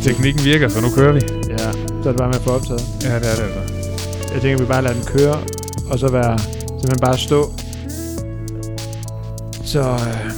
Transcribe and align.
Teknikken 0.04 0.46
virker, 0.46 0.68
så 0.68 0.82
nu 0.82 0.90
kører 0.96 1.14
vi. 1.14 1.20
Ja, 1.50 1.58
så 2.04 2.10
er 2.10 2.12
det 2.12 2.18
bare 2.18 2.28
med 2.28 2.36
at 2.36 2.42
få 2.42 2.50
optaget. 2.50 2.82
Ja, 3.04 3.16
det 3.16 3.16
er 3.16 3.36
det 3.36 3.44
altså. 3.44 3.60
Jeg 4.34 4.42
tænker, 4.42 4.60
vi 4.60 4.66
bare 4.66 4.82
lader 4.82 4.96
den 4.96 5.06
køre, 5.06 5.38
og 5.92 6.00
så 6.00 6.08
være 6.08 6.40
simpelthen 6.40 7.00
bare 7.02 7.18
stå. 7.18 7.52
Så... 9.72 9.80
Øh. 9.80 10.32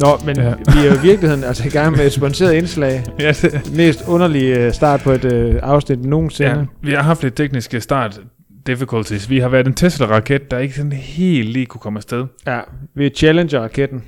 Nå, 0.00 0.08
men 0.26 0.36
Ja. 0.36 0.44
ja. 0.48 0.54
vi 0.54 0.86
er 0.86 0.92
jo 0.92 0.98
i 0.98 1.02
virkeligheden 1.02 1.44
altså 1.44 1.66
i 1.66 1.70
gang 1.70 1.96
med 1.96 2.06
et 2.06 2.12
sponsoreret 2.12 2.54
indslag. 2.54 3.04
Ja, 3.20 3.28
det, 3.42 3.76
mest 3.76 4.04
underlige 4.08 4.58
øh, 4.66 4.72
start 4.72 5.00
på 5.00 5.10
et 5.10 5.24
øh, 5.24 5.54
afsnit 5.62 6.04
nogensinde. 6.04 6.50
ja, 6.50 6.64
vi 6.82 6.92
har 6.92 7.02
haft 7.02 7.22
lidt 7.22 7.34
tekniske 7.34 7.80
start 7.80 8.20
difficulties. 8.66 9.30
Vi 9.30 9.38
har 9.38 9.48
været 9.48 9.66
en 9.66 9.74
Tesla-raket, 9.74 10.50
der 10.50 10.58
ikke 10.58 10.74
sådan 10.74 10.92
helt 10.92 11.48
lige 11.48 11.66
kunne 11.66 11.80
komme 11.80 11.96
afsted. 11.98 12.24
Ja, 12.46 12.60
vi 12.94 13.06
er 13.06 13.10
Challenger-raketten. 13.10 14.02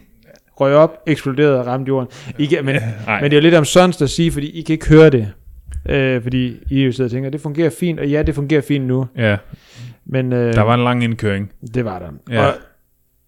Røg 0.60 0.74
op, 0.74 0.90
eksploderede 1.06 1.60
og 1.60 1.66
ramte 1.66 1.88
jorden. 1.88 2.08
I 2.38 2.46
kan, 2.46 2.64
men, 2.64 2.76
Nej. 3.06 3.20
men 3.20 3.30
det 3.30 3.36
er 3.36 3.40
jo 3.40 3.42
lidt 3.42 3.54
omsonst 3.54 4.02
at 4.02 4.10
sige, 4.10 4.32
fordi 4.32 4.50
I 4.50 4.62
kan 4.62 4.72
ikke 4.72 4.88
høre 4.88 5.10
det. 5.10 5.28
Øh, 5.88 6.22
fordi 6.22 6.56
I 6.70 6.84
jo 6.84 6.92
sidder 6.92 7.08
og 7.08 7.12
tænker, 7.12 7.30
det 7.30 7.40
fungerer 7.40 7.70
fint, 7.70 8.00
og 8.00 8.08
ja, 8.08 8.22
det 8.22 8.34
fungerer 8.34 8.60
fint 8.60 8.86
nu. 8.86 9.06
Ja, 9.16 9.36
Men 10.06 10.32
øh, 10.32 10.54
der 10.54 10.62
var 10.62 10.74
en 10.74 10.84
lang 10.84 11.04
indkøring. 11.04 11.50
det 11.74 11.84
var 11.84 11.98
der. 11.98 12.06
Ja. 12.34 12.46
Og 12.46 12.54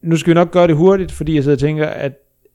nu 0.03 0.17
skal 0.17 0.31
vi 0.31 0.35
nok 0.35 0.51
gøre 0.51 0.67
det 0.67 0.77
hurtigt, 0.77 1.13
fordi 1.13 1.35
jeg 1.35 1.43
sidder 1.43 1.57
og 1.57 1.61
tænker, 1.61 1.87
at 1.87 2.13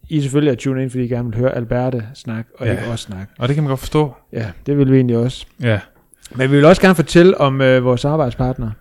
I 0.09 0.21
selvfølgelig 0.21 0.51
er 0.51 0.55
tunet 0.55 0.81
ind, 0.81 0.89
fordi 0.89 1.03
I 1.03 1.07
gerne 1.07 1.29
vil 1.29 1.37
høre 1.37 1.55
Alberte 1.55 2.03
snakke, 2.13 2.51
og 2.59 2.65
Ja. 2.65 2.71
ikke 2.71 2.83
os 2.87 2.99
snakke. 2.99 3.33
Og 3.39 3.47
det 3.47 3.55
kan 3.55 3.63
man 3.63 3.69
godt 3.69 3.79
forstå. 3.79 4.13
Ja, 4.33 4.51
det 4.65 4.77
vil 4.77 4.91
vi 4.91 4.95
egentlig 4.95 5.17
også. 5.17 5.45
Ja. 5.61 5.79
Men 6.35 6.51
vi 6.51 6.55
vil 6.55 6.65
også 6.65 6.81
gerne 6.81 6.95
fortælle 6.95 7.37
om 7.37 7.61
øh, 7.61 7.83
vores 7.83 8.01
samarbejdspartner, 8.01 8.71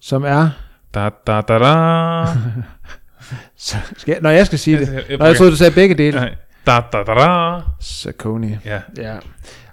som 0.00 0.24
er... 0.24 0.50
Da, 0.94 1.10
da, 1.26 1.40
da, 1.40 1.58
da. 1.58 2.24
Så, 3.56 3.76
skal 3.96 4.12
jeg, 4.12 4.20
når 4.22 4.30
jeg 4.30 4.46
skal 4.46 4.58
sige 4.58 4.78
det. 4.78 5.04
Jeg, 5.08 5.18
Nå, 5.18 5.24
jeg 5.24 5.36
troede, 5.36 5.52
du 5.52 5.56
sagde 5.56 5.74
begge 5.74 5.94
dele. 5.94 6.16
Nej. 6.18 6.34
Da, 6.66 6.80
da, 6.92 7.02
da, 7.02 7.14
da. 7.14 7.60
Saucony. 7.80 8.50
Ja. 8.64 8.80
Ja. 8.98 9.16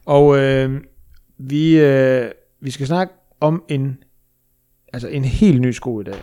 Og 0.05 0.37
øh, 0.37 0.81
vi, 1.39 1.79
øh, 1.79 2.31
vi 2.61 2.71
skal 2.71 2.87
snakke 2.87 3.13
om 3.41 3.63
en, 3.69 3.97
altså 4.93 5.07
en 5.07 5.25
helt 5.25 5.61
ny 5.61 5.71
sko 5.71 6.01
i 6.01 6.03
dag. 6.03 6.15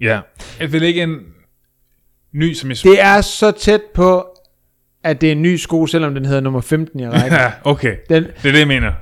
Ja. 0.00 0.20
Jeg 0.60 0.72
vil 0.72 0.82
ikke 0.82 1.02
en 1.02 1.18
ny, 2.32 2.52
som 2.54 2.70
jeg 2.70 2.76
Det 2.82 3.02
er 3.02 3.20
så 3.20 3.50
tæt 3.50 3.80
på, 3.94 4.26
at 5.04 5.20
det 5.20 5.26
er 5.26 5.32
en 5.32 5.42
ny 5.42 5.56
sko, 5.56 5.86
selvom 5.86 6.14
den 6.14 6.24
hedder 6.24 6.40
nummer 6.40 6.60
15 6.60 7.00
i 7.00 7.08
rækken. 7.08 7.32
Ja, 7.32 7.50
okay. 7.70 7.96
Den, 8.08 8.22
Det 8.22 8.48
er 8.48 8.52
det, 8.52 8.58
jeg 8.58 8.68
mener. 8.68 8.92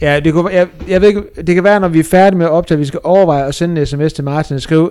ja, 0.00 0.20
det, 0.20 0.32
kunne, 0.32 0.50
jeg, 0.52 0.68
jeg 0.88 1.00
ved 1.00 1.08
ikke, 1.08 1.22
det 1.46 1.54
kan 1.54 1.64
være, 1.64 1.80
når 1.80 1.88
vi 1.88 1.98
er 1.98 2.04
færdige 2.04 2.38
med 2.38 2.46
at 2.46 2.52
optage, 2.52 2.78
vi 2.78 2.84
skal 2.84 3.00
overveje 3.04 3.46
at 3.46 3.54
sende 3.54 3.80
en 3.80 3.86
sms 3.86 4.12
til 4.12 4.24
Martin 4.24 4.56
og 4.56 4.62
skrive, 4.62 4.90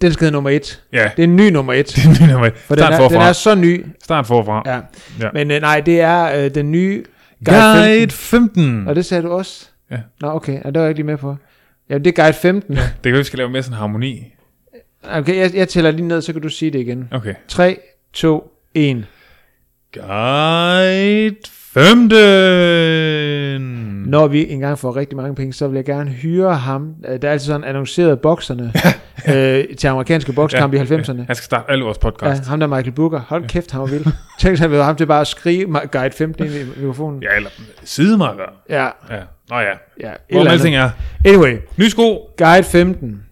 den 0.00 0.12
skal 0.12 0.24
hedde 0.24 0.32
nummer 0.32 0.50
1. 0.50 0.82
Ja. 0.92 1.10
Det 1.16 1.22
er 1.22 1.24
en 1.28 1.36
ny 1.36 1.50
nummer 1.50 1.72
1. 1.72 1.86
Det 1.86 2.04
er 2.04 2.08
en 2.08 2.16
ny 2.28 2.32
nummer. 2.32 2.50
For 2.66 2.74
den 2.74 2.82
Start 2.82 2.92
er, 2.92 2.96
forfra. 2.98 3.14
den 3.14 3.22
er 3.28 3.32
så 3.32 3.54
ny. 3.54 3.86
Start 4.04 4.26
forfra. 4.26 4.62
Ja. 4.66 4.80
Ja. 5.20 5.30
Men 5.32 5.50
øh, 5.50 5.60
nej, 5.60 5.80
det 5.80 6.00
er 6.00 6.44
øh, 6.44 6.54
den 6.54 6.72
nye 6.72 7.04
Guide 7.44 8.10
15. 8.12 8.88
Og 8.88 8.96
det 8.96 9.04
sagde 9.04 9.22
du 9.22 9.30
også? 9.32 9.66
Ja. 9.90 9.96
Nå, 10.20 10.28
okay. 10.30 10.52
Ja, 10.52 10.70
det 10.70 10.74
var 10.74 10.80
jeg 10.80 10.88
ikke 10.88 10.98
lige 10.98 11.06
med 11.06 11.16
på. 11.16 11.36
Jamen, 11.90 12.04
det 12.04 12.18
er 12.18 12.22
guide 12.22 12.36
15. 12.38 12.74
Det 12.76 12.82
kan 13.02 13.12
være, 13.12 13.18
vi 13.18 13.24
skal 13.24 13.36
lave 13.38 13.50
mere 13.50 13.62
sådan 13.62 13.78
harmoni. 13.78 14.32
Okay, 15.10 15.36
jeg, 15.36 15.54
jeg 15.54 15.68
tæller 15.68 15.90
lige 15.90 16.08
ned, 16.08 16.20
så 16.22 16.32
kan 16.32 16.42
du 16.42 16.48
sige 16.48 16.70
det 16.70 16.78
igen. 16.80 17.08
Okay. 17.12 17.34
3, 17.48 17.78
2, 18.12 18.52
1. 18.74 19.06
Guide 19.94 21.36
15. 21.46 22.16
Når 24.10 24.26
vi 24.26 24.48
engang 24.50 24.78
får 24.78 24.96
rigtig 24.96 25.16
mange 25.16 25.34
penge, 25.34 25.52
så 25.52 25.68
vil 25.68 25.76
jeg 25.76 25.84
gerne 25.84 26.10
hyre 26.10 26.54
ham. 26.54 26.94
Øh, 27.08 27.22
Der 27.22 27.28
er 27.28 27.32
altid 27.32 27.46
sådan 27.46 27.64
annonceret 27.64 28.20
bokserne 28.20 28.72
øh, 29.34 29.76
til 29.76 29.86
amerikanske 29.88 30.32
bokskampe 30.32 30.76
ja, 30.76 30.82
i 30.82 30.86
90'erne. 30.86 31.12
Han 31.26 31.34
skal 31.34 31.44
starte 31.44 31.70
alle 31.70 31.84
vores 31.84 31.98
Ja, 32.02 32.10
podcast. 32.10 32.46
ham 32.48 32.60
der 32.60 32.66
Michael 32.66 32.92
Booker. 32.92 33.20
Hold 33.20 33.48
kæft, 33.48 33.70
han 33.70 33.80
var 33.80 33.86
vild. 33.86 34.06
Tænk 34.40 34.56
sig, 34.56 34.72
at 34.72 34.84
ham 34.84 34.96
til 34.96 35.06
bare 35.06 35.20
at 35.20 35.26
skrige 35.26 35.66
Guide 35.92 36.14
15 36.14 36.44
ind 36.46 36.54
i 36.54 36.64
mikrofonen. 36.80 37.22
Ja, 37.22 37.36
eller 37.36 37.50
sidemarker. 37.84 38.42
Ja, 38.68 38.84
Ja. 38.84 39.20
Nå 39.50 39.56
ja. 39.58 39.72
ja. 40.00 40.12
Hvor 40.32 40.44
alting 40.50 40.74
er. 40.76 40.90
Anyway, 41.24 41.56
Ny 41.78 41.82
sko. 41.88 42.30
Guide 42.38 42.64
15. 42.64 43.22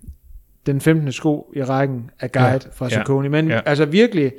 Den 0.67 0.81
15. 0.81 1.13
sko 1.13 1.53
i 1.57 1.63
rækken 1.63 2.11
af 2.21 2.33
Guide 2.33 2.47
Ja, 2.47 2.53
ja, 2.53 2.59
fra 2.75 2.85
ja, 2.87 2.91
Saucony. 2.95 3.27
Men 3.27 3.49
ja. 3.49 3.55
ja. 3.55 3.61
altså 3.67 3.85
virkelig 3.85 4.33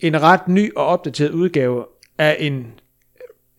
en 0.00 0.22
ret 0.22 0.48
ny 0.48 0.74
og 0.76 0.86
opdateret 0.86 1.30
udgave 1.30 1.84
af 2.18 2.36
en, 2.38 2.66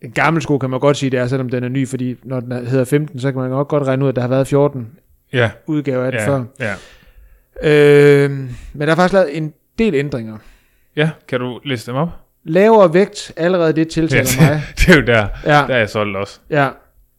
en 0.02 0.10
gammel 0.12 0.42
sko, 0.42 0.58
kan 0.58 0.70
man 0.70 0.80
godt 0.80 0.96
sige, 0.96 1.10
det 1.10 1.18
er, 1.18 1.26
selvom 1.26 1.48
den 1.48 1.64
er 1.64 1.68
ny, 1.68 1.88
fordi 1.88 2.14
når 2.24 2.40
den 2.40 2.52
er- 2.52 2.64
hedder 2.64 2.84
15, 2.84 3.20
så 3.20 3.32
kan 3.32 3.40
man 3.40 3.50
nok 3.50 3.68
godt 3.68 3.82
regne 3.84 4.04
ud, 4.04 4.08
at 4.08 4.16
der 4.16 4.22
har 4.22 4.28
været 4.28 4.46
14 4.46 4.88
Ja. 5.32 5.50
udgaver 5.66 6.04
af 6.04 6.12
det 6.12 6.18
Ja. 6.18 6.28
før. 6.28 6.44
Ja. 6.60 6.74
Øh, 7.62 8.30
men 8.30 8.80
der 8.80 8.86
er 8.90 8.94
faktisk 8.96 9.12
lavet 9.12 9.36
en 9.36 9.52
del 9.78 9.94
ændringer. 9.94 10.38
Ja, 10.96 11.10
kan 11.28 11.40
du 11.40 11.60
liste 11.64 11.90
dem 11.90 11.98
op? 12.00 12.08
Lavere 12.44 12.94
vægt, 12.94 13.32
allerede 13.36 13.72
det 13.72 13.88
tiltaler 13.88 14.30
Ja, 14.40 14.50
mig. 14.50 14.62
det 14.78 14.88
er 14.88 14.94
jo 14.96 15.02
der. 15.06 15.28
Ja, 15.44 15.50
Der 15.50 15.74
er 15.74 15.78
jeg 15.78 15.90
solgt 15.90 16.16
også. 16.16 16.40
ja. 16.50 16.68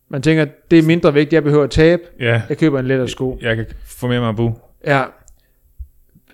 Man 0.09 0.21
tænker, 0.21 0.45
det 0.71 0.79
er 0.79 0.83
mindre 0.83 1.13
vægt, 1.13 1.33
jeg 1.33 1.43
behøver 1.43 1.63
at 1.63 1.69
tabe. 1.69 2.01
Ja. 2.19 2.41
Jeg 2.49 2.57
køber 2.57 2.79
en 2.79 2.87
lettere 2.87 3.07
sko. 3.07 3.37
Jeg 3.41 3.55
kan 3.55 3.65
få 3.85 4.11
at 4.11 4.35
bo. 4.35 4.59
Ja. 4.85 5.03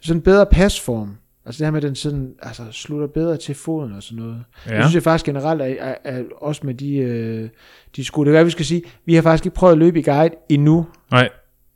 Sådan 0.02 0.18
en 0.18 0.22
bedre 0.22 0.46
pasform. 0.46 1.18
Altså 1.46 1.60
det 1.60 1.66
her 1.66 1.72
med, 1.72 1.78
at 1.84 1.88
den 1.88 1.96
sådan, 1.96 2.34
altså, 2.42 2.64
slutter 2.72 3.08
bedre 3.08 3.38
til 3.38 3.56
foden 3.56 3.94
og 3.94 4.04
sådan 4.04 4.24
noget. 4.24 4.44
Ja. 4.68 4.74
Jeg 4.76 4.84
synes 4.84 4.96
jeg 4.96 5.04
faktisk 5.04 5.26
generelt, 5.26 5.62
at, 5.62 5.78
at, 5.78 5.98
at 6.04 6.26
også 6.38 6.62
med 6.66 6.74
de, 6.74 6.96
øh, 6.98 7.50
de 7.96 8.04
sko, 8.06 8.24
det 8.24 8.30
er 8.30 8.34
hvad 8.34 8.44
vi 8.44 8.50
skal 8.50 8.66
sige, 8.66 8.82
vi 9.06 9.16
har 9.16 9.22
faktisk 9.22 9.46
ikke 9.46 9.56
prøvet 9.56 9.72
at 9.72 9.78
løbe 9.78 10.00
i 10.00 10.04
guide 10.04 10.34
endnu, 10.50 10.86
Nej. 11.12 11.30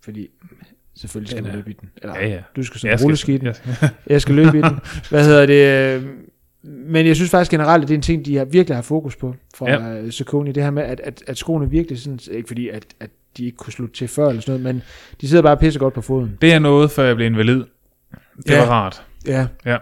Fordi 0.03 0.27
selvfølgelig 0.95 1.31
skal 1.31 1.45
er- 1.45 1.55
løbe 1.55 1.69
i 1.69 1.73
den. 1.73 1.89
Eller, 2.01 2.15
Ja, 2.19 2.27
ja. 2.27 2.41
du 2.55 2.63
skal 2.63 2.79
Jeg 2.87 2.99
sådan 2.99 3.17
skal- 3.17 3.31
rulle 3.33 3.39
den. 3.39 3.45
jeg 3.47 3.55
skal- 3.55 3.89
Jeg 4.07 4.21
skal 4.21 4.35
løbe 4.35 4.57
i 4.57 4.61
den. 4.61 4.79
Hvad 5.09 5.25
hedder 5.25 5.45
det? 5.45 6.07
Men 6.63 7.07
jeg 7.07 7.15
synes 7.15 7.31
faktisk 7.31 7.51
generelt, 7.51 7.81
at 7.83 7.87
det 7.87 7.93
er 7.93 7.97
en 7.97 8.01
ting, 8.01 8.25
de 8.25 8.35
har 8.37 8.45
virkelig 8.45 8.77
har 8.77 8.81
fokus 8.81 9.15
på 9.15 9.35
fra 9.55 9.69
Ja. 9.71 9.87
ja. 9.95 10.09
Saucony. 10.09 10.51
Det 10.51 10.63
her 10.63 10.71
med, 10.71 10.83
at, 10.83 10.99
at, 10.99 11.23
at 11.27 11.37
skoene 11.37 11.69
virkelig 11.69 11.99
sådan, 12.01 12.19
ikke 12.31 12.47
fordi, 12.47 12.69
at, 12.69 12.85
at 12.99 13.09
de 13.37 13.45
ikke 13.45 13.57
kunne 13.57 13.73
slutte 13.73 13.95
til 13.95 14.07
før 14.07 14.29
eller 14.29 14.41
sådan 14.41 14.61
noget, 14.61 14.75
men 14.75 14.83
de 15.21 15.27
sidder 15.27 15.43
bare 15.43 15.57
pisse 15.57 15.79
godt 15.79 15.93
på 15.93 16.01
foden. 16.01 16.37
Det 16.41 16.53
er 16.53 16.59
noget, 16.59 16.91
før 16.91 17.03
jeg 17.03 17.15
blev 17.15 17.25
invalid. 17.25 17.63
Det 18.37 18.49
Ja. 18.49 18.59
var 18.59 18.65
rart. 18.71 19.03
Ja. 19.27 19.47
Ja. 19.65 19.77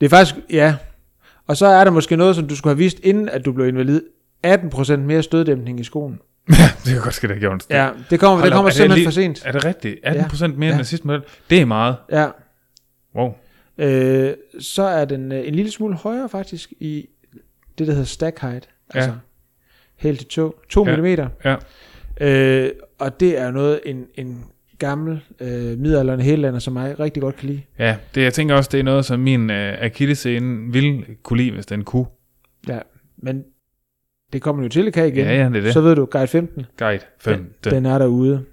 Det 0.00 0.06
er 0.06 0.10
faktisk, 0.10 0.34
ja. 0.50 0.76
Og 1.46 1.56
så 1.56 1.66
er 1.66 1.84
der 1.84 1.90
måske 1.90 2.16
noget, 2.16 2.36
som 2.36 2.48
du 2.48 2.56
skulle 2.56 2.70
have 2.74 2.78
vidst, 2.78 3.00
inden 3.02 3.28
at 3.28 3.44
du 3.44 3.52
blev 3.52 3.68
invalid. 3.68 4.02
18% 4.46 4.96
mere 4.96 5.22
støddæmpning 5.22 5.80
i 5.80 5.84
skoen. 5.84 6.18
Det 6.46 6.92
kan 6.92 7.00
godt 7.02 7.14
ske, 7.14 7.28
det 7.28 7.40
gjorde 7.40 7.54
en 7.54 7.60
Ja, 7.70 7.90
det 8.10 8.20
kommer, 8.20 8.36
Hold 8.36 8.44
det 8.44 8.52
op, 8.52 8.56
kommer 8.56 8.68
er 8.68 8.72
det 8.72 8.74
simpelthen 8.76 8.98
lige- 8.98 9.06
for 9.06 9.10
sent. 9.12 9.42
Er 9.46 9.52
det 9.52 9.64
rigtigt? 9.64 9.98
18 10.02 10.24
procent 10.28 10.58
mere 10.58 10.66
Ja. 10.66 10.72
end 10.72 10.78
den 10.78 10.84
sidste 10.84 11.06
model? 11.06 11.22
Det 11.50 11.60
er 11.60 11.64
meget. 11.64 11.96
Ja. 12.12 12.28
Wow. 13.16 13.34
Øh, 13.78 14.34
så 14.60 14.82
er 14.82 15.04
den 15.04 15.32
øh, 15.32 15.48
en 15.48 15.54
lille 15.54 15.70
smule 15.70 15.94
højere 15.94 16.28
faktisk 16.28 16.72
i 16.80 17.08
det, 17.78 17.86
der 17.86 17.92
hedder 17.92 18.06
stack 18.06 18.38
height. 18.40 18.68
Altså 18.94 19.10
Ja. 19.10 19.16
helt 19.96 20.18
til 20.18 20.28
2, 20.28 20.54
2 20.68 20.86
Ja. 20.88 20.96
mm. 20.96 21.04
Ja. 21.44 21.56
Øh, 22.20 22.70
og 22.98 23.20
det 23.20 23.38
er 23.38 23.50
noget, 23.50 23.80
en, 23.84 24.06
en 24.14 24.44
gammel 24.78 25.20
øh, 25.40 25.78
midaldrende 25.78 26.24
helelander, 26.24 26.58
som 26.60 26.72
mig 26.72 27.00
rigtig 27.00 27.20
godt 27.22 27.36
kan 27.36 27.48
lide. 27.48 27.62
Ja, 27.78 27.96
det, 28.14 28.22
jeg 28.22 28.34
tænker 28.34 28.54
også, 28.54 28.70
det 28.72 28.80
er 28.80 28.84
noget, 28.84 29.04
som 29.04 29.20
min 29.20 29.50
øh, 29.50 29.76
akillescene 29.80 30.72
ville 30.72 31.04
kunne 31.22 31.36
lide, 31.36 31.50
hvis 31.52 31.66
den 31.66 31.84
kunne. 31.84 32.06
Ja, 32.68 32.78
men 33.16 33.44
det 34.34 34.42
kommer 34.42 34.62
jo 34.62 34.68
til, 34.68 34.92
kan 34.92 35.06
igen. 35.08 35.26
Ja, 35.26 35.32
ja, 35.42 35.48
det 35.48 35.56
er 35.56 35.60
det. 35.60 35.72
Så 35.72 35.80
ved 35.80 35.96
du, 35.96 36.04
Guide 36.04 36.26
15, 36.26 36.66
Guide 36.78 37.02
5. 37.20 37.34
den, 37.64 37.72
den 37.72 37.86
er 37.86 37.98
derude. 37.98 38.44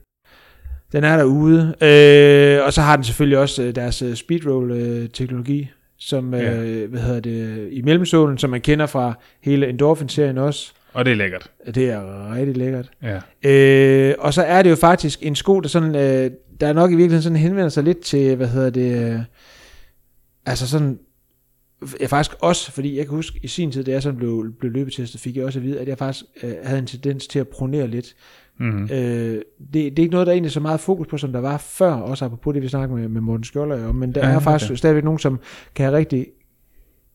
Den 0.92 1.04
er 1.04 1.18
derude. 1.18 1.62
Øh, 1.82 2.66
og 2.66 2.74
så 2.74 2.82
har 2.82 2.96
den 2.96 3.04
selvfølgelig 3.04 3.38
også 3.38 3.64
øh, 3.64 3.76
deres 3.76 4.02
øh, 4.02 4.16
speedroll-teknologi, 4.16 5.70
som 6.00 6.34
øh, 6.34 6.42
Ja. 6.42 6.86
hvad 6.86 7.00
hedder 7.00 7.20
det, 7.20 7.68
i 7.72 7.82
mellemsålen, 7.82 8.38
som 8.38 8.50
man 8.50 8.62
kender 8.62 8.86
fra 8.86 9.14
hele 9.42 9.70
Endorphin-serien 9.70 10.38
også. 10.38 10.72
Og 10.94 11.06
det 11.06 11.12
er 11.12 11.16
lækkert. 11.16 11.52
Det 11.76 11.90
er 11.90 12.34
rigtig 12.36 12.58
lækkert. 12.58 12.90
Ja. 13.04 13.50
Øh, 13.50 14.16
og 14.20 14.34
så 14.34 14.42
er 14.44 14.62
det 14.62 14.70
jo 14.70 14.76
faktisk 14.76 15.20
en 15.22 15.36
sko, 15.36 15.60
der 15.60 15.68
sådan, 15.70 15.96
øh, 15.96 16.32
der 16.62 16.74
nok 16.74 16.92
i 16.92 16.96
virkeligheden 16.96 17.24
sådan 17.24 17.38
henvender 17.38 17.70
sig 17.70 17.84
lidt 17.84 18.00
til, 18.00 18.36
hvad 18.36 18.48
hedder 18.48 18.70
det, 18.70 19.14
øh, 19.14 19.20
altså 20.46 20.68
sådan, 20.70 21.00
jeg 22.00 22.10
faktisk 22.10 22.38
også, 22.40 22.72
fordi 22.72 22.98
jeg 22.98 23.06
kan 23.06 23.16
huske 23.16 23.40
i 23.44 23.48
sin 23.48 23.72
tid, 23.72 23.84
da 23.84 23.92
jeg 23.92 24.04
sådan 24.04 24.18
blev, 24.18 24.54
blev 24.60 24.72
løbetestet, 24.72 25.22
fik 25.22 25.38
jeg 25.38 25.46
også 25.46 25.60
at 25.60 25.64
vide, 25.64 25.80
at 25.80 25.88
jeg 25.88 25.98
faktisk 25.98 26.26
øh, 26.44 26.54
havde 26.64 26.80
en 26.80 26.86
tendens 26.86 27.28
til 27.28 27.40
at 27.40 27.48
pronere 27.48 27.88
lidt. 27.88 28.16
Mm-hmm. 28.60 28.84
Øh, 28.84 28.90
det, 28.90 29.42
det 29.74 29.84
er 30.00 30.04
ikke 30.04 30.12
noget, 30.12 30.28
der 30.28 30.32
er 30.32 30.36
egentlig 30.36 30.52
så 30.52 30.60
meget 30.60 30.80
fokus 30.80 31.08
på, 31.08 31.18
som 31.18 31.32
der 31.32 31.40
var 31.40 31.58
før, 31.58 31.92
også 31.92 32.26
apropos 32.26 32.54
det, 32.54 32.64
vi 32.64 32.68
snakkede 32.68 33.00
med, 33.00 33.10
med 33.10 33.22
Morten 33.22 33.44
Skjolder 33.44 33.88
om, 33.88 33.96
men 33.96 34.16
der 34.16 34.28
Ja, 34.28 34.32
er 34.32 34.36
okay. 34.36 34.44
faktisk 34.44 34.78
stadigvæk 34.78 35.04
nogen, 35.04 35.20
som 35.20 35.40
kan 35.76 35.86
have 35.86 35.98
rigtig 35.98 36.28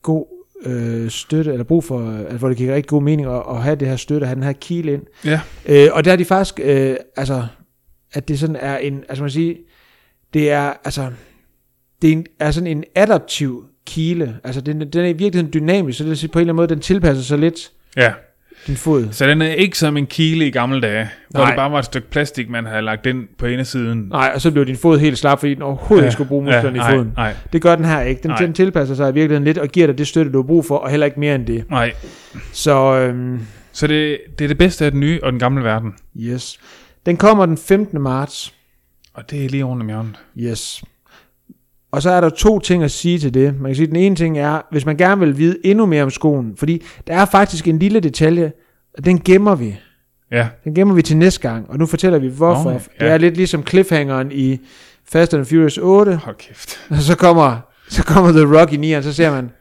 god 0.01 0.25
øh, 0.65 1.09
støtte, 1.09 1.51
eller 1.51 1.63
brug 1.63 1.83
for, 1.83 2.11
altså, 2.11 2.37
hvor 2.37 2.47
det 2.47 2.57
giver 2.57 2.75
rigtig 2.75 2.89
god 2.89 3.01
mening 3.01 3.29
at, 3.29 3.43
at 3.49 3.63
have 3.63 3.75
det 3.75 3.87
her 3.87 3.95
støtte, 3.95 4.25
at 4.25 4.27
have 4.27 4.35
den 4.35 4.43
her 4.43 4.53
kile 4.53 4.93
ind. 4.93 5.03
Ja. 5.25 5.41
Øh, 5.65 5.89
og 5.93 6.05
der 6.05 6.11
er 6.11 6.15
de 6.15 6.25
faktisk, 6.25 6.59
øh, 6.63 6.95
altså, 7.15 7.47
at 8.13 8.27
det 8.27 8.39
sådan 8.39 8.55
er 8.55 8.77
en, 8.77 9.03
altså 9.09 9.23
man 9.23 9.31
siger, 9.31 9.55
det 10.33 10.51
er, 10.51 10.73
altså, 10.83 11.11
det 12.01 12.07
er, 12.07 12.13
en, 12.13 12.25
er 12.39 12.51
sådan 12.51 12.67
en 12.67 12.83
adaptiv 12.95 13.65
kile. 13.87 14.37
Altså, 14.43 14.61
den, 14.61 14.79
den 14.79 15.01
er 15.05 15.09
i 15.09 15.13
virkeligheden 15.13 15.53
dynamisk, 15.53 15.97
så 15.97 16.03
det 16.03 16.09
vil 16.09 16.17
sige, 16.17 16.29
på 16.29 16.39
en 16.39 16.41
eller 16.41 16.53
anden 16.53 16.55
måde, 16.55 16.67
den 16.67 16.79
tilpasser 16.79 17.23
sig 17.23 17.37
lidt 17.39 17.71
Ja, 17.97 18.11
din 18.67 18.75
fod. 18.75 19.07
så 19.11 19.27
den 19.27 19.41
er 19.41 19.47
ikke 19.53 19.77
som 19.77 19.97
en 19.97 20.05
kile 20.05 20.47
i 20.47 20.51
gamle 20.51 20.81
dage, 20.81 21.09
hvor 21.29 21.39
Nej. 21.39 21.49
det 21.49 21.55
bare 21.55 21.71
var 21.71 21.79
et 21.79 21.85
stykke 21.85 22.09
plastik, 22.09 22.49
man 22.49 22.65
havde 22.65 22.81
lagt 22.81 23.05
ind 23.05 23.27
på 23.37 23.45
ene 23.45 23.65
siden. 23.65 23.99
Nej, 24.11 24.31
og 24.35 24.41
så 24.41 24.51
blev 24.51 24.65
din 24.65 24.77
fod 24.77 24.99
helt 24.99 25.17
slap, 25.17 25.39
fordi 25.39 25.53
den 25.53 25.61
overhovedet 25.63 26.05
ikke 26.05 26.11
skulle 26.13 26.27
bruge 26.27 26.43
musklerne 26.45 26.83
ja, 26.83 26.89
i 26.89 26.95
foden. 26.95 27.13
Nej, 27.15 27.33
Det 27.53 27.61
gør 27.61 27.75
den 27.75 27.85
her 27.85 28.01
ikke. 28.01 28.21
Den, 28.21 28.31
Nej. 28.31 28.37
den 28.39 28.53
tilpasser 28.53 28.95
sig 28.95 29.09
i 29.09 29.13
virkeligheden 29.13 29.43
lidt, 29.43 29.57
og 29.57 29.67
giver 29.67 29.87
dig 29.87 29.97
det 29.97 30.07
støtte, 30.07 30.31
du 30.31 30.37
har 30.37 30.47
brug 30.47 30.65
for, 30.65 30.77
og 30.77 30.89
heller 30.89 31.05
ikke 31.05 31.19
mere 31.19 31.35
end 31.35 31.45
det. 31.45 31.69
nej. 31.69 31.93
Så, 32.53 32.99
øhm, 32.99 33.39
Så 33.71 33.87
det, 33.87 34.17
det 34.39 34.43
er 34.45 34.47
det 34.49 34.57
bedste 34.57 34.85
af 34.85 34.91
den 34.91 34.99
nye 34.99 35.19
og 35.23 35.31
den 35.31 35.39
gamle 35.39 35.63
verden. 35.63 35.93
yes. 36.19 36.59
Den 37.05 37.17
kommer 37.17 37.45
den 37.45 37.57
15. 37.57 38.01
marts. 38.01 38.53
Og 39.13 39.31
det 39.31 39.45
er 39.45 39.49
lige 39.49 39.65
oven 39.65 39.81
om 39.81 39.87
hjørnet. 39.87 40.15
Yes. 40.39 40.83
Og 41.91 42.01
så 42.01 42.09
er 42.09 42.21
der 42.21 42.29
to 42.29 42.59
ting 42.59 42.83
at 42.83 42.91
sige 42.91 43.19
til 43.19 43.33
det. 43.33 43.59
Man 43.61 43.69
kan 43.69 43.75
sige, 43.75 43.83
at 43.83 43.89
den 43.89 43.95
ene 43.99 44.15
ting 44.15 44.37
er, 44.39 44.61
hvis 44.71 44.85
man 44.85 44.97
gerne 44.97 45.19
vil 45.19 45.37
vide 45.37 45.57
endnu 45.63 45.85
mere 45.85 46.03
om 46.03 46.09
skoen, 46.09 46.53
fordi 46.57 46.83
der 47.07 47.13
er 47.13 47.25
faktisk 47.25 47.67
en 47.67 47.79
lille 47.79 47.99
detalje, 47.99 48.51
og 48.97 49.05
den 49.05 49.19
gemmer 49.19 49.55
vi. 49.55 49.75
Ja, 50.31 50.47
Den 50.63 50.75
gemmer 50.75 50.95
vi 50.95 51.01
til 51.01 51.17
næste 51.17 51.41
gang, 51.41 51.69
og 51.69 51.77
nu 51.77 51.85
fortæller 51.85 52.19
vi 52.19 52.27
hvorfor. 52.27 52.71
Nå, 52.71 52.79
ja. 52.99 53.05
Det 53.05 53.13
er 53.13 53.17
lidt 53.17 53.37
ligesom 53.37 53.65
cliffhangeren 53.67 54.31
i 54.31 54.59
Fast 55.05 55.33
and 55.33 55.45
Furious 55.45 55.77
8, 55.77 56.15
hold 56.15 56.35
kæft. 56.35 56.79
og 56.89 56.97
så 56.97 57.17
kommer, 57.17 57.57
så 57.89 58.03
kommer 58.03 58.31
The 58.31 58.59
Rock 58.59 58.73
i 58.73 58.95
9'eren, 58.95 59.01
så 59.01 59.13
ser 59.13 59.31
man, 59.31 59.51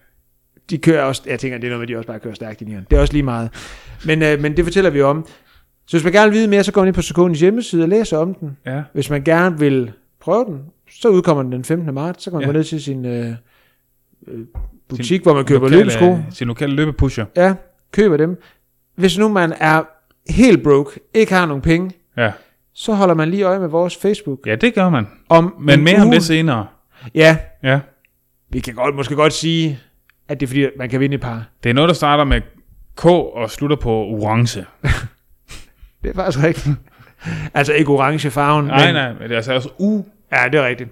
de 0.71 0.79
kører 0.79 1.03
også, 1.03 1.23
jeg 1.27 1.39
tænker, 1.41 1.59
det 1.59 1.67
er 1.67 1.71
noget 1.71 1.81
med, 1.81 1.87
de 1.89 1.97
også 1.99 2.07
bare 2.07 2.19
kører 2.21 2.35
stærkt 2.35 2.63
i 2.63 2.65
9'eren. 2.65 2.85
Det 2.91 2.97
er 2.97 3.01
også 3.01 3.13
lige 3.13 3.23
meget. 3.23 3.51
Men, 4.07 4.23
øh, 4.23 4.41
men 4.41 4.57
det 4.57 4.65
fortæller 4.65 4.91
vi 4.91 5.03
om. 5.03 5.27
Så 5.87 5.97
hvis 5.97 6.05
man 6.05 6.13
gerne 6.13 6.31
vil 6.31 6.39
vide 6.39 6.49
mere, 6.49 6.65
så 6.65 6.73
går 6.73 6.81
man 6.81 6.89
ind 6.89 6.95
på 6.95 7.03
Sekundens 7.03 7.41
hjemmeside 7.41 7.83
og 7.83 7.89
læser 7.89 8.19
om 8.19 8.35
den. 8.35 8.57
Ja, 8.67 8.83
Hvis 8.93 9.11
man 9.11 9.23
gerne 9.25 9.59
vil 9.59 9.93
prøve 10.21 10.45
den, 10.45 10.61
så 10.91 11.09
udkommer 11.09 11.43
den 11.43 11.53
den 11.53 11.65
15. 11.65 11.95
marts. 11.95 12.23
Så 12.25 12.31
kan 12.31 12.37
man 12.37 12.43
Ja. 12.43 12.47
gå 12.47 12.53
ned 12.53 12.65
til 12.65 12.83
sin 12.83 13.05
øh, 13.05 13.33
øh, 14.29 14.41
butik, 14.89 15.23
hvor 15.23 15.35
man 15.35 15.45
køber 15.45 15.61
lokale, 15.69 15.79
løbesko. 15.81 16.19
Sin 16.31 16.47
lokale 16.47 16.73
løbepusher. 16.75 17.25
Ja, 17.37 17.55
køber 17.93 18.17
dem. 18.17 18.43
Hvis 18.97 19.19
nu 19.19 19.29
man 19.29 19.53
er 19.61 19.83
helt 20.33 20.63
broke, 20.63 21.01
ikke 21.15 21.35
har 21.35 21.47
nogen 21.47 21.63
penge, 21.63 21.91
Ja. 22.17 22.33
så 22.73 22.93
holder 22.95 23.15
man 23.15 23.29
lige 23.31 23.43
øje 23.43 23.59
med 23.59 23.69
vores 23.69 23.97
Facebook. 23.97 24.39
ja, 24.47 24.55
det 24.57 24.75
gør 24.75 24.91
man. 24.91 25.07
Om 25.29 25.55
Men 25.61 25.79
en 25.79 25.85
mere 25.85 26.01
om 26.01 26.07
uge- 26.07 26.15
det 26.15 26.23
senere. 26.25 26.67
Ja, 27.15 27.37
Ja. 27.63 27.81
vi 28.51 28.61
kan 28.61 28.75
godt, 28.75 28.95
måske 28.95 29.15
godt 29.15 29.33
sige, 29.33 29.79
at 30.29 30.41
det 30.41 30.47
er 30.47 30.49
fordi, 30.49 30.67
man 30.79 30.89
kan 30.89 31.01
vinde 31.01 31.15
et 31.15 31.21
par. 31.21 31.45
Det 31.63 31.71
er 31.71 31.75
noget, 31.75 31.89
der 31.89 31.95
starter 31.95 32.25
med 32.25 32.41
K 32.97 33.05
og 33.07 33.51
slutter 33.51 33.77
på 33.77 33.91
orange. 33.91 34.65
Det 36.03 36.11
er 36.11 36.15
faktisk 36.15 36.45
rigtigt. 36.45 36.77
altså 37.55 37.73
ikke 37.73 37.91
orange 37.91 38.31
farven. 38.31 38.65
Nej, 38.67 38.87
men, 38.87 38.95
nej, 38.95 39.13
men 39.13 39.23
det 39.23 39.31
er 39.33 39.37
altså 39.37 39.55
også 39.55 39.69
U. 39.79 40.03
Ja, 40.33 40.49
det 40.53 40.61
er 40.61 40.67
rigtigt. 40.67 40.91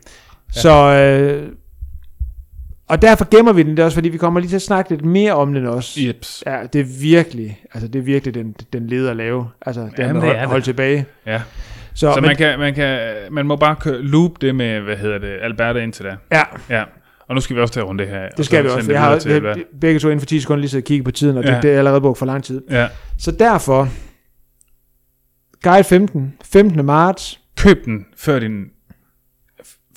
Ja. 0.56 0.60
Så, 0.60 0.70
øh, 0.72 1.52
og 2.88 3.02
derfor 3.02 3.28
gemmer 3.36 3.52
vi 3.52 3.62
den, 3.62 3.70
det 3.70 3.78
er 3.78 3.84
også 3.84 3.94
fordi, 3.96 4.08
vi 4.08 4.18
kommer 4.18 4.40
lige 4.40 4.50
til 4.50 4.56
at 4.56 4.62
snakke 4.62 4.90
lidt 4.90 5.04
mere 5.04 5.32
om 5.32 5.54
den 5.54 5.66
også. 5.66 6.00
Jeps. 6.02 6.42
Ja, 6.46 6.58
det 6.72 6.80
er 6.80 7.00
virkelig, 7.00 7.60
altså 7.74 7.88
det 7.88 7.98
er 7.98 8.02
virkelig 8.02 8.34
den, 8.34 8.54
den 8.72 8.86
leder 8.86 9.10
at 9.10 9.16
lave. 9.16 9.48
Altså, 9.66 9.80
det 9.82 9.92
Jamen, 9.98 10.16
er 10.16 10.20
det 10.20 10.36
er 10.36 10.40
det. 10.40 10.48
holde 10.48 10.64
tilbage. 10.64 11.06
Ja. 11.26 11.42
Så, 11.94 12.12
Så 12.14 12.20
men, 12.20 12.26
man, 12.26 12.36
kan, 12.36 12.58
man, 12.58 12.74
kan, 12.74 13.12
man 13.30 13.46
må 13.46 13.56
bare 13.56 13.76
køre, 13.80 14.02
loop 14.02 14.40
det 14.40 14.54
med, 14.54 14.80
hvad 14.80 14.96
hedder 14.96 15.18
det, 15.18 15.38
Alberta 15.42 15.78
indtil 15.78 16.04
da. 16.04 16.16
ja, 16.32 16.42
Ja. 16.70 16.84
Og 17.28 17.34
nu 17.34 17.40
skal 17.40 17.56
vi 17.56 17.60
også 17.60 17.72
til 17.72 17.80
at 17.80 17.86
runde 17.86 18.04
det 18.04 18.12
her. 18.12 18.28
det 18.36 18.44
skal 18.46 18.64
vi 18.64 18.68
også. 18.68 18.86
det 18.86 18.92
Jeg 18.92 19.00
har, 19.00 19.18
til 19.18 19.42
jeg, 19.44 19.64
begge 19.80 20.00
to 20.00 20.08
inden 20.08 20.20
for 20.20 20.26
10 20.26 20.40
sekunder 20.40 20.60
lige 20.60 20.70
siddet 20.70 20.84
og 20.84 20.86
kigge 20.86 21.04
på 21.04 21.10
tiden, 21.10 21.36
og 21.36 21.42
det, 21.42 21.50
Ja. 21.50 21.60
det 21.60 21.70
er 21.74 21.78
allerede 21.78 22.00
brugt 22.00 22.18
for 22.18 22.26
lang 22.26 22.44
tid. 22.44 22.62
Ja. 22.70 22.88
Så 23.18 23.30
derfor, 23.30 23.88
Guide 25.62 25.84
15, 25.84 26.34
15. 26.44 26.84
marts, 26.84 27.40
Køb 27.56 27.84
den 27.84 28.06
før, 28.16 28.38
din, 28.38 28.64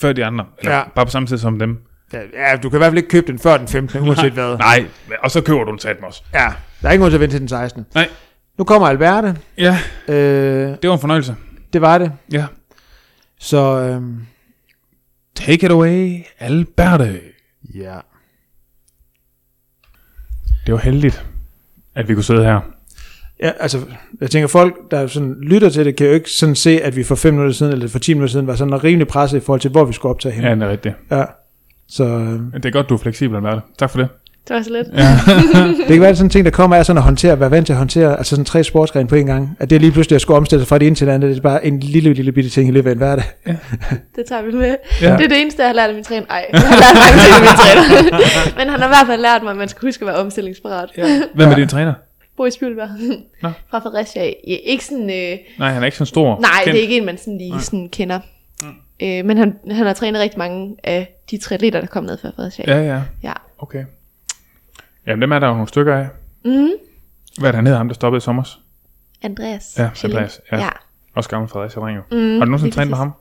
før 0.02 0.14
de 0.14 0.26
andre. 0.26 0.46
Eller 0.60 0.76
Ja. 0.76 0.84
bare 0.96 1.06
på 1.06 1.10
samme 1.12 1.28
tid 1.28 1.38
som 1.38 1.60
dem. 1.60 1.82
ja, 2.14 2.56
du 2.64 2.70
kan 2.70 2.78
i 2.78 2.80
hvert 2.80 2.90
fald 2.92 2.98
ikke 2.98 3.10
købe 3.10 3.28
den 3.28 3.40
før 3.40 3.58
den 3.58 3.68
15. 3.68 4.02
uanset 4.08 4.34
hvad. 4.34 4.58
Nej, 4.58 4.86
og 5.24 5.32
så 5.32 5.42
køber 5.42 5.64
du 5.64 5.72
den 5.72 5.80
satme 5.80 6.08
også. 6.08 6.24
Ja, 6.34 6.54
der 6.82 6.88
er 6.88 6.92
ikke 6.92 7.02
grund 7.02 7.12
til 7.12 7.18
at 7.18 7.22
vente 7.22 7.34
til 7.34 7.40
den 7.40 7.48
16. 7.48 7.86
Nej. 7.96 8.10
Nu 8.58 8.64
kommer 8.64 8.88
Alberte. 8.88 9.38
Ja, 9.58 9.78
Øh, 10.08 10.16
det 10.82 10.90
var 10.90 10.94
en 10.94 11.00
fornøjelse. 11.02 11.36
det 11.74 11.82
var 11.82 11.98
det. 11.98 12.12
Ja. 12.32 12.46
Så 13.40 13.80
øhm, 13.82 14.26
Take 15.36 15.66
it 15.66 15.72
away, 15.72 16.24
Alberte. 16.40 17.20
ja. 17.76 17.98
Det 20.66 20.74
var 20.74 20.80
heldigt, 20.80 21.26
at 21.96 22.08
vi 22.08 22.14
kunne 22.14 22.24
sidde 22.24 22.44
her. 22.44 22.60
Ja, 23.44 23.52
altså, 23.60 23.80
jeg 24.22 24.30
tænker, 24.30 24.48
folk, 24.48 24.76
der 24.92 25.08
sådan 25.08 25.36
lytter 25.42 25.70
til 25.70 25.86
det, 25.86 25.96
kan 25.96 26.08
jo 26.08 26.14
ikke 26.14 26.30
sådan 26.32 26.56
se, 26.56 26.82
at 26.84 26.96
vi 26.96 27.04
for 27.04 27.16
5 27.16 27.34
minutter 27.34 27.54
siden, 27.54 27.74
eller 27.74 27.88
for 27.88 28.00
10 28.00 28.14
minutter 28.14 28.32
siden, 28.32 28.48
var 28.48 28.56
sådan 28.56 28.84
rimelig 28.84 29.08
presset 29.08 29.38
i 29.38 29.42
forhold 29.42 29.62
til, 29.62 29.72
hvor 29.72 29.86
vi 29.86 29.94
skulle 29.94 30.10
optage 30.10 30.34
hen. 30.34 30.44
Ja, 30.44 30.56
det 30.56 30.64
er 30.64 30.70
rigtigt. 30.70 30.96
Ja. 31.12 31.24
Så 31.90 32.04
øh, 32.04 32.40
Det 32.54 32.66
er 32.66 32.72
godt, 32.72 32.90
du 32.90 32.94
er 32.94 32.98
fleksibel, 32.98 33.36
Alberte. 33.36 33.62
Tak 33.80 33.90
for 33.90 33.98
det. 33.98 34.08
Det 34.48 34.56
var 34.56 34.62
så 34.62 34.70
lidt. 34.70 34.88
Ja. 34.94 35.20
det 35.88 35.88
kan 35.88 36.02
være 36.02 36.16
sådan 36.16 36.26
en 36.26 36.30
ting, 36.30 36.46
der 36.46 36.52
kommer 36.52 36.76
af 36.76 36.86
sådan 36.86 36.98
at 36.98 37.04
håndtere, 37.04 37.40
være 37.40 37.52
vant 37.52 37.66
til 37.66 37.74
at 37.74 37.78
håndtere, 37.78 38.18
altså 38.18 38.30
sådan 38.30 38.46
tre 38.46 38.64
sportsgrene 38.64 39.08
på 39.08 39.16
en 39.16 39.26
gang. 39.26 39.58
At 39.60 39.70
det 39.70 39.76
er 39.76 39.80
lige 39.80 39.92
pludselig 39.92 40.16
at 40.16 40.22
skulle 40.22 40.38
omstille 40.38 40.62
sig 40.62 40.68
fra 40.68 40.78
det 40.78 40.86
ene 40.88 40.96
til 40.96 41.08
det 41.08 41.14
andet, 41.14 41.30
det 41.30 41.38
er 41.38 41.42
bare 41.42 41.66
en 41.66 41.80
lille, 41.80 42.14
lille 42.14 42.32
bitte 42.32 42.50
ting 42.50 42.70
i 42.70 42.72
løbet 42.72 42.90
af 42.90 42.92
en 42.92 42.98
hverdag. 42.98 43.24
Det 44.16 44.26
tager 44.30 44.42
vi 44.42 44.52
med. 44.52 44.76
Ja. 45.02 45.10
Ja. 45.10 45.18
Det 45.18 45.24
er 45.24 45.28
det 45.28 45.42
eneste, 45.42 45.62
jeg 45.62 45.70
har 45.70 45.74
lært 45.76 45.90
af 45.90 45.96
min 45.96 46.04
træner. 46.04 46.26
Ej, 46.30 46.46
jeg 46.54 46.60
har 46.60 46.76
lært 46.76 46.96
mange 47.04 47.24
ting 47.24 47.36
af 47.36 47.42
min 47.42 47.58
træner. 47.58 48.58
Men 48.58 48.70
han 48.70 48.80
har 48.80 48.88
i 48.88 48.94
hvert 48.98 49.08
fald 49.08 49.22
lært 49.22 49.44
mig, 49.44 49.52
at 49.52 49.58
man 49.58 49.68
skal 49.68 49.88
huske 49.88 50.02
at 50.02 50.08
være 50.08 50.16
omstillingsparat. 50.16 50.90
Ja. 50.98 51.22
Hvem 51.36 51.50
er 51.50 51.56
din 51.56 51.68
træner? 51.68 51.94
Boris 52.38 52.54
Spjølberg. 52.54 52.90
Nå. 53.44 53.52
Fra 53.70 53.80
Fredericia. 53.80 54.24
Ja, 54.26 54.56
ikke 54.64 54.86
sådan... 54.86 55.10
Øh, 55.10 55.38
Nej, 55.60 55.72
han 55.72 55.82
er 55.82 55.86
ikke 55.86 55.98
så 55.98 56.06
stor. 56.06 56.40
nej, 56.42 56.50
Kendt. 56.64 56.74
det 56.74 56.80
er 56.80 56.82
ikke 56.82 56.98
en, 56.98 57.06
man 57.06 57.18
sådan 57.18 57.38
lige 57.38 57.62
sådan 57.62 57.90
kender. 57.90 58.20
Øh, 59.00 59.26
men 59.26 59.38
han, 59.38 59.56
han 59.72 59.86
har 59.86 59.94
trænet 59.94 60.22
rigtig 60.22 60.38
mange 60.38 60.76
af 60.84 61.16
de 61.32 61.38
triatleter, 61.38 61.80
der 61.80 61.88
kom 61.88 62.04
ned 62.04 62.18
fra 62.18 62.30
Fredericia. 62.36 62.78
Ja, 62.78 62.94
ja. 62.94 63.02
ja. 63.24 63.34
Okay. 63.60 63.86
Jamen, 65.08 65.22
dem 65.22 65.32
er 65.32 65.40
der 65.40 65.48
jo 65.48 65.54
nogle 65.54 65.68
stykker 65.68 65.96
af. 65.96 66.08
Mm. 66.46 66.70
Hvad 67.40 67.50
er 67.50 67.52
der 67.52 67.62
hedder 67.62 67.78
ham, 67.78 67.88
der 67.88 67.96
stoppede 67.96 68.18
i 68.18 68.22
sommer? 68.22 68.44
Andreas. 69.24 69.76
Ja, 69.78 69.90
Schilling. 69.94 70.18
Andreas, 70.20 70.42
ja. 70.52 70.58
ja. 70.58 70.70
Også 71.16 71.30
gammel 71.30 71.50
Fredericia 71.50 71.82
jo. 71.82 72.02
Mm, 72.12 72.38
Har 72.38 72.46
du 72.46 72.52
nogensinde 72.52 72.76
trænet 72.76 72.90
med 72.90 72.98
ham? 72.98 73.12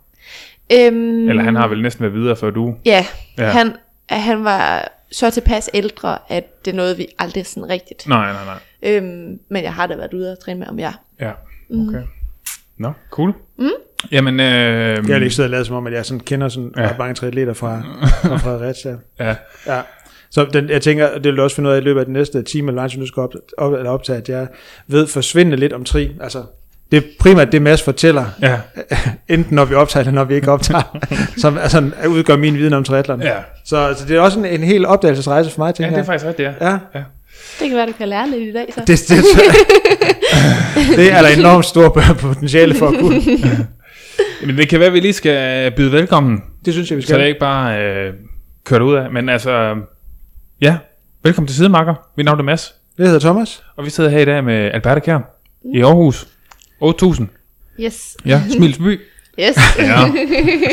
Øhm, 0.73 1.29
Eller 1.29 1.43
han 1.43 1.57
har 1.57 1.69
vel 1.69 1.83
næsten 1.83 2.03
været 2.03 2.15
videre 2.15 2.37
før 2.37 2.51
du? 2.51 2.75
Ja, 2.85 3.07
Ja. 3.39 3.45
Han, 3.51 3.73
han 4.11 4.45
var 4.45 4.89
så 5.13 5.31
tilpas 5.31 5.71
ældre, 5.75 6.19
at 6.29 6.65
det 6.65 6.75
nåede 6.75 6.97
vi 6.97 7.07
aldrig 7.19 7.47
sådan 7.47 7.69
rigtigt. 7.69 8.09
Nej, 8.09 8.33
nej, 8.33 8.45
nej. 8.45 8.55
Øhm, 8.87 9.39
men 9.51 9.63
jeg 9.63 9.73
har 9.75 9.87
da 9.87 9.97
været 9.97 10.15
ude 10.15 10.33
og 10.33 10.39
træne 10.45 10.59
med 10.59 10.67
ham, 10.67 10.79
ja. 10.79 10.93
Ja, 11.21 11.31
okay. 11.89 12.03
Nå, 12.79 12.93
cool. 13.11 13.33
Mm. 13.59 13.69
Jamen, 14.13 14.41
øh, 14.41 14.47
Jeg 14.47 15.03
har 15.09 15.15
ikke 15.15 15.31
siddet 15.31 15.45
og 15.49 15.51
lavet 15.51 15.67
som 15.67 15.77
om, 15.77 15.87
at 15.87 15.93
jeg 15.93 16.05
sådan 16.07 16.21
kender 16.21 16.49
sådan 16.49 16.73
Ja. 16.77 16.83
ja. 16.83 16.89
mange 16.99 17.15
triatleter 17.15 17.53
fra, 17.53 17.83
fra 18.31 18.37
Fredericia. 18.37 18.97
Ja, 19.21 19.35
Ja. 19.67 19.81
Så 20.31 20.47
den, 20.53 20.69
jeg 20.71 20.83
tænker, 20.83 21.15
det 21.15 21.25
vil 21.25 21.37
du 21.37 21.43
også 21.43 21.57
finde 21.57 21.71
ud 21.71 21.75
af 21.75 21.79
i 21.79 21.85
løbet 21.85 22.01
af 22.01 22.07
den 22.07 22.13
næste 22.13 22.43
time, 22.43 22.71
eller 22.71 22.89
du 22.89 23.07
skal 23.07 23.21
op, 23.21 23.33
op, 23.59 23.73
eller 23.73 23.91
optage, 23.91 24.19
at 24.19 24.29
jeg 24.29 24.47
ved 24.87 25.07
forsvindende 25.07 25.57
lidt 25.57 25.73
om 25.73 25.85
tri. 25.85 26.13
Altså, 26.21 26.43
det 26.91 26.97
er 26.97 27.03
primært 27.21 27.53
det, 27.53 27.63
Mads 27.63 27.83
fortæller, 27.83 28.25
ja, 28.43 28.61
enten 29.35 29.55
når 29.55 29.65
vi 29.65 29.75
optager, 29.75 30.01
eller 30.03 30.13
når 30.13 30.25
vi 30.25 30.35
ikke 30.35 30.51
optager, 30.53 30.99
som 31.43 31.59
altså, 31.59 31.91
udgør 32.09 32.37
min 32.37 32.55
viden 32.55 32.73
om 32.73 32.85
triathlon. 32.85 33.23
ja. 33.23 33.37
Så 33.65 33.77
altså, 33.77 34.07
det 34.09 34.17
er 34.17 34.21
også 34.21 34.39
en, 34.39 34.45
en 34.47 34.63
hel 34.63 34.87
opdagelsesrejse 34.87 35.51
for 35.51 35.61
mig, 35.61 35.67
Ja, 35.69 35.73
tænker 35.73 35.89
det 35.91 35.95
er 35.95 35.99
jeg. 35.99 36.07
faktisk 36.07 36.27
rigtigt, 36.27 36.49
ja. 36.61 36.71
Ja, 36.95 37.03
Det 37.61 37.69
kan 37.69 37.77
være, 37.77 37.87
du 37.87 37.93
kan 37.93 38.09
lære 38.09 38.31
lidt 38.31 38.43
i 38.43 38.53
dag, 38.53 38.67
så. 38.75 38.81
det, 38.87 39.09
det, 39.09 39.25
det 40.97 41.13
er 41.17 41.23
der 41.23 41.29
enormt 41.29 41.65
stor 41.67 41.89
potentiale 42.21 42.75
for 42.75 42.89
at 42.89 42.95
kunne. 43.01 43.23
Men 44.47 44.57
det 44.59 44.69
kan 44.69 44.79
være, 44.81 44.87
at 44.87 44.93
vi 44.95 45.01
lige 45.01 45.13
skal 45.13 45.71
byde 45.77 45.93
velkommen, 45.93 46.43
Det 46.65 46.73
synes 46.75 46.91
jeg, 46.91 46.97
vi 46.97 47.03
så 47.03 47.07
skal. 47.09 47.21
det 47.21 47.27
ikke 47.27 47.41
bare 47.41 47.81
øh, 47.83 48.13
kører 48.65 48.81
ud 48.83 48.95
af. 48.97 49.11
Men 49.13 49.29
altså, 49.29 49.75
ja, 50.61 50.77
velkommen 51.25 51.47
til 51.49 51.57
Sidemakker. 51.57 51.95
Mit 52.17 52.25
navn 52.27 52.39
er 52.39 52.43
Mads, 52.45 52.75
Jeg 52.99 53.07
hedder 53.07 53.21
Thomas. 53.21 53.63
og 53.77 53.85
vi 53.85 53.91
sidder 53.91 54.11
her 54.11 54.19
i 54.19 54.25
dag 54.25 54.45
med 54.45 54.71
Alberte 54.75 55.01
Kjær 55.01 55.19
i 55.75 55.81
Aarhus. 55.83 56.27
8000. 56.81 57.29
Yes. 57.81 58.17
Ja, 58.27 58.43
Smilsby. 58.51 59.01
Yes. 59.41 59.57
Ja, 59.79 59.97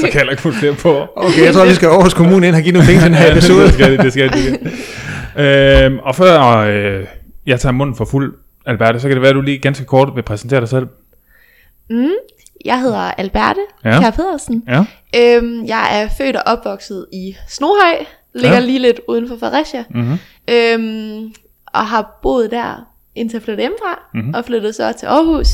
så 0.01 0.07
kan 0.11 0.21
jeg 0.21 0.31
ikke 0.31 0.41
putte 0.43 0.59
flere 0.59 0.73
på. 0.73 1.07
Okay, 1.15 1.45
jeg 1.45 1.53
tror, 1.53 1.65
vi 1.65 1.73
skal 1.73 1.87
Aarhus 1.87 2.13
Kommune 2.13 2.47
ind 2.47 2.55
og 2.55 2.61
give 2.61 2.73
nogle 2.73 2.87
penge 2.87 3.01
til 3.01 3.09
den 3.09 3.17
her 3.17 3.31
episode. 3.31 3.63
det 3.65 3.73
skal 3.73 3.91
det, 3.91 3.99
det 3.99 4.13
skal 4.13 4.29
det. 4.29 4.59
Øhm, 5.37 5.99
og 5.99 6.15
før 6.15 6.41
øh, 6.57 7.05
jeg 7.45 7.59
tager 7.59 7.73
munden 7.73 7.95
for 7.95 8.05
fuld, 8.05 8.33
Alberte, 8.65 8.99
så 8.99 9.07
kan 9.07 9.15
det 9.15 9.21
være, 9.21 9.29
at 9.29 9.35
du 9.35 9.41
lige 9.41 9.57
ganske 9.59 9.85
kort 9.85 10.15
vil 10.15 10.21
præsentere 10.23 10.59
dig 10.59 10.69
selv. 10.69 10.87
Mm. 11.89 12.09
Jeg 12.65 12.81
hedder 12.81 12.97
Alberte 12.99 13.59
Ja. 13.85 13.99
Kjær 13.99 14.11
Pedersen. 14.11 14.63
Ja. 14.67 14.85
Øhm, 15.15 15.65
jeg 15.65 16.01
er 16.01 16.09
født 16.17 16.35
og 16.35 16.41
opvokset 16.45 17.05
i 17.13 17.35
Snohøj, 17.47 18.05
ligger 18.35 18.53
Ja. 18.57 18.59
lige 18.59 18.79
lidt 18.79 18.99
uden 19.07 19.27
for 19.27 19.37
Fredericia. 19.39 19.83
Mm-hmm. 19.89 20.17
Øhm, 20.49 21.33
og 21.73 21.85
har 21.87 22.19
boet 22.23 22.51
der 22.51 22.87
indtil 23.15 23.37
jeg 23.37 23.43
flyttede 23.43 23.61
hjemmefra, 23.61 23.99
Mhm. 24.13 24.21
mm-hmm. 24.21 24.33
og 24.33 24.45
flyttede 24.45 24.73
så 24.73 24.93
til 24.99 25.05
Aarhus, 25.05 25.47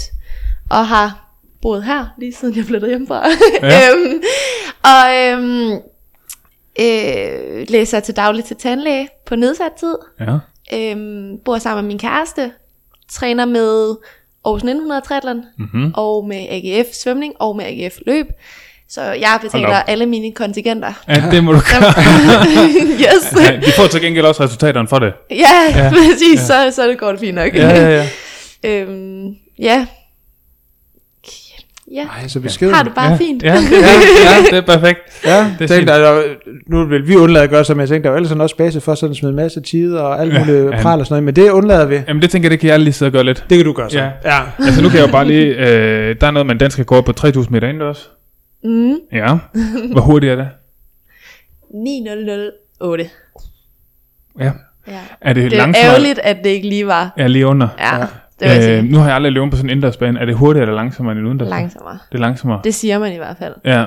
og 0.69 0.87
har 0.87 1.25
boet 1.61 1.83
her, 1.83 2.05
lige 2.17 2.33
siden 2.33 2.55
jeg 2.57 2.63
flyttede 2.65 2.91
hjemmefra. 2.91 3.23
Ja. 3.63 3.79
øhm, 3.91 4.21
og 4.83 5.15
øhm, 5.17 5.79
øh, 6.79 7.65
læser 7.69 7.99
til 7.99 8.15
daglig 8.15 8.43
til 8.45 8.55
tandlæge 8.55 9.07
på 9.25 9.35
nedsat 9.35 9.71
tid. 9.79 9.95
Ja. 10.19 10.37
Øhm, 10.73 11.37
bor 11.45 11.57
sammen 11.57 11.83
med 11.85 11.87
min 11.87 11.99
kæreste, 11.99 12.51
træner 13.11 13.45
med 13.45 13.95
Aarhus 14.45 14.59
1900 14.59 15.01
triathlon, 15.01 15.43
Mm-hmm. 15.57 15.91
og 15.95 16.27
med 16.27 16.45
AGF 16.49 16.87
svømning, 16.93 17.33
og 17.39 17.55
med 17.55 17.65
AGF 17.65 17.95
løb. 18.05 18.25
Så 18.89 19.01
jeg 19.01 19.39
betaler 19.41 19.67
alle 19.75 20.05
mine 20.05 20.31
kontingenter. 20.31 20.93
Ja, 21.07 21.23
det 21.31 21.43
må 21.43 21.51
du 21.51 21.59
gøre. 21.59 21.93
yes. 23.05 23.49
Ja, 23.49 23.55
de 23.65 23.71
får 23.71 23.87
til 23.87 24.01
gengæld 24.01 24.25
også 24.25 24.43
resultaterne 24.43 24.87
for 24.87 24.99
det. 24.99 25.13
Ja, 25.31 25.35
Ja, 25.35 25.77
ja 25.83 25.89
præcis. 25.89 26.39
Så, 26.39 26.71
så 26.75 26.83
er 26.83 26.87
det 26.87 26.97
godt 26.97 27.19
fint 27.19 27.35
nok. 27.35 27.53
Ja, 27.55 27.69
ja, 27.69 27.89
ja. 27.89 28.07
øhm, 28.69 29.27
ja. 29.59 29.85
Ja, 31.93 32.01
Ej, 32.21 32.27
så 32.27 32.39
beskeden. 32.39 32.73
har 32.73 32.83
det 32.83 32.93
bare 32.95 33.09
ja. 33.11 33.15
fint. 33.17 33.43
Ja, 33.43 33.55
det, 33.71 33.71
ja, 33.71 34.57
det 34.57 34.57
er 34.57 34.61
perfekt. 34.79 34.99
Ja, 35.25 35.37
Det 35.39 35.45
er 35.53 35.57
det 35.59 35.69
tænkte, 35.69 35.93
der, 35.93 36.21
nu 36.67 36.85
vil 36.85 37.07
vi 37.07 37.15
undlade 37.15 37.43
at 37.43 37.49
gøre, 37.49 37.65
som 37.65 37.79
jeg 37.79 37.87
tænkte, 37.87 38.03
der 38.03 38.09
var 38.09 38.17
ellers 38.17 38.29
sådan 38.29 38.41
også 38.41 38.57
base 38.57 38.81
for 38.81 38.95
sådan 38.95 39.11
at 39.11 39.17
smide 39.17 39.29
en 39.29 39.35
masse 39.35 39.61
tid 39.61 39.95
og 39.95 40.21
alt 40.21 40.33
Ja, 40.33 40.39
muligt 40.45 40.65
ja. 40.75 40.81
pral 40.81 40.99
og 40.99 41.05
sådan 41.05 41.13
noget, 41.13 41.23
men 41.23 41.35
det 41.45 41.51
undlader 41.51 41.85
vi. 41.85 42.01
Jamen 42.07 42.21
det 42.21 42.29
tænker 42.29 42.45
jeg, 42.47 42.51
det 42.51 42.59
kan 42.59 42.69
jeg 42.69 42.79
lige 42.79 42.93
sidde 42.93 43.09
og 43.09 43.13
gøre 43.13 43.23
lidt. 43.23 43.45
Det 43.49 43.57
kan 43.57 43.65
du 43.65 43.73
gøre 43.73 43.89
så. 43.89 43.99
Ja. 43.99 44.09
ja. 44.25 44.39
Altså 44.65 44.81
nu 44.81 44.89
kan 44.89 44.99
jeg 44.99 45.07
jo 45.07 45.11
bare 45.11 45.25
lige, 45.27 45.45
øh, 45.45 46.15
der 46.21 46.27
er 46.27 46.31
noget 46.31 46.45
med 46.45 46.53
en 46.55 46.59
dansk 46.59 46.79
rekord 46.79 47.05
på 47.05 47.11
3000 47.11 47.53
meter 47.53 47.67
indendørs. 47.67 48.09
Mm. 48.63 48.95
Ja. 49.13 49.37
Hvor 49.91 50.01
hurtigt 50.01 50.31
er 50.31 50.35
det? 50.35 50.47
9008. 51.73 53.09
Ja. 54.39 54.51
Ja. 54.87 54.99
Er 55.21 55.33
det, 55.33 55.43
Det 55.43 55.53
er 55.53 55.57
langsommere? 55.57 55.89
ærgerligt, 55.91 56.19
at 56.23 56.37
det 56.43 56.49
ikke 56.49 56.69
lige 56.69 56.87
var. 56.87 57.13
Ja, 57.17 57.27
lige 57.27 57.45
under. 57.47 57.67
Ja, 57.79 57.95
Ja. 57.97 58.05
Det 58.39 58.47
vil 58.47 58.53
jeg 58.55 58.63
sige. 58.63 58.77
Øh, 58.77 58.83
nu 58.83 58.97
har 58.97 59.05
jeg 59.05 59.15
aldrig 59.15 59.31
løbet 59.33 59.51
på 59.51 59.57
sådan 59.57 59.69
en 59.69 59.71
indendørsbane. 59.71 60.19
Er 60.19 60.25
det 60.25 60.35
hurtigere 60.35 60.63
eller 60.63 60.75
langsommere 60.75 61.11
end 61.11 61.19
en 61.19 61.25
udendørsbane? 61.25 61.61
Langsommere. 61.61 61.97
Det 62.11 62.15
er 62.15 62.21
langsommere. 62.21 62.61
Det 62.63 62.75
siger 62.75 62.99
man 62.99 63.13
i 63.13 63.17
hvert 63.17 63.37
fald. 63.39 63.53
Ja. 63.65 63.85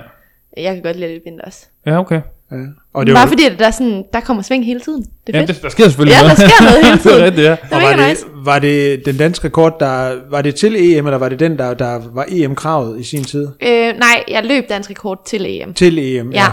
Jeg 0.57 0.75
kan 0.75 0.83
godt 0.83 0.97
lide 0.97 1.13
lidt 1.13 1.23
vinters. 1.25 1.69
Ja, 1.87 1.99
okay. 1.99 2.21
ja. 2.51 2.57
Og 2.95 3.07
det 3.07 3.15
Bare 3.15 3.23
var, 3.23 3.29
fordi, 3.29 3.45
at 3.47 3.59
der, 3.59 3.67
er 3.67 3.71
sådan, 3.71 4.05
der 4.13 4.21
kommer 4.21 4.43
sving 4.43 4.65
hele 4.67 4.81
tiden. 4.81 5.03
Det 5.27 5.35
er 5.35 5.39
Ja, 5.39 5.45
fedt. 5.45 5.49
det, 5.57 5.63
der 5.63 5.69
sker 5.69 5.85
selvfølgelig 5.85 6.15
Ja, 6.17 6.23
noget. 6.23 6.39
der 6.39 6.49
sker 6.49 6.65
noget 6.65 6.85
hele 6.85 6.97
det 6.99 7.07
er 7.07 7.11
tiden. 7.11 7.25
rigtigt, 7.25 7.45
ja. 7.47 7.51
Det 7.51 7.59
og 7.73 7.83
var, 7.83 7.97
det, 7.97 8.09
nice. 8.09 8.25
var 8.35 8.59
det 8.59 9.03
den 9.07 9.17
danske 9.17 9.47
rekord, 9.47 9.77
der 9.81 10.15
var 10.31 10.43
det 10.43 10.55
til 10.55 10.77
EM, 10.97 11.07
eller 11.07 11.19
var 11.19 11.29
det 11.29 11.41
den, 11.41 11.59
der, 11.59 11.75
der 11.75 12.01
var 12.13 12.25
EM-kravet 12.29 13.01
i 13.01 13.03
sin 13.03 13.25
tid? 13.25 13.49
Øh, 13.63 13.71
nej, 13.99 14.25
jeg 14.29 14.45
løb 14.45 14.69
dansk 14.69 14.91
rekord 14.91 15.23
til 15.27 15.45
EM. 15.61 15.75
Til 15.75 15.99
EM, 16.17 16.33
Ja. 16.33 16.45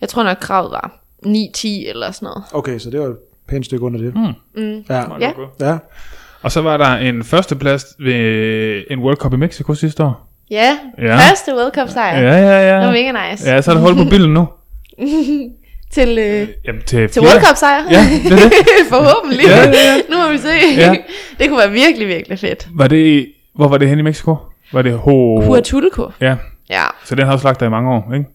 Jeg 0.00 0.08
tror 0.08 0.22
nok, 0.22 0.36
kravet 0.40 0.70
var 0.70 1.00
9-10 1.26 1.28
eller 1.90 2.10
sådan 2.10 2.26
noget. 2.26 2.42
Okay, 2.52 2.78
så 2.78 2.90
det 2.90 3.00
var 3.00 3.06
et 3.06 3.16
pænt 3.48 3.64
stykke 3.64 3.84
under 3.84 4.00
det. 4.00 4.14
Mm. 4.14 4.62
Mm. 4.62 4.84
Ja. 4.90 5.02
Ja. 5.20 5.30
ja. 5.60 5.76
Og 6.42 6.52
så 6.52 6.60
var 6.62 6.76
der 6.76 6.96
en 6.96 7.24
førsteplads 7.24 7.84
ved 7.98 8.82
en 8.90 8.98
World 8.98 9.16
Cup 9.16 9.32
i 9.32 9.36
Mexico 9.36 9.74
sidste 9.74 10.04
år. 10.04 10.24
Ja, 10.50 10.78
Ja. 10.98 11.16
første 11.16 11.54
World 11.54 11.72
Cup 11.74 11.88
sejr. 11.88 12.18
Ja, 12.20 12.36
ja, 12.36 12.66
Det 12.76 12.86
var 12.86 12.94
ja. 12.94 13.12
mega 13.12 13.30
nice. 13.30 13.50
Ja, 13.50 13.62
så 13.62 13.70
er 13.70 13.74
der 13.74 13.80
hold 13.82 13.96
på 13.96 14.04
bilen 14.14 14.34
nu. 14.34 14.48
Til, 15.92 16.18
øh, 16.18 16.48
Jamen, 16.66 16.82
til, 16.86 17.08
til. 17.10 17.22
World 17.22 17.44
Cup 17.46 17.56
sejr. 17.56 17.82
Ja, 17.90 18.00
det 18.24 18.38
det. 18.38 18.52
Forhåbentlig. 18.94 19.44
Ja, 19.46 19.56
ja, 19.58 19.70
ja. 19.70 19.94
nu 20.10 20.16
må 20.26 20.28
vi 20.32 20.38
se. 20.38 20.48
Ja. 20.76 20.94
Det 21.38 21.48
kunne 21.48 21.58
være 21.58 21.70
virkelig, 21.70 22.08
virkelig 22.08 22.38
fedt. 22.38 22.68
Var 22.74 22.86
det, 22.88 23.26
hvor 23.54 23.68
var 23.68 23.78
det 23.78 23.88
hen 23.88 23.98
i 23.98 24.02
Mexico? 24.02 24.36
Var 24.72 24.82
det 24.82 24.92
Ho... 24.92 25.40
Huatulco. 25.40 26.10
Ja, 26.20 26.36
Ja. 26.70 26.82
så 27.04 27.14
den 27.14 27.26
har 27.26 27.32
også 27.32 27.46
lagt 27.48 27.60
der 27.60 27.66
i 27.66 27.70
mange 27.70 27.90
år, 27.90 28.12
ikke? 28.14 28.26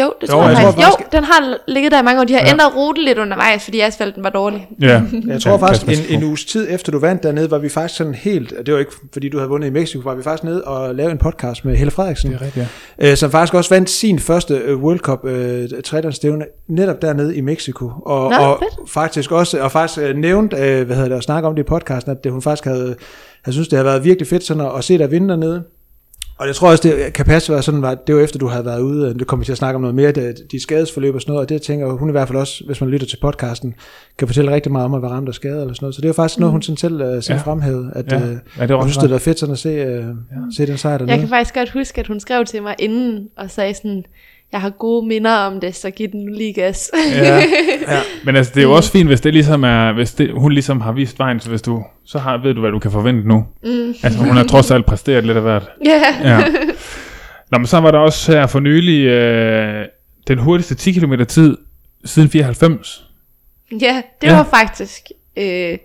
Jo, 0.00 0.12
det 0.20 0.28
Jo, 0.28 0.32
tror 0.32 0.42
jeg, 0.42 0.48
jeg 0.50 0.56
tror 0.62 0.70
faktisk. 0.72 1.00
Jo, 1.00 1.04
den 1.18 1.24
har 1.24 1.56
ligget 1.68 1.92
der 1.92 2.00
i 2.00 2.02
mange 2.04 2.20
år. 2.20 2.24
De 2.24 2.32
har 2.32 2.40
Ja. 2.40 2.50
ændret 2.52 2.76
rute 2.76 3.04
lidt 3.04 3.18
undervejs, 3.18 3.64
fordi 3.64 3.80
asfalten 3.80 4.24
var 4.24 4.30
dårlig. 4.30 4.68
Ja. 4.80 4.86
Jeg 5.28 5.42
tror 5.42 5.50
Ja, 5.50 5.56
faktisk, 5.56 6.10
en, 6.10 6.16
en 6.18 6.24
uges 6.24 6.44
tid 6.44 6.66
efter 6.70 6.92
du 6.92 6.98
vandt 6.98 7.22
dernede, 7.22 7.50
var 7.50 7.58
vi 7.58 7.68
faktisk 7.68 7.96
sådan 7.98 8.14
helt, 8.14 8.52
det 8.66 8.74
var 8.74 8.80
ikke 8.80 8.92
fordi 9.12 9.28
du 9.28 9.36
havde 9.38 9.48
vundet 9.48 9.68
i 9.68 9.70
Mexico, 9.70 10.00
var 10.04 10.14
vi 10.14 10.22
faktisk 10.22 10.44
nede 10.44 10.64
og 10.64 10.94
lavede 10.94 11.12
en 11.12 11.18
podcast 11.18 11.64
med 11.64 11.76
Helle 11.76 11.90
Frederiksen, 11.90 12.30
Det 12.32 12.36
er 12.40 12.44
rigtigt, 12.44 12.66
ja. 13.00 13.10
øh, 13.10 13.16
som 13.16 13.30
faktisk 13.30 13.54
også 13.54 13.74
vandt 13.74 13.90
sin 13.90 14.18
første 14.18 14.54
øh, 14.54 14.82
World 14.82 14.98
Cup 14.98 15.24
øh, 15.24 15.68
trædansstævne 15.84 16.44
netop 16.68 17.02
dernede 17.02 17.36
i 17.36 17.40
Mexico. 17.40 17.90
Og, 18.06 18.30
Nå, 18.30 18.36
og 18.36 18.58
fedt. 18.62 18.90
faktisk 18.90 19.32
også, 19.32 19.60
og 19.62 19.72
faktisk 19.72 19.98
øh, 20.00 20.16
nævnt, 20.16 20.54
øh, 20.54 20.86
hvad 20.86 20.96
hedder 20.96 21.08
det, 21.08 21.16
at 21.16 21.22
snakke 21.22 21.48
om 21.48 21.54
det 21.54 21.62
i 21.62 21.66
podcasten, 21.66 22.12
at 22.12 22.24
det, 22.24 22.32
hun 22.32 22.42
faktisk 22.42 22.64
havde, 22.64 22.94
havde 23.44 23.52
synes, 23.54 23.68
det 23.68 23.76
havde 23.76 23.86
været 23.86 24.04
virkelig 24.04 24.28
fedt 24.28 24.44
sådan 24.44 24.62
at, 24.66 24.70
at 24.78 24.84
se 24.84 24.98
dig 24.98 25.10
vinde 25.10 25.28
dernede. 25.28 25.62
Og 26.42 26.48
jeg 26.48 26.56
tror 26.56 26.70
også, 26.70 26.88
det 26.88 27.12
kan 27.12 27.24
passe 27.24 27.52
være 27.52 27.62
sådan, 27.62 27.84
at 27.84 27.98
det 28.06 28.14
var 28.14 28.20
efter, 28.20 28.38
du 28.38 28.46
havde 28.46 28.64
været 28.64 28.80
ude, 28.80 29.14
det 29.14 29.26
kommer 29.26 29.40
vi 29.40 29.44
til 29.44 29.52
at 29.52 29.58
snakke 29.58 29.74
om 29.74 29.80
noget 29.80 29.94
mere, 29.94 30.12
det, 30.12 30.38
de 30.52 30.62
skadesforløb 30.62 31.14
og 31.14 31.20
sådan 31.20 31.32
noget, 31.32 31.44
og 31.44 31.48
det 31.48 31.62
tænker 31.62 31.90
hun 31.90 32.08
i 32.08 32.12
hvert 32.12 32.28
fald 32.28 32.38
også, 32.38 32.64
hvis 32.66 32.80
man 32.80 32.90
lytter 32.90 33.06
til 33.06 33.16
podcasten, 33.22 33.74
kan 34.18 34.28
fortælle 34.28 34.54
rigtig 34.54 34.72
meget 34.72 34.84
om 34.84 34.94
at 34.94 35.02
være 35.02 35.10
ramt 35.10 35.28
af 35.28 35.34
skader 35.34 35.60
eller 35.60 35.74
sådan 35.74 35.84
noget. 35.84 35.94
Så 35.94 36.00
det 36.00 36.04
er 36.04 36.08
jo 36.08 36.12
faktisk 36.12 36.38
noget, 36.38 36.52
hun 36.52 36.62
sådan 36.62 36.76
selv, 36.76 36.94
uh, 36.94 37.22
selv 37.22 37.36
Ja. 37.36 37.42
fremhævede, 37.42 37.92
at 37.94 38.12
Ja. 38.12 38.18
ja. 38.18 38.26
Ja, 38.26 38.32
uh, 38.32 38.68
det 38.68 38.68
var 38.68 38.76
hun 38.76 38.88
synes, 38.90 39.02
det 39.02 39.10
var 39.10 39.18
fedt 39.18 39.38
sådan 39.38 39.52
at 39.52 39.58
se, 39.58 39.68
uh, 39.68 39.92
ja. 39.94 40.06
se 40.56 40.66
den 40.66 40.78
sejr 40.78 40.98
dernede. 40.98 41.12
Jeg 41.12 41.20
kan 41.20 41.28
faktisk 41.28 41.54
godt 41.54 41.70
huske, 41.70 42.00
at 42.00 42.06
hun 42.06 42.20
skrev 42.20 42.44
til 42.44 42.62
mig 42.62 42.74
inden 42.78 43.28
og 43.36 43.50
sagde 43.50 43.74
sådan, 43.74 44.04
jeg 44.52 44.60
har 44.60 44.70
gode 44.70 45.06
minder 45.06 45.30
om 45.32 45.60
det, 45.60 45.74
så 45.74 45.90
giv 45.90 46.08
den 46.08 46.20
nu 46.24 46.32
lige 46.32 46.52
gas. 46.52 46.90
Ja. 47.14 47.36
ja. 47.88 48.00
Men 48.24 48.36
altså, 48.36 48.52
det 48.54 48.60
er 48.60 48.64
jo 48.64 48.72
også 48.72 48.90
fint, 48.92 49.08
hvis 49.08 49.20
det 49.20 49.32
ligesom 49.32 49.64
er, 49.64 49.92
hvis 49.92 50.12
det, 50.14 50.30
hun 50.36 50.52
ligesom 50.52 50.80
har 50.80 50.92
vist 50.92 51.18
vejen, 51.18 51.40
så 51.40 51.48
hvis 51.48 51.62
du, 51.62 51.84
så 52.06 52.18
har, 52.18 52.38
ved 52.38 52.54
du, 52.54 52.60
hvad 52.60 52.70
du 52.70 52.78
kan 52.78 52.90
forvente 52.90 53.28
nu. 53.28 53.46
Mm. 53.64 53.94
Altså, 54.02 54.18
hun 54.18 54.36
har 54.36 54.44
trods 54.44 54.70
alt 54.70 54.86
præsteret 54.86 55.24
lidt 55.26 55.36
af 55.36 55.42
hvert. 55.42 55.68
Ja. 55.86 56.02
Ja. 56.24 56.44
Nå, 57.50 57.58
men 57.58 57.66
så 57.66 57.78
var 57.80 57.90
der 57.90 57.98
også 57.98 58.32
her 58.32 58.46
for 58.46 58.60
nylig 58.60 59.04
øh, 59.06 59.84
den 60.28 60.38
hurtigste 60.38 60.74
10 60.74 60.92
km 60.92 61.14
tid 61.28 61.56
siden 62.04 62.28
94. 62.28 63.04
ja, 63.80 64.02
det 64.20 64.26
Ja. 64.26 64.36
var 64.36 64.44
faktisk, 64.44 65.02
øh, 65.36 65.78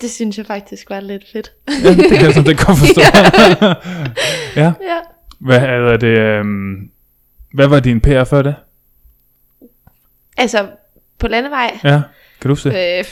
det 0.00 0.10
synes 0.10 0.38
jeg 0.38 0.46
faktisk 0.46 0.90
var 0.90 1.00
lidt 1.00 1.22
fedt. 1.32 1.52
Ja, 1.84 1.88
det 1.94 2.10
kan 2.10 2.20
jeg 2.24 2.34
sådan 2.34 2.50
det 2.50 2.66
godt 2.66 2.78
forstå. 2.78 3.00
ja. 4.60 4.72
Ja. 4.80 4.98
Hvad, 5.40 5.58
er 5.58 5.96
det, 5.96 6.18
øh, 6.18 6.44
hvad 7.54 7.66
var 7.68 7.80
din 7.80 8.00
PR 8.00 8.24
før 8.24 8.42
det? 8.42 8.54
Altså, 10.36 10.66
på 11.18 11.28
landevej, 11.28 11.78
Ja, 11.84 11.90
kan 12.40 12.48
du 12.48 12.48
huske 12.48 12.70
det? 12.70 12.98
øh, 12.98 13.04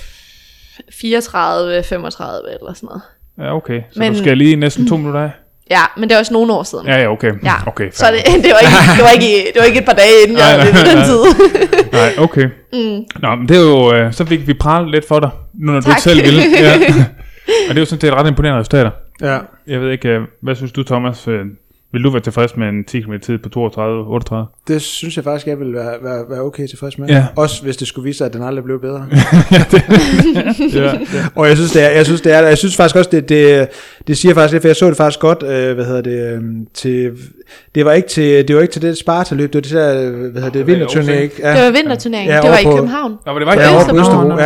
34, 0.92 1.82
35 1.82 2.40
eller 2.60 2.72
sådan 2.74 2.86
noget. 2.86 3.02
Ja, 3.38 3.56
okay. 3.56 3.82
Så 3.92 3.98
men- 3.98 4.12
du 4.12 4.18
skal 4.18 4.38
lige 4.38 4.56
næsten 4.56 4.88
to 4.88 4.96
minutter 4.96 5.20
af? 5.20 5.30
Ja, 5.70 5.80
men 5.96 6.08
det 6.08 6.14
er 6.14 6.18
også 6.18 6.32
nogle 6.32 6.52
år 6.52 6.62
siden. 6.62 6.86
Ja, 6.86 7.00
ja, 7.00 7.12
okay. 7.12 7.32
Ja. 7.44 7.54
okay 7.66 7.90
Så 7.92 8.06
det, 8.12 8.26
det, 8.44 8.52
var 8.52 8.58
ikke, 8.58 8.72
det, 8.96 9.04
var 9.04 9.10
ikke, 9.10 9.46
det 9.54 9.60
var 9.60 9.64
ikke 9.64 9.78
et 9.78 9.84
par 9.84 9.92
dage 9.92 10.22
inden, 10.26 10.38
jeg 10.38 10.56
Nej, 10.56 10.66
den 10.66 10.96
nej. 10.96 11.04
tid. 11.04 11.20
Nej, 11.98 12.12
okay. 12.18 12.48
Mm. 12.74 13.04
Nå, 13.22 13.34
men 13.34 13.48
det 13.48 13.56
er 13.56 13.60
jo, 13.60 13.94
øh, 13.94 14.12
så 14.12 14.24
fik 14.24 14.46
vi 14.46 14.54
pralet 14.54 14.90
lidt 14.90 15.08
for 15.08 15.20
dig, 15.20 15.30
nu 15.54 15.72
når 15.72 15.80
du 15.80 15.84
Tak. 15.84 15.90
ikke 15.90 16.02
selv 16.02 16.22
ville. 16.24 16.42
Ja. 16.58 16.74
Og 17.68 17.68
det 17.68 17.76
er 17.76 17.80
jo 17.80 17.84
sådan 17.84 18.00
set 18.00 18.12
ret 18.14 18.28
imponerende 18.28 18.60
resultater. 18.60 18.90
Ja. 19.20 19.38
Jeg 19.66 19.80
ved 19.80 19.90
ikke, 19.90 20.08
øh, 20.08 20.20
hvad 20.42 20.54
synes 20.54 20.72
du, 20.72 20.82
Thomas? 20.82 21.28
Vil 21.92 22.04
du 22.04 22.10
være 22.10 22.22
tilfreds 22.22 22.56
med 22.56 22.68
en 22.68 22.84
10 22.84 23.00
km 23.00 23.12
tid 23.22 23.38
på 23.38 23.48
32, 23.48 24.04
38? 24.04 24.46
Det 24.68 24.82
synes 24.82 25.16
jeg 25.16 25.24
faktisk, 25.24 25.46
jeg 25.46 25.60
vil 25.60 25.74
være, 25.74 25.92
være, 26.02 26.24
være 26.28 26.40
okay 26.40 26.66
tilfreds 26.66 26.98
med. 26.98 27.08
Ja. 27.08 27.26
Også 27.36 27.62
hvis 27.62 27.76
det 27.76 27.88
skulle 27.88 28.04
vise 28.04 28.18
sig, 28.18 28.26
at 28.26 28.32
den 28.32 28.42
aldrig 28.42 28.64
blev 28.64 28.80
bedre. 28.80 29.06
ja. 30.82 30.92
Og 31.34 31.48
jeg 31.48 31.56
synes, 31.56 31.72
det 31.72 31.82
er, 31.82 31.88
jeg 31.88 32.04
synes, 32.06 32.20
det 32.20 32.32
er, 32.32 32.40
jeg 32.40 32.58
synes 32.58 32.76
faktisk 32.76 32.96
også, 32.96 33.10
det, 33.10 33.28
det, 33.28 33.68
det 34.06 34.18
siger 34.18 34.34
faktisk 34.34 34.52
lidt, 34.52 34.62
for 34.62 34.68
jeg 34.68 34.76
så 34.76 34.88
det 34.88 34.96
faktisk 34.96 35.20
godt, 35.20 35.42
øh, 35.42 35.74
hvad 35.74 35.84
hedder 35.84 36.02
det, 36.02 36.36
øh, 36.36 36.42
til, 36.74 37.12
det 37.74 37.84
var 37.84 37.92
ikke 37.92 38.08
til, 38.08 38.48
det 38.48 38.56
var 38.56 38.62
ikke 38.62 38.72
til 38.72 38.82
det 38.82 38.98
Sparta-løb, 38.98 39.52
det 39.52 39.54
var 39.54 39.60
det 39.60 39.70
der, 39.70 40.10
øh, 40.10 40.32
hvad 40.32 40.42
hedder 40.42 41.02
det, 41.02 41.22
ikke? 41.22 41.34
Ja, 41.42 41.54
Det 41.56 41.64
var 41.64 41.70
vinterturneringen, 41.70 42.34
Ja, 42.34 42.40
det 42.40 42.50
var 42.50 42.58
i 42.58 42.76
København. 42.76 43.12
Nå, 43.26 43.32
men 43.32 43.40
det 43.40 43.46
var 43.46 43.52
ikke 43.52 43.64
ja, 43.64 43.74
over 43.74 43.88
på 43.88 43.98
Østerbro. 43.98 44.28
Nå. 44.28 44.36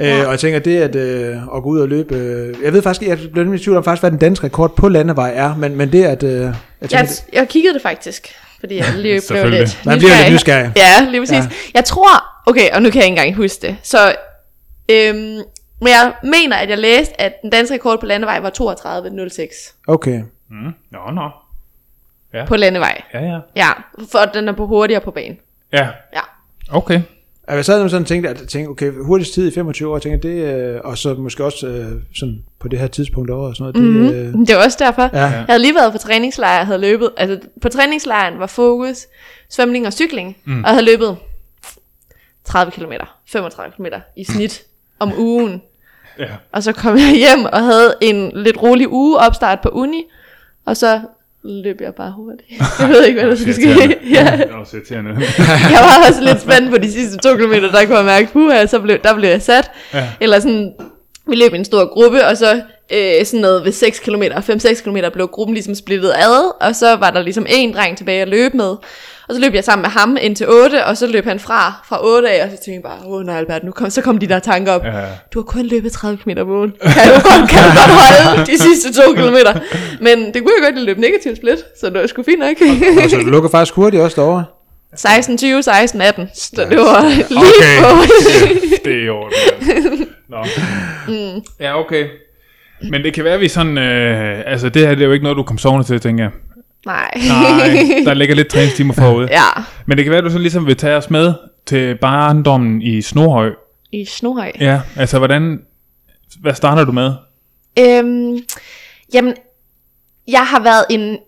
Ja. 0.00 0.04
Øh, 0.04 0.18
Ja. 0.18 0.24
og 0.24 0.30
jeg 0.30 0.38
tænker, 0.40 0.58
det 0.58 0.80
at, 0.82 0.94
øh, 0.96 1.36
at 1.56 1.62
gå 1.62 1.68
ud 1.68 1.80
og 1.80 1.88
løbe, 1.88 2.14
øh, 2.16 2.54
jeg 2.64 2.72
ved 2.72 2.82
faktisk, 2.82 3.08
jeg 3.08 3.18
blev 3.32 3.44
nemlig 3.44 3.60
i 3.60 3.64
tvivl 3.64 3.76
om 3.76 3.84
faktisk, 3.84 4.02
hvad 4.02 4.10
den 4.10 4.18
danske 4.18 4.46
rekord 4.46 4.76
på 4.76 4.88
landevej 4.88 5.32
er, 5.34 5.56
men, 5.56 5.76
men 5.76 5.92
det 5.92 6.04
at, 6.04 6.22
øh, 6.22 6.30
jeg 6.40 6.54
tænker, 6.80 6.98
Jeg, 6.98 7.08
jeg 7.32 7.48
kiggede 7.48 7.74
det 7.74 7.82
faktisk, 7.82 8.34
fordi 8.60 8.76
jeg 8.76 8.86
lige 8.94 9.02
blev 9.02 9.20
Selvfølgelig. 9.20 9.58
lidt 9.60 9.80
man 9.86 9.98
bliver 9.98 10.10
lidt 10.22 10.32
nysgerrig. 10.32 10.72
Ja, 10.76 11.06
lige 11.10 11.20
præcis. 11.20 11.32
Ja. 11.34 11.40
Ja. 11.42 11.48
Jeg 11.74 11.84
tror, 11.84 12.08
okay, 12.46 12.70
og 12.72 12.82
nu 12.82 12.90
kan 12.90 12.98
jeg 13.00 13.06
ikke 13.08 13.20
engang 13.20 13.36
huske 13.36 13.66
det, 13.66 13.76
så, 13.82 14.14
øhm, 14.90 15.42
men 15.80 15.88
jeg 15.88 16.12
mener, 16.22 16.56
at 16.56 16.70
jeg 16.70 16.78
læste, 16.78 17.20
at 17.20 17.42
den 17.42 17.50
danske 17.50 17.74
rekord 17.74 18.00
på 18.00 18.06
landevej 18.06 18.40
var 18.40 18.50
32.06 19.40 19.74
Okay. 19.86 20.22
Mm. 20.50 20.72
Nå, 20.90 20.98
nå. 21.14 21.30
på 22.46 22.56
landevej. 22.56 23.02
Ja, 23.14 23.20
ja. 23.20 23.38
Ja, 23.56 23.68
for 24.12 24.18
at 24.18 24.30
den 24.34 24.48
er 24.48 24.52
på 24.52 24.66
hurtigere 24.66 25.00
på 25.00 25.10
banen. 25.10 25.38
Ja. 25.72 25.88
Ja. 26.14 26.20
Okay. 26.72 27.00
Altså, 27.48 27.56
jeg 27.56 27.64
sad 27.64 27.76
nemlig 27.76 27.90
sådan 27.90 28.02
og 28.02 28.08
tænkte, 28.08 28.28
at 28.30 28.40
jeg 28.40 28.48
tænkte, 28.48 28.70
okay, 28.70 28.92
hurtigst 28.92 29.34
tid 29.34 29.48
i 29.48 29.54
25 29.54 29.90
år, 29.90 29.96
jeg 29.96 30.02
tænker, 30.02 30.18
det, 30.18 30.54
øh, 30.74 30.80
og 30.84 30.98
så 30.98 31.14
måske 31.14 31.44
også 31.44 31.66
øh, 31.66 31.92
sådan 32.14 32.42
på 32.58 32.68
det 32.68 32.78
her 32.78 32.86
tidspunkt 32.86 33.30
over 33.30 33.48
og 33.48 33.56
sådan 33.56 33.72
noget, 33.72 33.94
Mm-hmm. 33.94 34.08
det, 34.08 34.40
øh, 34.40 34.46
Det 34.46 34.56
var 34.56 34.64
også 34.64 34.76
derfor. 34.80 35.02
ja, 35.02 35.18
Jeg 35.20 35.44
havde 35.48 35.58
lige 35.62 35.74
været 35.74 35.92
på 35.92 35.98
træningslejr, 35.98 36.56
jeg 36.56 36.66
havde 36.66 36.80
løbet, 36.80 37.10
altså 37.16 37.40
på 37.62 37.68
træningslejren 37.68 38.38
var 38.38 38.46
fokus 38.46 39.06
svømning 39.50 39.86
og 39.86 39.92
cykling, 39.92 40.36
mm. 40.44 40.52
og 40.64 40.68
jeg 40.68 40.70
havde 40.74 40.84
løbet 40.84 41.16
30 42.44 42.72
km, 42.72 42.92
35 43.26 43.72
km 43.76 43.86
i 44.16 44.24
snit 44.24 44.62
om 44.98 45.12
ugen. 45.18 45.62
Ja. 46.18 46.28
Og 46.52 46.62
så 46.62 46.72
kom 46.72 46.96
jeg 46.96 47.14
hjem 47.16 47.44
og 47.52 47.64
havde 47.64 47.94
en 48.00 48.32
lidt 48.34 48.62
rolig 48.62 48.88
uge 48.92 49.18
opstart 49.18 49.60
på 49.60 49.68
uni, 49.68 50.04
og 50.64 50.76
så 50.76 51.00
løb 51.46 51.80
jeg 51.80 51.94
bare 51.94 52.12
hurtigt. 52.16 52.50
Jeg 52.80 52.88
ved 52.88 53.04
ikke, 53.04 53.20
hvad 53.20 53.30
der 53.30 53.36
skulle 53.36 53.54
ske. 53.54 53.98
ja. 54.16 54.36
Det 54.36 54.52
var 54.52 54.60
også 54.60 54.76
irriterende. 54.76 55.10
Jeg 55.74 55.80
var 55.82 56.08
også 56.08 56.22
lidt 56.22 56.40
spændt 56.40 56.70
på 56.70 56.78
de 56.78 56.92
sidste 56.92 57.18
to 57.18 57.36
kilometer, 57.36 57.70
der 57.70 57.86
kunne 57.86 57.96
jeg 57.96 58.04
mærke, 58.04 58.28
puha, 58.32 58.66
så 58.66 58.80
blev, 58.80 58.98
der 59.04 59.14
blev 59.14 59.28
jeg 59.28 59.42
sat. 59.42 59.70
Ja. 59.94 60.08
Eller 60.20 60.40
sådan, 60.40 60.72
vi 61.28 61.36
løb 61.36 61.54
i 61.54 61.56
en 61.56 61.64
stor 61.64 61.92
gruppe, 61.94 62.26
og 62.26 62.36
så 62.36 62.60
øh, 62.92 63.24
sådan 63.24 63.40
noget 63.40 63.64
ved 63.64 63.72
6 63.72 64.00
km, 64.00 64.22
5-6 64.22 64.82
km 64.82 64.96
blev 65.12 65.28
gruppen 65.28 65.54
ligesom 65.54 65.74
splittet 65.74 66.12
ad, 66.16 66.66
og 66.66 66.76
så 66.76 66.96
var 66.96 67.10
der 67.10 67.22
ligesom 67.22 67.46
en 67.48 67.74
dreng 67.74 67.96
tilbage 67.96 68.22
at 68.22 68.28
løbe 68.28 68.56
med. 68.56 68.76
Og 69.28 69.34
så 69.34 69.40
løb 69.40 69.54
jeg 69.54 69.64
sammen 69.64 69.82
med 69.82 69.90
ham 69.90 70.16
ind 70.20 70.36
til 70.36 70.46
8, 70.48 70.84
og 70.84 70.96
så 70.96 71.06
løb 71.06 71.24
han 71.24 71.40
fra, 71.40 71.72
fra 71.88 71.98
8 72.06 72.30
af, 72.30 72.44
og 72.44 72.50
så 72.50 72.56
tænkte 72.64 72.72
jeg 72.72 72.82
bare, 72.82 72.98
åh 73.06 73.26
nej 73.26 73.36
Albert, 73.38 73.64
nu 73.64 73.70
kom, 73.70 73.90
så 73.90 74.02
kom 74.02 74.18
de 74.18 74.26
der 74.26 74.38
tanker 74.38 74.72
op. 74.72 74.84
Ja. 74.84 74.90
Du 75.34 75.38
har 75.38 75.42
kun 75.44 75.62
løbet 75.66 75.92
30 75.92 76.18
km 76.18 76.30
om 76.40 76.48
ugen. 76.50 76.72
Kan 76.82 77.08
du 77.08 77.14
godt, 77.14 77.50
kan 77.50 77.58
du 77.62 77.68
godt 77.68 78.24
holde 78.24 78.46
de 78.52 78.58
sidste 78.58 78.92
to 78.92 79.12
kilometer? 79.14 79.52
Men 80.00 80.18
det 80.34 80.42
kunne 80.42 80.52
jeg 80.62 80.72
godt 80.72 80.84
løbe 80.84 81.00
negativt 81.00 81.36
split, 81.36 81.58
så 81.80 81.86
det 81.90 82.00
var 82.00 82.06
sgu 82.06 82.22
fint 82.22 82.38
nok. 82.40 82.56
Og 83.04 83.10
så 83.10 83.16
du 83.16 83.22
lukker 83.30 83.50
faktisk 83.50 83.74
hurtigt 83.74 84.02
også 84.02 84.20
derovre. 84.20 84.44
16, 84.96 85.38
20, 85.38 85.62
16, 85.62 86.00
18. 86.00 86.28
Så 86.34 86.66
det 86.70 86.78
var 86.78 87.02
lige 87.08 87.24
Okay, 87.36 87.80
på. 87.82 88.02
det, 88.72 88.84
det 88.84 88.92
er 89.00 89.04
i 89.04 89.08
orden. 89.08 89.32
ja. 89.68 89.74
Nå. 90.28 90.44
Mm. 91.08 91.42
Ja, 91.60 91.80
okay. 91.80 92.06
Men 92.90 93.02
det 93.04 93.14
kan 93.14 93.24
være, 93.24 93.34
at 93.34 93.40
vi 93.40 93.48
sådan... 93.48 93.78
Øh, 93.78 94.42
altså, 94.46 94.68
det 94.68 94.82
her 94.86 94.94
det 94.94 95.02
er 95.02 95.06
jo 95.06 95.12
ikke 95.12 95.22
noget, 95.22 95.36
du 95.36 95.42
kom 95.42 95.58
sovende 95.58 95.86
til, 95.86 96.00
tænker 96.00 96.24
jeg. 96.24 96.32
Nej. 96.86 97.10
Nej, 97.28 97.68
der 98.04 98.14
ligger 98.20 98.34
lidt 98.34 98.48
træningstimer 98.48 98.94
forude. 98.94 99.28
ja, 99.30 99.62
Men 99.86 99.96
det 99.96 100.04
kan 100.04 100.10
være, 100.10 100.18
at 100.18 100.24
du 100.24 100.30
sådan 100.30 100.42
ligesom 100.42 100.66
vil 100.66 100.76
tage 100.76 100.96
os 100.96 101.10
med 101.10 101.32
til 101.66 101.96
barndommen 102.00 102.82
i 102.82 103.02
Snorhøj. 103.02 103.50
i 103.92 104.04
Snohøj. 104.04 104.52
Ja, 104.60 104.80
altså 104.96 105.18
hvordan... 105.18 105.58
Hvad 106.40 106.54
starter 106.54 106.84
du 106.84 106.92
med? 106.92 107.12
Øhm, 107.78 108.38
jamen, 109.14 109.34
jeg 110.28 110.46
har 110.46 110.62
været 110.62 110.84
en, 110.90 111.18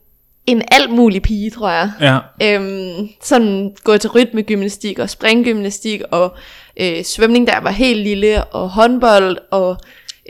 en 0.46 0.62
alt 0.72 0.90
mulig 0.90 1.22
pige, 1.22 1.50
tror 1.50 1.70
jeg. 1.70 1.90
Ja, 2.00 2.18
Øhm, 2.42 3.08
sådan 3.22 3.74
gået 3.84 4.00
til 4.00 4.10
rytmegymnastik 4.10 4.98
og 4.98 5.10
springgymnastik 5.10 6.00
og 6.10 6.36
øh, 6.80 7.04
svømning, 7.04 7.46
der 7.46 7.60
var 7.60 7.70
helt 7.70 8.00
lille, 8.00 8.44
og 8.44 8.70
håndbold 8.70 9.36
og 9.50 9.76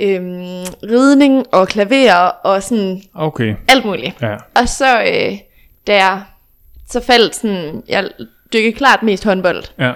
øhm, 0.00 0.64
ridning 0.82 1.46
og 1.54 1.68
klaver 1.68 2.18
og 2.22 2.62
sådan 2.62 3.02
okay. 3.14 3.54
alt 3.68 3.84
muligt. 3.84 4.22
Ja, 4.22 4.36
Og 4.60 4.68
så 4.68 5.00
øh, 5.02 5.38
der 5.86 6.20
så 6.90 7.00
faldt 7.00 7.34
sådan, 7.34 7.82
jeg 7.88 8.10
dykkede 8.52 8.72
klart 8.72 9.02
mest 9.02 9.24
håndbold. 9.24 9.62
ja. 9.78 9.92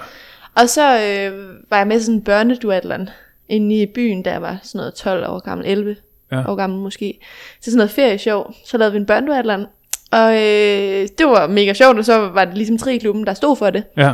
Og 0.55 0.69
så 0.69 0.83
øh, 1.01 1.49
var 1.71 1.77
jeg 1.77 1.87
med 1.87 1.97
til 1.97 2.05
sådan 2.05 2.19
en 2.19 2.25
børneduatlon 2.25 3.09
inde 3.49 3.83
i 3.83 3.87
byen, 3.87 4.25
der 4.25 4.39
var 4.39 4.59
sådan 4.63 4.79
noget 4.79 4.95
12 4.95 5.27
år 5.29 5.39
gammel, 5.39 5.67
11 5.67 5.97
Ja. 6.33 6.51
år 6.51 6.55
gammel 6.55 6.79
måske. 6.79 7.19
Så 7.61 7.71
sådan 7.71 7.77
noget 7.77 7.91
ferieshow, 7.91 8.45
så 8.67 8.79
lavede 8.79 8.93
vi 8.93 8.99
en 8.99 9.07
børneduatlon. 9.07 9.67
Og 10.13 10.33
øh, 10.35 11.09
det 11.19 11.27
var 11.27 11.47
mega 11.47 11.73
sjovt, 11.73 11.99
og 11.99 12.05
så 12.05 12.19
var 12.29 12.45
det 12.45 12.55
ligesom 12.57 12.79
triklubben, 12.79 13.27
der 13.27 13.35
stod 13.35 13.57
for 13.57 13.71
det. 13.71 13.85
Ja, 13.97 14.13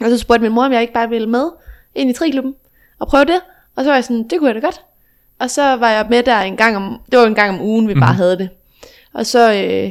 Og 0.00 0.10
så 0.10 0.18
spurgte 0.18 0.42
min 0.42 0.52
mor, 0.52 0.64
om 0.64 0.72
jeg 0.72 0.80
ikke 0.80 0.92
bare 0.92 1.08
ville 1.08 1.28
med 1.28 1.50
ind 1.94 2.10
i 2.10 2.12
triklubben 2.12 2.54
og 2.98 3.08
prøve 3.08 3.24
det. 3.24 3.40
Og 3.76 3.84
så 3.84 3.90
var 3.90 3.94
jeg 3.96 4.04
sådan, 4.04 4.28
det 4.28 4.38
kunne 4.38 4.48
jeg 4.48 4.54
da 4.62 4.66
godt. 4.66 4.80
Og 5.40 5.50
så 5.50 5.76
var 5.76 5.90
jeg 5.90 6.06
med 6.10 6.22
der 6.22 6.38
en 6.40 6.56
gang 6.56 6.76
om, 6.76 7.00
det 7.10 7.18
var 7.18 7.26
en 7.26 7.34
gang 7.34 7.50
om 7.58 7.60
ugen, 7.60 7.88
vi 7.88 7.94
bare 7.94 8.14
havde 8.14 8.38
det. 8.38 8.48
Og 9.14 9.26
så 9.26 9.52
øh, 9.54 9.90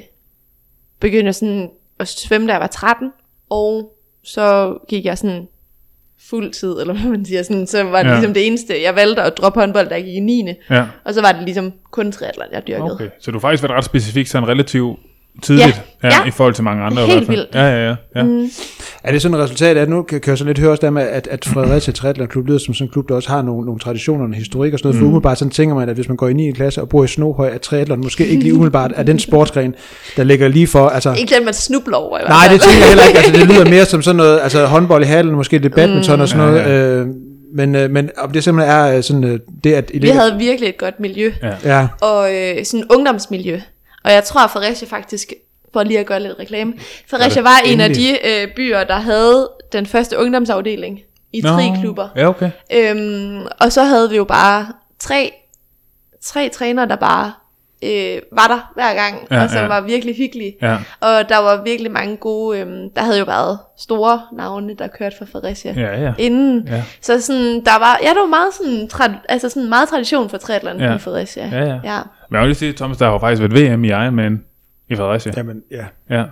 begyndte 1.00 1.25
jeg 1.25 1.36
sådan 1.36 1.70
at 2.00 2.08
svømme, 2.08 2.48
da 2.48 2.53
jeg 2.53 2.62
var 2.62 2.68
13. 2.68 3.12
Og 3.50 3.94
så 4.24 4.77
gik 4.89 5.06
jeg 5.06 5.18
sådan 5.18 5.48
fuld 6.29 6.51
tid, 6.51 6.72
eller 6.82 6.94
hvad 6.94 7.12
man 7.12 7.25
siger. 7.25 7.44
Sådan, 7.44 7.68
så 7.68 7.84
var 7.84 8.03
det 8.03 8.10
ja. 8.10 8.15
ligesom 8.15 8.34
det 8.34 8.48
eneste. 8.48 8.82
Jeg 8.82 8.96
valgte 8.96 9.22
at 9.22 9.38
droppe 9.38 9.60
håndbold, 9.60 9.89
da 9.89 9.96
jeg 9.96 10.03
gik 10.03 10.15
i 10.15 10.20
9. 10.20 10.53
ja. 10.70 10.86
Og 11.06 11.13
så 11.13 11.22
var 11.22 11.32
det 11.32 11.44
ligesom 11.44 11.74
kun 11.91 12.12
triathlon, 12.12 12.48
jeg 12.51 12.68
dyrkede. 12.68 12.91
Okay. 12.91 13.10
Så 13.20 13.32
du 13.32 13.38
har 13.38 13.41
faktisk 13.41 13.63
været 13.63 13.77
ret 13.77 13.86
specifik, 13.86 14.27
sådan 14.27 14.48
relativt 14.48 15.00
tidligt, 15.41 15.81
Ja, 16.03 16.08
ja, 16.08 16.15
ja. 16.24 16.27
i 16.27 16.31
forhold 16.31 16.53
til 16.53 16.63
mange 16.63 16.84
andre. 16.84 17.01
Helt 17.05 17.12
i 17.12 17.15
hvert 17.15 17.25
fald. 17.27 17.38
vildt. 17.38 17.55
Ja, 17.55 17.63
ja, 17.69 17.88
ja. 17.89 17.96
ja. 18.15 18.24
Mm. 18.24 18.50
Er 19.03 19.12
det 19.12 19.22
sådan 19.22 19.36
et 19.38 19.41
resultat 19.43 19.77
af, 19.77 19.81
at 19.81 19.89
nu 19.89 20.01
kan 20.01 20.22
jeg 20.27 20.38
så 20.38 20.46
lidt 20.46 20.60
høre 20.60 20.72
også 20.72 20.81
der 20.81 20.89
med, 20.89 21.01
at, 21.01 21.27
at 21.31 21.46
Fredericia 21.46 21.93
Triathlon 21.93 22.27
Klub 22.27 22.48
lyder 22.48 22.60
som 22.60 22.74
sådan 22.74 22.88
en 22.88 22.91
klub, 22.91 23.10
der 23.10 23.15
også 23.15 23.29
har 23.29 23.41
nogle, 23.41 23.65
nogle 23.65 23.79
traditioner 23.79 24.25
og 24.27 24.34
historik 24.34 24.74
og 24.74 24.79
sådan 24.79 24.88
noget. 24.88 24.96
Mm. 24.96 25.01
For 25.01 25.08
umiddelbart 25.08 25.38
sådan 25.39 25.51
tænker 25.51 25.75
man, 25.75 25.89
at 25.89 25.96
hvis 25.96 26.08
man 26.08 26.17
går 26.17 26.27
i 26.27 26.34
9. 26.34 26.51
klasse 26.51 26.81
og 26.81 26.89
bor 26.89 27.03
i 27.03 27.08
Snohøj, 27.08 27.48
at 27.50 27.62
triathlon 27.62 28.01
måske 28.03 28.27
ikke 28.27 28.43
lige 28.43 28.53
umiddelbart 28.53 28.91
er 28.96 29.03
den 29.03 29.19
sportsgren, 29.19 29.75
der 30.17 30.24
ligger 30.24 30.48
lige 30.48 30.67
for, 30.67 30.88
altså... 30.89 31.13
Ikke 31.19 31.36
den, 31.36 31.46
man 31.46 31.53
snubler 31.53 31.98
over 31.98 32.17
i 32.17 32.22
hvert 32.22 32.29
Nej, 32.29 32.48
fald. 32.48 32.60
det 32.60 32.62
tænker 32.67 32.79
jeg 32.79 32.88
heller 32.88 33.03
ikke. 33.08 33.17
Altså, 33.19 33.34
det 33.34 33.48
lyder 33.48 33.69
mere 33.75 33.86
som 33.86 34.01
sådan 34.01 34.15
noget, 34.15 34.39
altså 34.43 34.65
håndbold 34.65 35.03
i 35.03 35.08
hallen, 35.08 35.36
måske 35.36 35.58
lidt 35.58 35.75
badminton 35.75 36.15
mm. 36.15 36.22
og 36.22 36.29
sådan 36.29 36.55
Ja, 36.55 36.62
noget. 36.63 37.00
Øh, 37.01 37.08
men, 37.55 37.75
øh, 37.75 37.89
men 37.91 38.10
om 38.17 38.31
det 38.31 38.43
simpelthen 38.43 38.75
er 38.75 38.98
øh, 38.98 39.03
sådan 39.03 39.24
øh, 39.24 39.39
det, 39.63 39.74
at 39.74 39.91
I 39.93 40.00
Vi 40.00 40.08
havde 40.08 40.36
virkelig 40.39 40.69
et 40.69 40.77
godt 40.77 41.00
miljø. 41.00 41.31
Ja. 41.43 41.53
Ja, 41.79 41.88
og 42.01 42.36
øh, 42.36 42.65
sådan 42.65 42.84
ungdomsmiljø. 42.93 43.60
Og 44.03 44.12
jeg 44.12 44.24
tror, 44.24 44.41
at 44.41 44.51
Fredericia 44.51 44.88
faktisk, 44.88 45.34
for 45.74 45.84
lige 45.84 46.00
at 46.00 46.06
gøre 46.06 46.20
lidt 46.20 46.39
reklame, 46.39 46.74
Fredericia 47.08 47.41
var 47.41 47.58
en 47.65 47.82
af 47.82 47.89
de 47.89 48.27
øh, 48.27 48.48
byer, 48.56 48.84
der 48.84 49.00
havde 49.00 49.50
den 49.72 49.86
første 49.86 50.18
ungdomsafdeling 50.18 51.00
i 51.34 51.41
Nå, 51.41 51.50
tre 51.50 51.63
klubber. 51.82 52.10
Ja, 52.15 52.28
okay. 52.28 52.52
Øhm, 52.73 53.47
og 53.60 53.71
så 53.71 53.84
havde 53.84 54.10
vi 54.10 54.15
jo 54.15 54.23
bare 54.23 54.67
tre, 55.00 55.34
tre 56.21 56.50
trænere, 56.50 56.88
der 56.88 56.95
bare 56.95 57.34
øh, 57.84 58.22
var 58.32 58.48
der 58.48 58.72
hver 58.74 58.94
gang, 58.94 59.28
Ja, 59.32 59.44
og 59.44 59.50
som 59.50 59.62
ja. 59.62 59.68
var 59.68 59.82
virkelig 59.82 60.15
hyggelige. 60.15 60.56
Ja, 60.62 60.78
Og 61.00 61.30
der 61.30 61.38
var 61.38 61.63
virkelig 61.63 61.92
mange 61.92 62.18
gode, 62.18 62.60
øhm, 62.60 62.89
der 62.96 63.02
havde 63.02 63.20
jo 63.20 63.26
været 63.26 63.60
store 63.78 64.22
navne, 64.34 64.74
der 64.76 64.88
kørte 64.88 65.15
for 65.18 65.26
Fredericia. 65.32 65.74
ja, 65.78 66.02
ja. 66.02 66.13
Inden. 66.18 66.68
Ja. 66.68 66.84
Så 67.02 67.22
sådan, 67.22 67.63
der 67.65 67.80
var, 67.80 68.00
ja, 68.04 68.08
der 68.10 68.20
var 68.20 68.28
meget 68.28 68.54
sådan, 68.54 68.89
tra- 68.94 69.26
altså 69.30 69.50
sådan 69.50 69.70
meget 69.70 69.89
tradition 69.89 70.30
for 70.30 70.38
triathlon 70.38 70.80
Ja. 70.80 70.96
i 70.96 71.00
Fredericia. 71.00 71.50
Ja, 71.52 71.63
ja. 71.65 71.80
ja. 71.84 72.00
Men 72.30 72.36
jeg 72.36 72.39
vil 72.42 72.48
lige 72.48 72.56
sige, 72.58 72.74
Thomas, 72.74 72.98
der 72.98 73.06
har 73.06 73.12
jo 73.12 73.18
faktisk 73.20 73.42
været 73.42 73.74
VM 73.76 73.84
i 73.84 73.88
Ironman 73.88 74.44
i 74.89 74.96
Fredericia. 74.96 75.34
jamen, 75.38 75.62
ja. 75.72 75.86
Ja. 76.10 76.24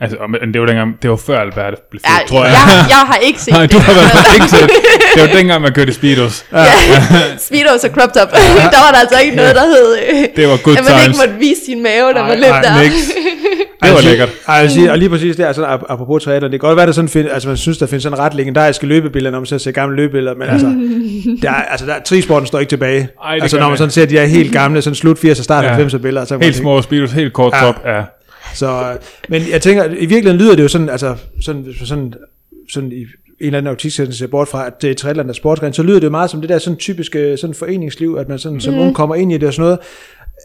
Altså, 0.00 0.16
men 0.42 0.52
det 0.54 0.60
var 0.60 0.66
dengang, 0.66 1.02
det 1.02 1.10
var 1.10 1.16
før 1.16 1.38
Albert 1.40 1.74
blev 1.90 2.00
Ja, 2.04 2.18
født, 2.18 2.28
tror 2.28 2.44
jeg. 2.44 2.52
jeg, 2.52 2.86
jeg 2.88 2.96
har 3.10 3.18
ikke 3.22 3.40
set 3.40 3.52
Nej, 3.58 3.62
det. 3.62 3.72
du 3.72 3.78
har 3.78 3.92
været 3.94 4.34
ikke 4.34 4.48
set. 4.48 4.70
Det 5.14 5.22
var 5.22 5.38
dengang, 5.38 5.62
man 5.62 5.72
kørte 5.72 5.90
i 5.90 5.94
Speedos. 5.94 6.44
Ja. 6.52 6.64
Speedos 7.48 7.84
og 7.84 7.90
crop 7.90 8.12
top. 8.14 8.30
der 8.74 8.80
var 8.84 8.90
der 8.92 8.98
altså 9.00 9.18
ikke 9.24 9.36
noget, 9.36 9.54
der 9.54 9.60
hed... 9.74 9.96
Øh, 10.10 10.24
Det 10.36 10.48
var 10.48 10.56
good 10.56 10.76
at 10.78 10.84
man 10.84 10.92
ikke 10.92 11.04
times. 11.04 11.16
måtte 11.18 11.34
vise 11.40 11.60
sin 11.66 11.82
mave, 11.82 12.12
når 12.12 12.22
man 12.22 12.38
løb 12.38 12.48
nej, 12.50 12.60
der. 12.62 12.82
niks. 12.82 12.96
Det 13.82 13.94
var 13.94 14.00
lækkert. 14.00 14.28
Ej, 14.48 14.54
jeg 14.54 14.62
vil 14.62 14.70
sige, 14.72 14.90
og 14.92 14.98
lige 14.98 15.08
præcis 15.10 15.36
der, 15.36 15.46
altså, 15.46 15.64
ap- 15.66 15.86
apropos 15.92 16.24
triathlon, 16.24 16.52
det 16.52 16.60
kan 16.60 16.68
godt 16.68 16.76
være, 16.76 16.86
der 16.86 16.92
sådan 16.92 17.08
find, 17.08 17.28
altså 17.32 17.48
man 17.48 17.56
synes, 17.56 17.78
der 17.78 17.86
findes 17.86 18.02
sådan 18.02 18.18
ret 18.18 18.34
legendariske 18.34 18.86
løbebilleder, 18.86 19.30
når 19.30 19.38
man 19.40 19.46
ser, 19.46 19.58
ser 19.58 19.70
gamle 19.70 19.96
løbebilleder, 19.96 20.34
men 20.36 20.48
altså, 20.48 20.66
der, 21.42 21.50
er- 21.50 21.54
altså 21.70 21.86
der, 21.86 21.92
trisporten 22.04 22.46
står 22.46 22.58
ikke 22.58 22.70
tilbage. 22.70 23.08
Ej, 23.24 23.38
altså 23.42 23.58
når 23.58 23.68
man 23.68 23.78
sådan 23.78 23.90
ser 23.90 24.06
de 24.06 24.14
her 24.18 24.24
helt 24.26 24.52
gamle, 24.52 24.82
sådan 24.82 24.94
slut 24.94 25.18
80'er, 25.24 25.42
start 25.42 25.64
Ja. 25.64 25.76
90'er 25.76 25.98
billeder, 25.98 26.26
så 26.26 26.38
Helt 26.42 26.56
små 26.56 26.82
Speedos, 26.82 27.12
helt 27.12 27.32
kort 27.32 27.52
Ja. 27.54 27.60
top. 27.66 27.74
Ja. 27.86 28.00
Så, 28.56 28.90
øh, 28.92 28.96
men 29.28 29.42
jeg 29.50 29.62
tænker, 29.62 29.84
i 29.84 29.88
virkeligheden 29.88 30.36
lyder 30.36 30.56
det 30.56 30.62
jo 30.62 30.68
sådan, 30.68 30.88
altså 30.88 31.16
sådan, 31.40 31.66
sådan, 31.84 32.14
sådan 32.68 32.92
i 32.92 33.00
en 33.00 33.06
eller 33.40 33.58
anden 33.58 33.72
optik 33.72 33.92
ser 33.92 34.26
bort 34.26 34.48
fra, 34.48 34.66
at 34.66 34.82
det 34.82 35.04
er 35.04 35.12
der 35.12 35.24
er 35.24 35.32
sportsgren, 35.32 35.72
så 35.72 35.82
lyder 35.82 36.00
det 36.00 36.04
jo 36.04 36.10
meget 36.10 36.30
som 36.30 36.40
det 36.40 36.50
der 36.50 36.58
sådan 36.58 36.76
typiske 36.76 37.36
sådan 37.36 37.54
foreningsliv, 37.54 38.16
at 38.18 38.28
man 38.28 38.38
sådan, 38.38 38.60
som 38.60 38.74
ung 38.74 38.94
kommer 38.94 39.14
ind 39.14 39.32
i 39.32 39.38
det 39.38 39.48
og 39.48 39.54
sådan 39.54 39.64
noget. 39.64 39.78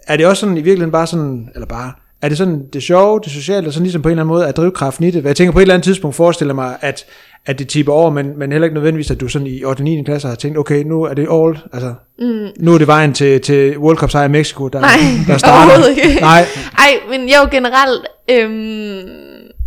Er 0.08 0.18
det 0.18 0.26
også 0.26 0.40
sådan 0.40 0.58
i 0.58 0.62
virkeligheden 0.62 0.92
bare 0.92 1.08
sådan, 1.08 1.50
eller 1.54 1.66
bare, 1.66 1.92
er 2.22 2.30
det 2.30 2.38
sådan 2.38 2.66
det 2.74 2.84
sjove, 2.84 3.20
det 3.24 3.32
sociale, 3.32 3.68
og 3.68 3.74
sådan 3.74 3.84
ligesom 3.84 4.02
på 4.02 4.10
en 4.10 4.12
eller 4.12 4.24
anden 4.24 4.34
måde 4.34 4.46
er 4.46 4.52
drivkraften 4.52 5.06
i 5.06 5.12
det? 5.12 5.24
Jeg 5.24 5.36
tænker 5.36 5.52
på 5.52 5.60
et 5.60 5.62
eller 5.62 5.74
andet 5.74 5.84
tidspunkt 5.84 6.16
forestiller 6.16 6.54
mig, 6.54 6.78
at, 6.82 7.06
at 7.46 7.60
det 7.60 7.70
tipper 7.70 7.94
over, 7.94 8.10
men, 8.10 8.40
men 8.40 8.52
heller 8.52 8.66
ikke 8.66 8.74
nødvendigvis, 8.74 9.12
at 9.12 9.20
du 9.20 9.28
sådan 9.28 9.48
i 9.48 9.64
8. 9.64 9.82
og 9.82 9.84
9. 9.84 10.04
klasse 10.04 10.28
har 10.28 10.36
tænkt, 10.36 10.58
okay, 10.58 10.84
nu 10.84 11.04
er 11.04 11.14
det 11.14 11.28
all, 11.32 11.60
altså, 11.74 11.94
mm. 12.20 12.50
nu 12.60 12.74
er 12.74 12.78
det 12.78 12.88
vejen 12.88 13.14
til, 13.14 13.42
til 13.42 13.78
World 13.78 13.98
Cup 13.98 14.12
sejr 14.12 14.26
i 14.26 14.32
Mexico, 14.32 14.68
der, 14.68 14.80
Nej, 14.82 14.98
der 15.28 15.38
starter. 15.38 15.88
ikke. 15.88 16.22
Nej, 16.22 16.46
Ej, 16.86 17.00
men 17.10 17.30
jo 17.30 17.48
generelt 17.52 18.08
øhm, 18.30 19.10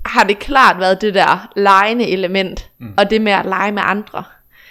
har 0.07 0.25
det 0.25 0.39
klart 0.39 0.81
været 0.81 1.01
det 1.01 1.15
der 1.15 1.53
legende 1.57 2.09
element, 2.09 2.71
mm. 2.81 2.95
og 2.97 3.11
det 3.11 3.21
med 3.23 3.33
at 3.33 3.45
lege 3.45 3.73
med 3.73 3.83
andre. 3.85 4.25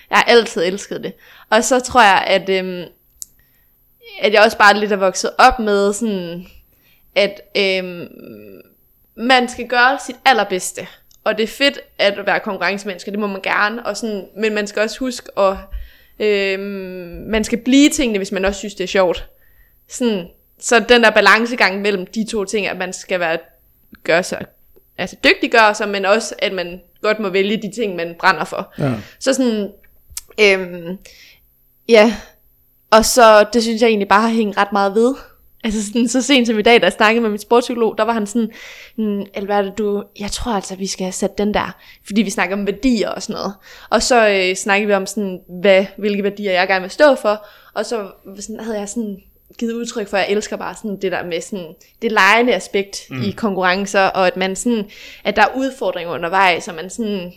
Jeg 0.10 0.18
har 0.18 0.24
altid 0.24 0.64
elsket 0.64 1.04
det. 1.04 1.14
Og 1.50 1.64
så 1.64 1.80
tror 1.80 2.02
jeg, 2.02 2.24
at, 2.28 2.50
øhm, 2.50 2.84
at 4.22 4.34
jeg 4.34 4.42
også 4.46 4.58
bare 4.58 4.80
lidt 4.80 4.92
er 4.92 4.98
vokset 4.98 5.30
op 5.38 5.60
med 5.60 5.94
sådan, 5.94 6.46
at 7.16 7.42
øhm, 7.58 8.08
man 9.18 9.50
skal 9.50 9.68
gøre 9.68 9.98
sit 10.06 10.16
allerbedste. 10.26 10.88
Og 11.24 11.38
det 11.38 11.44
er 11.44 11.48
fedt 11.48 11.80
at 11.98 12.26
være 12.26 12.40
konkurrencemenneske, 12.40 13.12
det 13.12 13.20
må 13.20 13.28
man 13.28 13.42
gerne. 13.42 13.86
Og 13.86 13.98
sådan, 13.98 14.28
men 14.38 14.54
man 14.54 14.68
skal 14.68 14.82
også 14.82 15.00
huske 15.00 15.40
at 15.40 15.56
øhm, 16.20 17.26
man 17.30 17.44
skal 17.44 17.58
blive 17.58 17.90
tingene, 17.90 18.20
hvis 18.20 18.32
man 18.32 18.46
også 18.46 18.60
synes, 18.60 18.76
det 18.76 18.84
er 18.84 18.88
sjovt. 18.88 19.30
Sådan, 19.90 20.28
så 20.60 20.80
den 20.90 21.04
der 21.04 21.10
balancegang 21.10 21.82
mellem 21.82 22.06
de 22.06 22.26
to 22.32 22.46
ting, 22.46 22.68
at 22.68 22.78
man 22.78 22.94
skal 22.94 23.20
være, 23.20 23.38
gøre 24.04 24.24
sig, 24.24 24.46
altså 24.98 25.16
dygtiggøre 25.24 25.76
sig, 25.76 25.90
men 25.90 26.06
også 26.06 26.36
at 26.40 26.54
man 26.54 26.82
godt 27.02 27.20
må 27.20 27.30
vælge 27.30 27.62
de 27.62 27.72
ting, 27.76 27.96
man 27.96 28.16
brænder 28.20 28.44
for. 28.44 28.74
ja. 28.80 28.94
Så 29.20 29.34
sådan, 29.34 29.72
øhm, 30.42 30.98
ja, 31.90 32.16
og 32.92 33.06
så 33.06 33.46
det 33.54 33.64
synes 33.64 33.82
jeg 33.82 33.88
egentlig 33.88 34.08
bare 34.08 34.22
har 34.22 34.30
hængt 34.36 34.58
ret 34.58 34.72
meget 34.72 34.96
ved. 34.96 35.16
Altså 35.64 35.86
sådan, 35.86 36.08
så 36.08 36.22
sent 36.22 36.48
som 36.48 36.60
i 36.60 36.62
dag, 36.62 36.82
da 36.82 36.86
jeg 36.86 36.94
snakkede 36.94 37.22
med 37.22 37.30
min 37.30 37.40
sportspsykolog, 37.40 37.98
der 37.98 38.04
var 38.04 38.14
han 38.14 38.28
sådan, 38.28 38.52
"Hmm, 38.96 39.26
Alberte, 39.34 39.72
du, 39.78 40.04
jeg 40.20 40.32
tror 40.32 40.52
altså, 40.52 40.76
vi 40.76 40.88
skal 40.88 41.04
have 41.04 41.12
sat 41.12 41.38
den 41.38 41.54
der, 41.54 41.76
fordi 42.06 42.22
vi 42.22 42.30
snakker 42.30 42.56
om 42.56 42.68
værdier 42.68 43.10
og 43.10 43.22
sådan 43.22 43.34
noget. 43.34 43.54
Og 43.90 44.04
så 44.04 44.30
øh, 44.30 44.56
snakkede 44.56 44.88
vi 44.88 44.94
om 44.94 45.06
sådan, 45.06 45.40
hvad, 45.62 45.86
hvilke 45.98 46.24
værdier 46.24 46.52
jeg 46.52 46.68
gerne 46.68 46.82
vil 46.82 46.92
stå 46.92 47.16
for, 47.16 47.46
og 47.74 47.86
så 47.86 48.08
sådan, 48.40 48.60
havde 48.60 48.80
jeg 48.80 48.90
sådan 48.90 49.18
givet 49.60 49.74
udtryk 49.74 50.08
for, 50.08 50.18
at 50.18 50.24
jeg 50.28 50.36
elsker 50.36 50.58
bare 50.58 50.76
sådan 50.76 51.02
det 51.02 51.12
der 51.12 51.24
med 51.24 51.42
sådan, 51.42 51.74
det 52.02 52.12
lejende 52.12 52.54
aspekt 52.56 52.98
mm. 53.10 53.22
i 53.22 53.32
konkurrencer, 53.32 54.02
og 54.02 54.28
at 54.28 54.38
man 54.38 54.56
sådan, 54.56 54.90
at 55.24 55.36
der 55.36 55.42
er 55.42 55.56
udfordringer 55.56 56.14
undervejs, 56.14 56.68
og 56.68 56.76
man 56.76 56.90
sådan, 56.90 57.34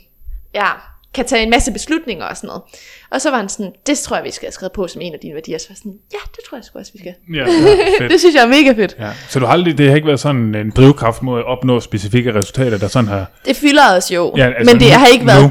ja, 0.55 0.69
kan 1.17 1.25
tage 1.25 1.43
en 1.43 1.51
masse 1.51 1.73
beslutninger 1.73 2.25
og 2.25 2.37
sådan 2.37 2.49
noget. 2.49 2.63
Og 3.11 3.21
så 3.21 3.31
var 3.31 3.37
han 3.37 3.49
sådan, 3.49 3.73
det 3.87 3.99
tror 3.99 4.17
jeg, 4.17 4.25
vi 4.25 4.31
skal 4.31 4.47
have 4.47 4.53
skrevet 4.53 4.73
på 4.73 4.89
som 4.89 5.03
en 5.03 5.13
af 5.15 5.19
dine 5.21 5.35
værdier. 5.35 5.59
Så 5.59 5.67
var 5.71 5.75
sådan, 5.77 5.95
ja, 6.13 6.19
det 6.31 6.39
tror 6.49 6.59
jeg 6.59 6.65
sgu 6.65 6.79
også, 6.79 6.93
vi 6.93 6.99
skal. 6.99 7.15
Ja, 7.35 7.45
ja. 8.01 8.09
Det 8.09 8.21
synes 8.21 8.35
jeg 8.35 8.43
er 8.43 8.49
mega 8.49 8.73
fedt. 8.83 8.97
Ja. 8.99 9.11
Så 9.29 9.39
du 9.41 9.45
har 9.47 9.53
aldrig, 9.53 9.79
det 9.79 9.89
har 9.89 9.97
ikke 9.97 10.07
været 10.07 10.21
sådan 10.21 10.55
en 10.55 10.71
drivkraft 10.71 11.23
mod 11.23 11.39
at 11.39 11.45
opnå 11.47 11.81
specifikke 11.81 12.35
resultater, 12.35 12.79
der 12.79 12.89
sådan 12.89 13.09
har... 13.09 13.27
Det 13.47 13.57
fylder 13.57 13.97
os 13.97 14.13
jo, 14.13 14.35
Ja, 14.37 14.47
altså 14.59 14.75
men 14.75 14.81
det 14.81 14.89
nu- 14.93 14.99
har 14.99 15.07
ikke 15.07 15.27
været... 15.27 15.43
nu. 15.43 15.51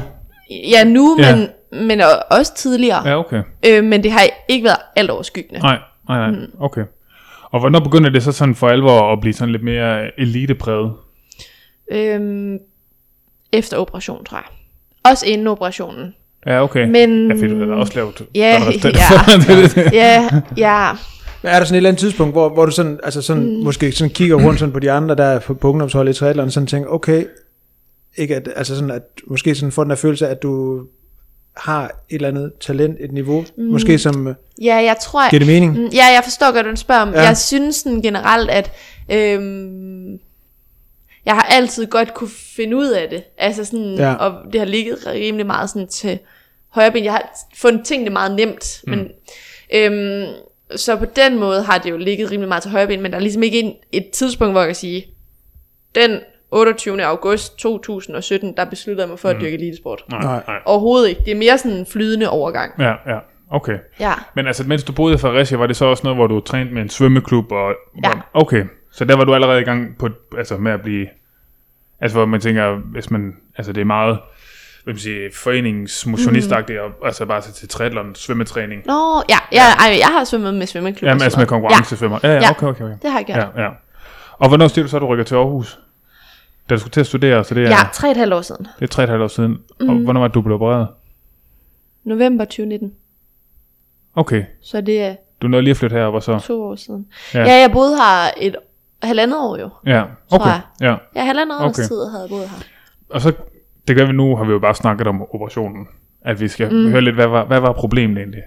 Ja, 0.70 0.84
nu, 0.84 1.16
Ja. 1.20 1.36
men, 1.36 1.48
men 1.86 2.00
også 2.30 2.54
tidligere. 2.54 3.08
Ja, 3.08 3.18
okay. 3.18 3.42
Øh, 3.66 3.84
men 3.84 4.02
det 4.02 4.10
har 4.12 4.22
ikke 4.48 4.64
været 4.64 4.78
alt 4.96 5.10
overskyggende. 5.10 5.60
Nej, 5.60 5.78
nej, 6.08 6.30
Mm. 6.30 6.36
nej. 6.36 6.46
Okay. 6.60 6.82
Og 7.50 7.60
hvornår 7.60 7.80
begynder 7.80 8.10
det 8.10 8.22
så 8.22 8.32
sådan 8.32 8.54
for 8.54 8.68
alvor 8.68 9.12
at 9.12 9.20
blive 9.20 9.34
sådan 9.34 9.52
lidt 9.52 9.62
mere 9.64 10.20
elitepræget? 10.20 10.92
Øhm, 11.92 12.58
efter 13.52 13.76
operationen, 13.76 14.24
tror 14.24 14.36
jeg. 14.36 14.44
Også 15.10 15.26
inden 15.26 15.46
operationen. 15.46 16.14
Ja, 16.46 16.62
okay. 16.62 16.84
Men- 16.88 17.28
Ja, 17.30 17.34
fordi 17.34 17.48
du 17.48 17.68
har 17.68 17.74
også 17.76 17.92
lavet 17.96 18.22
Ja, 18.34 18.62
ja. 18.84 18.90
er. 19.84 19.90
Ja, 19.92 20.28
ja. 20.56 20.90
Men 21.42 21.52
er 21.52 21.58
der 21.58 21.64
sådan 21.64 21.74
et 21.74 21.76
eller 21.76 21.90
andet 21.90 22.00
tidspunkt, 22.00 22.34
hvor, 22.34 22.48
hvor 22.48 22.64
du 22.66 22.70
sådan, 22.72 23.00
altså 23.04 23.22
sådan, 23.22 23.42
mm. 23.42 23.64
måske 23.64 23.92
sådan 23.92 24.10
kigger 24.10 24.36
rundt 24.46 24.58
sådan 24.60 24.72
på 24.72 24.78
de 24.78 24.90
andre, 24.90 25.14
der 25.14 25.24
er 25.24 25.38
på, 25.38 25.54
på 25.54 25.68
ungdomsholdet 25.70 26.16
i 26.16 26.18
triathlon, 26.18 26.46
og 26.46 26.52
sådan 26.52 26.66
tænker, 26.66 26.90
okay, 26.90 27.24
ikke 28.16 28.36
at, 28.36 28.48
altså 28.56 28.74
sådan, 28.74 28.90
at 28.90 29.02
måske 29.26 29.54
sådan 29.54 29.72
får 29.72 29.84
den 29.84 29.90
der 29.90 29.96
følelse 29.96 30.26
af, 30.26 30.30
at 30.30 30.42
du 30.42 30.80
har 31.56 31.84
et 31.84 32.14
eller 32.14 32.28
andet 32.28 32.52
talent, 32.60 32.96
et 33.00 33.12
niveau, 33.12 33.44
mm. 33.58 33.64
måske 33.64 33.98
som 33.98 34.26
øh, 34.28 34.34
Ja, 34.62 34.74
jeg 34.76 34.96
tror... 35.02 35.30
giver 35.30 35.40
det 35.40 35.48
mening. 35.48 35.72
Mm, 35.78 35.84
Ja, 35.92 36.04
jeg 36.14 36.20
forstår 36.24 36.46
godt, 36.52 36.64
hvad 36.64 36.74
du 36.74 36.80
spørger 36.80 37.02
om. 37.02 37.08
Ja. 37.12 37.20
Ja. 37.20 37.26
Jeg 37.26 37.36
synes 37.36 37.76
sådan 37.76 38.02
generelt, 38.02 38.50
at 38.50 38.72
øhm, 39.12 40.18
jeg 41.26 41.34
har 41.34 41.42
altid 41.42 41.86
godt 41.86 42.14
kunne 42.14 42.30
finde 42.56 42.76
ud 42.76 42.88
af 42.88 43.08
det. 43.08 43.22
Altså 43.38 43.64
sådan, 43.64 43.94
Ja. 43.94 44.14
og 44.14 44.52
det 44.52 44.60
har 44.60 44.66
ligget 44.66 44.98
rimelig 45.06 45.46
meget 45.46 45.70
sådan 45.70 45.88
til 45.88 46.18
højre 46.68 46.90
ben. 46.92 47.04
Jeg 47.04 47.12
har 47.12 47.30
fundet 47.56 47.86
tingene 47.86 48.10
meget 48.10 48.36
nemt, 48.36 48.80
mm. 48.86 48.90
men 48.90 49.08
øhm, 49.74 50.26
så 50.76 50.96
på 50.96 51.04
den 51.04 51.38
måde 51.38 51.62
har 51.62 51.78
det 51.78 51.90
jo 51.90 51.96
ligget 51.96 52.30
rimelig 52.30 52.48
meget 52.48 52.62
til 52.62 52.70
højre 52.72 52.86
ben, 52.86 53.02
men 53.02 53.10
der 53.12 53.18
er 53.18 53.22
ligesom 53.22 53.42
ikke 53.42 53.60
en, 53.60 53.74
et 53.92 54.10
tidspunkt, 54.10 54.52
hvor 54.54 54.60
jeg 54.60 54.68
kan 54.68 54.74
sige, 54.74 55.06
den 55.94 56.20
28. 56.50 57.04
august 57.04 57.58
2017, 57.58 58.56
der 58.56 58.64
besluttede 58.64 59.02
jeg 59.02 59.08
mig 59.08 59.18
for 59.18 59.28
at 59.28 59.36
dyrke 59.40 59.54
elitesport. 59.56 60.04
Nej, 60.10 60.20
Nej. 60.22 60.42
nej. 60.48 60.56
Overhovedet 60.64 61.08
ikke. 61.08 61.20
Det 61.24 61.30
er 61.30 61.36
mere 61.36 61.58
sådan 61.58 61.76
en 61.76 61.86
flydende 61.86 62.30
overgang. 62.30 62.72
Ja, 62.78 62.92
ja. 63.06 63.18
Okay. 63.50 63.78
Ja. 64.00 64.12
Men 64.36 64.46
altså, 64.46 64.64
mens 64.64 64.84
du 64.84 64.92
boede 64.92 65.14
i 65.14 65.18
Fredericia, 65.18 65.58
var 65.58 65.66
det 65.66 65.76
så 65.76 65.84
også 65.84 66.00
noget, 66.04 66.16
hvor 66.16 66.26
du 66.26 66.40
trænede 66.40 66.74
med 66.74 66.82
en 66.82 66.88
svømmeklub? 66.88 67.52
Og, 67.52 67.74
Ja. 68.04 68.10
Okay, 68.34 68.64
så 68.96 69.04
der 69.04 69.16
var 69.16 69.24
du 69.24 69.34
allerede 69.34 69.60
i 69.60 69.64
gang 69.64 69.98
på, 69.98 70.08
altså 70.38 70.56
med 70.56 70.72
at 70.72 70.82
blive... 70.82 71.06
Altså, 72.00 72.18
hvor 72.18 72.26
man 72.26 72.40
tænker, 72.40 72.76
hvis 72.76 73.10
man... 73.10 73.36
Altså, 73.56 73.72
det 73.72 73.80
er 73.80 73.84
meget 73.84 74.18
hvad 74.84 74.94
man 74.94 75.00
sige, 75.00 75.30
foreningsmotionistagtigt, 75.34 76.78
mm. 76.78 76.92
og, 77.00 77.06
altså 77.06 77.26
bare 77.26 77.40
til, 77.40 77.52
til 77.52 77.68
triathlon, 77.68 78.14
svømmetræning. 78.14 78.82
Nå, 78.86 79.22
ja, 79.28 79.38
ja, 79.52 79.62
ej, 79.62 79.96
jeg 79.98 80.06
har 80.06 80.24
svømmet 80.24 80.54
med 80.54 80.66
svømmeklub. 80.66 81.08
Jamen, 81.08 81.20
og 81.20 81.24
altså 81.24 81.38
med 81.38 81.46
konkurrencesvømmer. 81.46 82.18
Ja, 82.22 82.28
ja, 82.28 82.34
Ja. 82.34 82.50
okay, 82.50 82.66
okay, 82.66 82.84
okay. 82.84 82.92
Ja, 82.92 82.98
det 83.02 83.10
har 83.10 83.18
jeg 83.18 83.26
gjort. 83.26 83.38
Ja, 83.38 83.62
ja. 83.62 83.70
Og 84.32 84.48
hvornår 84.48 84.68
siger 84.68 84.82
du 84.84 84.88
så, 84.88 84.96
at 84.96 85.00
du 85.00 85.06
rykker 85.06 85.24
til 85.24 85.34
Aarhus? 85.34 85.80
Da 86.70 86.74
du 86.74 86.80
skulle 86.80 86.90
til 86.92 87.00
at 87.00 87.06
studere, 87.06 87.44
så 87.44 87.54
det 87.54 87.64
er, 87.64 87.68
Ja, 87.68 87.76
tre 87.92 88.08
og 88.08 88.10
et 88.10 88.16
halvt 88.16 88.34
år 88.34 88.40
siden. 88.40 88.66
det 88.78 88.84
er 88.84 88.86
tre 88.86 89.02
og 89.02 89.04
et 89.04 89.10
halvt 89.10 89.22
år 89.22 89.28
siden. 89.28 89.58
Mm. 89.80 89.88
Og 89.88 89.94
hvornår 89.96 90.20
var 90.20 90.28
det, 90.28 90.34
du 90.34 90.40
blev 90.40 90.54
opereret? 90.54 90.88
November 92.04 92.44
2019. 92.44 92.94
Okay, 94.14 94.44
Så 94.62 94.80
det 94.80 95.02
er 95.02 95.14
du 95.42 95.48
nåede 95.48 95.62
lige 95.64 95.70
at 95.70 95.76
flytte 95.76 95.96
herop, 95.96 96.14
og 96.14 96.22
så... 96.22 96.38
to 96.38 96.62
år 96.62 96.76
siden. 96.76 97.06
Ja. 97.34 97.40
Ja, 97.40 97.46
ja 97.46 97.60
jeg 97.60 97.72
boede 97.72 97.96
her 97.96 98.30
et 98.40 98.56
halvandet 99.06 99.38
år 99.38 99.56
jo. 99.58 99.70
Ja, 99.86 100.02
okay. 100.30 100.46
jeg. 100.46 100.60
Ja. 100.80 100.94
Ja, 101.16 101.24
halvandet 101.24 101.56
års 101.60 101.78
Okay. 101.78 101.88
tid 101.88 102.06
havde 102.10 102.22
jeg 102.22 102.28
boet 102.28 102.48
her. 102.48 102.56
Og 103.10 103.20
så, 103.20 103.32
det 103.88 103.96
gør 103.96 104.06
vi 104.06 104.12
nu, 104.12 104.36
har 104.36 104.44
vi 104.44 104.52
jo 104.52 104.58
bare 104.58 104.74
snakket 104.74 105.06
om 105.06 105.22
operationen. 105.34 105.86
At 106.24 106.40
vi 106.40 106.48
skal 106.48 106.72
mm. 106.72 106.90
høre 106.90 107.00
lidt, 107.00 107.14
hvad 107.14 107.26
var, 107.26 107.44
hvad 107.44 107.60
var 107.60 107.72
problemet 107.72 108.18
egentlig? 108.18 108.42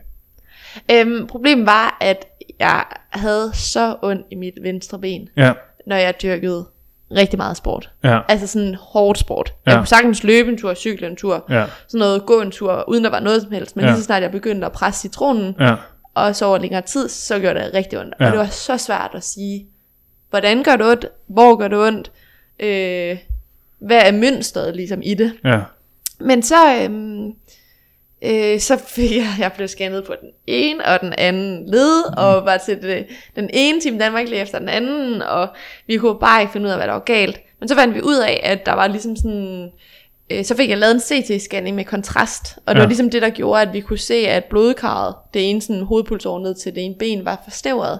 Øhm, 0.91 1.27
problemet 1.27 1.65
var, 1.65 1.97
at 2.01 2.25
jeg 2.59 2.83
havde 3.09 3.51
så 3.53 3.95
ondt 4.01 4.25
i 4.31 4.35
mit 4.35 4.53
venstre 4.61 4.99
ben, 4.99 5.29
Ja, 5.37 5.53
når 5.87 5.95
jeg 5.95 6.13
dyrkede 6.23 6.65
rigtig 7.11 7.37
meget 7.37 7.57
sport. 7.57 7.89
ja, 8.03 8.19
Altså 8.27 8.47
sådan 8.47 8.75
hårdt 8.75 9.19
sport. 9.19 9.53
Ja. 9.65 9.71
Jeg 9.71 9.79
kunne 9.79 9.87
sagtens 9.87 10.23
løbe 10.23 10.49
en 10.49 10.57
tur, 10.57 10.73
cykle 10.73 11.07
en 11.07 11.15
tur, 11.15 11.45
ja, 11.49 11.65
sådan 11.87 11.99
noget, 11.99 12.25
gå 12.25 12.41
en 12.41 12.51
tur, 12.51 12.83
uden 12.89 13.03
der 13.03 13.09
var 13.09 13.19
noget 13.19 13.41
som 13.41 13.51
helst. 13.51 13.75
Men 13.75 13.85
Ja. 13.85 13.91
lige 13.91 13.97
så 13.97 14.03
snart 14.03 14.23
jeg 14.23 14.31
begyndte 14.31 14.65
at 14.65 14.71
presse 14.71 15.01
citronen, 15.01 15.55
ja, 15.59 15.75
og 16.15 16.35
så 16.35 16.45
over 16.45 16.57
længere 16.57 16.81
tid, 16.81 17.09
så 17.09 17.39
gjorde 17.39 17.59
det 17.59 17.71
rigtig 17.73 17.99
ondt. 17.99 18.13
Ja. 18.19 18.25
Og 18.25 18.31
det 18.31 18.39
var 18.39 18.45
så 18.45 18.77
svært 18.77 19.11
at 19.13 19.23
sige, 19.23 19.65
hvordan 20.29 20.63
gør 20.63 20.75
det 20.75 20.85
ondt, 20.91 21.05
hvor 21.27 21.55
gør 21.55 21.67
det 21.67 21.77
ondt, 21.77 22.11
øh, 22.59 23.17
hvad 23.79 24.01
er 24.05 24.11
mønstret 24.11 24.75
ligesom 24.75 24.99
i 25.03 25.13
det. 25.13 25.33
ja, 25.45 25.59
Men 26.19 26.43
så, 26.43 26.75
øhm, 26.83 27.33
øh, 28.21 28.59
så 28.59 28.77
fik 28.87 29.15
jeg, 29.15 29.27
jeg 29.39 29.51
blev 29.55 29.67
scannet 29.67 30.03
på 30.03 30.13
den 30.21 30.29
ene 30.47 30.85
og 30.85 31.01
den 31.01 31.13
anden 31.17 31.65
led, 31.69 32.03
mm. 32.09 32.13
og 32.17 32.45
var 32.45 32.57
til 32.57 32.81
det, 32.81 33.05
den 33.35 33.49
ene 33.53 33.81
time 33.81 33.99
Danmark 33.99 34.27
lige 34.29 34.41
efter 34.41 34.59
den 34.59 34.69
anden, 34.69 35.21
og 35.21 35.47
vi 35.87 35.97
kunne 35.97 36.19
bare 36.19 36.41
ikke 36.41 36.53
finde 36.53 36.65
ud 36.65 36.71
af, 36.71 36.77
hvad 36.77 36.87
der 36.87 36.93
var 36.93 36.99
galt. 36.99 37.39
Men 37.59 37.69
så 37.69 37.75
fandt 37.75 37.95
vi 37.95 38.01
ud 38.01 38.17
af, 38.17 38.39
at 38.43 38.65
der 38.65 38.73
var 38.73 38.87
ligesom 38.87 39.15
sådan, 39.15 39.69
øh, 40.29 40.45
så 40.45 40.55
fik 40.55 40.69
jeg 40.69 40.77
lavet 40.77 40.93
en 40.93 40.99
CT-scanning 41.01 41.71
med 41.75 41.85
kontrast, 41.85 42.57
og 42.65 42.75
det 42.75 42.79
Ja. 42.79 42.83
var 42.83 42.87
ligesom 42.87 43.09
det, 43.09 43.21
der 43.21 43.29
gjorde, 43.29 43.61
at 43.61 43.73
vi 43.73 43.79
kunne 43.81 43.99
se, 43.99 44.13
at 44.27 44.45
blodkarret, 44.45 45.15
det 45.33 45.49
ene 45.49 45.61
sådan 45.61 45.81
hovedpulsår 45.83 46.39
ned 46.39 46.55
til 46.55 46.75
det 46.75 46.85
ene 46.85 46.95
ben, 46.99 47.25
var 47.25 47.41
forstævret. 47.43 47.99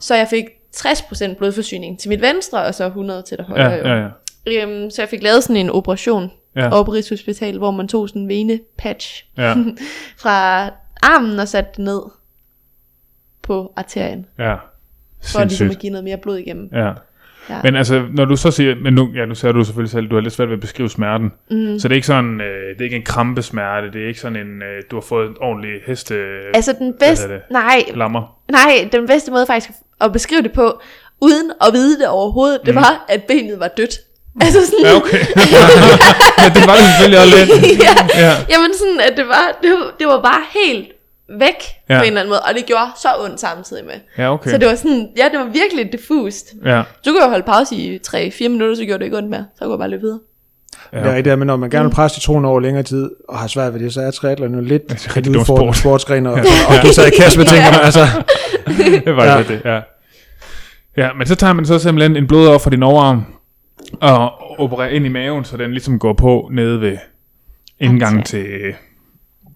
Så 0.00 0.14
jeg 0.14 0.28
fik 0.28 0.44
60% 0.76 1.34
blodforsyning 1.34 1.98
til 2.00 2.08
mit 2.08 2.20
venstre, 2.20 2.62
og 2.64 2.74
så 2.74 2.86
100 2.86 3.22
til 3.22 3.38
det 3.38 3.46
højre. 3.46 3.70
ja, 3.70 3.76
jo. 3.76 3.86
ja, 3.88 4.08
ja. 4.46 4.62
Øhm, 4.66 4.90
så 4.90 5.02
jeg 5.02 5.08
fik 5.08 5.22
lavet 5.22 5.42
sådan 5.42 5.56
en 5.56 5.70
operation 5.70 6.30
Ja. 6.56 6.72
over 6.74 6.82
på 6.84 6.90
Rigshospitalet, 6.92 7.58
hvor 7.60 7.70
man 7.70 7.88
tog 7.88 8.08
sådan 8.08 8.22
en 8.22 8.28
venepatch 8.28 9.24
Ja, 9.38 9.54
fra 10.22 10.64
armen 11.02 11.38
og 11.40 11.48
satte 11.48 11.70
det 11.76 11.78
ned 11.84 12.02
på 13.42 13.72
arterien, 13.76 14.26
ja. 14.38 14.54
for 14.54 14.58
ligesom 15.20 15.40
Sindssygt. 15.48 15.70
at 15.70 15.78
give 15.78 15.90
noget 15.90 16.04
mere 16.04 16.16
blod 16.16 16.36
igennem. 16.38 16.70
Ja. 16.72 16.92
Ja. 17.50 17.54
Men 17.64 17.76
altså, 17.76 18.02
når 18.12 18.24
du 18.24 18.36
så 18.36 18.50
siger, 18.50 18.74
men 18.82 18.92
nu, 18.94 19.10
ja, 19.14 19.24
nu 19.24 19.34
siger 19.34 19.52
du 19.52 19.64
selvfølgelig 19.64 19.90
selv, 19.90 20.06
du 20.08 20.14
har 20.14 20.22
lidt 20.22 20.34
svært 20.34 20.48
ved 20.48 20.54
at 20.56 20.60
beskrive 20.60 20.88
smerten. 20.90 21.32
Mm. 21.50 21.78
Så 21.78 21.88
det 21.88 21.94
er 21.94 21.96
ikke 21.96 22.06
sådan, 22.06 22.40
øh, 22.40 22.68
det 22.74 22.80
er 22.80 22.84
ikke 22.84 22.96
en 22.96 23.02
krampesmerte, 23.04 23.92
det 23.92 24.02
er 24.02 24.08
ikke 24.08 24.20
sådan 24.20 24.36
en, 24.36 24.62
øh, 24.62 24.82
du 24.90 24.96
har 24.96 25.00
fået 25.00 25.28
en 25.28 25.34
ordentlig 25.40 25.70
heste 25.86 26.14
Altså 26.54 26.72
den 26.78 26.94
bedste, 27.00 27.28
det? 27.28 27.40
nej, 27.50 27.82
lammer. 27.94 28.36
nej, 28.50 28.88
den 28.92 29.06
bedste 29.06 29.30
måde 29.30 29.46
faktisk 29.46 29.70
at 30.00 30.12
beskrive 30.12 30.42
det 30.42 30.52
på, 30.52 30.80
uden 31.20 31.50
at 31.66 31.72
vide 31.72 31.98
det 31.98 32.08
overhovedet, 32.08 32.60
det 32.66 32.74
var, 32.74 33.04
at 33.08 33.22
benet 33.22 33.60
var 33.60 33.68
dødt. 33.68 33.94
Altså 34.40 34.58
sådan, 34.66 34.78
Mm. 34.82 34.86
Ja, 34.88 34.96
okay. 34.96 35.18
ja, 36.42 36.48
det 36.56 36.62
var 36.68 36.74
det 36.78 36.84
selvfølgelig 36.88 37.20
også 37.22 37.36
lidt. 37.38 37.50
ja, 37.86 37.94
Ja. 38.24 38.32
Jamen 38.52 38.70
sådan, 38.80 39.00
at 39.10 39.16
det 39.16 39.26
var, 39.34 39.58
det 39.62 39.70
var, 39.70 39.86
det 39.98 40.06
var 40.06 40.20
bare 40.30 40.42
helt 40.64 40.86
væk 41.40 41.54
Ja. 41.88 41.98
på 41.98 42.02
en 42.02 42.06
eller 42.06 42.20
anden 42.20 42.28
måde, 42.30 42.40
og 42.40 42.54
det 42.54 42.66
gjorde 42.66 42.90
så 43.02 43.08
ondt 43.24 43.40
samtidig 43.40 43.84
med. 43.84 43.94
Ja, 44.18 44.32
okay. 44.34 44.50
Så 44.50 44.58
det 44.58 44.68
var 44.68 44.74
sådan, 44.74 45.08
ja, 45.16 45.24
det 45.32 45.38
var 45.38 45.44
virkelig 45.52 45.92
diffust. 45.92 46.46
Ja, 46.64 46.82
Så 47.02 47.10
kunne 47.10 47.20
jeg 47.22 47.28
holde 47.30 47.44
pause 47.46 47.74
i 47.76 47.98
3-4 48.06 48.48
minutter, 48.48 48.74
så 48.76 48.84
gjorde 48.84 48.98
det 48.98 49.04
ikke 49.04 49.16
ondt 49.16 49.30
mere. 49.30 49.46
Så 49.58 49.64
kunne 49.64 49.72
jeg 49.72 49.78
bare 49.78 49.88
løbe 49.90 50.00
videre. 50.02 50.18
Ja. 50.92 50.98
Det 50.98 51.06
er 51.06 51.14
rigtigt, 51.14 51.38
men 51.38 51.46
når 51.46 51.56
man 51.56 51.70
gerne 51.70 51.84
vil 51.88 51.94
presse 51.94 52.20
citronen 52.20 52.44
over 52.44 52.60
længere 52.60 52.82
tid, 52.82 53.10
og 53.28 53.38
har 53.38 53.46
svært 53.46 53.74
ved 53.74 53.80
det, 53.80 53.92
så 53.94 54.00
er 54.00 54.10
triathlon 54.10 54.54
jo 54.54 54.60
lidt 54.60 54.82
er 54.90 54.94
et 54.94 55.16
rigtig 55.16 55.44
sport. 55.44 55.76
sportsgren, 55.76 56.26
og, 56.26 56.32
og 56.32 56.74
det 56.82 56.94
så 56.94 57.06
i 57.06 57.10
kasse 57.10 57.38
med 57.38 57.46
tænker 57.46 57.70
man, 57.70 57.80
altså, 57.84 58.00
det 59.04 59.16
var 59.16 59.24
Ja. 59.24 59.36
ja. 59.36 59.42
det, 59.42 59.60
ja. 59.64 59.80
Ja, 60.96 61.12
men 61.18 61.26
så 61.26 61.34
tager 61.34 61.52
man 61.52 61.66
så 61.66 61.78
simpelthen 61.78 62.16
en 62.16 62.26
blod 62.26 62.48
op 62.48 62.60
fra 62.62 62.70
din 62.70 62.82
overarm, 62.82 63.24
og 64.00 64.30
opererer 64.60 64.88
ind 64.88 65.06
i 65.06 65.08
maven, 65.08 65.44
så 65.44 65.56
den 65.56 65.70
ligesom 65.70 65.98
går 65.98 66.12
på 66.12 66.48
nede 66.52 66.80
ved 66.80 66.96
indgangen 67.80 68.22
til, 68.22 68.46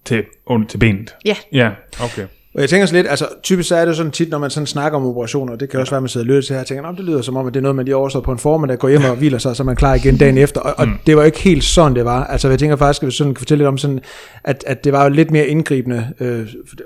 til, 0.07 0.23
under, 0.45 0.67
til 0.67 0.77
benet. 0.77 1.15
Ja. 1.25 1.35
Ja, 1.51 1.69
okay. 2.03 2.23
Og 2.55 2.61
jeg 2.61 2.69
tænker 2.69 2.85
så 2.85 2.93
lidt, 2.95 3.07
altså 3.09 3.27
typisk 3.43 3.69
så 3.69 3.75
er 3.75 3.79
det 3.81 3.87
jo 3.87 3.93
sådan 3.95 4.11
tit, 4.11 4.29
når 4.29 4.37
man 4.37 4.49
sådan 4.49 4.67
snakker 4.67 4.99
om 4.99 5.05
operationer, 5.05 5.55
det 5.55 5.69
kan 5.69 5.79
også 5.79 5.91
være, 5.91 5.97
at 5.97 6.03
man 6.03 6.09
sidder 6.09 6.23
og 6.23 6.27
lytter 6.27 6.41
til 6.41 6.53
her, 6.53 6.61
og 6.61 6.67
tænker, 6.67 6.83
"Nå, 6.91 6.97
det 6.97 7.05
lyder 7.05 7.21
som 7.21 7.35
om, 7.37 7.47
at 7.47 7.53
det 7.53 7.59
er 7.59 7.61
noget, 7.61 7.75
man 7.75 7.85
lige 7.85 7.95
overstår 7.95 8.19
på 8.19 8.31
en 8.31 8.37
formiddag, 8.37 8.77
går 8.79 8.89
hjem 8.89 9.03
og 9.03 9.15
hviler 9.15 9.37
sig, 9.37 9.55
så 9.55 9.63
er 9.63 9.65
man 9.65 9.75
klar 9.75 9.93
igen 9.95 10.17
dagen 10.17 10.37
efter. 10.37 10.61
Og, 10.61 10.73
og 10.79 10.87
det 11.07 11.17
var 11.17 11.23
ikke 11.23 11.39
helt 11.39 11.63
sådan, 11.63 11.95
det 11.95 12.05
var. 12.05 12.23
Altså 12.25 12.49
jeg 12.49 12.59
tænker 12.59 12.75
faktisk, 12.75 13.03
at 13.03 13.07
vi 13.07 13.11
sådan 13.11 13.33
kan 13.33 13.39
fortælle 13.39 13.59
lidt 13.59 13.67
om 13.67 13.77
sådan, 13.77 13.99
at, 14.43 14.63
at 14.67 14.83
det 14.83 14.93
var 14.93 15.03
jo 15.03 15.09
lidt 15.09 15.31
mere 15.31 15.47
indgribende. 15.47 16.07
Øh, 16.19 16.47
for 16.67 16.75
det- 16.75 16.85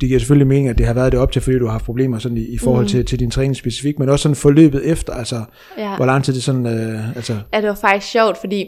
det 0.00 0.08
giver 0.08 0.18
selvfølgelig 0.18 0.46
mening, 0.46 0.68
at 0.68 0.78
det 0.78 0.86
har 0.86 0.94
været 0.94 1.12
det 1.12 1.20
op 1.20 1.32
til, 1.32 1.42
fordi 1.42 1.58
du 1.58 1.64
har 1.64 1.72
haft 1.72 1.84
problemer 1.84 2.18
sådan 2.18 2.36
i, 2.38 2.40
i 2.54 2.58
forhold 2.58 2.86
til, 2.86 3.04
til 3.04 3.18
din 3.18 3.30
træning 3.30 3.56
specifikt, 3.56 3.98
men 3.98 4.08
også 4.08 4.22
sådan 4.22 4.36
forløbet 4.36 4.84
efter, 4.90 5.12
altså 5.12 5.42
Ja. 5.78 5.96
hvor 5.96 6.06
lang 6.06 6.24
tid 6.24 6.34
det 6.34 6.42
sådan, 6.42 6.66
øh, 6.66 7.16
altså, 7.16 7.36
Ja, 7.54 7.60
det 7.60 7.68
var 7.68 7.74
faktisk 7.74 8.12
sjovt, 8.12 8.36
fordi 8.40 8.64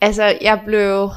altså, 0.00 0.32
jeg 0.42 0.60
blev 0.66 1.10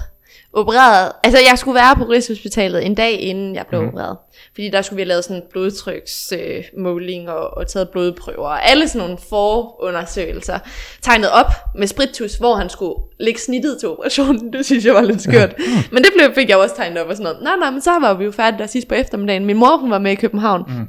opereret. 0.53 1.11
Altså, 1.23 1.39
jeg 1.49 1.57
skulle 1.57 1.75
være 1.75 1.95
på 1.95 2.03
Rigshospitalet 2.03 2.85
en 2.85 2.95
dag 2.95 3.21
inden 3.21 3.55
jeg 3.55 3.65
blev 3.67 3.81
mm. 3.81 3.87
opereret. 3.87 4.17
Fordi 4.53 4.69
der 4.69 4.81
skulle 4.81 4.97
vi 4.97 5.01
have 5.01 5.07
lavet 5.07 5.23
sådan 5.23 5.37
en 5.37 5.43
blodtryksmåling 5.51 7.29
øh, 7.29 7.35
og, 7.35 7.57
og 7.57 7.67
taget 7.67 7.89
blodprøver. 7.89 8.47
Og 8.47 8.69
alle 8.69 8.87
sådan 8.87 9.07
nogle 9.07 9.17
forundersøgelser 9.29 10.59
tegnet 11.01 11.29
op 11.31 11.51
med 11.75 11.87
spritus, 11.87 12.35
hvor 12.35 12.55
han 12.55 12.69
skulle 12.69 12.95
lægge 13.19 13.39
snittet 13.39 13.77
til 13.79 13.89
operationen. 13.89 14.51
Det 14.53 14.65
synes 14.65 14.85
jeg 14.85 14.93
var 14.93 15.01
lidt 15.01 15.21
skørt. 15.21 15.55
men 15.91 16.03
det 16.03 16.11
blev, 16.17 16.33
fik 16.35 16.49
jeg 16.49 16.57
også 16.57 16.75
tegnet 16.75 17.01
op 17.01 17.09
og 17.09 17.15
sådan 17.15 17.23
noget. 17.23 17.43
Nej, 17.43 17.55
nej, 17.55 17.69
men 17.71 17.81
så 17.81 17.91
var 17.99 18.13
vi 18.13 18.25
jo 18.25 18.31
færdige 18.31 18.59
der 18.59 18.67
sidst 18.67 18.87
på 18.87 18.95
eftermiddagen. 18.95 19.45
Min 19.45 19.57
mor, 19.57 19.77
hun 19.77 19.91
var 19.91 19.99
med 19.99 20.11
i 20.11 20.15
København. 20.15 20.63
Mm. 20.67 20.87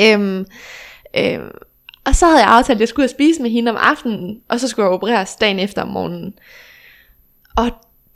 Øhm, 0.00 0.46
øhm, 1.16 1.50
og 2.04 2.14
så 2.14 2.26
havde 2.26 2.40
jeg 2.40 2.48
aftalt, 2.48 2.76
at 2.76 2.80
jeg 2.80 2.88
skulle 2.88 3.08
spise 3.08 3.42
med 3.42 3.50
hende 3.50 3.70
om 3.70 3.76
aftenen, 3.80 4.40
og 4.48 4.60
så 4.60 4.68
skulle 4.68 4.86
jeg 4.86 4.92
opereres 4.92 5.36
dagen 5.36 5.58
efter 5.58 5.82
om 5.82 5.88
morgenen. 5.88 6.34
Og 7.56 7.70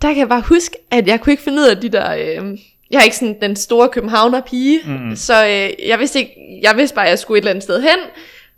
der 0.05 0.11
kan 0.11 0.19
jeg 0.19 0.29
bare 0.29 0.43
huske, 0.49 0.77
at 0.91 1.07
jeg 1.07 1.21
kunne 1.21 1.33
ikke 1.33 1.43
finde 1.43 1.59
ud 1.59 1.67
af 1.67 1.77
de 1.77 1.89
der... 1.89 2.15
Øh, 2.15 2.59
jeg 2.91 2.99
er 2.99 3.05
ikke 3.05 3.17
sådan 3.17 3.37
den 3.41 3.57
store 3.57 3.89
københavner 3.89 4.41
pige, 4.41 4.81
mm. 4.87 5.17
så 5.17 5.47
øh, 5.47 5.89
jeg 5.89 5.99
vidste 5.99 6.19
ikke, 6.19 6.33
jeg 6.63 6.77
vidste 6.77 6.95
bare, 6.95 7.05
at 7.05 7.11
jeg 7.11 7.19
skulle 7.19 7.39
et 7.39 7.43
eller 7.43 7.51
andet 7.51 7.63
sted 7.63 7.81
hen, 7.81 7.99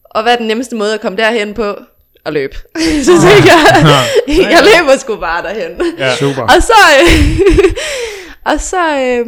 og 0.05 0.23
hvad 0.23 0.33
er 0.33 0.37
den 0.37 0.47
nemmeste 0.47 0.77
måde 0.77 0.95
at 0.95 1.01
komme 1.01 1.19
derhen 1.19 1.55
på? 1.55 1.77
At 2.25 2.33
løbe. 2.33 2.57
så 3.07 3.13
tænkte 3.13 3.53
jeg, 3.53 3.87
jeg 4.55 4.63
løber 4.63 4.97
sgu 4.99 5.17
bare 5.17 5.43
derhen. 5.43 5.95
Ja. 5.99 6.17
Super. 6.17 6.43
Og 6.43 6.63
så, 6.63 6.75
øh, 7.01 7.41
og 8.53 8.61
så, 8.61 9.01
øh, 9.01 9.27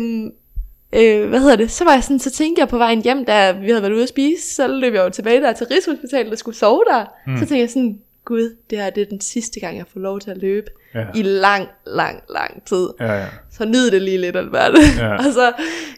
øh, 0.92 1.28
hvad 1.28 1.40
hedder 1.40 1.57
det, 1.57 1.70
så 1.70 1.85
var 1.85 1.92
jeg 1.92 2.02
sådan, 2.02 2.18
så 2.18 2.31
tænkte 2.31 2.61
jeg 2.61 2.68
på 2.68 2.78
vejen 2.78 3.02
hjem, 3.02 3.24
da 3.24 3.52
vi 3.52 3.68
havde 3.68 3.83
været 3.83 3.92
ude 3.92 4.02
at 4.02 4.09
spise, 4.09 4.54
så 4.54 4.66
løb 4.66 4.94
jeg 4.94 5.04
jo 5.04 5.11
tilbage 5.11 5.40
der 5.40 5.52
til 5.52 5.66
Rigshospitalet 5.66 6.33
og 6.33 6.38
skulle 6.38 6.57
sove 6.57 6.85
der. 6.90 7.04
Mm. 7.26 7.37
Så 7.37 7.40
tænkte 7.40 7.59
jeg 7.59 7.68
sådan, 7.68 7.98
gud, 8.28 8.56
det 8.70 8.78
her 8.78 8.90
det 8.90 9.02
er 9.02 9.06
den 9.06 9.20
sidste 9.20 9.60
gang, 9.60 9.76
jeg 9.78 9.86
får 9.92 10.00
lov 10.00 10.20
til 10.20 10.30
at 10.30 10.38
løbe 10.38 10.70
Ja. 10.94 11.06
i 11.14 11.22
lang, 11.22 11.68
lang, 11.86 12.22
lang 12.28 12.64
tid. 12.66 12.88
Ja, 13.00 13.12
ja. 13.12 13.26
Så 13.50 13.64
nyd 13.64 13.90
det 13.90 14.02
lige 14.02 14.18
lidt, 14.18 14.36
Albert. 14.36 14.72
Ja. 14.98 15.14
og 15.26 15.32
så 15.32 15.52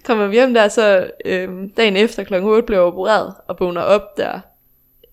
kommer 0.05 0.27
vi 0.27 0.35
hjem 0.35 0.55
der, 0.55 0.69
så 0.69 1.11
øhm, 1.25 1.71
dagen 1.71 1.97
efter 1.97 2.25
kl. 2.25 2.35
8 2.35 2.67
blev 2.67 2.77
jeg 2.79 2.85
opereret, 2.85 3.35
og 3.49 3.57
vågner 3.61 3.81
op 3.81 4.17
der. 4.17 4.41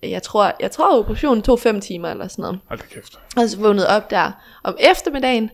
Jeg 0.04 0.24
tror, 0.24 0.52
jeg 0.60 0.72
tror 0.72 1.00
operationen 1.00 1.42
tog 1.44 1.60
5 1.60 1.82
timer 1.82 2.10
eller 2.10 2.28
sådan 2.28 2.42
noget. 2.44 2.60
Hold 2.68 2.80
kæft. 2.80 3.20
Og 3.38 3.50
så 3.50 3.60
vågnede 3.60 3.88
op 3.90 4.10
der 4.12 4.32
om 4.64 4.76
eftermiddagen, 4.80 5.50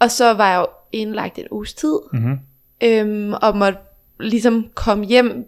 og 0.00 0.10
så 0.10 0.32
var 0.32 0.50
jeg 0.50 0.58
jo 0.60 0.66
indlagt 0.92 1.38
en 1.38 1.46
uges 1.50 1.74
tid, 1.74 1.98
Mhm. 2.12 2.38
øhm, 2.84 3.32
og 3.42 3.56
måtte 3.56 3.78
ligesom 4.20 4.66
komme 4.74 5.04
hjem, 5.04 5.44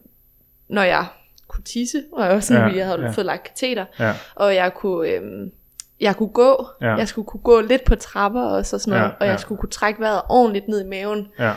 når 0.68 0.82
jeg 0.82 1.06
kunne 1.48 1.64
tisse, 1.64 2.02
og 2.12 2.24
jeg, 2.24 2.34
var 2.34 2.40
sådan, 2.40 2.70
Ja, 2.70 2.76
jeg 2.76 2.87
havde 2.87 3.02
ja. 3.02 3.11
fået 3.11 3.26
lagt 3.26 3.44
kateter, 3.44 3.84
Ja. 4.00 4.12
og 4.34 4.54
jeg 4.54 4.74
kunne, 4.74 5.08
øhm, 5.08 5.50
jeg 6.00 6.16
kunne 6.16 6.28
gå, 6.28 6.66
Ja. 6.82 6.94
jeg 6.94 7.08
skulle 7.08 7.26
kunne 7.26 7.40
gå 7.40 7.61
lidt 7.61 7.84
på 7.84 7.94
trapper 7.94 8.42
og 8.42 8.66
så 8.66 8.78
sådan 8.78 8.98
noget, 8.98 9.04
Ja, 9.12 9.16
og 9.20 9.26
jeg 9.26 9.40
skulle 9.40 9.58
kunne 9.58 9.70
trække 9.70 10.00
vejret 10.00 10.22
ordentligt 10.28 10.68
ned 10.68 10.84
i 10.84 10.88
maven, 10.88 11.28
Ja. 11.38 11.52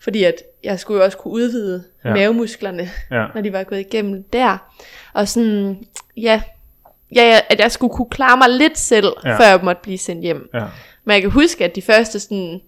fordi 0.00 0.24
at 0.24 0.34
jeg 0.64 0.78
skulle 0.80 0.98
jo 0.98 1.04
også 1.04 1.18
kunne 1.18 1.32
udvide 1.34 1.84
Ja. 2.04 2.12
mavemusklerne, 2.14 2.88
Ja. 3.10 3.26
når 3.34 3.40
de 3.40 3.52
var 3.52 3.62
gået 3.62 3.80
igennem 3.80 4.22
der. 4.32 4.58
Og 5.12 5.28
sådan, 5.28 5.78
ja, 6.16 6.42
ja, 7.14 7.40
at 7.50 7.60
jeg 7.60 7.72
skulle 7.72 7.94
kunne 7.94 8.10
klare 8.10 8.36
mig 8.36 8.48
lidt 8.50 8.78
selv, 8.78 9.12
ja. 9.24 9.38
før 9.38 9.44
jeg 9.44 9.60
måtte 9.62 9.82
blive 9.82 9.98
sendt 9.98 10.22
hjem. 10.22 10.48
Ja. 10.54 10.64
Men 11.04 11.14
jeg 11.14 11.22
kan 11.22 11.30
huske, 11.30 11.64
at 11.64 11.74
de 11.76 11.82
første 11.82 12.20
sådan, 12.20 12.60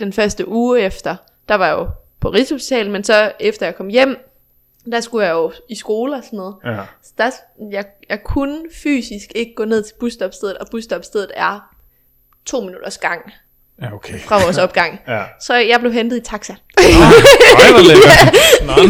den 0.00 0.12
første 0.12 0.48
uge 0.48 0.80
efter, 0.80 1.16
der 1.48 1.54
var 1.54 1.66
jeg 1.66 1.76
jo 1.76 1.88
på 2.20 2.28
Rigshospitalet, 2.28 2.92
men 2.92 3.04
så 3.04 3.32
efter 3.40 3.66
jeg 3.66 3.74
kom 3.76 3.88
hjem, 3.88 4.16
der 4.86 5.00
skulle 5.00 5.26
jeg 5.26 5.32
jo 5.32 5.52
i 5.68 5.74
skole 5.74 6.16
og 6.16 6.24
sådan 6.24 6.36
noget. 6.36 6.56
Ja. 6.64 6.84
Så 7.02 7.12
der, 7.18 7.30
jeg, 7.70 7.86
jeg 8.08 8.22
kunne 8.24 8.62
fysisk 8.82 9.32
ikke 9.34 9.54
gå 9.54 9.64
ned 9.64 9.82
til 9.82 9.94
busstopstedet, 10.00 10.58
og 10.58 10.66
busstopstedet 10.70 11.30
er 11.34 11.76
to 12.46 12.60
minutters 12.60 12.98
gang 12.98 13.32
Ja, 13.82 13.94
okay. 13.94 14.14
fra 14.28 14.42
vores 14.44 14.58
opgang. 14.66 15.00
Ja. 15.08 15.20
Så 15.40 15.54
jeg 15.54 15.80
blev 15.80 15.92
hentet 15.92 16.16
i 16.16 16.20
taxa. 16.30 16.54
Ej, 16.78 16.84
hvor 17.74 17.84
lækkert. 17.90 18.34
Nå, 18.66 18.72
nå, 18.76 18.82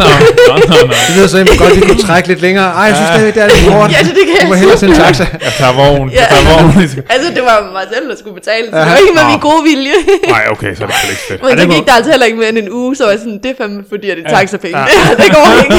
nå, 0.49 0.55
nå, 0.71 0.77
nå. 0.87 0.95
Det 1.07 1.17
lyder 1.17 1.29
så 1.29 1.39
godt, 1.63 1.77
vi 1.77 1.81
kunne 1.81 2.03
trække 2.09 2.29
lidt 2.29 2.41
længere. 2.47 2.69
Ej, 2.81 2.83
jeg 2.91 2.97
synes, 2.97 3.11
det, 3.17 3.35
det 3.35 3.43
er 3.43 3.49
lidt 3.55 3.73
hårdt. 3.73 3.93
Ja, 3.93 3.99
det, 4.07 4.13
det 4.19 4.25
kan 4.29 4.37
Du 4.43 4.47
må 4.49 4.55
jeg 4.55 4.61
hellere 4.61 4.79
sende 4.79 4.95
taxa. 5.05 5.27
Jeg 5.47 5.53
tager 5.61 5.75
vogn. 5.81 6.07
Jeg 6.13 6.27
tager 6.31 6.45
vogn. 6.51 6.71
Altså, 7.15 7.29
det 7.37 7.43
var 7.43 7.57
mig 7.73 7.85
selv, 7.95 8.09
der 8.11 8.17
skulle 8.17 8.35
betale, 8.41 8.65
så 8.71 8.77
det 8.79 8.87
var 8.87 8.97
ikke 8.97 9.15
med 9.21 9.25
min 9.33 9.41
gode 9.49 9.63
vilje. 9.71 9.97
Nej, 10.29 10.45
okay, 10.55 10.75
så 10.77 10.83
er 10.85 10.87
det 10.87 10.97
sgu 10.97 11.11
ikke 11.11 11.23
fedt. 11.29 11.43
Men 11.43 11.59
så 11.63 11.67
gik 11.77 11.87
der 11.89 11.93
altså 11.99 12.11
heller 12.11 12.27
ikke 12.27 12.39
mere 12.39 12.49
end 12.49 12.59
en 12.59 12.71
uge, 12.71 12.97
så 12.97 13.03
var 13.05 13.11
jeg 13.11 13.21
sådan, 13.25 13.39
det 13.43 13.51
er 13.51 13.55
fandme 13.61 13.85
fordi, 13.89 14.11
at 14.11 14.17
det 14.17 14.27
er 14.27 14.31
taxapenge. 14.39 14.79
Det 15.23 15.29
går 15.37 15.47
ikke. 15.63 15.75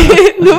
nu, 0.45 0.51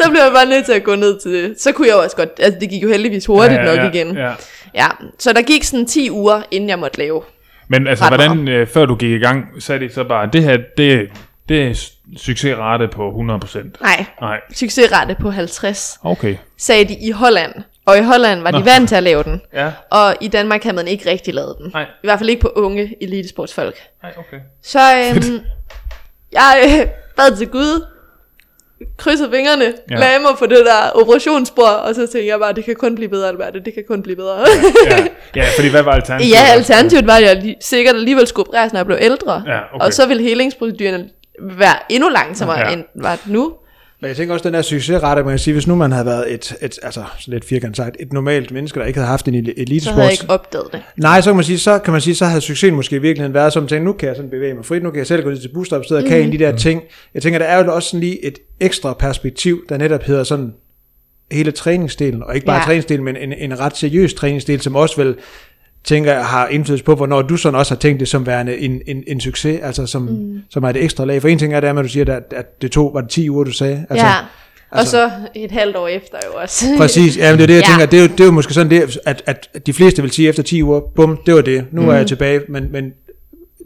så 0.00 0.04
blev 0.10 0.20
jeg 0.26 0.32
bare 0.34 0.46
nødt 0.46 0.64
til 0.64 0.72
at 0.72 0.84
gå 0.84 0.94
ned 0.94 1.12
til 1.22 1.30
det. 1.32 1.54
Så 1.60 1.72
kunne 1.72 1.88
jeg 1.88 1.96
også 1.96 2.16
godt, 2.16 2.28
altså 2.38 2.58
det 2.60 2.68
gik 2.70 2.82
jo 2.82 2.88
heldigvis 2.88 3.26
hurtigt 3.26 3.64
nok 3.64 3.94
igen. 3.94 4.08
Ja. 4.16 4.30
Ja, 4.74 4.86
så 5.18 5.32
der 5.32 5.42
gik 5.42 5.64
sådan 5.64 5.86
10 5.86 6.10
uger, 6.10 6.42
inden 6.50 6.68
jeg 6.70 6.78
måtte 6.78 6.98
lave. 6.98 7.20
Men 7.68 7.86
altså, 7.86 8.04
Ret 8.04 8.10
hvordan, 8.10 8.48
øh, 8.48 8.66
før 8.66 8.86
du 8.86 8.94
gik 8.94 9.10
i 9.10 9.18
gang, 9.24 9.62
sagde 9.62 9.88
de 9.88 9.92
så 9.94 10.04
bare, 10.04 10.28
det 10.32 10.42
her, 10.42 10.58
det, 10.76 11.10
det 11.48 11.62
er 11.66 11.90
succesrate 12.16 12.88
på 12.88 13.10
100%. 13.10 13.58
Nej, 13.80 14.04
Nej, 14.20 14.40
succesrate 14.54 15.16
på 15.20 15.30
50, 15.30 15.98
okay. 16.02 16.36
sagde 16.58 16.84
de 16.84 16.94
i 16.94 17.10
Holland. 17.10 17.54
Og 17.86 17.98
i 17.98 18.02
Holland 18.02 18.40
var 18.42 18.50
de 18.50 18.58
Nå. 18.58 18.64
vant 18.64 18.88
til 18.88 18.94
at 18.96 19.02
lave 19.02 19.22
den. 19.22 19.40
Ja, 19.52 19.72
Og 19.90 20.14
i 20.20 20.28
Danmark 20.28 20.62
havde 20.62 20.76
man 20.76 20.88
ikke 20.88 21.10
rigtig 21.10 21.34
lavet 21.34 21.54
den. 21.58 21.70
Nej. 21.74 21.82
I 21.82 22.06
hvert 22.06 22.18
fald 22.18 22.30
ikke 22.30 22.42
på 22.42 22.52
unge 22.56 22.94
elitesportsfolk. 23.00 23.76
nej, 24.02 24.12
okay. 24.18 24.40
Så 24.62 24.78
øhm, 24.78 25.40
jeg 26.32 26.80
øh, 26.82 26.86
bad 27.16 27.36
til 27.36 27.48
Gud, 27.48 27.86
krydsede 28.96 29.30
fingrene, 29.34 29.64
Ja. 29.64 29.70
ja. 29.90 29.96
lagde 30.00 30.18
mig 30.18 30.30
på 30.38 30.46
det 30.46 30.58
der 30.66 30.90
operationsbord, 30.94 31.74
og 31.84 31.94
så 31.94 32.00
tænkte 32.00 32.26
jeg 32.26 32.38
bare, 32.38 32.52
det 32.52 32.64
kan 32.64 32.74
kun 32.76 32.94
blive 32.94 33.08
bedre, 33.08 33.28
Albert, 33.28 33.54
det 33.64 33.74
kan 33.74 33.84
kun 33.88 34.02
blive 34.02 34.16
bedre. 34.16 34.36
Ja, 34.90 35.06
ja 35.36 35.44
fordi 35.56 35.68
hvad 35.68 35.82
var 35.82 35.92
alternativet? 35.92 36.32
ja, 36.32 36.38
alternativet 36.52 37.06
var, 37.06 37.16
at 37.16 37.22
jeg 37.22 37.36
li- 37.36 37.58
sikkert 37.60 37.94
alligevel 37.94 38.26
skulle 38.26 38.48
opereres, 38.48 38.72
når 38.72 38.78
jeg 38.78 38.86
blev 38.86 38.98
ældre. 39.00 39.42
Ja, 39.46 39.58
okay. 39.74 39.86
Og 39.86 39.92
så 39.92 40.06
ville 40.06 40.22
helingsproceduren 40.22 41.10
være 41.42 41.74
endnu 41.88 42.08
langsommere, 42.08 42.58
Ja. 42.58 42.66
ja. 42.66 42.72
end 42.72 42.84
var 42.94 43.12
det 43.16 43.32
nu. 43.32 43.52
Men 44.06 44.08
jeg 44.08 44.16
tænker 44.16 44.34
også, 44.34 44.44
den 44.44 44.54
der 44.54 44.62
succesrate, 44.62 45.22
man 45.22 45.32
kan 45.32 45.38
sige, 45.38 45.54
hvis 45.54 45.66
nu 45.66 45.74
man 45.74 45.92
havde 45.92 46.06
været 46.06 46.34
et, 46.34 46.56
et 46.62 46.78
altså 46.82 47.04
sådan 47.18 47.32
lidt 47.32 47.44
firkantet 47.44 47.76
sagt, 47.76 47.96
et 48.00 48.12
normalt 48.12 48.50
menneske, 48.50 48.80
der 48.80 48.86
ikke 48.86 48.98
havde 48.98 49.08
haft 49.08 49.28
en 49.28 49.44
Så 49.46 49.52
elitesport. 49.56 49.94
havde 49.94 50.04
jeg 50.04 50.12
ikke 50.12 50.24
opdaget 50.28 50.66
det. 50.72 50.82
Nej, 50.96 51.20
så 51.20 51.30
kan 51.30 51.36
man 51.36 51.44
sige, 51.44 51.58
så 51.58 51.78
kan 51.78 51.92
man 51.92 52.00
sige, 52.00 52.14
så 52.14 52.24
havde 52.24 52.40
succesen 52.40 52.76
måske 52.76 52.96
i 52.96 52.98
virkeligheden 52.98 53.34
været 53.34 53.52
som 53.52 53.66
tænke, 53.66 53.84
nu 53.84 53.92
kan 53.92 54.08
jeg 54.08 54.16
sådan 54.16 54.30
bevæge 54.30 54.54
mig 54.54 54.64
frit, 54.64 54.82
nu 54.82 54.90
kan 54.90 54.98
jeg 54.98 55.06
selv 55.06 55.22
gå 55.22 55.30
ned 55.30 55.38
til 55.38 55.50
busstopstedet 55.54 56.02
og 56.02 56.08
kan 56.08 56.18
en 56.18 56.24
af 56.24 56.38
de 56.38 56.38
der 56.38 56.56
ting. 56.56 56.82
Jeg 57.14 57.22
tænker, 57.22 57.38
der 57.38 57.46
er 57.46 57.64
jo 57.64 57.74
også 57.74 57.88
sådan 57.88 58.00
lige 58.00 58.24
et 58.24 58.38
ekstra 58.60 58.92
perspektiv, 58.92 59.64
der 59.68 59.76
netop 59.76 60.02
hedder 60.02 60.24
sådan 60.24 60.54
hele 61.32 61.50
træningsdelen, 61.50 62.22
og 62.22 62.34
ikke 62.34 62.46
bare 62.46 62.56
ja. 62.56 62.60
Ja. 62.60 62.64
træningsdelen, 62.64 63.04
men 63.04 63.16
en, 63.16 63.32
en 63.32 63.60
ret 63.60 63.76
seriøs 63.76 64.14
træningsdel, 64.14 64.60
som 64.60 64.76
også 64.76 64.96
vel 64.96 65.14
tænker 65.86 66.12
jeg 66.12 66.26
har 66.26 66.48
indflydelse 66.48 66.84
på, 66.84 66.94
hvornår 66.94 67.22
du 67.22 67.36
sådan 67.36 67.58
også 67.58 67.74
har 67.74 67.78
tænkt 67.78 68.00
det 68.00 68.08
som 68.08 68.26
værende 68.26 68.58
en, 68.58 68.80
en, 68.86 69.04
en 69.06 69.20
succes, 69.20 69.60
altså 69.62 69.86
som, 69.86 70.02
mm. 70.02 70.42
som 70.50 70.64
er 70.64 70.72
det 70.72 70.84
ekstra 70.84 71.04
lag. 71.04 71.20
For 71.22 71.28
en 71.28 71.38
ting 71.38 71.54
er 71.54 71.60
det, 71.60 71.68
at 71.68 71.76
du 71.76 71.88
siger, 71.88 72.14
at, 72.16 72.22
at 72.36 72.62
det 72.62 72.72
tog, 72.72 72.94
var 72.94 73.00
det 73.00 73.10
10 73.10 73.30
uger, 73.30 73.44
du 73.44 73.52
sagde? 73.52 73.86
Altså, 73.90 74.06
ja. 74.06 74.12
Og 74.70 74.78
altså- 74.78 74.90
så 74.90 75.10
et 75.34 75.50
halvt 75.50 75.76
år 75.76 75.88
efter 75.88 76.18
jo 76.26 76.40
også. 76.40 76.66
Præcis, 76.78 77.16
ja, 77.18 77.30
men 77.30 77.38
det 77.38 77.42
er 77.42 77.46
det, 77.46 77.54
jeg 77.54 77.62
Ja. 77.62 77.70
tænker, 77.70 77.86
det 77.86 77.98
er, 77.98 78.02
jo, 78.02 78.08
det 78.08 78.20
er 78.20 78.24
jo 78.24 78.30
måske 78.30 78.54
sådan 78.54 78.70
det, 78.70 78.98
at, 79.06 79.22
at 79.26 79.48
de 79.66 79.72
fleste 79.72 80.02
vil 80.02 80.10
sige 80.10 80.28
efter 80.28 80.42
10 80.42 80.62
uger, 80.62 80.80
bum, 80.80 81.18
det 81.26 81.34
var 81.34 81.40
det, 81.40 81.66
nu 81.72 81.82
mm. 81.82 81.88
er 81.88 81.94
jeg 81.94 82.06
tilbage, 82.06 82.40
men, 82.48 82.72
men 82.72 82.92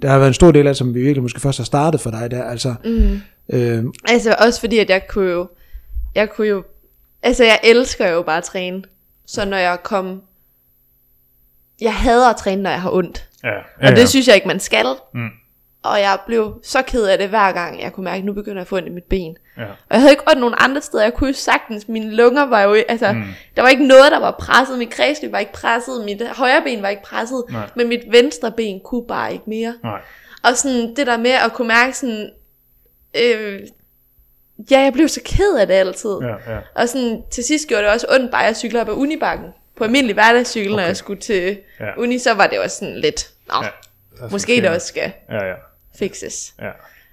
der 0.02 0.08
har 0.08 0.18
været 0.18 0.28
en 0.28 0.34
stor 0.34 0.50
del 0.50 0.66
af 0.66 0.70
det, 0.70 0.76
som 0.76 0.94
vi 0.94 1.00
virkelig 1.00 1.22
måske 1.22 1.40
først 1.40 1.58
har 1.58 1.64
startet 1.64 2.00
for 2.00 2.10
dig 2.10 2.30
der, 2.30 2.42
altså, 2.42 2.74
mm. 2.84 3.20
øh, 3.52 3.84
Altså 4.08 4.34
også 4.38 4.60
fordi, 4.60 4.78
at 4.78 4.90
jeg 4.90 5.02
kunne 5.08 5.30
jo, 5.30 5.48
jeg 6.14 6.30
kunne 6.30 6.48
jo, 6.48 6.64
altså 7.22 7.44
jeg 7.44 7.58
elsker 7.64 8.08
jo 8.10 8.22
bare 8.22 8.38
at 8.38 8.44
træne. 8.44 8.82
Så 9.26 9.44
når 9.44 9.56
jeg 9.56 9.78
kom, 9.82 10.22
jeg 11.80 11.94
hader 11.94 12.28
at 12.30 12.36
træne, 12.36 12.62
når 12.62 12.70
jeg 12.70 12.82
har 12.82 12.90
ondt. 12.90 13.26
Ja, 13.44 13.48
ja, 13.48 13.58
Og 13.58 13.84
ja. 13.88 13.94
det 13.94 14.08
synes 14.08 14.28
jeg 14.28 14.34
ikke, 14.34 14.48
man 14.48 14.60
skal. 14.60 14.86
Mm. 15.14 15.28
Og 15.82 16.00
jeg 16.00 16.18
blev 16.26 16.60
så 16.62 16.82
ked 16.82 17.04
af 17.06 17.18
det 17.18 17.28
hver 17.28 17.52
gang, 17.52 17.82
jeg 17.82 17.92
kunne 17.92 18.04
mærke, 18.04 18.18
at 18.18 18.24
nu 18.24 18.32
begynder 18.32 18.56
jeg 18.56 18.60
at 18.60 18.66
få 18.66 18.76
ondt 18.76 18.88
i 18.88 18.90
mit 18.90 19.04
ben. 19.04 19.36
Ja. 19.56 19.62
Og 19.62 19.68
jeg 19.90 20.00
havde 20.00 20.12
ikke 20.12 20.28
ondt 20.28 20.40
nogen 20.40 20.54
andre 20.58 20.80
steder. 20.80 21.02
Jeg 21.02 21.14
kunne 21.14 21.28
jo 21.28 21.34
sagtens, 21.34 21.88
mine 21.88 22.14
lunger 22.14 22.46
var 22.46 22.62
jo, 22.62 22.74
altså, 22.88 23.12
mm. 23.12 23.22
der 23.56 23.62
var 23.62 23.68
ikke 23.68 23.86
noget, 23.86 24.12
der 24.12 24.18
var 24.18 24.30
presset. 24.30 24.78
Mit 24.78 24.90
kredsløb 24.90 25.32
var 25.32 25.38
ikke 25.38 25.52
presset, 25.52 26.04
mit 26.04 26.22
højre 26.28 26.62
ben 26.64 26.82
var 26.82 26.88
ikke 26.88 27.02
presset, 27.02 27.44
Nej. 27.50 27.68
men 27.76 27.88
mit 27.88 28.00
venstre 28.10 28.52
ben 28.52 28.80
kunne 28.84 29.06
bare 29.08 29.32
ikke 29.32 29.44
mere. 29.46 29.74
Nej. 29.82 30.00
Og 30.44 30.56
sådan 30.56 30.94
det 30.96 31.06
der 31.06 31.16
med 31.16 31.30
at 31.30 31.52
kunne 31.52 31.68
mærke 31.68 31.96
sådan, 31.96 32.30
øh, 33.16 33.60
ja, 34.70 34.80
jeg 34.80 34.92
blev 34.92 35.08
så 35.08 35.20
ked 35.24 35.56
af 35.60 35.66
det 35.66 35.74
altid. 35.74 36.16
Ja, 36.22 36.54
ja. 36.54 36.58
Og 36.74 36.88
sådan, 36.88 37.22
til 37.32 37.44
sidst 37.44 37.68
gjorde 37.68 37.82
det 37.82 37.90
også 37.92 38.06
ondt, 38.14 38.30
bare 38.30 38.42
at 38.42 38.46
jeg 38.46 38.56
cyklede 38.56 38.82
op 38.82 38.88
ad 38.88 38.94
Unibakken. 38.94 39.46
På 39.80 39.84
almindelig 39.84 40.14
hverdagscykel, 40.14 40.72
okay. 40.72 40.80
når 40.80 40.86
jeg 40.86 40.96
skulle 40.96 41.20
til 41.20 41.58
Ja. 41.80 41.86
uni, 41.98 42.18
så 42.18 42.34
var 42.34 42.46
det 42.46 42.58
også 42.60 42.76
sådan 42.76 43.00
lidt, 43.00 43.28
nå, 43.48 43.54
Ja. 43.62 43.68
ja. 44.24 44.28
måske 44.30 44.56
det 44.56 44.68
også 44.68 44.86
skal 44.86 45.12
Ja, 45.30 45.46
ja. 45.46 45.54
fixes. 45.98 46.54
ja. 46.60 46.70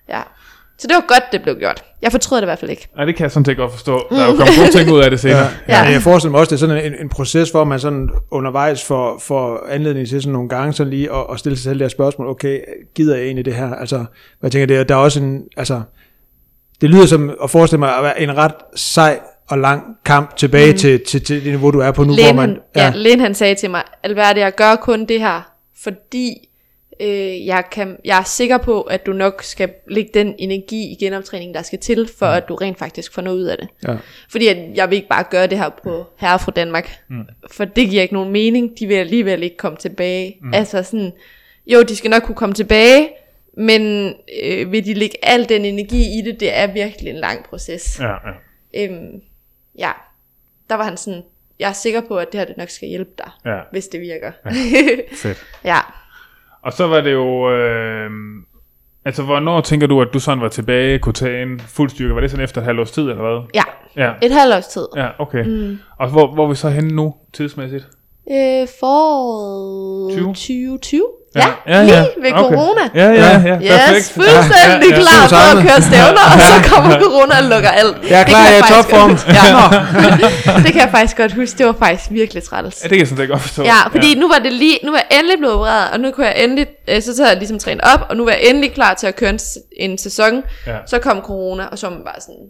Ja. 0.10 0.21
Så 0.80 0.88
det 0.88 0.95
var 0.95 1.06
godt, 1.08 1.23
det 1.32 1.41
blev 1.43 1.56
gjort. 1.60 1.84
Jeg 2.01 2.12
fortrød 2.12 2.38
det 2.38 2.43
i 2.43 2.45
hvert 2.45 2.60
fald 2.60 2.71
ikke. 2.71 2.88
Nej, 2.95 3.06
det 3.06 3.15
kan 3.15 3.23
jeg 3.23 3.32
sådan 3.32 3.45
set 3.45 3.58
godt 3.58 3.71
forstå. 3.71 4.08
Der 4.10 4.21
er 4.21 4.25
jo 4.25 4.36
kommet 4.36 4.56
gode 4.60 4.71
ting 4.71 4.91
ud 4.91 4.99
af 4.99 5.10
det 5.10 5.19
senere. 5.25 5.38
ja, 5.38 5.49
Ja. 5.67 5.82
jeg 5.91 6.01
forestiller 6.01 6.32
mig 6.32 6.39
også, 6.39 6.49
det 6.49 6.56
er 6.56 6.67
sådan 6.67 6.86
en, 6.86 6.95
en 7.01 7.10
proces, 7.10 7.49
hvor 7.49 7.63
man 7.63 7.80
sådan 7.80 8.10
undervejs 8.32 8.84
får, 8.84 9.19
får 9.19 9.67
anledning 9.69 10.08
til 10.08 10.21
sådan 10.21 10.34
nogle 10.34 10.49
gange 10.49 10.73
sådan 10.73 10.89
lige 10.89 11.12
at, 11.13 11.25
at 11.32 11.39
stille 11.39 11.56
sig 11.58 11.63
selv 11.63 11.80
det 11.80 11.84
her 11.86 11.89
spørgsmål, 11.89 12.27
okay, 12.27 12.62
gider 12.95 13.15
jeg 13.15 13.25
egentlig 13.25 13.45
det 13.45 13.56
her, 13.56 13.75
altså, 13.75 14.06
jeg 14.43 14.51
tænker, 14.51 14.65
det 14.65 14.77
er, 14.77 14.84
der 14.84 14.95
er 14.95 14.99
også 14.99 15.19
en, 15.19 15.43
altså, 15.58 15.82
det 16.82 16.89
lyder 16.89 17.06
som 17.06 17.38
at 17.43 17.49
forestille 17.49 17.80
mig 17.80 17.97
at 17.97 18.03
være 18.03 18.21
en 18.21 18.38
ret 18.38 18.53
sej 18.75 19.19
og 19.50 19.58
lang 19.58 19.98
kamp 20.06 20.36
tilbage 20.36 20.72
mm. 20.72 20.78
til, 20.78 21.06
til, 21.06 21.24
til 21.24 21.44
det 21.44 21.52
niveau, 21.52 21.72
du 21.72 21.80
er 21.80 21.92
på 21.92 22.04
nu, 22.04 22.14
hvor 22.14 22.24
Len, 22.24 22.36
man, 22.36 22.50
han, 22.50 22.60
ja. 22.76 22.92
Len 22.96 23.20
han 23.20 23.36
sagde 23.36 23.56
til 23.56 23.70
mig, 23.70 23.84
Albert, 24.04 24.38
jeg 24.38 24.56
gør 24.56 24.76
kun 24.76 25.06
det 25.06 25.20
her, 25.20 25.52
fordi 25.84 26.50
øh, 27.02 27.46
jeg, 27.46 27.64
kan, 27.72 27.98
jeg 28.06 28.20
er 28.20 28.24
sikker 28.24 28.58
på, 28.58 28.82
at 28.82 29.06
du 29.06 29.14
nok 29.14 29.44
skal 29.44 29.70
lægge 29.88 30.12
den 30.14 30.36
energi 30.38 30.92
i 30.92 30.96
genoptræningen, 30.96 31.56
der 31.56 31.62
skal 31.62 31.80
til, 31.80 32.10
for 32.20 32.26
at 32.26 32.48
du 32.48 32.56
rent 32.56 32.80
faktisk 32.80 33.14
får 33.14 33.22
noget 33.22 33.38
ud 33.38 33.44
af 33.44 33.58
det. 33.58 33.68
ja. 33.88 33.98
Fordi 34.32 34.48
at 34.48 34.58
jeg 34.76 34.90
vil 34.90 34.96
ikke 34.96 35.08
bare 35.08 35.24
gøre 35.32 35.48
det 35.48 35.58
her 35.58 35.70
på 35.84 36.06
herre 36.18 36.40
fra 36.40 36.52
Danmark. 36.52 36.90
Mm. 37.10 37.26
For 37.52 37.66
det 37.66 37.90
giver 37.90 38.02
ikke 38.02 38.14
nogen 38.14 38.32
mening. 38.32 38.80
De 38.80 38.88
vil 38.88 38.96
alligevel 38.96 39.44
ikke 39.44 39.58
komme 39.58 39.78
tilbage. 39.78 40.38
Mm. 40.42 40.54
Altså 40.54 40.84
sådan, 40.84 41.12
jo, 41.68 41.82
de 41.82 41.96
skal 41.96 42.10
nok 42.10 42.24
kunne 42.24 42.36
komme 42.36 42.56
tilbage, 42.56 43.10
men 43.58 44.14
øh, 44.44 44.72
vil 44.72 44.86
de 44.86 44.94
lægge 44.94 45.16
al 45.24 45.50
den 45.50 45.66
energi 45.66 46.20
i 46.20 46.22
det, 46.26 46.40
det 46.40 46.58
er 46.58 46.68
virkelig 46.68 47.10
en 47.10 47.20
lang 47.20 47.46
proces. 47.46 48.00
Ja, 48.00 48.08
ja. 48.08 48.86
Øhm, 48.86 49.22
ja, 49.78 49.92
der 50.70 50.76
var 50.76 50.84
han 50.84 50.98
sådan, 50.98 51.24
jeg 51.60 51.70
er 51.70 51.74
sikker 51.74 52.02
på, 52.08 52.18
at 52.18 52.28
det 52.32 52.40
her 52.40 52.46
det 52.48 52.58
nok 52.58 52.70
skal 52.70 52.88
hjælpe 52.88 53.12
dig, 53.18 53.30
Ja, 53.46 53.60
hvis 53.72 53.88
det 53.88 54.02
virker. 54.02 54.32
fedt. 55.24 55.46
ja. 55.63 55.78
Og 56.62 56.74
så 56.74 56.88
var 56.88 57.02
det 57.02 57.13
jo... 57.13 57.52
Øh, 57.52 58.10
altså, 59.06 59.24
hvornår 59.24 59.62
tænker 59.62 59.88
du, 59.88 60.02
at 60.02 60.08
du 60.13 60.20
sådan 60.20 60.42
var 60.42 60.50
tilbage, 60.50 61.00
kunne 61.00 61.13
tage 61.13 61.42
en 61.44 61.60
fuld 61.60 61.90
styrke? 61.90 62.16
Var 62.16 62.22
det 62.22 62.32
sådan 62.32 62.44
efter 62.44 62.62
et 62.62 62.66
halvt 62.66 62.80
års 62.80 62.92
tid, 62.92 63.04
eller 63.10 63.16
hvad? 63.32 63.50
Ja, 63.56 63.63
Ja, 64.04 64.13
et 64.22 64.32
halvt 64.32 64.56
års 64.56 64.68
tid. 64.68 64.88
ja 64.96 65.10
okay. 65.20 65.44
Mm. 65.46 65.78
Og 65.98 66.10
hvor, 66.10 66.34
hvor 66.34 66.44
er 66.46 66.50
vi 66.50 66.56
så 66.56 66.70
henne 66.70 66.96
nu, 66.96 67.16
tidsmæssigt? 67.34 67.88
Øh, 68.32 68.68
foråret 68.80 70.12
20? 70.13 70.26
2020? 70.28 71.08
Ja, 71.38 71.47
Ja, 71.67 71.78
ja, 71.78 71.84
ja. 71.93 72.00
lige 72.02 72.10
ved 72.21 72.32
Okay. 72.32 72.56
corona. 72.56 72.82
Ja, 72.95 73.08
ja, 73.23 73.41
ja. 73.62 73.95
Yes, 73.95 74.12
fuldstændig 74.13 74.89
Ja, 74.89 74.95
ja, 74.95 74.95
ja. 74.95 75.02
klar 75.02 75.28
for 75.30 75.58
at 75.58 75.63
køre 75.67 75.82
stævner, 75.89 76.23
og 76.34 76.39
så 76.50 76.69
kommer 76.71 77.00
corona 77.04 77.38
og 77.38 77.43
lukker 77.43 77.69
alt. 77.69 77.97
Jeg 78.10 78.19
er 78.21 78.23
klar, 78.23 78.43
kan 78.43 78.54
jeg 78.54 78.60
er 78.60 78.73
topform. 78.76 79.12
Ja, 79.38 80.58
det 80.63 80.71
kan 80.73 80.82
jeg 80.82 80.89
faktisk 80.91 81.17
godt 81.17 81.34
huske. 81.34 81.58
Det 81.58 81.65
var 81.65 81.76
faktisk 81.80 82.12
virkelig 82.12 82.43
træls. 82.43 82.76
Ja, 82.84 82.84
det 82.84 82.89
kan 82.89 83.00
jeg 83.00 83.08
sådan 83.08 83.23
set 83.23 83.30
godt 83.30 83.41
forstå. 83.41 83.63
Ja, 83.63 83.80
fordi 83.91 84.15
nu 84.19 84.28
var 84.28 84.39
det 84.39 84.54
lige, 84.54 84.80
nu 84.84 84.91
var 84.91 85.02
jeg 85.10 85.17
endelig 85.19 85.38
blevet 85.38 85.56
opereret, 85.56 85.91
og 85.93 86.00
nu 86.00 86.12
kunne 86.12 86.26
jeg 86.28 86.43
endelig, 86.43 86.67
øh, 86.88 87.02
så 87.02 87.12
havde 87.17 87.30
jeg 87.30 87.38
ligesom 87.38 87.60
trænet 87.60 87.82
op, 87.93 88.00
og 88.10 88.17
nu 88.17 88.23
var 88.23 88.32
jeg 88.32 88.41
endelig 88.43 88.73
klar 88.73 88.93
til 88.93 89.08
at 89.08 89.15
køre 89.15 89.30
en, 89.30 89.39
en 89.78 89.97
sæson. 89.97 90.43
Ja. 90.67 90.76
Så 90.88 91.00
kom 91.00 91.21
corona, 91.21 91.65
og 91.65 91.78
så 91.78 91.88
var 91.88 91.93
man 91.95 92.04
bare 92.04 92.21
sådan, 92.21 92.45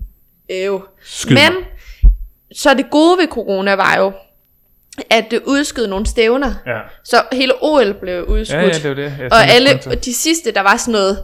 øv. 0.65 0.81
Skyd 1.05 1.33
Men, 1.33 1.51
så 2.55 2.73
det 2.73 2.85
gode 2.91 3.17
ved 3.17 3.27
corona 3.27 3.75
var 3.75 3.95
jo, 3.97 4.11
at 5.09 5.33
udskød 5.45 5.87
nogle 5.87 6.05
stævner. 6.05 6.53
Ja. 6.65 6.79
Så 7.03 7.23
hele 7.31 7.53
OL 7.61 7.93
blev 7.93 8.23
udskudt. 8.23 8.57
Ja, 8.61 8.67
ja, 8.67 8.73
det 8.73 8.89
var 8.89 8.93
det. 8.93 9.13
Jeg 9.19 9.31
og 9.33 9.43
alle, 9.49 9.69
de 10.05 10.13
sidste, 10.13 10.51
der 10.51 10.61
var 10.61 10.77
sådan 10.77 10.91
noget, 10.91 11.23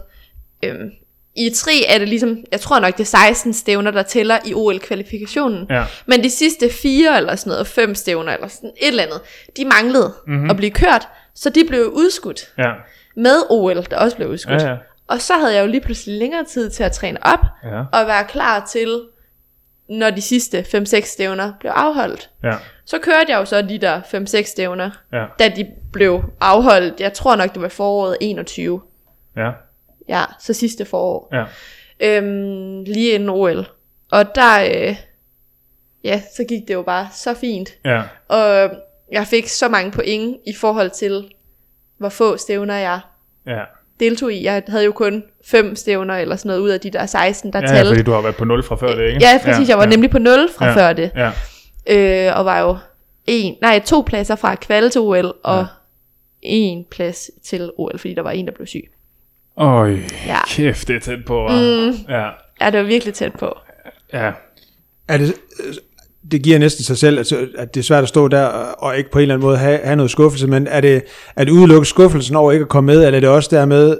øhm, 0.64 0.90
i 1.36 1.50
tre 1.50 1.72
er 1.88 1.98
det 1.98 2.08
ligesom, 2.08 2.36
jeg 2.52 2.60
tror 2.60 2.78
nok 2.80 2.92
det 2.96 3.00
er 3.00 3.04
16 3.04 3.52
stævner, 3.52 3.90
der 3.90 4.02
tæller 4.02 4.38
i 4.46 4.54
OL-kvalifikationen. 4.54 5.66
Ja. 5.70 5.84
Men 6.06 6.24
de 6.24 6.30
sidste 6.30 6.70
fire 6.70 7.16
eller 7.16 7.36
sådan 7.36 7.50
noget, 7.50 7.66
fem 7.66 7.94
stævner 7.94 8.32
eller 8.32 8.48
sådan 8.48 8.70
et 8.80 8.88
eller 8.88 9.02
andet, 9.02 9.20
de 9.56 9.64
manglede 9.64 10.12
Mhm. 10.26 10.34
mm-hmm. 10.34 10.50
at 10.50 10.56
blive 10.56 10.70
kørt, 10.70 11.08
så 11.34 11.50
de 11.50 11.64
blev 11.68 11.86
udskudt 11.94 12.52
Ja. 12.58 12.70
med 13.16 13.36
OL, 13.50 13.86
der 13.90 13.96
også 13.96 14.16
blev 14.16 14.28
udskudt. 14.28 14.62
Ja, 14.62 14.68
ja. 14.70 14.76
Og 15.08 15.20
så 15.20 15.34
havde 15.34 15.54
jeg 15.54 15.62
jo 15.62 15.66
lige 15.66 15.80
pludselig 15.80 16.18
længere 16.18 16.44
tid 16.44 16.70
til 16.70 16.82
at 16.84 16.92
træne 16.92 17.26
op, 17.26 17.40
Ja. 17.64 17.78
og 17.92 18.06
være 18.06 18.24
klar 18.24 18.68
til, 18.72 19.00
når 19.88 20.10
de 20.10 20.22
sidste 20.22 20.64
5-6 20.68 21.00
stævner 21.12 21.52
blev 21.60 21.72
afholdt. 21.74 22.30
Ja. 22.44 22.54
Så 22.86 22.98
kørte 22.98 23.24
jeg 23.28 23.36
jo 23.38 23.44
så 23.44 23.62
de 23.62 23.78
der 23.78 24.00
5-6 24.00 24.42
stævner, 24.50 24.90
Ja. 25.12 25.24
da 25.38 25.48
de 25.48 25.66
blev 25.92 26.22
afholdt. 26.40 27.00
Jeg 27.00 27.12
tror 27.12 27.36
nok, 27.36 27.54
det 27.54 27.62
var 27.62 27.68
foråret 27.68 28.16
21. 28.20 28.80
Ja. 29.36 29.50
Ja, 30.08 30.22
så 30.40 30.52
sidste 30.52 30.84
forår. 30.84 31.28
Ja. 31.32 31.44
Øhm, 32.00 32.82
lige 32.84 33.12
inden 33.12 33.28
OL. 33.28 33.66
Og 34.12 34.34
der, 34.34 34.64
øh, 34.64 34.96
ja, 36.04 36.20
så 36.36 36.44
gik 36.48 36.68
det 36.68 36.74
jo 36.74 36.82
bare 36.82 37.08
så 37.12 37.34
fint. 37.34 37.68
Ja. 37.84 38.02
Og 38.28 38.70
jeg 39.12 39.26
fik 39.26 39.48
så 39.48 39.68
mange 39.68 39.90
point 39.92 40.36
i 40.46 40.54
forhold 40.54 40.90
til, 40.90 41.28
hvor 41.98 42.08
få 42.08 42.36
stævner 42.36 42.74
jeg 42.76 43.00
Ja. 43.46 43.60
deltog 44.00 44.32
i. 44.32 44.44
Jeg 44.44 44.62
havde 44.68 44.84
jo 44.84 44.92
kun 44.92 45.24
fem 45.46 45.76
stævner 45.76 46.14
eller 46.16 46.36
sådan 46.36 46.48
noget 46.48 46.60
ud 46.60 46.70
af 46.70 46.80
de 46.80 46.90
der 46.90 47.06
16, 47.06 47.52
der 47.52 47.60
Ja, 47.60 47.66
talte. 47.66 47.90
fordi 47.90 48.02
du 48.02 48.10
har 48.12 48.20
været 48.20 48.36
på 48.36 48.44
0 48.44 48.62
fra 48.62 48.76
før 48.76 48.94
det, 48.94 49.06
ikke? 49.06 49.20
Ja, 49.22 49.40
præcis. 49.44 49.68
Jeg 49.68 49.76
var 49.78 49.84
ja. 49.84 49.90
nemlig 49.90 50.10
på 50.10 50.18
0 50.18 50.48
fra 50.58 50.66
Ja. 50.66 50.74
før 50.74 50.92
det. 50.92 51.10
Ja. 51.16 51.30
Øh, 51.86 52.30
og 52.38 52.44
var 52.44 52.60
jo 52.60 52.76
en, 53.26 53.54
nej, 53.60 53.82
to 53.86 54.02
pladser 54.06 54.36
fra 54.36 54.54
kval 54.54 54.90
til 54.90 55.00
OL, 55.00 55.34
og 55.42 55.58
Ja. 55.58 55.64
en 56.42 56.84
plads 56.90 57.30
til 57.44 57.70
OL, 57.76 57.98
fordi 57.98 58.14
der 58.14 58.22
var 58.22 58.30
en, 58.30 58.46
der 58.46 58.52
blev 58.52 58.66
syg. 58.66 58.90
Øj, 59.56 59.96
Ja. 60.26 60.38
kæft, 60.46 60.88
det 60.88 60.96
er 60.96 61.00
tæt 61.00 61.18
på? 61.26 61.48
Mm. 61.48 61.90
Ja. 62.08 62.28
Ja, 62.60 62.70
det 62.70 62.80
var 62.80 62.82
virkelig 62.86 63.14
tæt 63.14 63.32
på. 63.38 63.58
Ja. 64.12 64.30
Er 65.08 65.18
det, 65.18 65.34
det 66.32 66.42
giver 66.42 66.58
næsten 66.58 66.84
sig 66.84 66.96
selv, 66.98 67.18
at 67.58 67.74
det 67.74 67.80
er 67.80 67.84
svært 67.84 68.02
at 68.02 68.08
stå 68.08 68.28
der 68.28 68.44
og, 68.44 68.98
ikke 68.98 69.10
på 69.10 69.18
en 69.18 69.22
eller 69.22 69.34
anden 69.34 69.46
måde 69.46 69.58
have, 69.58 69.78
have 69.84 69.96
noget 69.96 70.10
skuffelse, 70.10 70.46
men 70.46 70.66
er 70.66 70.80
det, 70.80 71.02
det 71.38 71.48
udelukket 71.50 71.86
skuffelsen 71.86 72.36
over 72.36 72.52
ikke 72.52 72.62
at 72.62 72.68
komme 72.68 72.86
med, 72.86 73.04
eller 73.04 73.16
er 73.16 73.20
det 73.20 73.28
også 73.28 73.48
dermed, 73.56 73.96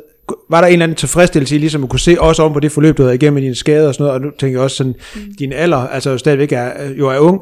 var 0.51 0.61
der 0.61 0.69
en 0.69 0.73
eller 0.73 0.85
anden 0.85 0.97
tilfredsstillelse 0.97 1.55
i 1.55 1.59
ligesom 1.59 1.85
at 1.85 1.91
kunne 1.91 2.01
se 2.01 2.17
også 2.21 2.43
om 2.43 2.53
på 2.53 2.61
det 2.61 2.73
forløb, 2.73 2.97
du 2.99 3.03
havde 3.03 3.15
igennem 3.15 3.35
med 3.35 3.43
dine 3.43 3.55
skader 3.55 3.89
og 3.89 3.95
sådan 3.95 4.05
noget, 4.05 4.15
og 4.15 4.27
nu 4.27 4.31
tænker 4.39 4.59
jeg 4.59 4.65
også 4.65 4.77
sådan, 4.77 4.95
mm. 5.15 5.21
din 5.39 5.53
alder, 5.53 5.77
altså 5.79 6.19
stadigvæk 6.19 6.53
er, 6.53 6.71
jo 6.99 7.09
er 7.09 7.19
ung, 7.19 7.41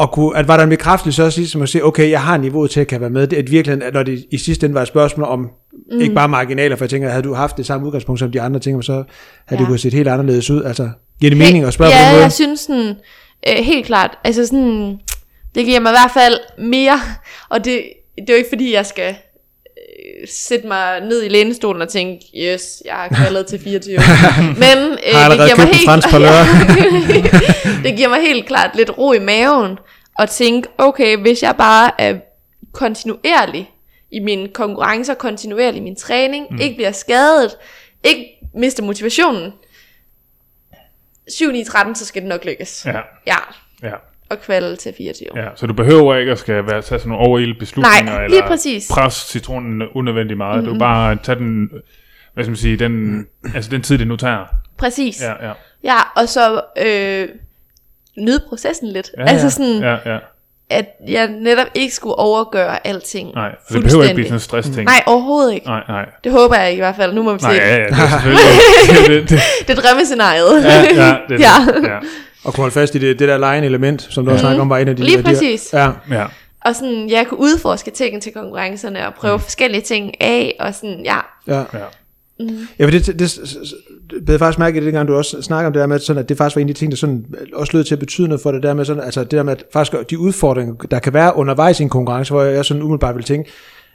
og 0.00 0.12
kunne, 0.12 0.36
at 0.36 0.48
var 0.48 0.56
der 0.56 0.64
en 0.64 0.70
bekræftelse 0.70 1.24
også 1.24 1.40
ligesom 1.40 1.62
at 1.62 1.68
se, 1.68 1.84
okay, 1.84 2.10
jeg 2.10 2.22
har 2.22 2.36
niveauet 2.36 2.70
til 2.70 2.80
at 2.80 2.86
kan 2.86 3.00
være 3.00 3.10
med, 3.10 3.26
det 3.26 3.38
er 3.38 3.42
virkelig, 3.50 3.82
at 3.82 3.94
når 3.94 4.02
det 4.02 4.24
i 4.30 4.38
sidste 4.38 4.66
ende 4.66 4.74
var 4.74 4.82
et 4.82 4.88
spørgsmål 4.88 5.26
om, 5.28 5.50
mm. 5.92 6.00
ikke 6.00 6.14
bare 6.14 6.28
marginaler, 6.28 6.76
for 6.76 6.84
jeg 6.84 6.90
tænker, 6.90 7.08
havde 7.08 7.22
du 7.22 7.34
haft 7.34 7.56
det 7.56 7.66
samme 7.66 7.86
udgangspunkt 7.86 8.18
som 8.18 8.32
de 8.32 8.40
andre 8.40 8.60
ting, 8.60 8.84
så 8.84 8.92
havde 8.92 9.04
ja. 9.50 9.56
det 9.56 9.60
Ja. 9.60 9.66
kunne 9.66 9.78
set 9.78 9.92
helt 9.92 10.08
anderledes 10.08 10.50
ud, 10.50 10.64
altså, 10.64 10.90
giver 11.20 11.30
det 11.30 11.38
mening 11.38 11.64
at 11.64 11.72
spørge 11.72 11.90
ja, 11.90 11.96
på 11.96 12.04
den 12.04 12.12
måde? 12.12 12.22
jeg 12.22 12.32
synes 12.32 12.60
sådan, 12.60 12.94
øh, 13.48 13.64
helt 13.64 13.86
klart, 13.86 14.18
altså 14.24 14.46
sådan, 14.46 14.98
det 15.54 15.66
giver 15.66 15.80
mig 15.80 15.90
i 15.90 15.96
hvert 16.02 16.10
fald 16.14 16.34
mere, 16.58 17.00
og 17.48 17.64
det, 17.64 17.82
det 18.18 18.30
er 18.30 18.34
jo 18.34 18.36
ikke 18.36 18.48
fordi, 18.48 18.74
jeg 18.74 18.86
skal 18.86 19.14
sætte 20.28 20.66
mig 20.66 21.00
ned 21.00 21.22
i 21.22 21.28
lænestolen 21.28 21.82
og 21.82 21.88
tænke, 21.88 22.24
yes, 22.36 22.82
jeg 22.84 22.94
har 22.94 23.08
kvaldet 23.08 23.46
til 23.46 23.60
24. 23.60 23.98
Men 24.64 24.78
øh, 24.78 24.96
det 24.96 25.38
giver 25.38 25.56
mig 25.56 25.66
helt, 25.66 25.88
det 27.84 27.96
giver 27.96 28.08
mig 28.08 28.20
helt 28.20 28.46
klart 28.46 28.76
lidt 28.76 28.98
ro 28.98 29.12
i 29.12 29.18
maven, 29.18 29.78
at 30.18 30.30
tænke, 30.30 30.68
okay, 30.78 31.16
hvis 31.16 31.42
jeg 31.42 31.54
bare 31.58 31.90
er 31.98 32.14
kontinuerlig 32.72 33.70
i 34.10 34.20
mine 34.20 34.48
konkurrencer, 34.48 35.14
kontinuerlig 35.14 35.78
i 35.80 35.82
min 35.84 35.96
træning, 35.96 36.46
mm. 36.50 36.60
ikke 36.60 36.76
bliver 36.76 36.92
skadet, 36.92 37.56
ikke 38.04 38.26
mister 38.54 38.82
motivationen, 38.82 39.52
7 41.28 41.52
9 41.52 41.64
13 41.64 41.94
så 41.94 42.06
skal 42.06 42.22
det 42.22 42.28
nok 42.28 42.44
lykkes. 42.44 42.86
Ja. 42.86 43.00
Ja, 43.26 43.36
Ja. 43.82 43.94
Og 44.30 44.40
kvalde 44.40 44.76
til 44.76 44.94
24. 44.98 45.28
Ja, 45.36 45.44
så 45.56 45.66
du 45.66 45.72
behøver 45.74 46.16
ikke 46.16 46.32
at 46.32 46.38
skal 46.38 46.54
være, 46.66 46.82
tage 46.82 46.98
sådan 46.98 47.08
nogle 47.08 47.26
overilde 47.26 47.54
beslutninger, 47.58 48.02
Nej, 48.12 48.24
eller 48.24 48.36
lige 48.38 48.48
præcis. 48.48 48.88
pres 48.90 49.14
citronen 49.14 49.82
unødvendigt 49.94 50.38
meget. 50.38 50.58
Mm-hmm. 50.58 50.74
Du 50.74 50.78
bare 50.78 51.16
tage 51.22 51.38
den, 51.38 51.68
hvad 52.34 52.44
skal 52.44 52.50
man 52.50 52.56
sige, 52.56 52.76
den, 52.76 53.26
altså 53.54 53.70
den 53.70 53.82
tid, 53.82 53.98
det 53.98 54.06
nu 54.06 54.16
tager. 54.16 54.44
Præcis. 54.78 55.22
Ja, 55.22 55.46
ja. 55.48 55.52
ja 55.84 55.96
og 56.16 56.28
så 56.28 56.60
øh, 56.86 57.28
nyde 58.18 58.42
processen 58.48 58.88
lidt. 58.88 59.10
ja 59.18 59.24
altså 59.26 59.50
sådan, 59.50 59.80
Ja, 59.82 60.12
ja. 60.12 60.18
at 60.70 60.86
jeg 61.08 61.28
netop 61.28 61.66
ikke 61.74 61.94
skulle 61.94 62.14
overgøre 62.14 62.86
alting. 62.86 63.34
Nej, 63.34 63.50
for 63.68 63.74
det 63.74 63.84
behøver 63.84 64.02
ikke 64.04 64.14
blive 64.14 64.26
sådan 64.26 64.36
en 64.36 64.40
stress-ting. 64.40 64.84
Nej, 64.86 65.02
overhovedet 65.06 65.54
ikke. 65.54 65.66
Nej, 65.66 65.82
nej. 65.88 66.06
Det 66.24 66.32
håber 66.32 66.56
jeg 66.56 66.70
ikke 66.70 66.80
i 66.80 66.84
hvert 66.84 66.96
fald. 66.96 67.12
Nu 67.14 67.22
må 67.22 67.32
vi 67.32 67.38
se. 67.38 67.46
Nej, 67.46 67.56
ja, 67.56 67.76
ja, 67.76 67.84
det 67.84 67.90
er 67.92 68.08
selvfølgelig. 68.08 69.20
det, 69.20 69.30
det, 69.30 69.30
det, 69.30 69.40
Det 69.68 69.78
er 69.78 69.82
drømmescenariet. 69.82 70.64
ja, 70.64 70.80
ja, 71.04 71.16
det, 71.28 71.40
Ja. 71.46 71.72
det, 71.74 71.88
ja, 71.88 71.98
Og 72.44 72.54
kunne 72.54 72.62
holde 72.62 72.72
fast 72.74 72.94
i 72.94 72.98
det, 72.98 73.18
det 73.18 73.28
der 73.28 73.52
line 73.54 73.66
element, 73.66 74.06
som 74.10 74.24
du 74.24 74.30
også 74.30 74.42
snakker 74.42 74.62
om, 74.62 74.70
var 74.70 74.78
en 74.78 74.88
af 74.88 74.96
de 74.96 75.04
Lige 75.04 75.18
de- 75.18 75.22
præcis. 75.22 75.68
Ja, 75.72 75.90
ja. 76.10 76.26
Og 76.64 76.74
sådan, 76.74 77.10
jeg 77.10 77.26
kunne 77.28 77.40
udforske 77.40 77.90
ting 77.90 78.22
til 78.22 78.32
konkurrencerne 78.32 79.06
og 79.06 79.14
prøve 79.14 79.36
mm. 79.36 79.42
forskellige 79.42 79.80
ting 79.82 80.20
af, 80.20 80.56
og 80.60 80.74
sådan, 80.74 81.00
ja. 81.04 81.16
ja. 81.46 81.58
ja. 81.74 81.84
Ja, 82.78 82.84
for 82.84 82.90
det, 82.90 83.06
det, 83.06 83.18
det, 83.18 83.40
det 84.10 84.24
blev 84.24 84.38
faktisk 84.38 84.58
mærke 84.58 84.76
i 84.76 84.80
det, 84.80 84.86
dengang 84.86 85.08
du 85.08 85.14
også 85.14 85.42
snakker 85.42 85.66
om 85.66 85.72
det 85.72 85.80
der 85.80 85.86
med, 85.86 85.98
sådan, 85.98 86.22
at 86.22 86.28
det 86.28 86.36
faktisk 86.36 86.56
var 86.56 86.62
en 86.62 86.68
af 86.68 86.74
de 86.74 86.78
ting, 86.80 86.92
der 86.92 86.96
sådan, 86.96 87.24
også 87.54 87.76
lød 87.76 87.84
til 87.84 87.94
at 87.94 87.98
betyde 87.98 88.28
noget 88.28 88.40
for 88.40 88.52
det 88.52 88.62
der 88.62 88.74
med, 88.74 88.84
sådan, 88.84 89.02
altså 89.02 89.20
det 89.24 89.30
der 89.30 89.42
med, 89.42 89.52
at 89.52 89.64
faktisk 89.72 90.10
de 90.10 90.18
udfordringer, 90.18 90.74
der 90.74 90.98
kan 90.98 91.12
være 91.14 91.36
undervejs 91.36 91.80
i 91.80 91.82
en 91.82 91.88
konkurrence, 91.88 92.32
hvor 92.32 92.42
jeg 92.42 92.64
sådan 92.64 92.82
umiddelbart 92.82 93.16
vil 93.16 93.24
tænke, 93.24 93.50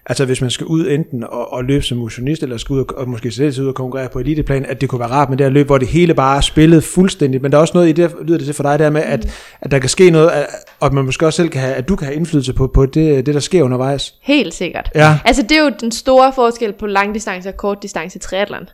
altså 0.06 0.26
hvis 0.26 0.42
man 0.42 0.50
skal 0.50 0.68
ud 0.68 0.88
enten 0.88 1.24
og, 1.24 1.54
og 1.54 1.64
løbe 1.64 1.84
som 1.84 1.98
motionist, 1.98 2.44
eller 2.44 2.58
skal 2.58 2.74
ud 2.74 2.80
og, 2.80 2.98
og 2.98 3.10
måske 3.10 3.32
selv 3.32 3.62
ud 3.62 3.68
og 3.68 3.76
konkurrere 3.76 4.10
på 4.10 4.20
eliteplan, 4.20 4.66
at 4.66 4.82
det 4.82 4.90
kunne 4.90 5.00
være 5.00 5.10
rart 5.10 5.30
med 5.30 5.38
det 5.38 5.46
her 5.46 5.52
løb, 5.52 5.66
hvor 5.66 5.78
det 5.78 5.88
hele 5.88 6.14
bare 6.14 6.38
er 6.38 6.42
spillet 6.42 6.84
fuldstændigt, 6.84 7.44
men 7.44 7.52
der 7.52 7.58
er 7.58 7.62
også 7.62 7.74
noget 7.74 7.90
i 7.90 7.92
det, 7.92 8.16
lyder 8.22 8.38
det 8.38 8.46
til 8.46 8.56
for 8.56 8.64
dig 8.64 8.80
der 8.80 8.90
med, 8.90 9.02
at, 9.02 9.28
at 9.62 9.72
der 9.72 9.80
kan 9.80 9.90
ske 9.90 10.10
noget, 10.10 10.32
og 10.80 10.86
at 10.86 10.94
man 10.94 11.06
måske 11.06 11.26
også 11.26 11.38
selv 11.38 11.50
kan 11.50 11.62
have, 11.62 11.74
at 11.74 11.90
du 11.90 11.96
kan 11.96 12.06
have 12.06 12.16
indflydelse 12.16 12.54
på, 12.54 12.68
på 12.68 12.86
det, 12.86 13.26
det, 13.26 13.34
der 13.34 13.40
sker 13.40 13.64
undervejs. 13.64 14.16
Helt 14.22 14.54
sikkert. 14.54 14.90
Ja. 14.96 15.20
Altså 15.26 15.42
det 15.42 15.52
er 15.52 15.64
jo 15.64 15.72
den 15.80 15.92
store 15.92 16.34
forskel 16.36 16.74
på 16.74 16.88
langdistance 16.88 17.50
og 17.50 17.58
kortdistance 17.58 18.20
triathlon. 18.20 18.70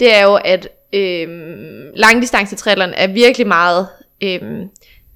Det 0.00 0.14
er 0.14 0.22
jo, 0.22 0.38
at 0.44 0.68
øhm, 0.92 1.90
langdistance 1.94 2.56
triathlon 2.56 2.90
er 2.96 3.06
virkelig 3.06 3.46
meget, 3.46 3.86
øhm, 4.22 4.68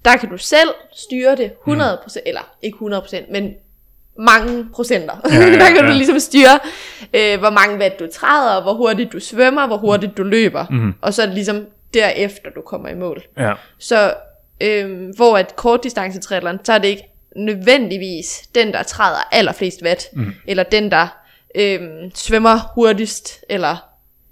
der 0.04 0.16
kan 0.16 0.28
du 0.28 0.38
selv 0.38 0.68
styre 0.92 1.36
det 1.36 1.50
100%, 1.68 1.72
mm. 1.72 2.20
eller 2.26 2.40
ikke 2.62 2.78
100%, 2.78 3.32
men 3.32 3.50
mange 4.18 4.66
procenter. 4.74 5.14
Ja, 5.30 5.34
ja, 5.44 5.52
der 5.52 5.66
kan 5.66 5.76
ja. 5.76 5.86
du 5.86 5.92
ligesom 5.92 6.18
styre, 6.18 6.58
øh, 7.14 7.38
hvor 7.38 7.50
mange 7.50 7.78
watt 7.78 8.00
du 8.00 8.06
træder, 8.12 8.62
hvor 8.62 8.72
hurtigt 8.72 9.12
du 9.12 9.20
svømmer, 9.20 9.66
hvor 9.66 9.76
hurtigt 9.76 10.16
du 10.16 10.22
løber. 10.22 10.66
Mm. 10.70 10.94
Og 11.00 11.14
så 11.14 11.22
er 11.22 11.26
det 11.26 11.34
ligesom 11.34 11.66
derefter, 11.94 12.50
du 12.50 12.60
kommer 12.60 12.88
i 12.88 12.94
mål. 12.94 13.22
ja. 13.38 13.52
Så 13.78 14.14
øhm, 14.60 15.12
hvor 15.16 15.38
at 15.38 15.56
kortdistance 15.56 16.20
triathlon, 16.20 16.58
så 16.64 16.72
er 16.72 16.78
det 16.78 16.88
ikke 16.88 17.08
nødvendigvis 17.36 18.48
den, 18.54 18.72
der 18.72 18.82
træder 18.82 19.28
allerflest 19.32 19.82
watt, 19.82 20.08
mm. 20.12 20.34
eller 20.46 20.62
den, 20.62 20.90
der 20.90 21.06
øhm, 21.54 22.10
svømmer 22.14 22.72
hurtigst, 22.74 23.44
eller 23.48 23.76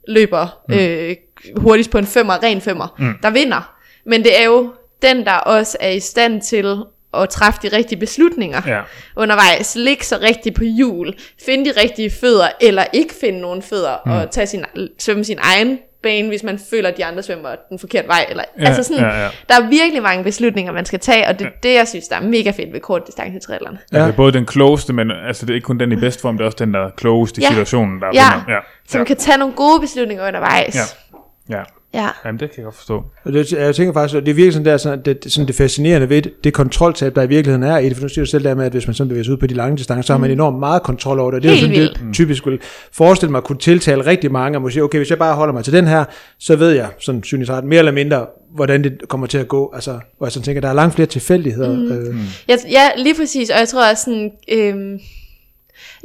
løber 0.08 0.62
mm. 0.68 0.74
øh, 0.74 1.16
hurtigst 1.56 1.90
på 1.90 1.98
en 1.98 2.06
femmer, 2.06 2.42
ren 2.42 2.60
femmer, 2.60 2.94
mm. 2.98 3.14
der 3.22 3.30
vinder. 3.30 3.74
Men 4.06 4.22
det 4.22 4.40
er 4.40 4.44
jo 4.44 4.72
den, 5.02 5.24
der 5.24 5.32
også 5.32 5.76
er 5.80 5.90
i 5.90 6.00
stand 6.00 6.42
til 6.42 6.82
at 7.22 7.28
træffe 7.28 7.60
de 7.62 7.76
rigtige 7.76 7.98
beslutninger 7.98 8.62
Ja. 8.66 8.80
undervejs. 9.16 9.76
Ligge 9.76 10.04
så 10.04 10.18
rigtigt 10.22 10.54
på 10.56 10.64
hjul, 10.64 11.14
finde 11.46 11.64
de 11.64 11.80
rigtige 11.82 12.10
fødder, 12.10 12.48
eller 12.60 12.84
ikke 12.92 13.14
finde 13.20 13.40
nogen 13.40 13.62
fødder, 13.62 13.96
mm. 14.06 14.12
og 14.12 14.30
tage 14.30 14.46
sin, 14.46 14.64
svømme 14.98 15.24
sin 15.24 15.38
egen 15.42 15.78
bane, 16.02 16.28
hvis 16.28 16.42
man 16.42 16.58
føler, 16.70 16.88
at 16.88 16.96
de 16.96 17.04
andre 17.04 17.22
svømmer 17.22 17.48
den 17.70 17.78
forkerte 17.78 18.08
vej. 18.08 18.26
Eller, 18.28 18.44
Ja, 18.60 18.64
altså 18.66 18.82
sådan, 18.82 19.02
ja, 19.04 19.22
ja. 19.22 19.28
Der 19.48 19.54
er 19.54 19.68
virkelig 19.68 20.02
mange 20.02 20.24
beslutninger, 20.24 20.72
man 20.72 20.84
skal 20.84 21.00
tage, 21.00 21.28
og 21.28 21.38
det 21.38 21.46
er 21.46 21.50
det, 21.62 21.74
jeg 21.74 21.88
synes, 21.88 22.08
der 22.08 22.16
er 22.16 22.20
mega 22.20 22.50
fedt 22.50 22.72
ved 22.72 22.80
kort 22.80 23.06
distance 23.06 23.38
triathlon. 23.46 23.78
Ja. 23.92 23.98
Ja. 23.98 24.04
Det 24.04 24.12
er 24.12 24.16
både 24.16 24.32
den 24.32 24.46
klogeste, 24.46 24.92
men 24.92 25.10
altså 25.10 25.46
det 25.46 25.50
er 25.50 25.54
ikke 25.54 25.64
kun 25.64 25.80
den 25.80 25.92
i 25.92 25.96
bedst 25.96 26.20
form, 26.20 26.36
det 26.38 26.42
er 26.44 26.46
også 26.46 26.56
den, 26.58 26.74
der 26.74 26.80
er 26.86 26.90
klogest 26.96 27.38
i 27.38 27.40
Ja. 27.40 27.48
situationen, 27.48 28.00
der 28.00 28.06
Ja. 28.14 28.24
vinder. 28.34 28.52
Ja. 28.52 28.58
Som 28.88 28.98
ja. 29.00 29.04
kan 29.04 29.16
tage 29.16 29.38
nogle 29.38 29.54
gode 29.54 29.80
beslutninger 29.80 30.26
undervejs. 30.28 30.74
Ja. 31.48 31.56
ja. 31.58 31.62
Ja. 31.94 32.08
Jamen, 32.24 32.40
det 32.40 32.50
kan 32.50 32.56
jeg 32.58 32.64
godt 32.64 32.74
forstå. 32.74 33.02
Og 33.24 33.32
det, 33.32 33.52
jeg 33.52 33.74
tænker 33.74 33.92
faktisk, 33.92 34.16
at 34.18 34.22
det 34.26 34.30
er 34.30 34.34
virkelig 34.34 34.52
sådan 34.52 34.66
der, 34.66 34.76
sådan, 34.76 35.02
det, 35.04 35.24
sådan 35.32 35.46
det 35.46 35.54
fascinerende 35.54 36.08
ved 36.08 36.22
det, 36.22 36.44
det 36.44 36.52
kontroltab, 36.52 37.14
der 37.14 37.22
i 37.22 37.26
virkeligheden 37.26 37.62
er 37.62 37.78
i 37.78 37.88
det, 37.88 37.96
for 37.96 38.02
nu 38.02 38.08
siger 38.08 38.24
du 38.24 38.30
selv 38.30 38.44
der 38.44 38.54
med, 38.54 38.66
at 38.66 38.72
hvis 38.72 38.86
man 38.86 38.94
sådan 38.94 39.08
bevæger 39.08 39.24
sig 39.24 39.32
ud 39.32 39.36
på 39.38 39.46
de 39.46 39.54
lange 39.54 39.76
distancer, 39.76 40.02
så 40.06 40.12
har 40.12 40.18
man 40.18 40.30
enormt 40.30 40.58
meget 40.58 40.82
kontrol 40.82 41.18
over 41.20 41.30
det, 41.30 41.36
og 41.36 41.42
det 41.42 41.48
er 41.50 41.54
Mm. 41.54 41.60
Sådan, 41.60 41.74
det 41.74 41.80
vildt. 42.02 42.14
typisk 42.14 42.46
vil 42.46 42.58
forestille 42.92 43.30
mig 43.30 43.38
at 43.38 43.44
kunne 43.44 43.58
tiltale 43.58 44.06
rigtig 44.06 44.32
mange, 44.32 44.58
og 44.58 44.62
måske, 44.62 44.82
okay, 44.82 44.98
hvis 44.98 45.10
jeg 45.10 45.18
bare 45.18 45.34
holder 45.34 45.54
mig 45.54 45.64
til 45.64 45.72
den 45.72 45.86
her, 45.86 46.04
så 46.38 46.56
ved 46.56 46.70
jeg, 46.70 46.88
sådan 47.00 47.22
synes 47.22 47.48
jeg 47.48 47.56
ret, 47.56 47.64
mere 47.64 47.78
eller 47.78 47.92
mindre, 47.92 48.26
hvordan 48.54 48.84
det 48.84 48.98
kommer 49.08 49.26
til 49.26 49.38
at 49.38 49.48
gå, 49.48 49.72
altså, 49.74 49.98
hvor 50.18 50.26
jeg 50.26 50.32
sådan 50.32 50.44
tænker, 50.44 50.60
der 50.60 50.68
er 50.68 50.72
langt 50.72 50.94
flere 50.94 51.06
tilfældigheder, 51.06 51.76
Mm. 51.76 51.92
øh, 51.92 52.16
Ja, 52.48 52.56
ja, 52.70 52.88
lige 53.02 53.14
præcis, 53.14 53.50
og 53.50 53.58
jeg 53.58 53.68
tror 53.68 53.90
også 53.90 54.04
sådan, 54.04 54.30
øhm, 54.52 54.98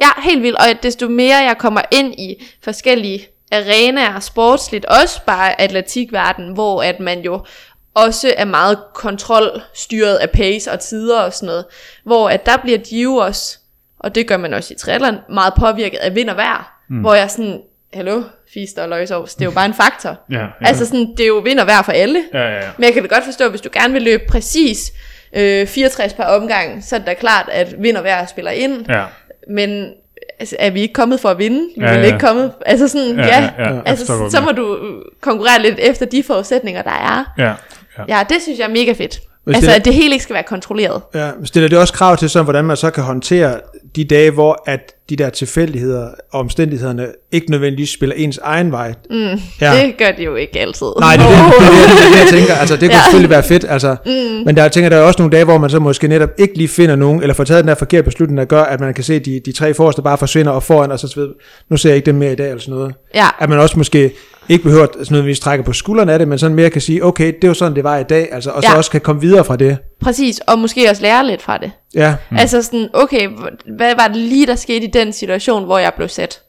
ja, 0.02 0.08
helt 0.24 0.44
vildt, 0.44 0.58
og 0.58 0.66
desto 0.84 1.08
mere 1.10 1.36
jeg 1.38 1.56
kommer 1.60 1.82
ind 1.92 2.14
i 2.14 2.46
forskellige 2.64 3.20
arenaer, 3.52 4.20
sportsligt, 4.20 4.86
også 4.86 5.22
bare 5.26 5.62
atletikverden, 5.62 6.54
hvor 6.54 6.84
at 6.84 7.00
man 7.00 7.22
jo 7.22 7.46
også 7.94 8.34
er 8.38 8.46
meget 8.46 8.80
kontrolstyret 8.94 10.16
af 10.16 10.30
pace 10.30 10.72
og 10.72 10.80
tider 10.80 11.20
og 11.20 11.34
sådan 11.34 11.48
noget, 11.48 11.66
hvor 12.04 12.30
at 12.30 12.46
der 12.46 12.58
bliver 12.58 12.78
de 12.78 13.02
jo 13.02 13.16
også, 13.16 13.58
og 14.00 14.16
det 14.16 14.28
gør 14.28 14.38
man 14.38 14.54
også 14.54 14.74
i 14.74 14.78
triathlon, 14.78 15.18
meget 15.30 15.54
påvirket 15.60 15.98
af 15.98 16.16
vind 16.16 16.30
og 16.30 16.38
vejr, 16.38 16.82
mm. 16.90 17.00
hvor 17.00 17.14
jeg 17.14 17.32
sådan, 17.32 17.62
hallo, 17.94 18.24
fister 18.54 18.84
og 18.84 18.90
løgsovs, 18.90 19.36
det 19.36 19.42
er 19.42 19.46
jo 19.46 19.52
bare 19.52 19.66
en 19.66 19.74
faktor. 19.74 20.20
Ja, 20.32 20.40
ja. 20.40 20.48
Altså 20.62 20.86
sådan, 20.86 21.14
det 21.18 21.24
er 21.24 21.28
jo 21.28 21.38
vind 21.38 21.60
og 21.60 21.68
vejr 21.68 21.82
for 21.82 21.92
alle. 21.92 22.24
Ja, 22.34 22.40
ja, 22.40 22.56
ja. 22.56 22.70
Men 22.78 22.84
jeg 22.84 22.94
kan 22.94 23.04
da 23.04 23.16
godt 23.16 23.26
forstå, 23.26 23.50
hvis 23.50 23.62
du 23.62 23.70
gerne 23.74 23.94
vil 23.94 24.02
løbe 24.02 24.24
præcis 24.30 24.92
øh, 25.34 25.68
64 25.68 26.14
per 26.14 26.24
omgang, 26.24 26.84
så 26.84 26.96
er 26.96 27.00
det 27.00 27.08
da 27.08 27.14
klart, 27.14 27.50
at 27.52 27.76
vind 27.84 27.98
og 27.98 28.04
vejr 28.04 28.26
spiller 28.26 28.52
ind. 28.52 28.86
Ja, 28.90 29.06
Men 29.48 29.94
altså, 30.40 30.56
er 30.60 30.70
vi 30.70 30.82
ikke 30.82 30.94
kommet 30.94 31.20
for 31.20 31.30
at 31.30 31.38
vinde? 31.38 31.70
Vi 31.78 31.84
Ja, 31.84 31.88
er 31.90 31.94
ja. 32.00 32.06
ikke 32.06 32.20
kommet... 32.20 32.52
Altså 32.66 32.88
sådan, 32.88 33.16
Ja, 33.20 33.26
ja. 33.58 33.74
ja, 33.74 33.80
Altså, 33.86 34.06
så 34.06 34.14
hvad 34.30 34.42
må 34.42 34.52
du 34.52 34.78
konkurrere 35.22 35.62
lidt 35.62 35.76
efter 35.80 36.06
de 36.06 36.24
forudsætninger, 36.24 36.82
der 36.82 36.90
er. 36.92 37.34
ja, 37.38 37.54
ja. 37.98 38.18
Ja, 38.18 38.24
det 38.30 38.38
synes 38.42 38.60
jeg 38.60 38.66
er 38.66 38.70
mega 38.72 38.92
fedt. 38.94 39.20
Hvis 39.44 39.56
altså, 39.56 39.70
det- 39.70 39.76
at 39.76 39.86
det 39.86 39.94
hele 39.94 40.12
ikke 40.14 40.24
skal 40.24 40.34
være 40.34 40.44
kontrolleret. 40.44 41.02
Ja, 41.16 41.30
stiller 41.44 41.70
det 41.70 41.78
også 41.78 41.94
krav 41.94 42.18
til, 42.18 42.30
sådan, 42.30 42.44
hvordan 42.46 42.66
man 42.66 42.78
så 42.78 42.90
kan 42.92 43.04
håndtere 43.04 43.60
de 43.96 44.04
dage, 44.04 44.32
hvor 44.32 44.64
at 44.66 44.80
de 45.10 45.16
der 45.16 45.30
tilfældigheder 45.30 46.08
og 46.32 46.40
omstændighederne 46.40 47.08
ikke 47.32 47.52
nødvendigvis 47.52 47.90
spiller 47.94 48.16
ens 48.16 48.40
egen 48.44 48.72
vej. 48.72 48.94
Mm, 49.10 49.16
ja. 49.62 49.82
Det 49.86 49.98
gør 49.98 50.12
de 50.18 50.24
jo 50.24 50.36
ikke 50.36 50.60
altid. 50.60 50.88
Nej, 51.00 51.16
det 51.16 51.26
er 51.26 51.30
det, 51.30 51.38
det, 51.60 51.68
er 51.68 51.72
det, 51.72 51.98
det, 51.98 52.06
er 52.06 52.12
det, 52.12 52.20
jeg 52.32 52.40
tænker. 52.40 52.56
Altså, 52.56 52.76
det 52.76 52.90
kunne 52.90 52.96
Ja. 52.96 53.02
selvfølgelig 53.04 53.30
være 53.30 53.44
fedt, 53.44 53.66
altså. 53.70 53.96
Mm. 54.06 54.12
men 54.46 54.56
der 54.56 54.62
jeg 54.62 54.72
tænker 54.72 54.90
der 54.90 54.98
er 54.98 55.02
også 55.02 55.22
nogle 55.22 55.32
dage, 55.32 55.46
hvor 55.46 55.58
man 55.58 55.70
så 55.70 55.80
måske 55.80 56.08
netop 56.08 56.30
ikke 56.38 56.58
lige 56.58 56.68
finder 56.68 56.96
nogen, 56.96 57.22
eller 57.22 57.34
får 57.34 57.44
taget 57.44 57.64
den 57.64 57.68
der 57.70 57.76
forkerte 57.76 58.04
beslutning, 58.04 58.38
der 58.38 58.46
gør, 58.46 58.62
at 58.64 58.80
man 58.80 58.94
kan 58.94 59.04
se, 59.04 59.14
at 59.16 59.26
de, 59.26 59.42
de 59.46 59.52
tre 59.52 59.74
forreste 59.74 60.02
bare 60.02 60.18
forsvinder 60.18 60.52
og 60.52 60.64
foran, 60.64 60.92
og 60.92 61.00
så 61.00 61.14
ved, 61.16 61.30
nu 61.70 61.78
ser 61.78 61.90
jeg 61.90 61.96
ikke 61.98 62.06
dem 62.06 62.16
mere 62.16 62.32
i 62.32 62.36
dag, 62.36 62.48
eller 62.50 62.62
sådan 62.62 62.74
noget. 62.76 62.94
Ja, 63.16 63.28
At 63.40 63.50
man 63.50 63.60
også 63.60 63.78
måske 63.78 64.12
ikke 64.50 64.64
behøver 64.64 64.84
at 64.84 64.90
nødvendigvis 65.12 65.40
trække 65.40 65.64
på 65.64 65.74
skuldrene 65.74 66.14
af 66.14 66.20
det, 66.20 66.28
men 66.28 66.38
sådan 66.38 66.56
mere 66.56 66.70
kan 66.70 66.82
sige, 66.82 67.06
okay, 67.06 67.34
det 67.42 67.48
var 67.48 67.54
sådan, 67.54 67.76
det 67.76 67.84
var 67.84 67.98
i 67.98 68.04
dag, 68.04 68.30
altså, 68.32 68.50
og 68.50 68.64
så 68.64 68.70
Ja. 68.72 68.78
også 68.78 68.92
kan 68.92 69.02
komme 69.02 69.22
videre 69.22 69.44
fra 69.46 69.56
det. 69.56 69.78
Præcis. 70.02 70.40
Og 70.40 70.60
måske 70.60 70.90
også 70.90 71.02
lære 71.02 71.28
lidt 71.28 71.42
fra 71.42 71.58
det. 71.58 71.72
Ja, 71.96 72.16
Mm. 72.30 72.38
Altså 72.38 72.64
sådan, 72.64 72.90
okay, 72.94 73.30
hvad 73.78 73.96
var 73.96 74.08
det 74.08 74.18
lige, 74.18 74.48
der 74.48 74.56
skete 74.56 74.86
i 74.86 74.92
den 74.92 75.14
situation, 75.14 75.66
hvor 75.66 75.78
jeg 75.78 75.94
blev 75.96 76.08
sat? 76.10 76.42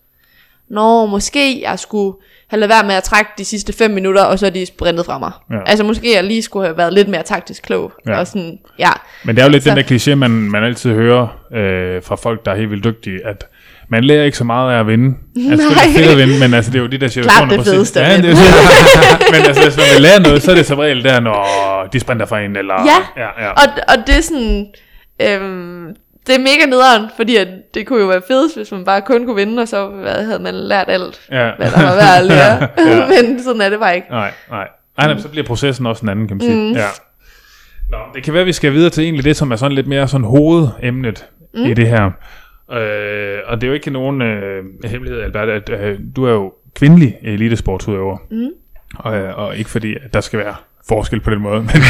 Nå, 0.71 1.07
måske 1.07 1.63
jeg 1.63 1.79
skulle 1.79 2.17
have 2.49 2.61
lavet 2.61 2.71
være 2.71 2.85
med 2.87 2.95
at 2.95 3.03
trække 3.03 3.31
de 3.39 3.45
sidste 3.45 3.73
5 3.73 3.91
minutter, 3.91 4.23
og 4.25 4.39
så 4.39 4.47
er 4.47 4.51
de 4.51 4.67
sprintet 4.67 5.07
fra 5.07 5.19
mig. 5.19 5.33
Ja. 5.51 5.57
Altså 5.67 5.85
måske 5.85 6.15
jeg 6.15 6.25
lige 6.25 6.43
skulle 6.43 6.67
have 6.67 6.77
været 6.77 6.93
lidt 6.93 7.09
mere 7.09 7.23
taktisk 7.23 7.63
klog. 7.63 7.93
Ja. 8.07 8.19
Og 8.19 8.27
sådan, 8.27 8.59
ja. 8.79 8.91
Men 9.25 9.37
det 9.37 9.43
er 9.43 9.47
jo 9.47 9.51
lidt 9.53 9.65
Så- 9.65 9.71
den 9.71 9.77
der 9.77 9.83
kliché, 9.83 10.15
man, 10.15 10.31
man 10.31 10.65
altid 10.65 10.93
hører 10.93 11.23
øh, 11.53 12.03
fra 12.03 12.17
folk, 12.17 12.45
der 12.45 12.51
er 12.53 12.57
helt 12.57 12.71
vildt 12.71 12.85
dygtige, 12.85 13.27
at 13.27 13.45
man 13.91 14.05
lærer 14.05 14.25
ikke 14.25 14.37
så 14.37 14.45
meget 14.45 14.75
af 14.75 14.81
at 14.81 14.87
vinde. 14.87 15.17
Altså, 15.51 15.67
det 15.69 15.77
er 15.77 15.87
Nej. 15.87 15.95
fedt 15.97 16.11
at 16.11 16.19
vinde, 16.19 16.39
men 16.41 16.55
altså, 16.55 16.71
det 16.71 16.79
er 16.79 16.83
jo 16.83 16.89
de 16.89 16.99
der 16.99 17.09
situationer. 17.09 17.49
det 17.49 17.59
præcis- 17.59 17.73
fedeste 17.75 18.01
ja, 18.01 18.07
det 18.07 18.15
er, 18.17 18.21
vinde. 18.23 18.41
Men 19.33 19.47
altså, 19.47 19.63
hvis 19.63 19.77
man 19.77 19.87
vil 19.95 20.03
lære 20.03 20.21
noget, 20.21 20.43
så 20.43 20.51
er 20.51 20.55
det 20.55 20.67
som 20.67 20.79
regel 20.79 21.05
der, 21.05 21.21
når 21.21 21.89
de 21.93 22.01
sprinter 22.01 22.27
fra 22.27 22.41
en, 22.41 22.57
eller... 22.57 22.75
Ja. 22.75 23.23
ja, 23.23 23.45
ja. 23.45 23.51
Og, 23.51 23.63
og 23.89 23.97
det 24.07 24.17
er 24.17 24.21
sådan, 24.23 24.67
øhm, 25.23 25.87
det 26.27 26.35
er 26.35 26.39
mega 26.39 26.67
nederen, 26.69 27.03
fordi 27.17 27.37
at 27.37 27.49
det 27.75 27.87
kunne 27.87 28.01
jo 28.01 28.07
være 28.07 28.23
fedest, 28.29 28.57
hvis 28.57 28.73
man 28.73 28.85
bare 28.85 29.01
kun 29.01 29.27
kunne 29.27 29.37
vinde, 29.37 29.63
og 29.63 29.69
så 29.69 29.87
hvad, 29.87 30.25
havde 30.25 30.39
man 30.43 30.55
lært 30.55 30.89
alt, 30.89 31.21
ja. 31.31 31.51
hvad 31.59 31.71
der 31.71 31.83
var 31.83 31.95
værd 31.95 32.19
at 32.21 32.27
lære. 32.33 32.69
Ja. 32.79 33.07
Men 33.09 33.43
sådan 33.43 33.61
er 33.61 33.69
det 33.69 33.79
bare 33.79 33.95
ikke. 33.97 34.07
Nej, 34.11 34.31
nej. 34.51 34.69
Ej, 34.99 35.07
nej, 35.13 35.19
så 35.23 35.29
bliver 35.29 35.47
processen 35.47 35.87
også 35.87 36.03
en 36.03 36.09
anden, 36.09 36.29
kan 36.29 36.37
man 36.37 36.47
sige. 36.47 36.57
Mm. 36.71 36.73
Ja. 36.77 36.87
Nå, 37.91 37.97
det 38.15 38.23
kan 38.23 38.33
være, 38.35 38.41
at 38.41 38.47
vi 38.47 38.53
skal 38.53 38.73
videre 38.73 38.91
til 38.91 39.05
egentlig 39.05 39.25
det, 39.25 39.37
som 39.37 39.51
er 39.53 39.57
sådan 39.57 39.75
lidt 39.75 39.87
mere 39.87 40.09
sådan 40.09 40.27
hovedemnet 40.27 41.27
mm. 41.55 41.65
i 41.65 41.75
det 41.75 41.89
her. 41.89 42.11
Øh, 42.73 43.39
og 43.47 43.61
det 43.61 43.67
er 43.67 43.69
jo 43.69 43.75
ikke 43.75 43.91
nogen 43.91 44.23
øh, 44.23 44.65
hemmelighed, 44.85 45.23
Albert, 45.23 45.49
at 45.49 45.71
øh, 45.71 45.99
du 46.17 46.25
er 46.25 46.33
jo 46.33 46.53
kvindelig 46.77 47.17
elitesportsudøver. 47.23 48.17
Mm. 48.31 48.51
Og, 48.97 49.17
øh, 49.17 49.39
og 49.39 49.57
ikke 49.57 49.71
fordi, 49.71 49.95
at 49.95 50.15
der 50.15 50.21
skal 50.21 50.39
være 50.39 50.55
forskel 50.89 51.21
på 51.21 51.31
den 51.31 51.41
måde. 51.41 51.61
Men, 51.73 51.83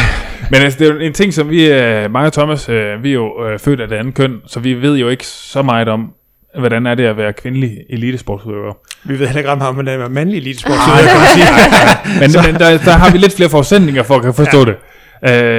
men 0.50 0.60
altså, 0.60 0.78
det 0.78 0.88
er 0.88 0.94
jo 0.94 1.00
en 1.00 1.12
ting, 1.12 1.34
som 1.34 1.50
vi, 1.50 1.72
øh, 1.72 2.10
mig 2.10 2.26
og 2.26 2.32
Thomas, 2.32 2.68
øh, 2.68 3.02
vi 3.02 3.10
er 3.10 3.14
jo 3.14 3.46
øh, 3.46 3.58
født 3.58 3.80
af 3.80 3.88
det 3.88 3.96
andet 3.96 4.14
køn, 4.14 4.40
så 4.46 4.60
vi 4.60 4.74
ved 4.74 4.98
jo 4.98 5.08
ikke 5.08 5.26
så 5.26 5.62
meget 5.62 5.88
om, 5.88 6.12
hvordan 6.58 6.86
er 6.86 6.94
det 6.94 7.04
at 7.04 7.16
være 7.16 7.32
kvindelig 7.32 7.78
elitesportsudøver. 7.90 8.74
vi 9.04 9.18
ved 9.18 9.26
heller 9.26 9.38
ikke 9.38 9.50
ret 9.50 9.58
meget 9.58 9.68
om, 9.68 9.74
hvordan 9.74 9.98
det 9.98 10.04
er 10.04 10.08
mandlig 10.08 10.38
elitesport. 10.38 10.76
Nej, 10.88 11.00
det 11.00 11.10
kan 11.10 11.18
man 11.20 11.28
sige. 11.34 11.46
Men, 12.20 12.52
men 12.52 12.60
der, 12.60 12.78
der 12.84 12.92
har 12.92 13.12
vi 13.12 13.18
lidt 13.18 13.36
flere 13.36 13.50
forudsætninger 13.50 14.02
for 14.02 14.14
at 14.14 14.22
kan 14.22 14.34
forstå 14.34 14.58
ja. 14.58 14.64
det. 14.64 14.76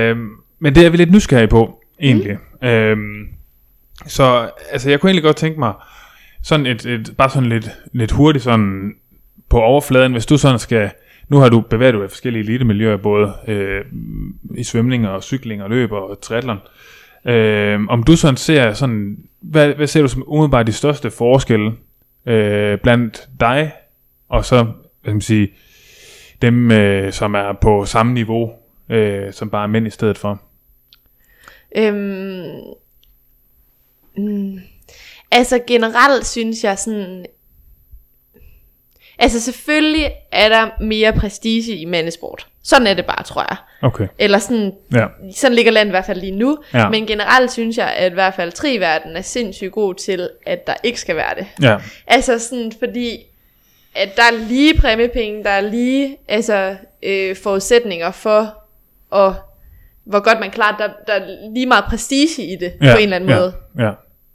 Øhm, 0.10 0.30
men 0.62 0.76
det 0.76 0.86
er 0.86 0.90
vi 0.90 0.98
lidt 0.98 1.12
nysgerrige 1.12 1.48
på, 1.48 1.74
egentlig. 2.02 2.38
Mm. 2.62 2.68
Øhm, 2.68 3.28
så 4.06 4.50
altså, 4.72 4.90
jeg 4.90 5.00
kunne 5.00 5.10
egentlig 5.10 5.24
godt 5.24 5.36
tænke 5.36 5.60
mig, 5.60 5.74
sådan 6.44 6.66
et, 6.66 6.86
et, 6.86 7.14
bare 7.18 7.30
sådan 7.30 7.50
lidt, 7.50 7.70
lidt 7.94 8.12
hurtigt 8.12 8.44
sådan 8.44 8.94
på 9.50 9.62
overfladen, 9.62 10.12
hvis 10.12 10.26
du 10.26 10.38
sådan 10.38 10.60
skal, 10.60 10.90
nu 11.30 11.38
har 11.38 11.50
du 11.50 11.62
bevæget 11.62 11.94
dig 11.94 12.06
i 12.06 12.08
forskellige 12.08 12.44
elitemiljøer, 12.44 12.98
både 12.98 13.34
øh, 13.48 13.86
i 14.56 14.64
svømning 14.64 15.08
og 15.08 15.24
cykling 15.24 15.64
og 15.64 15.70
løb 15.70 15.92
og 15.92 16.22
triathlon. 16.22 16.58
Øh, 17.26 17.80
om 17.90 18.04
du 18.04 18.16
sådan 18.16 18.38
ser 18.38 18.74
sådan, 18.74 19.18
hvad, 19.42 19.74
hvad 19.74 19.88
ser 19.88 20.02
du 20.02 20.08
som 20.08 20.24
umiddelbart 20.28 20.68
de 20.68 20.72
største 20.72 21.12
forskelle 21.12 21.72
øh, 22.26 22.78
blandt 22.78 23.30
dig 23.40 23.72
og 24.30 24.46
så, 24.46 24.68
hvad 25.04 25.14
man 25.14 25.22
sige, 25.22 25.50
dem, 26.42 26.72
øh, 26.72 27.12
som 27.12 27.34
er 27.34 27.54
på 27.62 27.86
samme 27.86 28.14
niveau, 28.14 28.52
øh, 28.90 29.34
som 29.34 29.50
bare 29.50 29.64
er 29.64 29.68
mænd 29.68 29.88
i 29.88 29.90
stedet 29.90 30.18
for. 30.18 30.42
Øhm, 31.78 32.44
mm, 34.18 34.62
altså 35.32 35.60
generelt 35.68 36.28
synes 36.28 36.64
jeg 36.64 36.80
sådan... 36.80 37.26
Altså 39.20 39.40
selvfølgelig 39.42 40.12
er 40.32 40.50
der 40.50 40.70
mere 40.84 41.14
prestige 41.14 41.76
i 41.78 41.86
mandesport. 41.86 42.48
Sådan 42.64 42.88
er 42.88 42.94
det 42.94 43.06
bare, 43.06 43.24
tror 43.24 43.42
jeg. 43.50 43.58
Okay. 43.82 44.08
Eller 44.20 44.38
sådan, 44.40 44.74
Ja. 44.94 45.06
sådan 45.36 45.56
ligger 45.56 45.72
landet 45.72 45.90
i 45.90 45.94
hvert 45.94 46.06
fald 46.06 46.20
lige 46.20 46.36
nu. 46.36 46.58
Ja. 46.74 46.90
Men 46.90 47.06
generelt 47.08 47.52
synes 47.52 47.78
jeg, 47.78 47.94
at 47.94 48.12
i 48.12 48.14
hvert 48.14 48.34
fald 48.34 48.52
triverden 48.52 49.16
er 49.18 49.22
sindssygt 49.22 49.72
god 49.72 49.96
til, 49.96 50.30
at 50.46 50.68
der 50.68 50.74
ikke 50.84 51.00
skal 51.00 51.16
være 51.16 51.36
det. 51.36 51.48
Ja. 51.62 51.78
Altså 52.08 52.40
sådan, 52.40 52.72
fordi 52.80 53.18
at 53.96 54.16
der 54.16 54.24
er 54.24 54.48
lige 54.48 54.78
præmiepenge, 54.78 55.44
der 55.44 55.50
er 55.50 55.62
lige 55.62 56.18
altså, 56.28 56.76
øh, 57.04 57.36
forudsætninger 57.36 58.12
for, 58.12 58.64
og 59.10 59.36
hvor 60.12 60.20
godt 60.20 60.40
man 60.40 60.52
klarer, 60.52 60.78
der, 60.78 60.90
der 61.08 61.14
er 61.14 61.52
lige 61.54 61.66
meget 61.66 61.84
prestige 61.84 62.54
i 62.54 62.56
det, 62.56 62.74
ja. 62.82 62.94
på 62.94 62.98
en 62.98 63.04
eller 63.04 63.16
anden 63.16 63.30
ja. 63.30 63.40
måde. 63.40 63.54
Ja. 63.80 63.92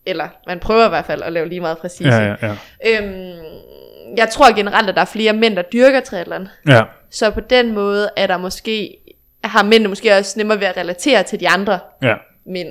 Eller 0.06 0.28
man 0.46 0.60
prøver 0.60 0.86
i 0.86 0.88
hvert 0.88 1.04
fald 1.04 1.22
at 1.22 1.32
lave 1.32 1.48
lige 1.48 1.60
meget 1.60 1.78
prestige. 1.78 2.14
Ja, 2.14 2.22
ja, 2.22 2.34
ja. 2.42 2.56
Øhm, 2.86 3.38
jeg 4.16 4.28
tror 4.28 4.54
generelt, 4.54 4.88
at 4.88 4.94
der 4.94 5.00
er 5.00 5.04
flere 5.04 5.32
mænd, 5.32 5.56
der 5.56 5.62
dyrker 5.62 6.00
triathlon. 6.00 6.48
Ja. 6.68 6.82
Så 7.10 7.30
på 7.30 7.40
den 7.40 7.72
måde 7.74 8.10
er 8.16 8.26
der 8.26 8.36
måske, 8.36 8.96
har 9.44 9.62
mændene 9.62 9.88
måske 9.88 10.16
også 10.18 10.38
nemmere 10.38 10.60
ved 10.60 10.66
at 10.66 10.76
relatere 10.76 11.22
til 11.22 11.40
de 11.40 11.48
andre 11.48 11.78
Ja. 12.02 12.14
mænd. 12.46 12.68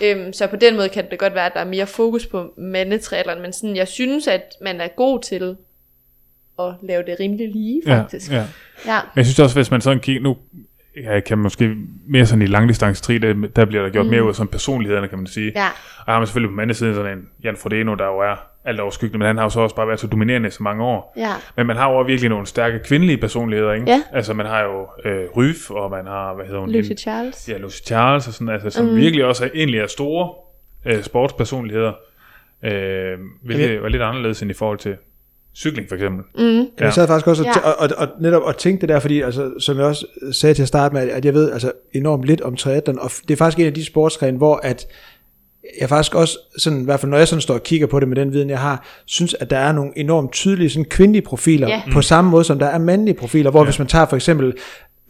Øhm, 0.00 0.32
så 0.32 0.46
på 0.46 0.56
den 0.56 0.76
måde 0.76 0.88
kan 0.88 1.10
det 1.10 1.18
godt 1.18 1.34
være, 1.34 1.46
at 1.46 1.54
der 1.54 1.60
er 1.60 1.64
mere 1.64 1.86
fokus 1.86 2.26
på 2.26 2.52
mandetriathlon, 2.58 3.42
men 3.42 3.52
sådan, 3.52 3.76
jeg 3.76 3.88
synes, 3.88 4.26
at 4.26 4.42
man 4.60 4.80
er 4.80 4.88
god 4.88 5.20
til 5.20 5.56
at 6.58 6.74
lave 6.82 7.02
det 7.06 7.16
rimelig 7.20 7.48
lige, 7.48 7.82
faktisk. 7.86 8.30
Ja. 8.30 8.36
ja. 8.36 8.44
ja. 8.86 9.00
Jeg 9.16 9.24
synes 9.24 9.38
også, 9.38 9.56
hvis 9.56 9.70
man 9.70 9.80
sådan 9.80 10.00
kigger, 10.00 10.22
nu 10.22 10.36
ja, 10.96 11.20
kan 11.20 11.38
måske 11.38 11.76
mere 12.08 12.26
sådan 12.26 12.42
i 12.42 12.46
langdistance 12.46 13.18
der, 13.18 13.48
der 13.56 13.64
bliver 13.64 13.82
der 13.82 13.90
gjort 13.90 14.06
mm. 14.06 14.10
mere 14.10 14.24
ud 14.24 14.28
af 14.28 14.34
sådan 14.34 14.48
personlighederne, 14.48 15.08
kan 15.08 15.18
man 15.18 15.26
sige. 15.26 15.52
Ja. 15.54 15.66
Og 16.06 16.12
har 16.12 16.18
man 16.18 16.26
selvfølgelig 16.26 16.50
på 16.50 16.56
mandens 16.56 16.78
side 16.78 16.94
sådan 16.94 17.18
en 17.18 17.28
Jan 17.44 17.56
Frodeno, 17.56 17.94
der 17.94 18.06
jo 18.06 18.18
er 18.18 18.36
alt 18.64 18.80
overskyggende, 18.80 19.18
men 19.18 19.26
han 19.26 19.36
har 19.36 19.44
jo 19.44 19.50
så 19.50 19.60
også 19.60 19.76
bare 19.76 19.86
været 19.86 20.00
så 20.00 20.06
dominerende 20.06 20.48
i 20.48 20.50
så 20.50 20.62
mange 20.62 20.84
år. 20.84 21.14
Ja. 21.16 21.32
Men 21.56 21.66
man 21.66 21.76
har 21.76 21.90
jo 21.90 21.98
også 21.98 22.06
virkelig 22.06 22.30
nogle 22.30 22.46
stærke 22.46 22.78
kvindelige 22.84 23.18
personligheder, 23.18 23.72
ikke? 23.72 23.90
Ja. 23.90 24.02
Altså 24.12 24.34
man 24.34 24.46
har 24.46 24.62
jo 24.62 24.88
øh, 25.04 25.26
Ryf, 25.36 25.70
og 25.70 25.90
man 25.90 26.06
har, 26.06 26.34
hvad 26.34 26.46
hedder 26.46 26.60
hun? 26.60 26.70
Lucy? 26.70 26.92
Charles. 26.98 27.48
Ja, 27.48 27.58
Lucy 27.58 27.82
Charles 27.82 28.28
og 28.28 28.32
sådan, 28.34 28.48
altså, 28.48 28.70
som 28.70 28.86
mm. 28.86 28.96
virkelig 28.96 29.24
også 29.24 29.44
er, 29.44 29.48
egentlig 29.54 29.80
er 29.80 29.86
store 29.86 30.34
øh, 30.86 31.02
sportspersonligheder, 31.02 31.92
øh, 32.64 33.18
hvilket 33.44 33.72
Ja. 33.74 33.80
var 33.80 33.88
lidt 33.88 34.02
anderledes 34.02 34.42
end 34.42 34.50
i 34.50 34.54
forhold 34.54 34.78
til 34.78 34.96
cykling 35.56 35.88
for 35.88 35.94
eksempel. 35.96 36.24
Mm. 36.38 36.58
Ja. 36.60 36.64
Jeg 36.84 36.92
sad 36.92 37.06
faktisk 37.06 37.26
også 37.26 37.42
og, 37.42 37.46
Ja. 37.46 37.68
ja. 37.68 37.70
og, 37.70 37.88
og, 37.90 37.96
og, 37.96 38.08
netop 38.20 38.42
og 38.42 38.56
tænkte 38.56 38.80
det 38.86 38.94
der, 38.94 39.00
fordi 39.00 39.20
altså, 39.20 39.50
som 39.58 39.76
jeg 39.76 39.84
også 39.86 40.06
sagde 40.32 40.54
til 40.54 40.62
at 40.62 40.68
starte 40.68 40.94
med, 40.94 41.10
at 41.10 41.24
jeg 41.24 41.34
ved 41.34 41.52
altså 41.52 41.72
enormt 41.92 42.24
lidt 42.24 42.40
om 42.40 42.56
triathlon, 42.56 42.98
og 42.98 43.10
det 43.28 43.30
er 43.30 43.36
faktisk 43.36 43.58
en 43.60 43.66
af 43.66 43.74
de 43.74 43.84
sportsgrene, 43.84 44.38
hvor 44.38 44.56
at 44.62 44.86
jeg 45.80 45.88
faktisk 45.88 46.14
også, 46.14 46.38
sådan, 46.58 46.80
i 46.80 46.84
hvert 46.84 47.00
fald 47.00 47.10
når 47.10 47.18
jeg 47.18 47.28
sådan 47.28 47.40
står 47.40 47.54
og 47.54 47.62
kigger 47.62 47.86
på 47.86 48.00
det 48.00 48.08
med 48.08 48.16
den 48.16 48.32
viden, 48.32 48.50
jeg 48.50 48.58
har, 48.58 48.86
synes, 49.06 49.34
at 49.34 49.50
der 49.50 49.56
er 49.58 49.72
nogle 49.72 49.92
enormt 49.96 50.32
tydelige 50.32 50.70
sådan 50.70 50.84
kvindelige 50.84 51.22
profiler, 51.22 51.68
Ja. 51.68 51.82
på 51.92 52.02
samme 52.02 52.30
måde 52.30 52.44
som 52.44 52.58
der 52.58 52.66
er 52.66 52.78
mandlige 52.78 53.14
profiler, 53.14 53.50
hvor 53.50 53.60
ja. 53.60 53.64
hvis 53.64 53.78
man 53.78 53.88
tager 53.88 54.06
for 54.06 54.16
eksempel, 54.16 54.52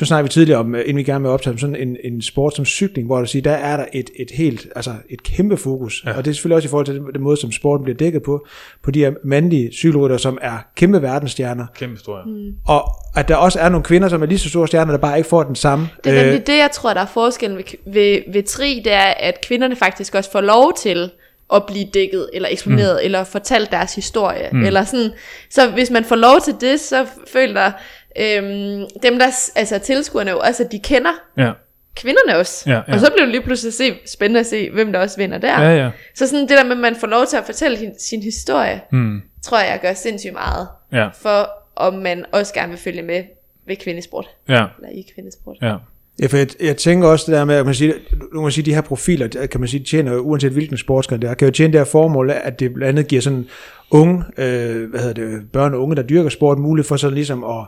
nu 0.02 0.06
snakker 0.06 0.22
vi 0.22 0.28
tidligere 0.28 0.60
om, 0.60 0.74
øh, 0.74 0.80
inden 0.80 0.96
vi 0.96 1.02
gerne 1.02 1.22
med 1.22 1.30
optage, 1.30 1.58
sådan 1.58 1.76
en, 1.76 1.96
en 2.04 2.22
sport 2.22 2.56
som 2.56 2.64
cykling, 2.64 3.06
hvor 3.06 3.18
der 3.18 3.24
siger, 3.24 3.42
der 3.42 3.50
er 3.50 3.76
der 3.76 3.84
et, 3.92 4.10
et 4.16 4.30
helt, 4.30 4.66
altså 4.76 4.94
et 5.10 5.22
kæmpe 5.22 5.56
fokus, 5.56 6.02
ja. 6.06 6.16
og 6.16 6.24
det 6.24 6.30
er 6.30 6.34
selvfølgelig 6.34 6.56
også 6.56 6.68
i 6.68 6.70
forhold 6.70 6.86
til 6.86 6.94
den, 6.94 7.06
den 7.14 7.22
måde, 7.22 7.36
som 7.36 7.52
sporten 7.52 7.84
bliver 7.84 7.96
dækket 7.96 8.22
på, 8.22 8.46
på 8.82 8.90
de 8.90 8.98
her 8.98 9.12
mandlige 9.24 9.72
cykelrytter, 9.72 10.16
som 10.16 10.38
er 10.40 10.58
kæmpe 10.76 11.02
verdensstjerner, 11.02 11.66
Kæmpe 11.74 11.94
historie. 11.94 12.24
Mm. 12.26 12.52
og 12.66 12.82
at 13.16 13.28
der 13.28 13.36
også 13.36 13.58
er 13.58 13.68
nogle 13.68 13.84
kvinder, 13.84 14.08
som 14.08 14.22
er 14.22 14.26
lige 14.26 14.38
så 14.38 14.48
store 14.48 14.66
stjerner, 14.66 14.92
der 14.92 14.98
bare 14.98 15.16
ikke 15.16 15.28
får 15.28 15.42
den 15.42 15.56
samme. 15.56 15.88
Det 16.04 16.18
er 16.18 16.22
nemlig 16.22 16.46
det, 16.46 16.58
jeg 16.58 16.70
tror, 16.72 16.94
der 16.94 17.00
er 17.00 17.06
forskellen 17.06 17.58
ved, 17.58 17.92
ved, 17.92 18.32
ved 18.32 18.42
tri, 18.42 18.82
det 18.84 18.92
er, 18.92 19.14
at 19.20 19.40
kvinderne 19.40 19.76
faktisk 19.76 20.14
også 20.14 20.30
får 20.30 20.40
lov 20.40 20.72
til 20.78 21.10
at 21.54 21.66
blive 21.66 21.86
dækket, 21.94 22.30
eller 22.32 22.48
eksponeret, 22.52 22.94
mm. 22.94 23.04
eller 23.04 23.24
fortalt 23.24 23.70
deres 23.70 23.94
historie, 23.94 24.48
mm. 24.52 24.64
eller 24.64 24.84
sådan. 24.84 25.10
Så 25.50 25.70
hvis 25.70 25.90
man 25.90 26.04
får 26.04 26.16
lov 26.16 26.40
til 26.44 26.54
det, 26.60 26.80
så 26.80 27.06
føler 27.32 27.72
øhm, 28.20 28.84
dem, 29.02 29.18
der, 29.18 29.26
altså 29.56 29.78
tilskuerne 29.78 30.30
jo 30.30 30.38
også, 30.38 30.62
at 30.64 30.72
de 30.72 30.78
kender 30.84 31.10
Ja. 31.38 31.52
kvinderne 31.96 32.38
også. 32.38 32.70
Ja, 32.70 32.80
ja. 32.88 32.94
Og 32.94 33.00
så 33.00 33.10
bliver 33.12 33.24
det 33.24 33.28
lige 33.34 33.42
pludselig 33.42 33.72
se, 33.72 33.94
spændende 34.06 34.40
at 34.40 34.46
se, 34.46 34.70
hvem 34.70 34.92
der 34.92 34.98
også 35.00 35.16
vinder 35.16 35.38
der. 35.38 35.60
Ja, 35.62 35.76
ja. 35.84 35.90
Så 36.14 36.26
sådan 36.26 36.40
det 36.40 36.50
der 36.50 36.64
med, 36.64 36.72
at 36.72 36.78
man 36.78 36.96
får 36.96 37.06
lov 37.06 37.26
til 37.26 37.36
at 37.36 37.44
fortælle 37.44 37.76
hin- 37.76 37.98
sin 37.98 38.22
historie, 38.22 38.80
Mm. 38.92 39.20
tror 39.42 39.58
jeg 39.58 39.78
gør 39.82 39.92
sindssygt 39.92 40.32
meget, 40.32 40.68
Ja, 40.92 41.08
for 41.22 41.50
om 41.76 41.94
man 41.94 42.24
også 42.32 42.54
gerne 42.54 42.68
vil 42.68 42.78
følge 42.78 43.02
med 43.02 43.22
ved 43.66 43.76
kvindesport, 43.76 44.26
ja, 44.48 44.54
eller 44.78 44.90
i 44.94 45.04
kvindesport. 45.14 45.56
ja. 45.62 45.74
Ja, 46.22 46.26
for 46.26 46.36
jeg, 46.36 46.48
jeg 46.62 46.76
tænker 46.76 47.08
også 47.08 47.24
det 47.32 47.38
der 47.38 47.44
med, 47.44 47.54
at 47.54 47.66
man 47.66 47.74
siger, 47.74 47.94
nu 48.12 48.28
kan 48.38 48.42
man 48.42 48.52
sige, 48.52 48.64
de 48.64 48.74
her 48.74 48.80
profiler, 48.80 49.46
kan 49.46 49.60
man 49.60 49.68
sige, 49.68 49.84
tjener 49.84 50.16
uanset 50.16 50.52
hvilken 50.52 50.78
sportsgren 50.78 51.22
det 51.22 51.30
er, 51.30 51.34
kan 51.34 51.48
jo 51.48 51.52
tjene 51.52 51.72
det 51.72 51.80
her 51.80 51.84
formål, 51.84 52.30
at 52.30 52.60
det 52.60 52.74
blandt 52.74 52.88
andet 52.88 53.06
giver 53.10 53.22
sådan 53.22 53.46
unge, 53.90 54.24
øh, 54.38 54.90
hvad 54.90 55.00
hedder 55.00 55.12
det, 55.14 55.40
børn 55.52 55.74
og 55.74 55.80
unge, 55.82 55.96
der 55.96 56.02
dyrker 56.02 56.30
sport, 56.30 56.58
mulighed 56.58 56.88
for 56.88 56.96
sådan 56.96 57.14
ligesom 57.14 57.44
at, 57.44 57.66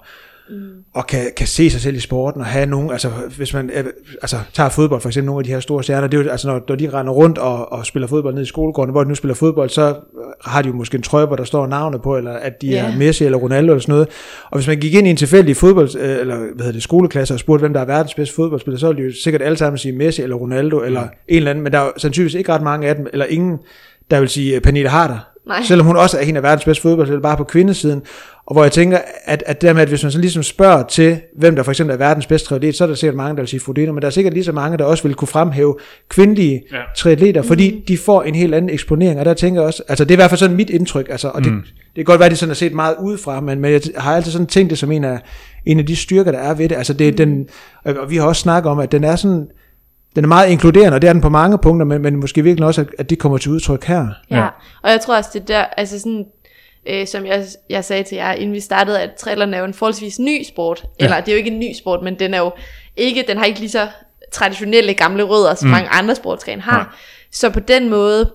mm. 0.51 0.57
og 0.95 1.07
kan, 1.07 1.20
kan 1.36 1.47
se 1.47 1.70
sig 1.70 1.80
selv 1.80 1.97
i 1.97 2.01
sporten 2.01 2.40
og 2.40 2.47
have 2.47 2.66
nogen, 2.66 2.90
altså 2.90 3.09
hvis 3.36 3.55
man 3.55 3.70
øh, 3.74 3.84
altså, 4.22 4.36
tager 4.53 4.68
fodbold 4.68 5.01
for 5.01 5.09
eksempel, 5.09 5.26
nogle 5.26 5.40
af 5.40 5.45
de 5.45 5.51
her 5.51 5.61
store 5.61 5.82
stjerner, 5.82 6.09
det 6.09 6.18
er 6.18 6.22
jo, 6.24 6.30
altså 6.30 6.49
når, 6.49 6.61
når 6.68 6.76
de 6.76 6.90
render 6.90 7.12
rundt 7.12 7.38
og, 7.38 7.72
og 7.72 7.86
spiller 7.86 8.07
fodbold 8.07 8.34
ned 8.34 8.42
i 8.42 8.47
skolegården, 8.47 8.92
hvor 8.92 9.03
de 9.03 9.09
nu 9.09 9.14
spiller 9.14 9.34
fodbold, 9.34 9.68
så 9.70 9.95
har 10.45 10.62
de 10.62 10.68
jo 10.68 10.74
måske 10.74 10.97
en 10.97 11.03
trøje, 11.03 11.26
hvor 11.26 11.36
der 11.36 11.45
står 11.45 11.66
navnet 11.66 12.03
på, 12.03 12.16
eller 12.16 12.32
at 12.32 12.62
de 12.62 12.66
Ja. 12.66 12.86
er 12.92 12.97
Messi 12.99 13.24
eller 13.24 13.38
Ronaldo 13.38 13.72
eller 13.72 13.80
sådan 13.82 13.92
noget. 13.92 14.09
Og 14.51 14.59
hvis 14.59 14.66
man 14.66 14.76
gik 14.80 14.95
ind 14.95 15.07
i 15.07 15.11
en 15.11 15.16
tilfældig 15.16 15.57
fodbold, 15.57 15.97
øh, 15.99 16.20
eller 16.20 16.36
hvad 16.36 16.49
hedder 16.59 16.72
det, 16.72 16.82
skoleklasse 16.82 17.34
og 17.34 17.40
spurgte, 17.40 17.61
hvem 17.61 17.72
der 17.72 17.80
er 17.80 17.84
verdens 17.84 18.14
bedste 18.14 18.34
fodboldspiller, 18.34 18.78
så 18.78 18.86
ville 18.86 19.03
de 19.03 19.07
jo 19.09 19.14
sikkert 19.22 19.42
alle 19.42 19.57
sammen 19.59 19.78
sige 19.78 19.92
Messi 19.92 20.22
eller 20.22 20.36
Ronaldo, 20.36 20.80
eller 20.82 21.03
en 21.03 21.09
eller 21.28 21.51
anden, 21.51 21.64
men 21.64 21.72
der 21.72 21.78
er 21.78 21.84
jo 21.84 21.92
sandsynligvis 21.97 22.34
ikke 22.34 22.53
ret 22.53 22.62
mange 22.62 22.88
af 22.88 22.95
dem, 22.97 23.07
eller 23.12 23.26
ingen, 23.26 23.59
der 24.11 24.20
vil 24.20 24.28
sige 24.28 24.55
øh, 24.55 24.61
Pernille 24.61 24.88
Harder, 24.88 25.28
Nej. 25.47 25.62
selvom 25.62 25.86
hun 25.86 25.97
også 25.97 26.18
er 26.18 26.22
en 26.22 26.36
af 26.36 26.42
verdens 26.42 26.64
bedste 26.64 26.82
fodboldspillere, 26.82 27.22
bare 27.22 27.36
på 27.36 27.45
kvindesiden. 27.45 28.03
Og 28.47 28.55
hvor 28.55 28.62
jeg 28.62 28.72
tænker, 28.72 28.99
at, 29.24 29.42
at 29.47 29.61
det 29.61 29.68
der 29.68 29.72
med, 29.74 29.82
at 29.82 29.88
hvis 29.88 30.03
man 30.03 30.12
så 30.12 30.18
ligesom 30.18 30.42
spørger 30.42 30.82
til, 30.82 31.20
hvem 31.38 31.57
der 31.57 31.62
for 31.62 31.70
eksempel 31.72 31.95
er 31.95 31.99
verdens 31.99 32.26
bedste 32.26 32.49
triatlet, 32.49 32.74
så 32.74 32.84
er 32.84 32.88
der 32.88 32.95
sikkert 32.95 33.16
mange, 33.16 33.36
der 33.36 33.42
vil 33.42 33.49
sige 33.49 33.61
Frodeno, 33.61 33.92
men 33.92 34.03
der 34.03 34.07
er 34.07 34.11
sikkert 34.11 34.34
lige 34.34 34.45
så 34.45 34.53
mange, 34.53 34.78
der 34.78 34.84
også 34.84 35.03
vil 35.03 35.14
kunne 35.14 35.28
fremhæve 35.28 35.76
kvindelige 36.09 36.62
Ja. 36.72 36.76
triatleter, 36.97 37.42
fordi 37.42 37.84
de 37.88 37.99
får 37.99 38.22
en 38.22 38.34
helt 38.34 38.55
anden 38.55 38.70
eksponering, 38.70 39.18
og 39.18 39.24
der 39.24 39.34
tænker 39.34 39.61
jeg 39.61 39.66
også, 39.66 39.82
altså 39.88 40.05
det 40.05 40.11
er 40.11 40.14
i 40.14 40.16
hvert 40.16 40.30
fald 40.30 40.38
sådan 40.38 40.57
mit 40.57 40.70
indtryk, 40.70 41.09
altså, 41.11 41.28
og 41.28 41.45
det, 41.45 41.53
Mm. 41.53 41.61
det 41.62 41.95
kan 41.97 42.05
godt 42.05 42.18
være, 42.20 42.26
at 42.26 42.32
de 42.32 42.36
sådan 42.36 42.51
har 42.51 42.55
set 42.55 42.72
meget 42.72 42.97
udefra, 43.03 43.40
men, 43.40 43.61
men 43.61 43.72
jeg 43.72 43.80
har 43.97 44.16
altid 44.16 44.32
sådan 44.32 44.47
tænkt 44.47 44.70
det 44.70 44.78
som 44.78 44.92
en 44.92 45.05
af, 45.05 45.18
en 45.66 45.78
af 45.78 45.86
de 45.86 45.97
styrker, 45.97 46.32
der 46.32 46.38
er 46.38 46.55
ved 46.55 46.68
det, 46.68 46.76
altså 46.76 46.92
det 46.92 47.09
er 47.09 47.12
den, 47.12 47.47
og 47.84 47.95
og 47.95 48.11
vi 48.11 48.16
har 48.16 48.26
også 48.26 48.42
snakket 48.42 48.70
om, 48.70 48.78
at 48.78 48.92
den 48.92 49.05
er 49.05 49.16
sådan, 49.16 49.47
den 50.16 50.24
er 50.24 50.28
meget 50.28 50.50
inkluderende, 50.50 50.94
og 50.94 51.02
det 51.02 51.08
er 51.08 51.12
den 51.12 51.22
på 51.22 51.28
mange 51.28 51.58
punkter, 51.58 51.86
men, 51.86 52.02
men 52.02 52.16
måske 52.16 52.42
virkelig 52.42 52.66
også, 52.66 52.80
at, 52.80 52.86
at 52.98 53.10
det 53.10 53.18
kommer 53.18 53.38
til 53.38 53.50
udtryk 53.50 53.84
her. 53.84 54.08
Ja. 54.30 54.36
Ja. 54.36 54.48
Og 54.82 54.90
jeg 54.90 55.00
tror 55.00 55.16
også, 55.16 55.30
det 55.32 55.48
der, 55.48 55.64
altså 55.64 55.98
sådan, 55.98 56.26
øh, 56.86 57.06
som 57.06 57.26
jeg, 57.26 57.44
jeg 57.70 57.84
sagde 57.84 58.02
til 58.02 58.16
jer, 58.16 58.32
inden 58.32 58.54
vi 58.54 58.60
startede, 58.60 59.00
at 59.00 59.10
trillerne 59.14 59.56
er 59.56 59.60
jo 59.60 59.66
en 59.66 59.74
forholdsvis 59.74 60.18
ny 60.18 60.42
sport. 60.42 60.84
Ja. 61.00 61.04
Eller 61.04 61.20
det 61.20 61.28
er 61.28 61.32
jo 61.32 61.38
ikke 61.38 61.50
en 61.50 61.58
ny 61.58 61.72
sport, 61.78 62.02
men 62.02 62.18
den 62.18 62.34
er 62.34 62.38
jo 62.38 62.52
ikke, 62.96 63.24
den 63.28 63.38
har 63.38 63.44
ikke 63.44 63.60
lige 63.60 63.70
så 63.70 63.88
traditionelle 64.32 64.94
gamle 64.94 65.22
rødder, 65.22 65.54
som 65.54 65.66
mm. 65.66 65.72
mange 65.72 65.88
andre 65.88 66.14
sportsgrene 66.14 66.62
har. 66.62 66.76
Nej. 66.78 66.86
Så 67.32 67.50
på 67.50 67.60
den 67.60 67.88
måde 67.88 68.30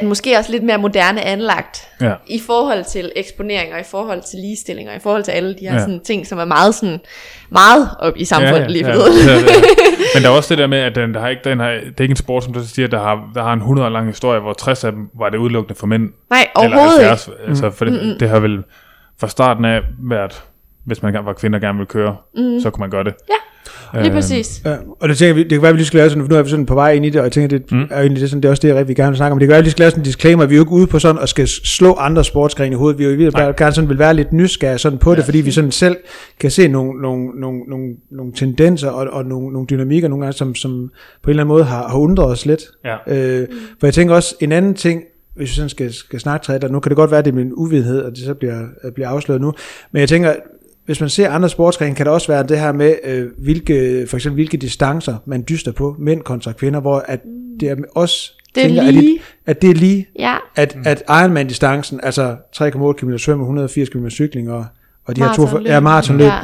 den 0.00 0.08
måske 0.08 0.36
også 0.38 0.52
lidt 0.52 0.62
mere 0.62 0.78
moderne 0.78 1.22
anlagt 1.22 1.88
Ja. 2.00 2.12
i 2.26 2.40
forhold 2.46 2.84
til 2.84 3.12
eksponering 3.16 3.74
og 3.74 3.80
i 3.80 3.84
forhold 3.90 4.22
til 4.30 4.38
ligestilling 4.38 4.88
og 4.90 4.96
i 4.96 4.98
forhold 4.98 5.22
til 5.24 5.32
alle 5.32 5.54
de 5.54 5.58
her 5.60 5.68
Ja. 5.72 5.74
ja. 5.74 5.80
sådan, 5.80 6.00
ting, 6.00 6.26
som 6.26 6.38
er 6.38 6.44
meget 6.44 6.74
sådan 6.74 7.00
meget 7.50 7.90
op 7.98 8.12
i 8.16 8.24
samfundet 8.24 8.60
ja, 8.60 8.66
lige 8.66 8.84
for 8.84 8.90
ja, 8.90 8.96
ja, 8.96 9.34
ja. 9.38 9.44
Men 10.14 10.22
der 10.22 10.28
er 10.28 10.32
også 10.32 10.54
det 10.54 10.58
der 10.58 10.66
med, 10.66 10.78
at 10.78 10.94
den, 10.94 11.14
der 11.14 11.20
har 11.20 11.28
ikke, 11.28 11.42
den 11.44 11.60
har, 11.60 11.68
det 11.70 11.80
er 11.98 12.02
ikke 12.02 12.12
en 12.12 12.16
sport, 12.16 12.44
som 12.44 12.52
du 12.52 12.66
siger, 12.66 12.88
der 12.88 12.98
har, 13.00 13.30
der 13.34 13.42
har 13.42 13.52
en 13.52 13.58
100 13.58 13.86
år 13.86 13.90
lang 13.90 14.06
historie, 14.06 14.40
hvor 14.40 14.52
60 14.52 14.84
af 14.84 14.92
dem 14.92 15.08
var 15.18 15.28
det 15.28 15.38
udelukkende 15.38 15.78
for 15.78 15.86
mænd. 15.86 16.02
Nej, 16.30 16.48
eller 16.62 16.76
overhovedet 16.76 16.98
ikke. 17.00 17.08
70, 17.08 17.30
Altså, 17.48 17.70
for 17.70 17.84
det, 17.84 18.16
det 18.20 18.28
har 18.28 18.40
vel 18.40 18.62
fra 19.20 19.28
starten 19.28 19.64
af 19.64 19.80
været, 20.10 20.42
hvis 20.84 21.02
man 21.02 21.14
var 21.24 21.32
kvinder 21.32 21.58
gerne 21.58 21.78
ville 21.78 21.88
køre, 21.88 22.16
mm. 22.36 22.60
så 22.60 22.70
kunne 22.70 22.80
man 22.80 22.90
gøre 22.90 23.04
det. 23.04 23.14
Ja, 23.28 23.34
lige 24.02 24.10
Øhm, 24.10 24.14
præcis. 24.14 24.62
Ja, 24.64 24.76
og 25.00 25.08
det 25.08 25.16
tænker 25.16 25.34
vi, 25.34 25.42
det 25.42 25.50
kan 25.50 25.62
være, 25.62 25.68
at 25.68 25.74
vi 25.74 25.78
lige 25.78 25.86
skal 25.86 25.98
lave 25.98 26.10
sådan, 26.10 26.26
nu 26.30 26.36
er 26.36 26.42
vi 26.42 26.50
sådan 26.50 26.66
på 26.66 26.74
vej 26.74 26.92
ind 26.92 27.06
i 27.06 27.10
det, 27.10 27.20
og 27.20 27.24
jeg 27.24 27.32
tænker, 27.32 27.58
det 27.58 27.72
mm. 27.72 27.82
er 27.82 27.96
jo 27.96 28.00
egentlig 28.00 28.20
det, 28.20 28.30
sådan, 28.30 28.42
det 28.42 28.48
er 28.48 28.50
også 28.50 28.68
det, 28.68 28.88
vi 28.88 28.94
gerne 28.94 29.10
vil 29.10 29.16
snakke 29.16 29.32
om. 29.32 29.38
Det 29.38 29.46
kan 29.46 29.50
være, 29.50 29.58
at 29.58 29.62
vi 29.62 29.66
lige 29.66 29.70
skal 29.70 29.82
lave 29.82 29.90
sådan 29.90 30.00
en 30.00 30.04
disclaimer, 30.04 30.46
vi 30.46 30.54
er 30.54 30.56
jo 30.56 30.62
ikke 30.62 30.72
ude 30.72 30.86
på 30.86 30.98
sådan 30.98 31.22
at 31.22 31.28
skal 31.28 31.48
slå 31.48 31.94
andre 31.94 32.24
sportsgrene 32.24 32.72
i 32.72 32.76
hovedet. 32.76 32.98
Vi 32.98 33.04
er 33.04 33.24
jo 33.24 33.30
bare 33.30 33.54
gerne 33.56 33.72
sådan 33.72 33.88
vil 33.88 33.98
være 33.98 34.14
lidt 34.14 34.32
nysgerrige 34.32 34.78
sådan 34.78 34.98
på 34.98 35.10
ja. 35.10 35.16
det, 35.16 35.24
fordi 35.24 35.40
vi 35.40 35.50
sådan 35.50 35.70
selv 35.70 35.96
kan 36.40 36.50
se 36.50 36.68
nogle, 36.68 37.02
nogle, 37.02 37.40
nogle, 37.40 37.60
nogle, 37.68 37.94
nogle 38.10 38.32
tendenser 38.32 38.88
og, 38.90 39.06
og 39.12 39.24
nogle, 39.24 39.52
nogle 39.52 39.66
dynamikker 39.70 40.08
nogle 40.08 40.24
gange, 40.24 40.36
som, 40.36 40.54
som 40.54 40.90
på 41.22 41.30
en 41.30 41.30
eller 41.30 41.42
anden 41.42 41.48
måde 41.48 41.64
har, 41.64 41.88
har 41.88 41.98
undret 41.98 42.26
os 42.26 42.46
lidt. 42.46 42.62
Ja. 42.84 42.96
Øh, 43.06 43.48
for 43.80 43.86
jeg 43.86 43.94
tænker 43.94 44.14
også, 44.14 44.34
en 44.40 44.52
anden 44.52 44.74
ting, 44.74 45.02
hvis 45.36 45.50
vi 45.50 45.54
sådan 45.54 45.68
skal, 45.68 45.92
skal 45.92 46.20
snakke 46.20 46.44
træt, 46.44 46.70
nu 46.70 46.80
kan 46.80 46.90
det 46.90 46.96
godt 46.96 47.10
være, 47.10 47.18
at 47.18 47.24
det 47.24 47.30
er 47.30 47.34
min 47.34 47.52
uvidenhed, 47.52 48.02
og 48.02 48.10
det 48.10 48.18
så 48.18 48.34
bliver, 48.34 48.60
bliver 48.94 49.08
afsløret 49.08 49.40
nu, 49.40 49.52
men 49.92 50.00
jeg 50.00 50.08
tænker, 50.08 50.34
hvis 50.86 51.00
man 51.00 51.08
ser 51.08 51.30
andre 51.30 51.48
sportsgrene, 51.48 51.94
kan 51.94 52.06
det 52.06 52.12
også 52.14 52.28
være 52.32 52.42
det 52.42 52.58
her 52.58 52.72
med, 52.72 52.94
øh, 53.04 53.26
hvilke, 53.38 54.06
for 54.10 54.16
eksempel 54.16 54.34
hvilke 54.36 54.56
distancer 54.56 55.16
man 55.26 55.44
dyster 55.48 55.72
på, 55.72 55.96
mænd 55.98 56.20
kontra 56.22 56.52
kvinder, 56.52 56.80
hvor 56.80 57.04
at 57.08 57.20
det 57.60 57.68
er 57.68 57.76
også, 57.94 58.32
Det 58.54 58.62
er 58.64 58.66
tænker, 58.66 58.82
at, 58.82 58.94
lige. 58.94 59.12
det, 59.12 59.20
at 59.46 59.62
det 59.62 59.70
er 59.70 59.74
lige, 59.74 60.08
Ja, 60.18 60.36
at, 60.56 60.76
at 60.84 61.02
Ironman-distancen, 61.08 62.00
altså 62.02 62.36
3,8 62.56 62.92
km 62.92 63.16
svømme, 63.16 63.42
180 63.42 63.88
km 63.88 64.08
cykling 64.08 64.50
og, 64.50 64.66
og 65.04 65.16
de 65.16 65.20
her 65.22 65.32
to 65.34 65.42
Maratonløb. 65.42 65.68
ja, 65.70 65.80
maratonløb, 65.80 66.26
Ja. 66.26 66.38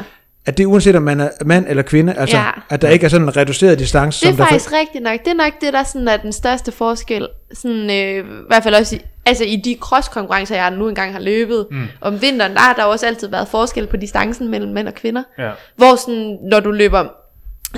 At 0.45 0.57
det 0.57 0.63
er 0.63 0.67
uanset 0.67 0.95
om 0.95 1.03
man 1.03 1.19
er 1.19 1.29
mand 1.45 1.65
eller 1.69 1.83
kvinde, 1.83 2.13
altså 2.13 2.37
Ja. 2.37 2.49
at 2.69 2.81
der 2.81 2.89
ikke 2.89 3.05
er 3.05 3.09
sådan 3.09 3.27
en 3.27 3.37
reduceret 3.37 3.79
distance, 3.79 4.21
Det 4.21 4.27
er 4.27 4.31
som 4.31 4.37
der 4.37 4.45
faktisk 4.45 4.71
rigtigt 4.73 5.03
nok. 5.03 5.19
Det 5.19 5.27
er 5.27 5.33
nok 5.33 5.53
det, 5.61 5.73
der 5.73 5.83
sådan 5.83 6.07
er 6.07 6.17
den 6.17 6.33
største 6.33 6.71
forskel. 6.71 7.27
Sådan, 7.53 7.89
øh, 7.89 8.25
I 8.25 8.43
hvert 8.47 8.63
fald 8.63 8.75
også 8.75 8.95
i, 8.95 8.99
altså 9.25 9.43
i 9.43 9.55
de 9.55 9.77
cross-konkurrencer, 9.81 10.55
jeg 10.55 10.71
nu 10.71 10.89
engang 10.89 11.13
har 11.13 11.19
løbet. 11.19 11.67
Mm. 11.71 11.83
Om 12.01 12.21
vinteren, 12.21 12.53
der 12.53 12.59
har 12.59 12.73
der 12.73 12.83
også 12.83 13.05
altid 13.05 13.27
været 13.27 13.47
forskel 13.47 13.87
på 13.87 13.97
distancen 13.97 14.47
mellem 14.47 14.71
mænd 14.73 14.87
og 14.87 14.93
kvinder. 14.93 15.23
Ja. 15.37 15.51
Hvor 15.75 15.95
sådan, 15.95 16.37
når 16.51 16.59
du 16.59 16.71
løber 16.71 17.05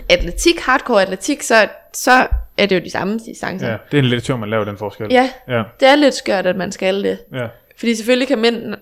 atletik, 0.10 0.60
hardcore 0.60 1.02
atletik, 1.02 1.42
så, 1.42 1.68
så 1.94 2.28
er 2.58 2.66
det 2.66 2.76
jo 2.76 2.82
de 2.86 2.92
samme 2.92 3.20
distancer. 3.26 3.70
ja, 3.72 3.78
det 3.92 3.98
er 4.00 4.04
lidt 4.04 4.26
sjovt, 4.26 4.40
man 4.40 4.50
laver 4.50 4.64
den 4.66 4.78
forskel. 4.78 5.08
ja, 5.12 5.30
Ja, 5.48 5.64
det 5.80 5.88
er 5.88 5.96
lidt 5.96 6.14
skørt, 6.14 6.46
at 6.46 6.56
man 6.56 6.72
skal 6.72 7.04
det. 7.04 7.18
ja. 7.34 7.46
Fordi 7.80 7.96
selvfølgelig 7.96 8.28
kan 8.28 8.40
mænd, 8.40 8.74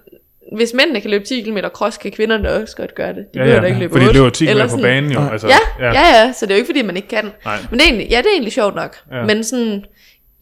hvis 0.56 0.74
mændene 0.74 1.02
kan 1.02 1.10
løbe 1.12 1.24
10 1.26 1.42
km 1.42 1.58
cross, 1.74 1.98
kan 1.98 2.12
kvinderne 2.12 2.52
også 2.52 2.76
godt 2.76 2.96
gøre 2.96 3.14
det. 3.14 3.26
De 3.34 3.40
ja, 3.40 3.46
ja. 3.50 3.60
da 3.60 3.66
ikke 3.66 3.80
løbe 3.80 3.94
For 3.94 4.00
de 4.00 4.06
8, 4.08 4.20
løber 4.20 4.30
10 4.30 4.48
eller 4.48 4.64
km 4.64 4.68
på 4.68 4.70
sådan. 4.70 4.84
banen 4.84 5.12
jo. 5.12 5.22
Ja. 5.22 5.32
Altså, 5.32 5.48
Ja, 5.48 5.58
ja, 5.80 5.92
ja, 5.94 6.34
så 6.34 6.46
det 6.46 6.52
er 6.52 6.56
jo 6.56 6.60
ikke 6.60 6.68
fordi, 6.68 6.82
man 6.82 6.96
ikke 6.96 7.08
kan. 7.08 7.32
Nej. 7.46 7.58
Men 7.70 7.80
det 7.80 7.86
er 7.86 7.90
egentlig, 7.90 8.08
ja, 8.10 8.18
det 8.18 8.26
er 8.26 8.32
egentlig 8.34 8.54
sjovt 8.54 8.76
nok. 8.76 8.98
Ja. 9.12 9.24
Men 9.26 9.44
sådan, 9.44 9.86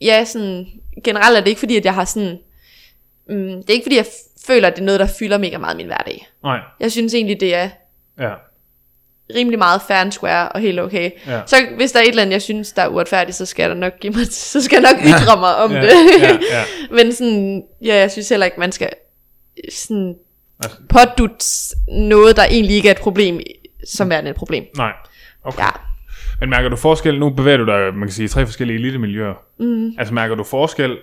ja, 0.02 0.26
sådan, 0.26 0.66
generelt 1.04 1.38
er 1.38 1.42
det 1.42 1.48
ikke 1.48 1.60
fordi, 1.60 1.78
at 1.78 1.86
jeg 1.86 1.94
har 1.94 2.06
sådan, 2.06 2.38
mm, 3.30 3.36
det 3.38 3.70
er 3.70 3.74
ikke 3.74 3.86
fordi, 3.86 3.96
jeg 3.98 4.06
føler, 4.48 4.68
at 4.68 4.76
det 4.76 4.82
er 4.82 4.86
noget, 4.86 5.00
der 5.00 5.08
fylder 5.20 5.38
mega 5.38 5.58
meget 5.58 5.78
min 5.78 5.86
hverdag. 5.86 6.28
Nej, 6.44 6.60
Jeg 6.80 6.92
synes 6.92 7.14
egentlig, 7.14 7.40
det 7.40 7.56
er 7.56 7.70
ja. 8.20 8.30
rimelig 9.36 9.60
meget 9.60 9.82
fair 9.88 9.98
and 9.98 10.12
square 10.12 10.50
og 10.50 10.60
helt 10.60 10.80
okay. 10.80 11.12
Ja. 11.28 11.42
Så 11.46 11.56
hvis 11.78 11.92
der 11.92 12.00
er 12.00 12.04
et 12.04 12.10
eller 12.10 12.22
andet, 12.22 12.34
jeg 12.34 12.42
synes, 12.42 12.72
der 12.74 12.82
er 12.82 12.88
uretfærdigt, 12.88 13.38
så 13.38 13.46
skal 13.46 13.64
jeg 13.64 13.70
da 13.70 13.76
nok 13.76 13.94
give 14.00 14.14
mig, 14.14 14.26
så 14.54 14.62
skal 14.62 14.82
jeg 14.84 14.94
nok 14.94 15.02
ytre 15.06 15.40
mig 15.40 15.56
om 15.56 15.72
Ja, 15.72 15.82
det. 15.82 15.92
ja, 16.22 16.28
ja. 16.52 16.64
Men 17.04 17.14
sådan, 17.14 17.64
ja, 17.86 17.96
jeg 17.96 18.12
synes 18.12 18.30
heller 18.30 18.46
ikke, 18.46 18.60
man 18.60 18.72
skal 18.72 18.90
sådan 19.72 20.16
Altså- 20.64 20.78
pådutte 20.90 21.46
noget, 21.88 22.36
der 22.36 22.44
egentlig 22.44 22.76
ikke 22.76 22.88
er 22.90 22.94
et 22.94 23.00
problem, 23.02 23.40
som 23.88 24.12
er 24.12 24.18
et 24.22 24.36
problem. 24.36 24.66
Nej. 24.78 24.92
Okay. 25.44 25.64
Ja. 25.64 25.70
Men 26.40 26.50
mærker 26.50 26.70
du 26.70 26.76
forskel? 26.76 27.20
Nu 27.20 27.30
bevæger 27.30 27.58
du 27.58 27.66
dig, 27.66 27.94
man 27.94 28.08
kan 28.08 28.12
sige, 28.12 28.26
i 28.26 28.28
tre 28.28 28.46
forskellige 28.46 28.80
elitemiljøer. 28.80 29.34
Mm. 29.60 29.94
Altså 29.98 30.14
mærker 30.14 30.36
du 30.36 30.44
forskel? 30.44 30.98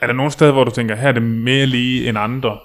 Er 0.00 0.06
der 0.06 0.14
nogle 0.14 0.32
steder, 0.32 0.52
hvor 0.52 0.64
du 0.64 0.70
tænker, 0.70 0.94
her 0.96 1.08
er 1.08 1.12
det 1.12 1.22
mere 1.22 1.66
lige 1.66 2.08
end 2.08 2.18
andre? 2.18 2.58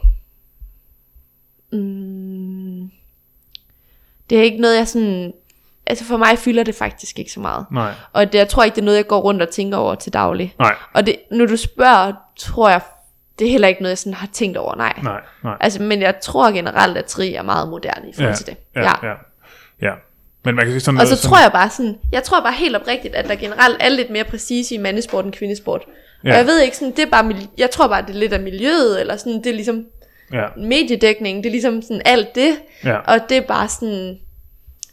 Det 4.30 4.38
er 4.38 4.44
ikke 4.44 4.62
noget, 4.62 4.78
jeg 4.78 4.88
sådan... 4.88 5.34
Altså 5.86 6.06
for 6.06 6.18
mig 6.18 6.38
fylder 6.40 6.64
det 6.64 6.76
faktisk 6.76 7.20
ikke 7.20 7.32
så 7.32 7.40
meget. 7.40 7.66
Nej. 7.72 7.94
Og 8.14 8.34
det, 8.34 8.40
jeg 8.40 8.50
tror 8.50 8.64
ikke, 8.64 8.76
det 8.76 8.82
er 8.82 8.86
noget, 8.86 8.98
jeg 8.98 9.08
går 9.08 9.20
rundt 9.22 9.42
og 9.42 9.50
tænker 9.50 9.78
over 9.78 9.96
til 9.96 10.14
daglig. 10.14 10.56
Nej. 10.60 10.76
Og 10.94 11.06
det, 11.06 11.16
når 11.32 11.46
du 11.46 11.58
spørger, 11.58 12.14
tror 12.38 12.70
jeg 12.70 12.82
det 13.40 13.48
er 13.48 13.52
heller 13.52 13.68
ikke 13.68 13.82
noget, 13.82 13.90
jeg 13.92 13.98
sådan 13.98 14.14
har 14.14 14.28
tænkt 14.34 14.58
over, 14.58 14.76
nej. 14.76 14.94
Nej, 15.04 15.22
nej. 15.44 15.54
Altså, 15.60 15.82
men 15.84 16.02
jeg 16.02 16.16
tror 16.22 16.52
generelt, 16.52 16.98
at 16.98 17.06
tri 17.06 17.34
er 17.34 17.42
meget 17.42 17.70
moderne 17.70 18.10
i 18.10 18.14
forhold 18.16 18.36
til 18.36 18.46
det. 18.46 18.56
Ja, 18.76 18.82
ja. 19.08 19.14
ja. 19.82 19.94
Men 20.46 20.56
man 20.56 20.66
kan 20.66 20.72
sige 20.74 20.80
sådan 20.80 20.98
Og 21.00 21.06
noget... 21.06 21.18
så 21.18 21.28
tror 21.28 21.38
jeg 21.42 21.52
bare 21.52 21.70
sådan, 21.70 21.96
jeg 22.12 22.24
tror 22.24 22.42
bare 22.42 22.54
helt 22.54 22.76
oprigtigt, 22.76 23.16
at 23.16 23.28
der 23.28 23.36
generelt 23.36 23.78
er 23.80 23.90
lidt 23.90 24.10
mere 24.10 24.24
præcise 24.24 24.76
i 24.76 24.78
mandesport 24.78 25.26
end 25.26 25.34
kvindesport. 25.34 25.82
Ja. 26.24 26.30
Ja. 26.30 26.34
Og 26.34 26.38
jeg 26.38 26.46
ved 26.46 26.62
ikke 26.62 26.78
sådan, 26.78 26.92
det 26.96 27.00
er 27.00 27.10
bare, 27.10 27.36
jeg 27.58 27.72
tror 27.72 27.88
bare, 27.88 28.02
det 28.02 28.10
er 28.10 28.20
lidt 28.20 28.34
af 28.34 28.40
miljøet, 28.40 29.02
eller 29.02 29.16
sådan, 29.18 29.38
det 29.38 29.48
er 29.48 29.54
ligesom 29.54 29.86
Ja, 30.34 30.44
mediedækning, 30.58 31.44
det 31.44 31.50
er 31.50 31.52
ligesom 31.52 31.82
sådan 31.82 32.02
alt 32.06 32.36
det. 32.36 32.50
ja. 32.84 32.98
Og 32.98 33.20
det 33.30 33.38
er 33.38 33.42
bare 33.42 33.68
sådan, 33.68 34.18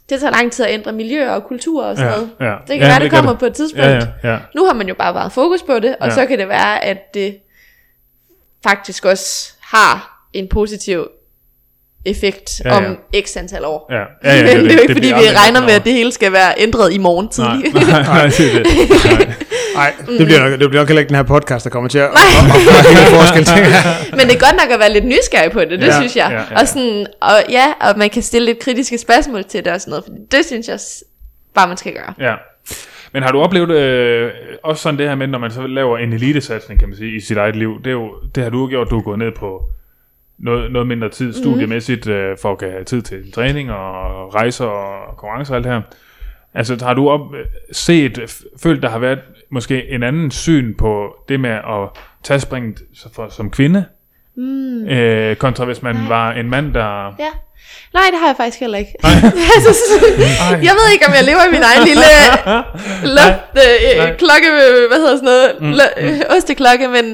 det 0.09 0.19
tager 0.19 0.31
lang 0.31 0.51
tid 0.51 0.65
at 0.65 0.73
ændre 0.73 0.91
miljøer 0.91 1.31
og 1.31 1.43
kultur 1.43 1.83
og 1.85 1.97
sådan 1.97 2.11
Ja, 2.11 2.17
noget. 2.17 2.29
ja. 2.39 2.45
Det 2.45 2.67
kan 2.67 2.77
Ja, 2.79 2.85
være, 2.87 2.93
det 2.95 3.01
det 3.01 3.11
kommer 3.11 3.31
det. 3.31 3.39
på 3.39 3.45
et 3.45 3.53
tidspunkt. 3.53 3.85
Ja, 3.85 3.99
ja, 4.23 4.31
ja. 4.31 4.37
Nu 4.55 4.65
har 4.65 4.73
man 4.73 4.87
jo 4.87 4.93
bare 4.93 5.13
været 5.15 5.31
fokus 5.31 5.63
på 5.63 5.79
det, 5.79 5.95
og 5.99 6.07
Ja. 6.07 6.13
så 6.13 6.25
kan 6.25 6.39
det 6.39 6.47
være, 6.47 6.83
at 6.83 7.13
det 7.13 7.37
faktisk 8.69 9.05
også 9.05 9.51
har 9.61 10.21
en 10.33 10.47
positiv 10.51 11.07
effekt 12.05 12.61
Ja, 12.65 12.69
ja. 12.73 12.77
om 12.89 12.97
x 13.25 13.37
antal 13.37 13.65
år. 13.65 13.87
Ja, 13.91 13.97
ja, 13.97 14.05
ja, 14.23 14.57
det, 14.57 14.63
det 14.63 14.71
er 14.71 14.75
jo 14.75 14.81
ikke, 14.81 14.93
fordi 14.93 15.07
vi 15.07 15.13
regner 15.13 15.61
med, 15.61 15.69
at 15.73 15.83
det 15.85 15.93
hele 15.93 16.11
skal 16.11 16.31
være 16.31 16.53
ændret 16.57 16.93
i 16.93 16.97
morgen 16.97 17.29
Nej, 17.37 17.55
tidlig. 17.55 17.73
nej, 17.73 18.01
nej, 18.03 18.27
det 18.27 18.55
er 18.55 18.63
det. 18.63 18.65
Nej. 19.05 19.33
Nej, 19.75 19.93
det 20.17 20.25
bliver, 20.25 20.49
nok, 20.49 20.59
det 20.59 20.69
bliver 20.69 20.81
nok 20.81 20.87
heller 20.87 20.99
ikke 20.99 21.09
den 21.09 21.15
her 21.15 21.23
podcast, 21.23 21.63
der 21.63 21.69
kommer 21.69 21.89
til 21.89 21.99
at, 21.99 22.09
Nej. 22.13 22.21
gøre 22.95 23.19
forskel 23.19 23.45
til. 23.45 23.55
Men 24.11 24.19
det 24.19 24.35
er 24.35 24.39
godt 24.39 24.55
nok 24.63 24.71
at 24.73 24.79
være 24.79 24.93
lidt 24.93 25.05
nysgerrig 25.05 25.51
på 25.51 25.59
det, 25.59 25.69
det 25.69 25.81
Ja, 25.87 25.95
synes 25.99 26.15
jeg. 26.15 26.27
ja, 26.31 26.55
ja. 26.55 26.61
Og, 26.61 26.67
sådan, 26.67 27.07
og 27.21 27.31
ja, 27.49 27.65
og 27.81 27.97
man 27.97 28.09
kan 28.09 28.21
stille 28.23 28.45
lidt 28.45 28.59
kritiske 28.59 28.97
spørgsmål 28.97 29.43
til 29.43 29.65
det 29.65 29.73
og 29.73 29.81
sådan 29.81 29.89
noget, 29.91 30.03
for 30.05 30.11
det 30.31 30.45
synes 30.45 30.67
jeg 30.67 30.79
bare, 31.55 31.67
man 31.67 31.77
skal 31.77 31.93
gøre. 31.93 32.13
Ja. 32.19 32.33
Men 33.15 33.23
har 33.23 33.31
du 33.31 33.39
oplevet 33.39 33.71
øh, 33.71 34.31
også 34.63 34.81
sådan 34.83 34.97
det 34.99 35.07
her 35.07 35.15
med, 35.15 35.27
når 35.27 35.39
man 35.39 35.51
så 35.51 35.67
laver 35.67 35.97
en 35.97 36.13
elitesatsning, 36.13 36.79
kan 36.79 36.89
man 36.89 36.97
sige, 36.97 37.15
i 37.15 37.19
sit 37.19 37.37
eget 37.37 37.55
liv, 37.55 37.77
det, 37.83 37.87
er 37.87 37.91
jo, 37.91 38.15
det 38.35 38.43
har 38.43 38.49
du 38.49 38.59
jo 38.61 38.69
gjort, 38.69 38.89
du 38.89 38.97
er 38.97 39.01
gået 39.03 39.19
ned 39.19 39.31
på 39.31 39.63
noget, 40.37 40.71
noget 40.71 40.87
mindre 40.87 41.09
tid 41.09 41.33
studiemæssigt, 41.33 42.07
øh, 42.07 42.37
for 42.41 42.51
at 42.61 42.71
have 42.71 42.83
tid 42.83 43.01
til 43.01 43.31
træning 43.31 43.71
og 43.71 44.35
rejser 44.35 44.65
og 44.65 45.17
konkurrencer 45.17 45.53
og 45.53 45.55
alt 45.57 45.63
det 45.65 45.73
her. 45.73 45.81
Altså 46.53 46.85
har 46.85 46.93
du 46.93 47.09
op, 47.09 47.33
øh, 47.35 47.45
set, 47.71 48.19
f- 48.19 48.45
følt, 48.63 48.81
der 48.83 48.89
har 48.89 48.99
været 48.99 49.19
måske 49.49 49.87
en 49.89 50.03
anden 50.03 50.31
syn 50.31 50.73
på 50.73 51.15
det 51.29 51.39
med 51.39 51.49
at 51.49 51.89
tage 52.23 52.39
springet 52.39 52.83
for, 53.15 53.27
som 53.29 53.51
kvinde, 53.51 53.85
mm. 54.35 54.87
øh, 54.87 55.35
kontra 55.35 55.65
hvis 55.65 55.83
man 55.83 55.95
var 56.09 56.31
en 56.31 56.49
mand, 56.49 56.73
der... 56.73 57.15
Ja. 57.19 57.29
Nej, 57.93 58.03
det 58.11 58.19
har 58.19 58.27
jeg 58.27 58.35
faktisk 58.37 58.59
heller 58.59 58.77
ikke. 58.77 58.91
altså, 59.55 59.71
jeg 60.49 60.73
ved 60.79 60.91
ikke, 60.93 61.05
om 61.07 61.13
jeg 61.13 61.23
lever 61.23 61.43
i 61.47 61.51
min 61.51 61.63
egen 61.63 61.83
lille 61.87 62.03
luft, 63.17 63.53
øh, 63.65 63.97
Nej. 63.97 64.15
klokke, 64.17 64.47
øh, 64.47 64.87
hvad 64.87 64.97
hedder 64.97 65.15
sådan 65.15 65.23
noget, 65.23 65.55
mm. 65.61 65.73
øh, 66.05 66.21
osteklokke, 66.37 66.87
men 66.87 67.05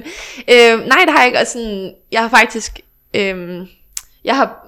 øh, 0.50 0.80
nej, 0.88 1.00
det 1.06 1.10
har 1.10 1.18
jeg 1.20 1.26
ikke. 1.28 1.40
Og 1.40 1.48
sådan, 1.48 1.94
jeg 2.12 2.22
har 2.22 2.30
faktisk, 2.30 2.80
øh, 3.16 3.60
jeg 4.26 4.36
har 4.36 4.68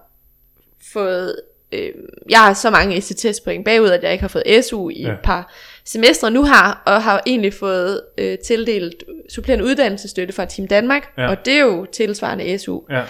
fået, 0.94 1.36
øh, 1.72 1.90
jeg 2.30 2.40
har 2.40 2.54
så 2.54 2.70
mange 2.70 2.98
ECTS-point 2.98 3.66
bagud, 3.66 3.90
at 3.90 4.04
jeg 4.04 4.12
ikke 4.12 4.22
har 4.22 4.28
fået 4.28 4.66
SU 4.70 4.90
i 4.90 5.02
Ja. 5.02 5.12
et 5.12 5.20
par 5.24 5.54
semestre 5.86 6.32
nu 6.32 6.44
her, 6.44 6.82
og 6.86 7.04
har 7.04 7.22
egentlig 7.26 7.54
fået 7.54 8.02
øh, 8.18 8.38
tildelt 8.48 9.04
supplerende 9.36 9.66
uddannelsesstøtte 9.66 10.34
fra 10.34 10.46
Team 10.46 10.68
Danmark, 10.68 11.10
Ja. 11.18 11.30
og 11.30 11.46
det 11.46 11.54
er 11.54 11.60
jo 11.60 11.86
tilsvarende 11.94 12.58
SU. 12.60 12.80
Ja, 12.90 13.02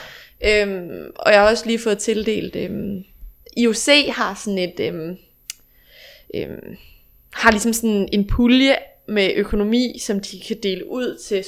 Øhm, 0.46 1.12
og 1.16 1.32
jeg 1.32 1.40
har 1.42 1.50
også 1.50 1.66
lige 1.66 1.80
fået 1.80 1.98
tildelt, 1.98 2.56
øhm, 2.56 3.04
IOC 3.58 3.88
har 4.10 4.42
sådan 4.44 4.58
et, 4.58 4.80
øhm, 4.80 5.18
øhm, 6.36 6.78
har 7.34 7.52
ligesom 7.52 7.74
sådan 7.74 8.10
en 8.12 8.28
pulje 8.28 8.76
med 9.08 9.30
økonomi, 9.36 9.98
som 10.02 10.20
de 10.20 10.40
kan 10.48 10.58
dele 10.64 10.92
ud 10.92 11.18
til 11.28 11.46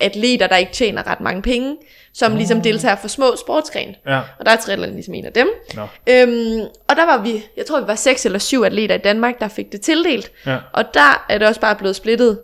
atleter, 0.00 0.46
der 0.46 0.56
ikke 0.56 0.72
tjener 0.72 1.06
ret 1.06 1.20
mange 1.20 1.42
penge, 1.42 1.76
som 2.12 2.32
oh. 2.32 2.38
ligesom 2.38 2.60
deltager 2.62 2.96
for 2.96 3.08
små 3.08 3.36
sportsgrene. 3.36 3.94
ja, 4.06 4.20
Og 4.38 4.46
der 4.46 4.52
er 4.52 4.56
triathlon 4.56 4.92
ligesom 4.94 5.14
en 5.14 5.24
af 5.24 5.32
dem. 5.32 5.48
Nå. 5.74 5.82
Øhm, 6.10 6.60
og 6.88 6.96
der 6.96 7.06
var 7.06 7.22
vi, 7.22 7.44
jeg 7.56 7.66
tror 7.66 7.80
vi 7.80 7.86
var 7.86 7.94
seks 7.94 8.26
eller 8.26 8.38
syv 8.38 8.62
atleter 8.62 8.94
i 8.94 8.98
Danmark, 8.98 9.40
der 9.40 9.48
fik 9.48 9.72
det 9.72 9.80
tildelt. 9.80 10.32
ja, 10.46 10.56
Og 10.72 10.84
der 10.94 11.26
er 11.28 11.38
det 11.38 11.48
også 11.48 11.60
bare 11.60 11.76
blevet 11.76 11.96
splittet 11.96 12.38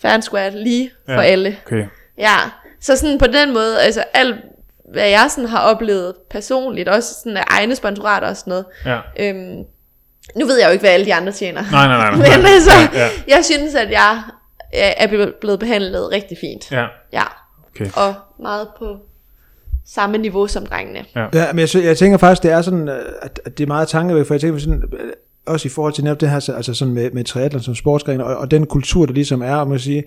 fair 0.00 0.12
and 0.12 0.22
square 0.22 0.50
lige 0.50 0.90
for 1.06 1.12
Ja. 1.12 1.22
alle. 1.22 1.56
okay. 1.66 1.86
Ja, 2.18 2.36
så 2.80 2.96
sådan 2.96 3.18
på 3.18 3.26
den 3.26 3.52
måde, 3.54 3.80
altså 3.82 4.04
alt, 4.14 4.34
hvad 4.92 5.08
jeg 5.08 5.26
sådan 5.30 5.48
har 5.48 5.58
oplevet 5.60 6.14
personligt, 6.30 6.88
også 6.88 7.14
sådan 7.22 7.36
af 7.36 7.44
egne 7.50 7.76
sponsorater 7.76 8.28
og 8.28 8.36
sådan 8.36 8.50
noget. 8.50 8.64
Ja. 8.84 8.98
Øhm, 9.20 9.64
nu 10.36 10.46
ved 10.46 10.58
jeg 10.58 10.66
jo 10.66 10.72
ikke, 10.72 10.82
hvad 10.82 10.90
alle 10.90 11.06
de 11.06 11.14
andre 11.14 11.32
tjener. 11.32 11.62
Nej, 11.70 11.86
nej, 11.86 11.96
nej. 11.96 12.10
nej. 12.28 12.36
Men 12.36 12.46
altså, 12.46 12.70
Ja, 12.94 13.00
ja. 13.04 13.08
jeg 13.28 13.44
synes, 13.44 13.74
at 13.74 13.90
jeg 13.90 14.22
er 14.72 15.06
ble- 15.06 15.38
blevet 15.40 15.58
behandlet 15.60 16.12
rigtig 16.12 16.36
fint. 16.40 16.72
Ja, 16.72 16.84
Ja, 17.12 17.22
okay. 17.74 17.90
og 17.96 18.14
meget 18.42 18.68
på 18.78 18.96
samme 19.86 20.18
niveau 20.18 20.46
som 20.46 20.66
drengene. 20.66 21.04
Ja, 21.34 21.52
men 21.52 21.58
jeg, 21.74 21.84
jeg 21.84 21.96
tænker 21.98 22.18
faktisk, 22.18 22.42
det 22.42 22.50
er 22.50 22.62
sådan, 22.62 22.88
at, 22.88 23.40
at 23.44 23.58
det 23.58 23.64
er 23.64 23.68
meget 23.68 23.88
tankevægt, 23.88 24.26
for 24.26 24.34
jeg 24.34 24.40
tænker 24.40 24.58
sådan, 24.58 24.82
øh, 24.92 25.12
også 25.46 25.68
i 25.68 25.70
forhold 25.70 25.92
til 25.92 26.04
netop 26.04 26.20
det 26.20 26.30
her, 26.30 26.40
så- 26.40 26.52
altså 26.52 26.74
sådan 26.74 26.94
med, 26.94 27.10
med 27.10 27.24
triathlon 27.24 27.62
som 27.62 27.74
sportsgren, 27.74 28.20
og, 28.20 28.36
og 28.36 28.50
den 28.50 28.66
kultur, 28.66 29.06
der 29.06 29.12
ligesom 29.12 29.42
er, 29.42 29.56
man 29.64 29.70
kan 29.70 29.78
sige, 29.80 30.04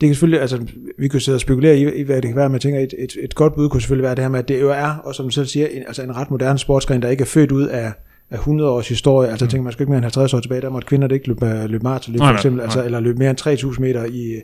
det 0.00 0.06
kan 0.08 0.14
selvfølgelig, 0.14 0.40
altså 0.40 0.58
vi 0.98 1.08
kan 1.08 1.20
sidde 1.20 1.36
og 1.36 1.40
spekulere 1.40 1.78
i, 1.78 2.00
i 2.00 2.02
hvad 2.02 2.16
det 2.16 2.28
kan 2.28 2.36
være, 2.36 2.48
men 2.48 2.52
jeg 2.52 2.60
tænker, 2.60 2.80
et, 2.80 2.94
et, 2.98 3.16
et 3.22 3.34
godt 3.34 3.54
bud 3.54 3.68
kunne 3.68 3.80
selvfølgelig 3.80 4.04
være 4.04 4.14
det 4.14 4.24
her 4.24 4.28
med, 4.28 4.38
at 4.38 4.48
det 4.48 4.60
jo 4.60 4.70
er, 4.70 5.00
og 5.04 5.14
som 5.14 5.26
du 5.26 5.30
selv 5.30 5.46
siger, 5.46 5.66
en, 5.66 5.82
altså 5.86 6.02
en 6.02 6.16
ret 6.16 6.30
moderne 6.30 6.58
sportsgren, 6.58 7.02
der 7.02 7.08
ikke 7.08 7.22
er 7.22 7.26
født 7.26 7.52
ud 7.52 7.66
af, 7.66 7.92
af 8.30 8.36
100 8.36 8.70
års 8.70 8.88
historie, 8.88 9.30
altså 9.30 9.44
jeg 9.44 9.50
tænker, 9.50 9.64
man 9.64 9.72
skal 9.72 9.82
ikke 9.82 9.90
mere 9.90 9.98
end 9.98 10.04
50 10.04 10.34
år 10.34 10.40
tilbage, 10.40 10.60
der 10.60 10.70
måtte 10.70 10.88
kvinder 10.88 11.08
ikke 11.08 11.28
løbe, 11.28 11.66
løbe 11.66 11.84
maratonløb, 11.84 12.20
for 12.20 12.34
eksempel, 12.34 12.56
nej. 12.56 12.64
altså, 12.64 12.84
eller 12.84 13.00
løbe 13.00 13.18
mere 13.18 13.30
end 13.30 13.70
3.000 13.72 13.80
meter 13.80 14.04
i, 14.04 14.40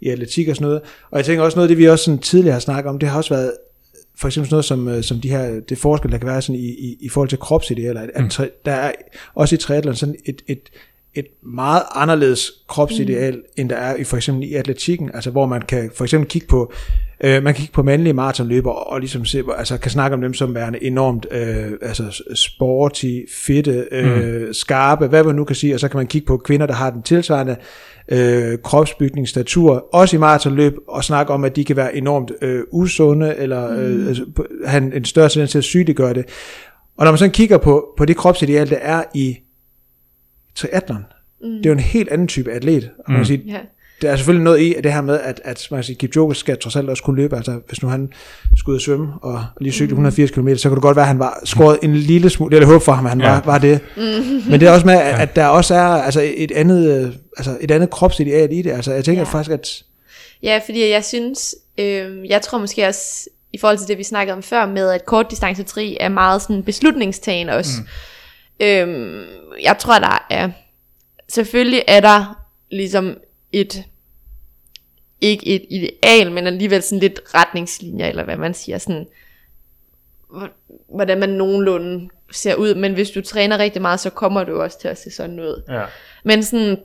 i 0.00 0.08
atletik 0.08 0.48
og 0.48 0.56
sådan 0.56 0.66
noget. 0.66 0.80
Og 1.10 1.18
jeg 1.18 1.24
tænker 1.24 1.44
også 1.44 1.56
noget 1.56 1.68
af 1.68 1.68
det, 1.68 1.78
vi 1.78 1.88
også 1.88 2.04
sådan 2.04 2.18
tidligere 2.18 2.52
har 2.52 2.60
snakket 2.60 2.90
om, 2.90 2.98
det 2.98 3.08
har 3.08 3.16
også 3.16 3.34
været 3.34 3.52
for 4.18 4.28
eksempel 4.28 4.48
sådan 4.48 4.54
noget 4.54 4.64
som, 4.64 4.88
øh, 4.88 5.02
som 5.02 5.20
de 5.20 5.30
her, 5.30 5.60
det 5.60 5.78
forskel, 5.78 6.12
der 6.12 6.18
kan 6.18 6.28
være 6.28 6.42
sådan 6.42 6.60
i, 6.60 6.68
i, 6.68 6.96
i 7.00 7.08
forhold 7.08 7.28
til 7.28 7.38
kropsidealer, 7.38 8.00
at, 8.00 8.10
at 8.14 8.30
tri, 8.30 8.48
der 8.64 8.72
er 8.72 8.92
også 9.34 9.54
i 9.54 9.58
triathlon 9.58 9.94
sådan 9.94 10.14
et, 10.24 10.42
et, 10.46 10.60
et 11.14 11.26
meget 11.42 11.82
anderledes 11.94 12.52
kropsideal, 12.68 13.34
mm. 13.34 13.42
end 13.56 13.70
der 13.70 13.76
er 13.76 13.96
i 13.96 14.04
for 14.04 14.16
eksempel 14.16 14.48
i 14.48 14.54
atletikken, 14.54 15.10
altså 15.14 15.30
hvor 15.30 15.46
man 15.46 15.62
kan 15.62 15.90
for 15.94 16.04
eksempel 16.04 16.28
kigge 16.28 16.46
på, 16.46 16.72
øh, 17.24 17.42
man 17.42 17.54
kan 17.54 17.54
kigge 17.54 17.72
på 17.72 17.82
mandlige 17.82 18.12
maratonløbere 18.12 18.74
og, 18.74 19.00
ligesom 19.00 19.24
se, 19.24 19.42
altså 19.58 19.78
kan 19.78 19.90
snakke 19.90 20.14
om 20.14 20.20
dem 20.20 20.34
som 20.34 20.54
værende 20.54 20.84
enormt 20.84 21.26
øh, 21.30 21.72
altså 21.82 22.22
sporty, 22.34 23.20
fitte, 23.34 23.84
øh, 23.92 24.46
mm. 24.46 24.52
skarpe, 24.52 25.06
hvad 25.06 25.24
man 25.24 25.34
nu 25.34 25.44
kan 25.44 25.56
sige, 25.56 25.74
og 25.74 25.80
så 25.80 25.88
kan 25.88 25.98
man 25.98 26.06
kigge 26.06 26.26
på 26.26 26.36
kvinder, 26.36 26.66
der 26.66 26.74
har 26.74 26.90
den 26.90 27.02
tilsvarende 27.02 27.56
øh, 28.08 28.58
kropsbygning, 28.64 29.28
statur, 29.28 29.88
også 29.92 30.16
i 30.16 30.18
maratonløb, 30.18 30.74
og 30.88 31.04
snakke 31.04 31.32
om, 31.32 31.44
at 31.44 31.56
de 31.56 31.64
kan 31.64 31.76
være 31.76 31.96
enormt 31.96 32.32
øh, 32.42 32.62
usunde, 32.70 33.36
eller 33.36 33.70
øh, 33.70 34.08
altså, 34.08 34.24
på- 34.36 34.46
have 34.66 34.82
en, 34.82 34.92
en 34.92 35.04
større 35.04 35.28
tendens 35.28 35.50
til 35.50 35.58
at 35.58 35.64
sygeliggøre 35.64 36.14
det. 36.14 36.24
Og 36.96 37.04
når 37.04 37.12
man 37.12 37.18
så 37.18 37.28
kigger 37.28 37.58
på, 37.58 37.88
på 37.96 38.04
det 38.04 38.16
kropsideal, 38.16 38.70
der 38.70 38.76
er 38.76 39.02
i 39.14 39.36
triathlon, 40.58 41.04
mm. 41.42 41.48
det 41.48 41.66
er 41.66 41.70
jo 41.70 41.74
en 41.74 41.80
helt 41.80 42.08
anden 42.08 42.28
type 42.28 42.52
atlet. 42.52 42.90
Og 42.98 43.12
man 43.12 43.18
kan 43.18 43.26
sige, 43.26 43.42
Ja. 43.46 43.58
der 44.02 44.10
er 44.10 44.16
selvfølgelig 44.16 44.44
noget 44.44 44.60
i 44.60 44.74
det 44.84 44.92
her 44.92 45.00
med, 45.00 45.20
at, 45.20 45.40
at 45.44 45.66
man 45.70 45.78
kan 45.78 45.84
sige, 45.84 45.96
Kipchoge 45.96 46.34
skal 46.34 46.58
trods 46.58 46.76
alt 46.76 46.90
også 46.90 47.02
kunne 47.02 47.16
løbe. 47.16 47.36
Altså, 47.36 47.60
hvis 47.68 47.82
nu 47.82 47.88
han 47.88 48.12
skulle 48.56 48.74
ud 48.74 48.76
og 48.78 48.82
svømme 48.82 49.08
og 49.22 49.44
lige 49.60 49.72
cykle 49.72 49.92
180 49.92 50.30
km, 50.30 50.54
så 50.54 50.68
kunne 50.68 50.76
det 50.76 50.82
godt 50.82 50.96
være, 50.96 51.02
at 51.04 51.08
han 51.08 51.18
var 51.18 51.40
skåret 51.44 51.78
en 51.82 51.96
lille 51.96 52.30
smule. 52.30 52.56
Det 52.56 52.62
er 52.62 52.66
håb 52.66 52.82
for 52.82 52.92
ham, 52.92 53.06
at 53.06 53.10
han 53.10 53.20
Ja. 53.20 53.30
var, 53.30 53.42
var 53.44 53.58
det. 53.58 53.80
Men 54.50 54.60
det 54.60 54.62
er 54.62 54.70
også 54.70 54.86
med, 54.86 54.94
at, 54.94 55.20
at 55.20 55.36
der 55.36 55.46
også 55.46 55.74
er 55.74 55.80
altså, 55.80 56.32
et, 56.36 56.50
andet, 56.52 57.04
øh, 57.06 57.12
altså, 57.36 57.56
et 57.60 57.70
andet 57.70 57.90
kropsideal 57.90 58.52
i 58.52 58.62
det. 58.62 58.70
Altså, 58.70 58.92
jeg 58.92 59.04
tænker 59.04 59.20
ja. 59.22 59.28
faktisk, 59.28 59.50
at 59.50 59.82
Ja, 60.42 60.60
fordi 60.64 60.90
jeg 60.90 61.04
synes, 61.04 61.54
øh, 61.78 62.28
jeg 62.28 62.42
tror 62.42 62.58
måske 62.58 62.86
også, 62.86 63.28
i 63.52 63.58
forhold 63.58 63.78
til 63.78 63.88
det, 63.88 63.98
vi 63.98 64.02
snakkede 64.02 64.36
om 64.36 64.42
før, 64.42 64.66
med 64.66 64.88
at 64.90 65.06
kortdistancetri 65.06 65.96
er 66.00 66.08
meget 66.08 66.42
sådan 66.42 66.62
beslutningstagen 66.62 67.48
også. 67.48 67.72
Mm. 67.80 67.86
Øhm, 68.60 69.24
jeg 69.62 69.76
tror, 69.78 69.98
der 69.98 70.26
er, 70.30 70.50
selvfølgelig 71.28 71.84
er 71.88 72.00
der 72.00 72.44
ligesom 72.70 73.18
et, 73.52 73.82
ikke 75.20 75.46
et 75.46 75.64
ideal, 75.70 76.32
men 76.32 76.46
alligevel 76.46 76.82
sådan 76.82 76.98
lidt 76.98 77.20
retningslinjer, 77.34 78.06
eller 78.06 78.24
hvad 78.24 78.36
man 78.36 78.54
siger, 78.54 78.78
sådan, 78.78 79.06
hvor- 80.30 80.50
hvordan 80.94 81.18
man 81.20 81.28
nogenlunde 81.28 82.08
ser 82.32 82.54
ud, 82.54 82.74
men 82.74 82.94
hvis 82.94 83.10
du 83.10 83.20
træner 83.20 83.58
rigtig 83.58 83.82
meget, 83.82 84.00
så 84.00 84.10
kommer 84.10 84.44
du 84.44 84.60
også 84.62 84.80
til 84.80 84.88
at 84.88 84.98
se 84.98 85.10
sådan 85.10 85.40
ud. 85.40 85.62
Ja. 85.68 85.84
Men 86.24 86.42
sådan, 86.42 86.78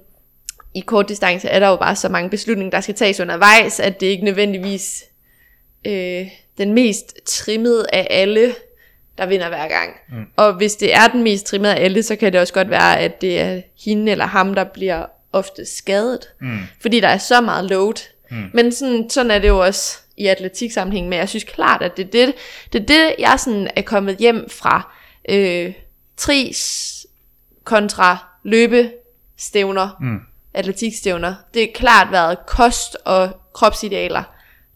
i 0.75 0.79
kort 0.79 1.09
distance 1.09 1.47
er 1.47 1.59
der 1.59 1.67
jo 1.67 1.75
bare 1.75 1.95
så 1.95 2.09
mange 2.09 2.29
beslutninger, 2.29 2.71
der 2.71 2.81
skal 2.81 2.95
tages 2.95 3.19
undervejs, 3.19 3.79
at 3.79 3.99
det 3.99 4.07
ikke 4.07 4.25
nødvendigvis 4.25 5.03
øh, 5.87 6.27
den 6.57 6.73
mest 6.73 7.15
trimmede 7.25 7.85
af 7.93 8.07
alle, 8.09 8.55
der 9.17 9.25
vinder 9.25 9.47
hver 9.47 9.67
gang. 9.67 9.95
Mm. 10.09 10.25
Og 10.35 10.53
hvis 10.53 10.75
det 10.75 10.95
er 10.95 11.07
den 11.07 11.23
mest 11.23 11.45
trimmede 11.45 11.75
af 11.75 11.83
alle, 11.83 12.03
så 12.03 12.15
kan 12.15 12.33
det 12.33 12.41
også 12.41 12.53
godt 12.53 12.69
være, 12.69 12.99
at 12.99 13.21
det 13.21 13.39
er 13.39 13.61
hende 13.85 14.11
eller 14.11 14.25
ham, 14.25 14.55
der 14.55 14.63
bliver 14.63 15.05
ofte 15.33 15.65
skadet. 15.65 16.29
Mm. 16.41 16.59
Fordi 16.81 16.99
der 16.99 17.07
er 17.07 17.17
så 17.17 17.41
meget 17.41 17.65
load. 17.69 18.09
Mm. 18.31 18.49
Men 18.53 18.71
sådan, 18.71 19.09
sådan 19.09 19.31
er 19.31 19.39
det 19.39 19.47
jo 19.47 19.59
også 19.65 19.97
i 20.17 20.27
atletiksammenhæng, 20.27 21.09
men 21.09 21.19
jeg 21.19 21.29
synes 21.29 21.43
klart, 21.43 21.81
at 21.81 21.97
det 21.97 22.05
er 22.05 22.09
det, 22.25 22.35
det, 22.73 22.81
er 22.81 22.85
det 22.85 23.15
jeg 23.19 23.39
sådan 23.39 23.69
er 23.75 23.81
kommet 23.81 24.17
hjem 24.17 24.49
fra 24.49 24.93
øh, 25.29 25.73
tris 26.17 26.89
kontra 27.63 28.17
løbestævner, 28.43 29.89
mm. 29.99 30.19
atletikstævner. 30.53 31.35
Det 31.53 31.63
er 31.63 31.73
klart 31.73 32.11
været 32.11 32.37
kost 32.45 32.97
og 33.05 33.29
kropsidealer, 33.53 34.23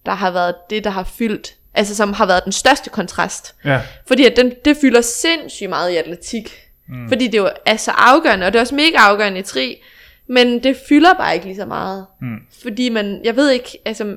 der 0.06 0.14
har 0.14 0.32
været 0.32 0.56
det, 0.70 0.84
der 0.84 0.90
har 0.90 1.04
fyldt, 1.04 1.56
altså 1.78 1.96
som 1.96 2.14
har 2.14 2.26
været 2.26 2.44
den 2.44 2.52
største 2.52 2.90
kontrast. 2.90 3.56
Ja. 3.66 3.82
Fordi 4.08 4.26
at 4.26 4.38
den, 4.38 4.54
det 4.66 4.78
fylder 4.82 5.02
sindssygt 5.02 5.70
meget 5.70 5.92
i 5.92 5.96
atletik. 5.96 6.64
Mm. 6.90 7.08
Fordi 7.08 7.28
det 7.28 7.38
jo 7.38 7.50
er 7.66 7.76
så 7.76 7.92
afgørende, 7.92 8.46
og 8.46 8.54
det 8.54 8.60
er 8.60 8.62
også 8.62 8.76
mega 8.76 8.98
afgørende 8.98 9.40
i 9.40 9.44
tri, 9.44 9.82
men 10.30 10.64
det 10.64 10.78
fylder 10.90 11.14
bare 11.14 11.34
ikke 11.34 11.46
lige 11.46 11.56
så 11.56 11.66
meget. 11.66 12.06
Mm. 12.22 12.38
Fordi 12.62 12.90
man, 12.90 13.22
jeg 13.24 13.36
ved 13.36 13.50
ikke, 13.50 13.78
altså, 13.86 14.16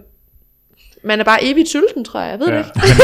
man 1.03 1.20
er 1.20 1.24
bare 1.24 1.44
evigt 1.44 1.68
sulten, 1.68 2.05
tror 2.05 2.20
jeg. 2.20 2.30
Jeg 2.30 2.40
ved 2.40 2.46
ja. 2.48 2.55
det 2.62 2.64
ikke. 2.64 3.03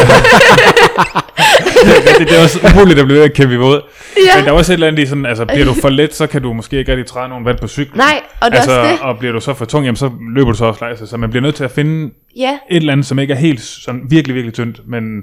det, 2.18 2.28
det, 2.28 2.38
er 2.38 2.42
også 2.42 2.60
umuligt 2.72 2.98
at 2.98 3.06
blive 3.06 3.18
ved 3.18 3.24
at 3.24 3.32
kæmpe 3.32 3.54
imod. 3.54 3.80
Ja. 4.26 4.36
Men 4.36 4.44
der 4.44 4.52
er 4.52 4.56
også 4.56 4.72
et 4.72 4.74
eller 4.74 4.86
andet 4.86 5.02
i 5.02 5.06
sådan, 5.06 5.26
altså 5.26 5.44
bliver 5.44 5.64
du 5.64 5.74
for 5.82 5.88
let, 5.88 6.14
så 6.14 6.26
kan 6.26 6.42
du 6.42 6.52
måske 6.52 6.78
ikke 6.78 6.92
rigtig 6.92 7.06
træde 7.06 7.28
nogen 7.28 7.44
vand 7.44 7.58
på 7.58 7.68
cyklen. 7.68 7.98
Nej, 7.98 8.22
og 8.40 8.50
det 8.50 8.56
er 8.56 8.60
altså, 8.60 8.80
også 8.80 8.92
det. 8.92 9.00
Og 9.00 9.18
bliver 9.18 9.32
du 9.32 9.40
så 9.40 9.54
for 9.54 9.64
tung, 9.64 9.84
jamen, 9.84 9.96
så 9.96 10.10
løber 10.34 10.50
du 10.50 10.56
så 10.56 10.64
også 10.64 10.84
lejse. 10.84 11.06
Så 11.06 11.16
man 11.16 11.30
bliver 11.30 11.42
nødt 11.42 11.54
til 11.54 11.64
at 11.64 11.70
finde 11.70 12.10
Ja, 12.36 12.58
et 12.70 12.76
eller 12.76 12.92
andet, 12.92 13.06
som 13.06 13.18
ikke 13.18 13.34
er 13.34 13.38
helt 13.38 13.60
sådan 13.60 14.02
virkelig, 14.08 14.34
virkelig 14.34 14.54
tyndt, 14.54 14.80
men... 14.88 15.22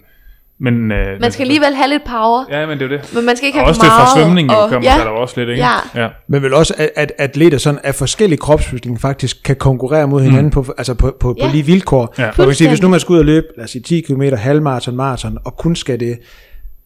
men 0.60 0.92
øh, 0.92 1.22
man 1.22 1.32
skal 1.32 1.44
alligevel 1.44 1.76
have 1.76 1.90
lidt 1.90 2.04
power, 2.06 2.46
Ja, 2.52 2.66
men 2.66 2.80
det 2.80 2.86
er 2.86 2.90
jo 2.90 2.98
det. 2.98 3.14
men 3.16 3.26
man 3.26 3.38
skal 3.38 3.48
ikke 3.48 3.60
Og 3.60 3.62
have 3.64 3.70
også 3.70 3.82
for 3.82 3.86
det 3.86 3.94
meget. 3.94 4.10
fra 4.10 4.20
svømning, 4.24 4.52
og, 4.52 4.70
kommer 4.70 4.92
ja, 4.92 4.98
der 4.98 5.06
også 5.10 5.34
lidt, 5.40 5.50
ikke? 5.50 5.62
Ja. 5.96 6.02
ja. 6.04 6.08
Men 6.30 6.44
vel 6.44 6.54
også, 6.54 6.74
at, 6.78 6.92
at 6.96 7.12
atleter 7.18 7.58
sådan 7.58 7.80
af 7.84 7.96
forskellige 7.96 8.38
kropsbygninger 8.40 9.00
faktisk 9.00 9.44
kan 9.44 9.56
konkurrere 9.56 10.08
mod 10.08 10.22
hinanden 10.22 10.46
mm. 10.46 10.52
på, 10.52 10.66
altså 10.78 10.94
på, 10.94 11.16
på, 11.20 11.36
Ja. 11.38 11.46
på 11.46 11.52
lige 11.52 11.66
vilkår. 11.66 12.14
Ja. 12.18 12.24
Hvor 12.32 12.44
man 12.44 12.48
kan 12.48 12.56
sige, 12.56 12.68
hvis 12.70 12.82
nu 12.82 12.88
man 12.88 13.00
skal 13.00 13.14
ud 13.14 13.20
og 13.20 13.26
løbe, 13.26 13.48
lad 13.58 13.64
os 13.64 13.72
sige 13.72 13.82
10 13.82 14.02
km, 14.02 14.22
halvmarathon, 14.22 14.96
maraton, 14.96 15.38
og 15.46 15.58
kun 15.58 15.76
skal 15.76 16.00
det, 16.00 16.20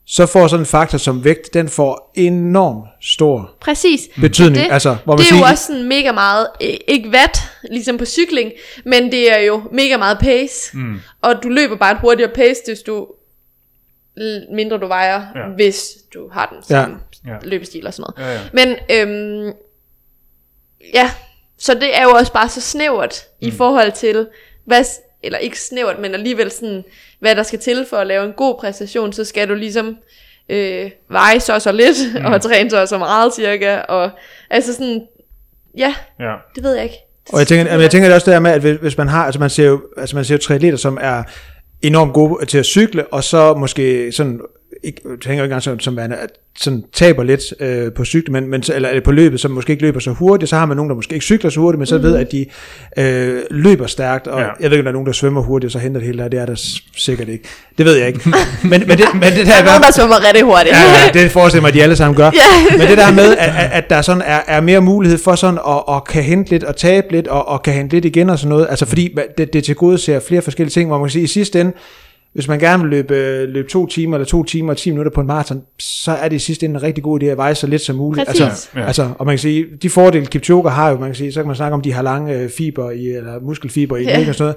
så 0.10 0.26
får 0.26 0.48
sådan 0.48 0.62
en 0.62 0.66
faktor 0.66 0.98
som 0.98 1.24
vægt, 1.24 1.54
den 1.54 1.70
får 1.70 2.12
enorm 2.16 2.82
stor 3.02 3.52
Præcis. 3.62 4.02
betydning. 4.22 4.66
Det, 4.66 4.72
Altså, 4.72 4.96
hvor 5.04 5.14
man 5.14 5.18
det 5.18 5.24
er 5.24 5.28
siger, 5.30 5.40
jo 5.40 5.52
også 5.52 5.64
sådan 5.68 5.88
mega 5.88 6.12
meget, 6.12 6.48
øh, 6.64 6.70
ikke 6.88 7.10
watt, 7.10 7.38
ligesom 7.72 7.98
på 7.98 8.06
cykling, 8.06 8.52
men 8.86 9.12
det 9.12 9.34
er 9.40 9.40
jo 9.46 9.62
mega 9.72 9.98
meget 9.98 10.18
pace. 10.20 10.78
Mm. 10.78 11.00
Og 11.22 11.34
du 11.44 11.50
løber 11.50 11.76
bare 11.76 11.92
et 11.92 11.98
hurtigere 12.02 12.32
pace, 12.36 12.62
hvis 12.68 12.80
du 12.80 13.08
mindre 14.54 14.78
du 14.78 14.88
vejer, 14.88 15.22
Ja. 15.36 15.48
hvis 15.56 15.90
du 16.14 16.30
har 16.32 16.46
den 16.56 16.64
samme 16.64 17.00
Ja. 17.28 17.36
løbestil 17.42 17.88
og 17.88 17.94
sådan 17.94 18.14
noget. 18.18 18.30
Ja, 18.30 18.34
ja. 18.34 18.42
Men 18.54 18.76
øhm, 18.92 19.54
ja, 20.94 21.12
så 21.58 21.74
det 21.74 21.98
er 21.98 22.04
jo 22.04 22.10
også 22.10 22.34
bare 22.34 22.50
så 22.50 22.62
snævert 22.62 23.24
mm. 23.42 23.48
i 23.48 23.52
forhold 23.52 23.92
til, 23.92 24.28
hvad, 24.66 24.84
eller 25.24 25.38
ikke 25.40 25.60
snævert, 25.62 26.00
men 26.00 26.14
alligevel 26.14 26.52
sådan, 26.52 26.84
hvad 27.20 27.36
der 27.36 27.44
skal 27.44 27.60
til 27.60 27.86
for 27.90 27.98
at 27.98 28.08
lave 28.08 28.26
en 28.26 28.34
god 28.34 28.56
præstation, 28.60 29.14
så 29.14 29.26
skal 29.26 29.50
du 29.50 29.54
ligesom 29.56 29.98
øh, 30.50 30.92
veje 31.10 31.40
så 31.40 31.54
og 31.54 31.62
så 31.62 31.72
lidt, 31.72 31.98
mm. 32.20 32.26
og 32.26 32.42
træne 32.42 32.70
så 32.70 32.82
og 32.82 32.88
så 32.88 32.98
meget 32.98 33.34
cirka, 33.36 33.78
og 33.78 34.10
altså 34.50 34.74
sådan, 34.74 35.08
ja, 35.78 35.96
ja. 36.20 36.34
det 36.56 36.64
ved 36.64 36.74
jeg 36.74 36.84
ikke. 36.84 36.96
Og 37.34 37.40
jeg 37.40 37.48
tænker, 37.48 37.80
jeg 37.80 37.92
tænker 37.92 38.08
det 38.10 38.16
også 38.16 38.32
der 38.32 38.40
med, 38.40 38.52
at 38.52 38.62
hvis- 38.62 38.78
hvis 38.82 38.98
man 38.98 39.08
har, 39.08 39.26
altså 39.26 39.40
man 39.40 39.50
ser 39.50 39.66
jo, 39.66 39.82
altså 39.98 40.16
man 40.16 40.26
ser 40.26 40.36
jo 40.36 40.40
triatleter, 40.40 40.78
som 40.78 40.98
er 41.02 41.24
enormt 41.82 42.14
gode 42.14 42.46
til 42.46 42.58
at 42.58 42.66
cykle, 42.66 43.08
og 43.14 43.24
så 43.24 43.54
måske 43.54 44.12
sådan, 44.12 44.42
ikke, 44.84 45.02
jeg 45.04 45.12
tænker 45.22 45.44
ikke 45.44 45.56
engang 45.56 45.82
som, 45.82 45.98
er, 45.98 46.08
sådan 46.60 46.84
taber 46.94 47.24
lidt 47.24 47.42
øh, 47.60 47.94
på 47.94 48.06
cykle, 48.06 48.34
men, 48.34 48.50
men, 48.50 48.64
eller, 48.74 49.02
på 49.02 49.12
løbet, 49.12 49.40
som 49.40 49.52
måske 49.52 49.72
ikke 49.72 49.84
løber 49.84 50.00
så 50.00 50.12
hurtigt, 50.12 50.50
så 50.50 50.56
har 50.56 50.66
man 50.66 50.78
nogen, 50.78 50.90
der 50.90 50.96
måske 50.96 51.14
ikke 51.14 51.24
cykler 51.24 51.50
så 51.50 51.60
hurtigt, 51.60 51.80
men 51.80 51.86
så 51.86 51.98
mm. 51.98 52.04
ved, 52.04 52.16
at 52.16 52.32
de 52.32 52.46
øh, 52.98 53.42
løber 53.52 53.88
stærkt, 53.88 54.28
og 54.28 54.40
Ja. 54.40 54.46
jeg 54.60 54.72
ved 54.72 54.78
ikke, 54.78 54.80
om 54.80 54.84
der 54.84 54.90
er 54.90 54.94
nogen, 54.94 55.06
der 55.06 55.12
svømmer 55.12 55.42
hurtigt, 55.42 55.68
og 55.68 55.72
så 55.72 55.80
henter 55.80 56.00
det 56.00 56.06
hele 56.08 56.24
der, 56.24 56.28
det 56.28 56.40
er 56.40 56.46
der 56.46 56.72
sikkert 56.98 57.30
ikke. 57.30 57.44
Det 57.78 57.86
ved 57.86 57.96
jeg 57.96 58.08
ikke. 58.08 58.20
men, 58.64 58.70
men, 58.70 58.90
det, 58.90 59.06
men 59.14 59.24
det 59.24 59.24
der 59.24 59.44
Der 59.46 59.54
er 59.54 59.66
nogen, 59.66 59.82
der 59.82 59.92
svømmer 59.92 60.28
rigtig 60.28 60.44
hurtigt. 60.44 60.76
Ja, 60.76 60.82
ja, 61.16 61.22
det 61.22 61.32
forestiller 61.32 61.62
mig, 61.62 61.68
at 61.68 61.74
de 61.74 61.84
alle 61.84 61.96
sammen 61.96 62.16
gør. 62.18 62.32
Ja. 62.72 62.78
Men 62.78 62.88
det 62.88 62.98
der 62.98 63.12
med, 63.12 63.38
at, 63.38 63.50
at, 63.58 63.70
at 63.72 63.90
der 63.90 64.02
sådan 64.02 64.22
er, 64.26 64.42
er 64.48 64.62
mere 64.62 64.82
mulighed 64.82 65.18
for 65.18 65.36
sådan 65.36 65.60
at, 65.68 65.96
at 65.96 66.04
kan 66.04 66.24
hente 66.24 66.52
lidt 66.52 66.64
og 66.64 66.76
tabe 66.76 67.12
lidt, 67.12 67.28
og, 67.28 67.48
og 67.48 67.64
kan 67.64 67.74
hente 67.74 67.96
lidt 67.96 68.06
igen 68.06 68.30
og 68.30 68.40
sådan 68.40 68.50
noget. 68.50 68.68
Altså 68.70 68.86
fordi 68.86 69.16
det, 69.38 69.54
det 69.54 69.64
til 69.64 69.76
gode 69.76 69.98
ser 69.98 70.20
flere 70.20 70.42
forskellige 70.42 70.72
ting, 70.72 70.90
hvor 70.90 70.98
man 70.98 71.08
kan 71.08 71.12
sige, 71.12 71.24
i 71.24 71.28
sidste 71.28 71.62
ende, 71.62 71.72
hvis 72.34 72.48
man 72.48 72.60
gerne 72.60 72.84
vil 72.84 72.90
løbe, 72.90 73.46
løbe 73.52 73.70
to 73.70 73.86
timer, 73.88 74.18
eller 74.18 74.26
to 74.26 74.44
timer 74.44 74.70
og 74.72 74.78
10 74.78 74.92
minutter 74.92 75.12
på 75.12 75.22
en 75.22 75.28
maraton, 75.28 75.62
så 75.80 76.12
er 76.12 76.28
det 76.30 76.36
i 76.36 76.40
sidste 76.40 76.66
ende 76.66 76.76
en 76.76 76.84
rigtig 76.84 77.04
god 77.04 77.24
idé 77.24 77.26
at 77.26 77.38
veje 77.38 77.56
så 77.56 77.68
lidt 77.68 77.82
som 77.82 77.96
muligt. 77.96 78.28
Præcis. 78.28 78.42
Altså, 78.42 78.70
Ja. 78.76 78.86
altså, 78.86 79.10
og 79.20 79.26
man 79.26 79.34
kan 79.34 79.40
sige, 79.40 79.66
de 79.82 79.90
fordele 79.90 80.26
Kipchoge 80.26 80.70
har 80.70 80.90
jo, 80.90 80.98
man 80.98 81.10
kan 81.10 81.16
sige, 81.16 81.32
så 81.32 81.40
kan 81.40 81.48
man 81.48 81.56
snakke 81.56 81.74
om, 81.74 81.82
de 81.82 81.94
har 81.94 82.02
lange 82.02 82.34
øh, 82.40 82.50
fiber 82.50 82.92
i, 82.92 83.08
eller 83.08 83.40
muskelfiber 83.40 83.98
i 83.98 84.04
Ja. 84.04 84.20
ja. 84.20 84.30
og 84.30 84.36
sådan 84.36 84.44
noget. 84.44 84.56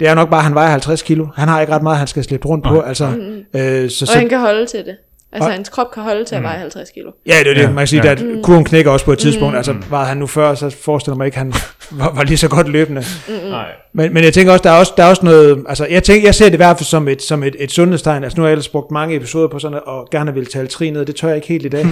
Det 0.00 0.08
er 0.08 0.14
nok 0.14 0.30
bare, 0.30 0.38
at 0.40 0.44
han 0.44 0.54
vejer 0.54 0.70
50 0.70 1.02
kilo. 1.02 1.26
Han 1.34 1.48
har 1.48 1.60
ikke 1.60 1.72
ret 1.72 1.82
meget, 1.82 1.98
han 1.98 2.06
skal 2.06 2.24
slippe 2.24 2.48
rundt 2.48 2.64
på. 2.64 2.80
Altså, 2.80 3.04
øh, 3.06 3.90
så, 3.90 4.04
Og 4.04 4.08
så, 4.08 4.18
han 4.18 4.28
kan 4.28 4.40
holde 4.40 4.66
til 4.66 4.78
det. 4.84 4.96
Altså, 5.34 5.48
Og- 5.48 5.54
hans 5.54 5.68
krop 5.68 5.90
kan 5.94 6.02
holde 6.02 6.24
til 6.24 6.34
at 6.34 6.42
veje 6.42 6.58
50 6.58 6.90
kilo. 6.90 7.10
Ja, 7.26 7.34
det 7.44 7.50
er 7.50 7.54
det. 7.54 7.60
Ja, 7.62 7.66
Man 7.66 7.76
kan 7.76 7.86
sige, 7.86 8.04
ja. 8.04 8.10
at 8.12 8.24
kurven 8.42 8.64
knækker 8.64 8.90
også 8.90 9.04
på 9.04 9.12
et 9.12 9.18
tidspunkt. 9.18 9.56
Altså, 9.56 9.74
var 9.90 10.04
han 10.04 10.16
nu 10.16 10.26
før, 10.26 10.54
så 10.54 10.70
forestiller 10.82 11.16
mig 11.16 11.24
ikke, 11.26 11.34
at 11.34 11.38
han 11.38 11.52
var, 12.00 12.12
var 12.14 12.22
lige 12.24 12.36
så 12.36 12.48
godt 12.48 12.68
løbende. 12.68 13.04
Nej. 13.50 13.64
Men, 13.94 14.14
men 14.14 14.24
jeg 14.24 14.34
tænker 14.34 14.52
også, 14.52 14.62
der 14.62 14.70
er 14.70 14.78
også, 14.78 14.92
der 14.96 15.02
er 15.04 15.08
også 15.08 15.24
noget... 15.24 15.64
Altså, 15.68 15.86
jeg, 15.90 16.02
tænker, 16.02 16.26
jeg 16.28 16.34
ser 16.34 16.44
det 16.44 16.52
i 16.52 16.56
hvert 16.56 16.76
fald 16.78 16.86
som 16.86 17.08
et, 17.08 17.22
som 17.22 17.42
et, 17.42 17.56
et 17.58 17.70
sundhedstegn. 17.72 18.24
Altså, 18.24 18.36
nu 18.36 18.42
har 18.42 18.48
jeg 18.48 18.52
ellers 18.52 18.68
brugt 18.68 18.90
mange 18.90 19.16
episoder 19.16 19.48
på 19.48 19.58
sådan, 19.58 19.78
og 19.86 20.08
gerne 20.10 20.34
vil 20.34 20.46
tale 20.46 20.66
tri 20.68 20.90
ned. 20.90 21.04
Det 21.06 21.16
tør 21.16 21.28
jeg 21.28 21.36
ikke 21.36 21.48
helt 21.48 21.66
i 21.66 21.68
dag. 21.68 21.84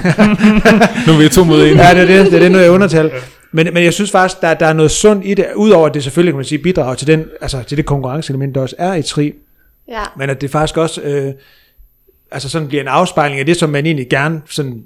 Nu 1.07 1.12
er 1.12 1.18
vi 1.22 1.28
to 1.28 1.45
mod 1.45 1.66
en. 1.66 1.76
ja, 1.76 1.91
det 1.95 2.03
er 2.03 2.07
det. 2.07 2.26
Det 2.26 2.34
er 2.34 2.38
det, 2.38 2.53
nu 2.53 2.59
jeg 2.59 2.70
undertal. 2.70 3.11
Men, 3.53 3.68
men 3.74 3.84
jeg 3.84 3.93
synes 3.93 4.11
faktisk, 4.11 4.41
der, 4.41 4.55
der 4.55 4.66
er 4.66 4.72
noget 4.72 4.91
sundt 4.91 5.26
i 5.26 5.34
det, 5.34 5.47
udover 5.57 5.86
at 5.88 5.95
det 5.95 6.03
selvfølgelig, 6.05 6.32
kan 6.32 6.36
man 6.36 6.45
sige, 6.45 6.59
bidrager 6.59 6.95
til, 6.95 7.07
den, 7.07 7.24
altså, 7.41 7.62
til 7.62 7.76
det 7.76 7.86
konkurrenceelement, 7.86 8.55
der 8.55 8.61
også 8.61 8.76
er 8.78 8.95
i 8.95 9.03
tri. 9.03 9.32
Ja. 9.88 10.03
Men 10.16 10.30
at 10.30 10.41
det 10.41 10.51
faktisk 10.51 10.76
også 10.76 11.01
øh, 11.01 11.32
altså 12.31 12.49
sådan 12.49 12.68
bliver 12.68 12.83
en 12.83 12.89
afspejling 12.89 13.41
af 13.41 13.47
det, 13.47 13.57
som 13.57 13.70
man 13.70 13.87
egentlig 13.87 14.09
gerne 14.09 14.43
sådan, 14.47 14.85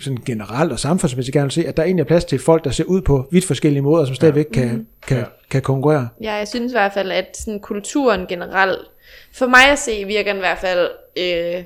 sådan 0.00 0.18
generelt 0.26 0.72
og 0.72 0.78
samfundsmæssigt 0.78 1.32
gerne 1.32 1.44
vil 1.44 1.52
se, 1.52 1.66
at 1.68 1.76
der 1.76 1.82
egentlig 1.82 2.02
er 2.02 2.06
plads 2.06 2.24
til 2.24 2.38
folk, 2.38 2.64
der 2.64 2.70
ser 2.70 2.84
ud 2.84 3.00
på 3.02 3.28
vidt 3.32 3.44
forskellige 3.46 3.82
måder, 3.82 4.04
som 4.04 4.14
stadigvæk 4.14 4.44
kan, 4.54 4.86
kan, 5.06 5.16
Ja. 5.18 5.24
kan 5.50 5.62
konkurrere. 5.62 6.08
Ja, 6.22 6.32
jeg 6.34 6.48
synes 6.48 6.72
i 6.72 6.74
hvert 6.74 6.92
fald, 6.92 7.10
at 7.12 7.36
sådan 7.36 7.60
kulturen 7.60 8.26
generelt, 8.26 8.78
for 9.34 9.46
mig 9.46 9.70
at 9.72 9.78
se, 9.78 10.04
virker 10.06 10.30
den 10.32 10.36
i 10.36 10.40
hvert 10.40 10.58
fald 10.58 10.88
øh, 11.18 11.64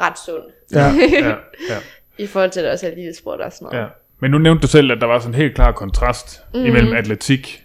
ret 0.00 0.18
sund. 0.26 0.42
Ja. 0.72 0.92
Ja, 1.28 1.28
ja, 1.74 1.78
I 2.18 2.26
forhold 2.26 2.50
til 2.50 2.62
det 2.62 2.70
også 2.70 2.86
elitesport 2.86 3.40
og 3.40 3.52
sådan 3.52 3.66
noget. 3.66 3.78
ja. 3.80 3.86
Men 4.20 4.30
nu 4.30 4.38
nævnte 4.38 4.62
du 4.62 4.66
selv, 4.66 4.92
at 4.92 4.98
der 5.00 5.06
var 5.06 5.18
sådan 5.18 5.34
en 5.34 5.40
helt 5.40 5.54
klar 5.54 5.72
kontrast 5.72 6.42
mm. 6.54 6.64
imellem 6.64 6.92
atletik 6.96 7.64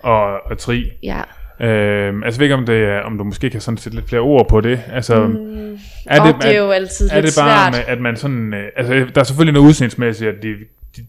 og, 0.00 0.24
og 0.50 0.58
tri. 0.58 0.90
Ja. 1.02 1.20
Øhm, 1.60 2.22
altså 2.22 2.36
jeg 2.36 2.40
ved 2.40 2.44
ikke, 2.46 2.54
om, 2.54 2.66
det 2.66 2.84
er, 2.84 3.00
om 3.00 3.18
du 3.18 3.24
måske 3.24 3.50
kan 3.50 3.60
sådan 3.60 3.78
sætte 3.78 3.96
lidt 3.96 4.08
flere 4.08 4.20
ord 4.20 4.48
på 4.48 4.60
det. 4.60 4.80
Altså, 4.92 5.26
mm. 5.26 5.78
Er 6.06 6.22
det, 6.24 6.34
og 6.34 6.42
det 6.42 6.54
er 6.56 6.58
jo 6.58 6.70
altid 6.70 7.10
er 7.10 7.14
lidt 7.14 7.26
det 7.26 7.34
bare 7.42 7.72
svært. 7.72 7.86
med, 7.86 7.94
at 7.94 8.00
man 8.00 8.16
sådan... 8.16 8.54
Øh, 8.54 8.64
altså, 8.76 8.94
der 9.14 9.20
er 9.20 9.24
selvfølgelig 9.24 9.54
noget 9.54 9.68
udseendsmæssigt, 9.68 10.30
at 10.30 10.42
de, 10.42 10.48
de, 10.96 11.06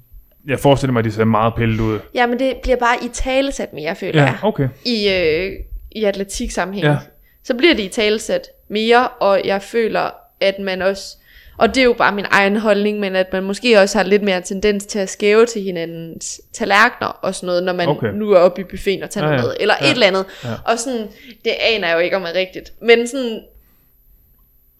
jeg 0.47 0.59
forestiller 0.59 0.93
mig, 0.93 0.99
at 0.99 1.05
de 1.05 1.11
ser 1.11 1.23
meget 1.25 1.53
pillet 1.55 1.79
ud. 1.79 1.99
Ja, 2.13 2.27
men 2.27 2.39
det 2.39 2.53
bliver 2.63 2.77
bare 2.77 2.95
i 3.05 3.07
talesat 3.13 3.73
mere, 3.73 3.95
føler 3.95 4.21
Ja, 4.21 4.25
jeg. 4.25 4.35
okay. 4.43 4.67
I, 4.85 5.09
øh, 5.09 5.51
i 5.91 6.03
atletik 6.03 6.51
sammenhæng. 6.51 6.85
Ja. 6.87 6.97
Så 7.43 7.53
bliver 7.55 7.73
det 7.73 7.83
i 7.83 7.87
talesat 7.87 8.41
mere, 8.69 9.07
og 9.07 9.41
jeg 9.45 9.61
føler, 9.61 10.09
at 10.41 10.55
man 10.59 10.81
også... 10.81 11.17
Og 11.57 11.67
det 11.75 11.77
er 11.81 11.83
jo 11.85 11.93
bare 11.93 12.11
min 12.11 12.25
egen 12.31 12.57
holdning, 12.57 12.99
men 12.99 13.15
at 13.15 13.33
man 13.33 13.43
måske 13.43 13.79
også 13.81 13.97
har 13.97 14.05
lidt 14.05 14.23
mere 14.23 14.41
tendens 14.41 14.85
til 14.85 14.99
at 14.99 15.09
skæve 15.09 15.45
til 15.45 15.61
hinandens 15.61 16.41
tallerkener 16.53 17.07
og 17.07 17.35
sådan 17.35 17.47
noget, 17.47 17.63
når 17.63 17.73
man 17.73 17.87
Okay. 17.89 18.07
nu 18.07 18.31
er 18.31 18.39
oppe 18.39 18.61
i 18.61 18.63
buffeten 18.63 19.03
og 19.03 19.09
tager 19.09 19.25
Ja, 19.27 19.31
noget 19.31 19.43
ja. 19.43 19.47
med, 19.47 19.55
eller 19.59 19.73
Ja. 19.81 19.85
et 19.87 19.91
eller 19.91 20.07
andet. 20.07 20.25
Ja. 20.43 20.49
Og 20.65 20.79
sådan, 20.79 21.07
det 21.45 21.51
aner 21.61 21.87
jeg 21.87 21.95
jo 21.95 21.99
ikke 21.99 22.15
om 22.15 22.23
er 22.23 22.33
rigtigt. 22.35 22.71
Men 22.81 23.07
sådan, 23.07 23.39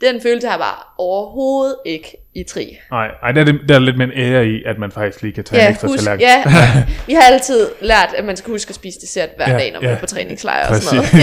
den 0.01 0.21
følelse 0.21 0.47
har 0.47 0.53
jeg 0.53 0.59
bare 0.59 0.75
overhovedet 0.97 1.75
ikke 1.85 2.17
i 2.35 2.43
tri. 2.43 2.77
Nej, 2.91 3.07
ej, 3.23 3.31
der, 3.31 3.41
er 3.41 3.45
det, 3.45 3.59
der 3.69 3.75
er 3.75 3.79
lidt 3.79 4.01
en 4.01 4.11
ære 4.15 4.45
i, 4.45 4.63
at 4.65 4.77
man 4.79 4.91
faktisk 4.91 5.21
lige 5.21 5.33
kan 5.33 5.43
tage 5.43 5.61
en 5.61 5.65
Ja, 5.65 5.71
ekstra 5.71 5.87
husk, 5.87 5.99
tallerken. 6.03 6.21
ja, 6.21 6.43
vi 7.07 7.13
har 7.13 7.21
altid 7.21 7.67
lært, 7.81 8.09
at 8.17 8.25
man 8.25 8.37
skal 8.37 8.51
huske 8.51 8.69
at 8.69 8.75
spise 8.75 8.99
dessert 9.01 9.29
hver 9.35 9.49
Ja, 9.51 9.57
dag, 9.57 9.71
når 9.71 9.81
man 9.81 9.89
ja. 9.89 9.95
er 9.95 9.99
på 9.99 10.05
træningslejr 10.05 10.69
og 10.69 10.75
sådan 10.75 10.97
noget. 10.97 11.13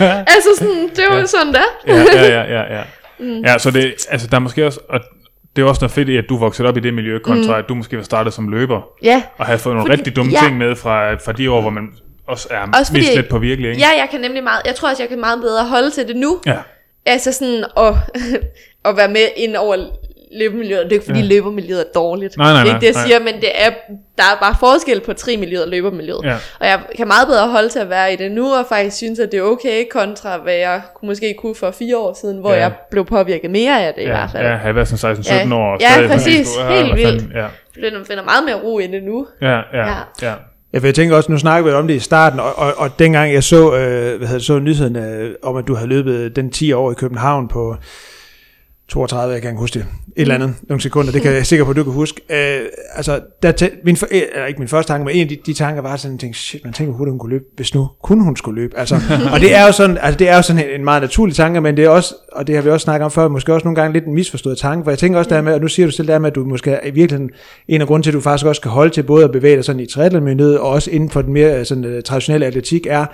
Ja. 0.00 0.24
altså 0.34 0.48
sådan, 0.58 0.88
det 0.88 0.98
er 0.98 1.14
jo 1.14 1.18
Ja. 1.18 1.26
sådan 1.26 1.52
der. 1.54 1.64
ja, 1.86 1.94
ja, 2.14 2.28
ja, 2.28 2.42
ja, 2.42 2.76
ja. 2.78 2.82
Mm. 3.20 3.40
Ja, 3.44 3.58
så 3.58 3.70
det, 3.70 3.94
altså 4.10 4.26
der 4.26 4.36
er 4.36 4.40
måske 4.40 4.66
også, 4.66 4.80
og 4.88 5.00
det 5.56 5.62
er 5.62 5.66
også 5.68 5.80
noget 5.82 5.92
fedt 5.92 6.08
i, 6.08 6.16
at 6.16 6.24
du 6.28 6.36
voksede 6.36 6.68
op 6.68 6.76
i 6.76 6.80
det 6.80 6.94
miljø, 6.94 7.18
kontra 7.18 7.52
mm. 7.52 7.58
at 7.58 7.68
du 7.68 7.74
måske 7.74 7.96
var 7.96 8.02
startet 8.02 8.32
som 8.34 8.48
løber, 8.48 8.80
Ja, 9.02 9.22
og 9.38 9.46
havde 9.46 9.58
fået 9.58 9.76
nogle 9.76 9.88
Fordi- 9.90 9.98
rigtig 10.00 10.16
dumme 10.16 10.32
ja. 10.32 10.38
ting 10.44 10.58
med 10.58 10.76
fra, 10.76 11.14
fra 11.14 11.32
de 11.32 11.50
år, 11.50 11.60
hvor 11.60 11.70
man 11.70 11.88
også 12.26 12.48
er 12.50 12.60
Også 12.78 12.92
fordi- 12.92 13.00
mest 13.00 13.14
lidt 13.14 13.28
på 13.28 13.38
virkelig, 13.38 13.70
ikke? 13.70 13.82
ja, 13.82 13.88
jeg 13.88 14.08
kan 14.10 14.20
nemlig 14.20 14.42
meget, 14.42 14.60
jeg 14.66 14.74
tror 14.74 14.90
også, 14.90 15.02
jeg 15.02 15.08
kan 15.10 15.20
meget 15.20 15.40
bedre 15.40 15.64
holde 15.64 15.90
til 15.90 16.08
det 16.08 16.16
nu. 16.16 16.40
Ja. 16.46 16.56
Altså 17.06 17.32
sådan 17.32 17.64
at, 17.76 17.94
at 18.90 18.96
være 18.96 19.08
med 19.08 19.26
ind 19.36 19.56
over 19.56 19.76
løbemiljøet. 20.32 20.84
Det 20.84 20.88
er 20.90 20.92
ikke 20.92 21.04
fordi 21.04 21.18
Ja. 21.20 21.24
løbermiljøet 21.26 21.80
er 21.80 21.84
dårligt. 21.94 22.36
Nej, 22.36 22.52
nej, 22.52 22.62
det 22.62 22.68
er 22.70 22.72
nej, 22.72 22.76
ikke 22.76 22.86
det, 22.86 22.94
jeg 22.94 23.02
nej. 23.02 23.06
siger, 23.06 23.32
men 23.32 23.40
det 23.40 23.50
er, 23.64 23.70
der 24.18 24.22
er 24.22 24.38
bare 24.40 24.54
forskel 24.60 25.00
på 25.00 25.12
tri-miljøet 25.12 25.62
og 25.64 25.68
løbermiljøet. 25.70 26.20
Ja. 26.24 26.34
Og 26.60 26.66
jeg 26.66 26.80
kan 26.96 27.06
meget 27.08 27.28
bedre 27.28 27.48
holde 27.48 27.68
til 27.68 27.78
at 27.78 27.90
være 27.90 28.12
i 28.12 28.16
det 28.16 28.32
nu, 28.32 28.54
og 28.54 28.64
faktisk 28.68 28.96
synes, 28.96 29.18
at 29.18 29.32
det 29.32 29.38
er 29.38 29.42
okay, 29.42 29.84
kontra 29.90 30.38
hvad 30.38 30.54
jeg 30.54 30.80
måske 31.02 31.34
kunne 31.38 31.54
for 31.54 31.70
fire 31.70 31.96
år 31.98 32.18
siden, 32.20 32.38
hvor 32.38 32.52
Ja. 32.52 32.58
jeg 32.60 32.72
blev 32.90 33.04
påvirket 33.04 33.50
mere 33.50 33.82
af 33.86 33.94
det 33.94 34.02
i 34.02 34.04
Ja, 34.04 34.10
hvert 34.10 34.30
fald. 34.32 34.46
ja, 34.46 34.54
have 34.56 34.74
været 34.74 34.88
sådan 34.88 35.16
16-17 35.16 35.48
Ja. 35.48 35.54
år. 35.56 35.72
og 35.74 35.80
Ja, 35.80 36.06
præcis. 36.08 36.48
"Ah, 36.60 36.68
Helt 36.74 36.96
vildt." 36.96 37.08
fanden?" 37.22 37.32
Ja, 37.34 37.46
Jeg 37.82 38.06
finder 38.06 38.24
meget 38.24 38.44
mere 38.46 38.54
ro 38.64 38.78
i 38.78 38.86
det 38.86 39.02
nu. 39.02 39.26
ja, 39.42 39.48
ja, 39.48 39.60
ja. 39.72 39.94
Ja. 40.22 40.32
Ja, 40.72 40.78
for 40.78 40.86
jeg 40.86 40.94
tænker 40.94 41.16
også, 41.16 41.32
nu 41.32 41.38
snakker 41.38 41.70
vi 41.70 41.74
om 41.76 41.86
det 41.88 41.94
i 41.94 41.98
starten, 41.98 42.40
og, 42.40 42.58
og, 42.58 42.72
og 42.76 42.98
dengang 42.98 43.32
jeg 43.32 43.44
så, 43.44 43.74
øh, 43.74 44.18
hvad 44.18 44.28
hedder, 44.28 44.42
så 44.42 44.58
nyheden 44.58 44.96
øh, 44.96 45.34
om, 45.42 45.56
at 45.56 45.64
du 45.68 45.74
havde 45.74 45.88
løbet 45.88 46.36
den 46.36 46.50
10 46.50 46.72
år 46.72 46.90
i 46.90 46.94
København 46.94 47.48
på, 47.48 47.76
32, 48.88 49.32
jeg 49.32 49.42
kan 49.42 49.50
ikke 49.50 49.60
huske 49.60 49.78
det. 49.78 49.86
Et 50.16 50.22
eller 50.22 50.34
andet, 50.34 50.54
nogle 50.68 50.80
sekunder, 50.80 51.12
det 51.12 51.22
kan 51.22 51.32
jeg 51.32 51.46
sikker 51.46 51.64
på, 51.64 51.70
at 51.70 51.76
du 51.76 51.84
kan 51.84 51.92
huske. 51.92 52.20
Øh, 52.30 52.60
altså, 52.94 53.20
der 53.42 53.52
tæ- 53.62 53.80
min, 53.84 53.96
for, 53.96 54.06
øh, 54.10 54.22
eller 54.34 54.46
ikke 54.46 54.58
min 54.58 54.68
første 54.68 54.92
tanke, 54.92 55.04
men 55.04 55.14
en 55.14 55.22
af 55.22 55.28
de, 55.28 55.38
de 55.46 55.54
tanker 55.54 55.82
var 55.82 55.96
sådan, 55.96 56.12
jeg 56.12 56.20
tænkte, 56.20 56.40
shit, 56.40 56.64
man 56.64 56.72
tænker, 56.72 56.94
hurtigt 56.94 57.12
hun 57.12 57.18
kunne 57.18 57.30
løbe, 57.30 57.44
hvis 57.56 57.74
nu 57.74 57.88
kun 58.02 58.20
hun 58.20 58.36
skulle 58.36 58.60
løbe. 58.60 58.78
Altså, 58.78 58.94
og 59.32 59.40
det 59.40 59.54
er 59.54 59.66
jo 59.66 59.72
sådan, 59.72 59.98
altså, 60.00 60.18
det 60.18 60.28
er 60.28 60.36
jo 60.36 60.42
sådan 60.42 60.64
en, 60.64 60.70
en 60.80 60.84
meget 60.84 61.02
naturlig 61.02 61.36
tanke, 61.36 61.60
men 61.60 61.76
det 61.76 61.84
er 61.84 61.88
også, 61.88 62.14
og 62.32 62.46
det 62.46 62.54
har 62.54 62.62
vi 62.62 62.70
også 62.70 62.84
snakket 62.84 63.04
om 63.04 63.10
før, 63.10 63.28
måske 63.28 63.54
også 63.54 63.64
nogle 63.64 63.80
gange 63.80 63.92
lidt 63.92 64.04
en 64.04 64.14
misforstået 64.14 64.58
tanke, 64.58 64.84
for 64.84 64.90
jeg 64.90 64.98
tænker 64.98 65.18
også 65.18 65.30
der 65.30 65.42
med, 65.42 65.54
og 65.54 65.60
nu 65.60 65.68
siger 65.68 65.86
du 65.86 65.92
selv 65.92 66.08
der 66.08 66.18
med, 66.18 66.28
at 66.28 66.34
du 66.34 66.44
måske 66.44 66.78
i 66.86 66.90
virkeligheden 66.90 67.30
en 67.68 67.80
af 67.80 67.86
grunden 67.86 68.02
til, 68.02 68.10
at 68.10 68.14
du 68.14 68.20
faktisk 68.20 68.46
også 68.46 68.60
skal 68.60 68.70
holde 68.70 68.90
til 68.94 69.02
både 69.02 69.24
at 69.24 69.32
bevæge 69.32 69.56
dig 69.56 69.64
sådan 69.64 69.80
i 69.80 69.86
triathlonmiljøet, 69.86 70.58
og 70.58 70.68
også 70.68 70.90
inden 70.90 71.10
for 71.10 71.22
den 71.22 71.32
mere 71.32 71.64
sådan, 71.64 71.84
uh, 71.84 72.02
traditionelle 72.04 72.46
atletik, 72.46 72.86
er, 72.90 73.06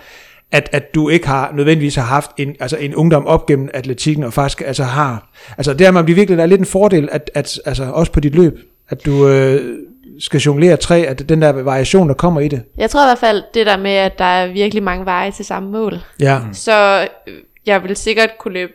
at, 0.52 0.68
at 0.72 0.94
du 0.94 1.08
ikke 1.08 1.26
har 1.26 1.52
nødvendigvis 1.52 1.94
har 1.94 2.02
haft 2.02 2.30
en, 2.36 2.56
altså 2.60 2.76
en 2.76 2.94
ungdom 2.94 3.26
op 3.26 3.46
gennem 3.46 3.68
atletikken, 3.74 4.24
og 4.24 4.32
faktisk 4.32 4.60
altså 4.66 4.82
har, 4.84 5.28
altså 5.58 5.74
det 5.74 5.86
er 5.86 5.90
man 5.90 6.06
virkelig, 6.06 6.36
der 6.36 6.42
er 6.42 6.46
lidt 6.46 6.60
en 6.60 6.66
fordel, 6.66 7.08
at, 7.12 7.30
at 7.34 7.60
altså 7.64 7.84
også 7.84 8.12
på 8.12 8.20
dit 8.20 8.34
løb, 8.34 8.58
at 8.88 9.06
du 9.06 9.28
øh, 9.28 9.78
skal 10.20 10.40
jonglere 10.40 10.76
tre, 10.76 10.98
at 10.98 11.28
den 11.28 11.42
der 11.42 11.52
variation, 11.52 12.08
der 12.08 12.14
kommer 12.14 12.40
i 12.40 12.48
det. 12.48 12.62
Jeg 12.78 12.90
tror 12.90 13.02
i 13.02 13.06
hvert 13.08 13.18
fald, 13.18 13.42
det 13.54 13.66
der 13.66 13.76
med, 13.76 13.90
at 13.90 14.18
der 14.18 14.24
er 14.24 14.52
virkelig 14.52 14.82
mange 14.82 15.04
veje 15.04 15.30
til 15.30 15.44
samme 15.44 15.70
mål. 15.70 15.98
Ja, 16.20 16.40
Så 16.52 17.08
øh, 17.26 17.34
jeg 17.66 17.82
ville 17.82 17.94
sikkert 17.96 18.30
kunne 18.38 18.54
løbe 18.54 18.72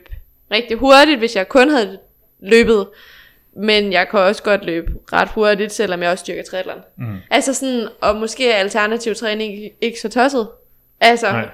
rigtig 0.50 0.76
hurtigt, 0.76 1.18
hvis 1.18 1.36
jeg 1.36 1.48
kun 1.48 1.68
havde 1.70 1.98
løbet. 2.42 2.86
Men 3.56 3.92
jeg 3.92 4.06
kan 4.10 4.20
også 4.20 4.42
godt 4.42 4.64
løbe 4.64 4.92
ret 5.12 5.28
hurtigt, 5.34 5.72
selvom 5.72 6.02
jeg 6.02 6.10
også 6.10 6.22
styrker 6.22 6.42
triathlon. 6.50 6.76
Mm. 6.98 7.04
Altså 7.30 7.54
sådan, 7.54 7.88
og 8.00 8.16
måske 8.16 8.50
er 8.50 8.56
alternativ 8.56 9.14
træning 9.14 9.52
ikke- 9.54 9.76
ikke 9.80 10.00
så 10.00 10.08
tosset. 10.08 10.48
Altså, 11.00 11.26
Nej. 11.32 11.48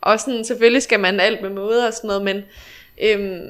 og 0.00 0.20
sådan, 0.20 0.44
selvfølgelig 0.44 0.82
skal 0.82 1.00
man 1.00 1.20
alt 1.20 1.42
med 1.42 1.50
måde 1.50 1.86
og 1.86 1.92
sådan 1.92 2.08
noget, 2.08 2.22
men 2.22 2.36
øhm, 3.02 3.40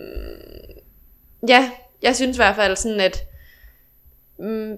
ja, 1.49 1.71
jeg 2.03 2.17
synes 2.17 2.37
i 2.37 2.39
hvert 2.39 2.57
fald 2.57 2.77
sådan, 2.77 3.01
at 3.01 3.25
mm, 4.39 4.77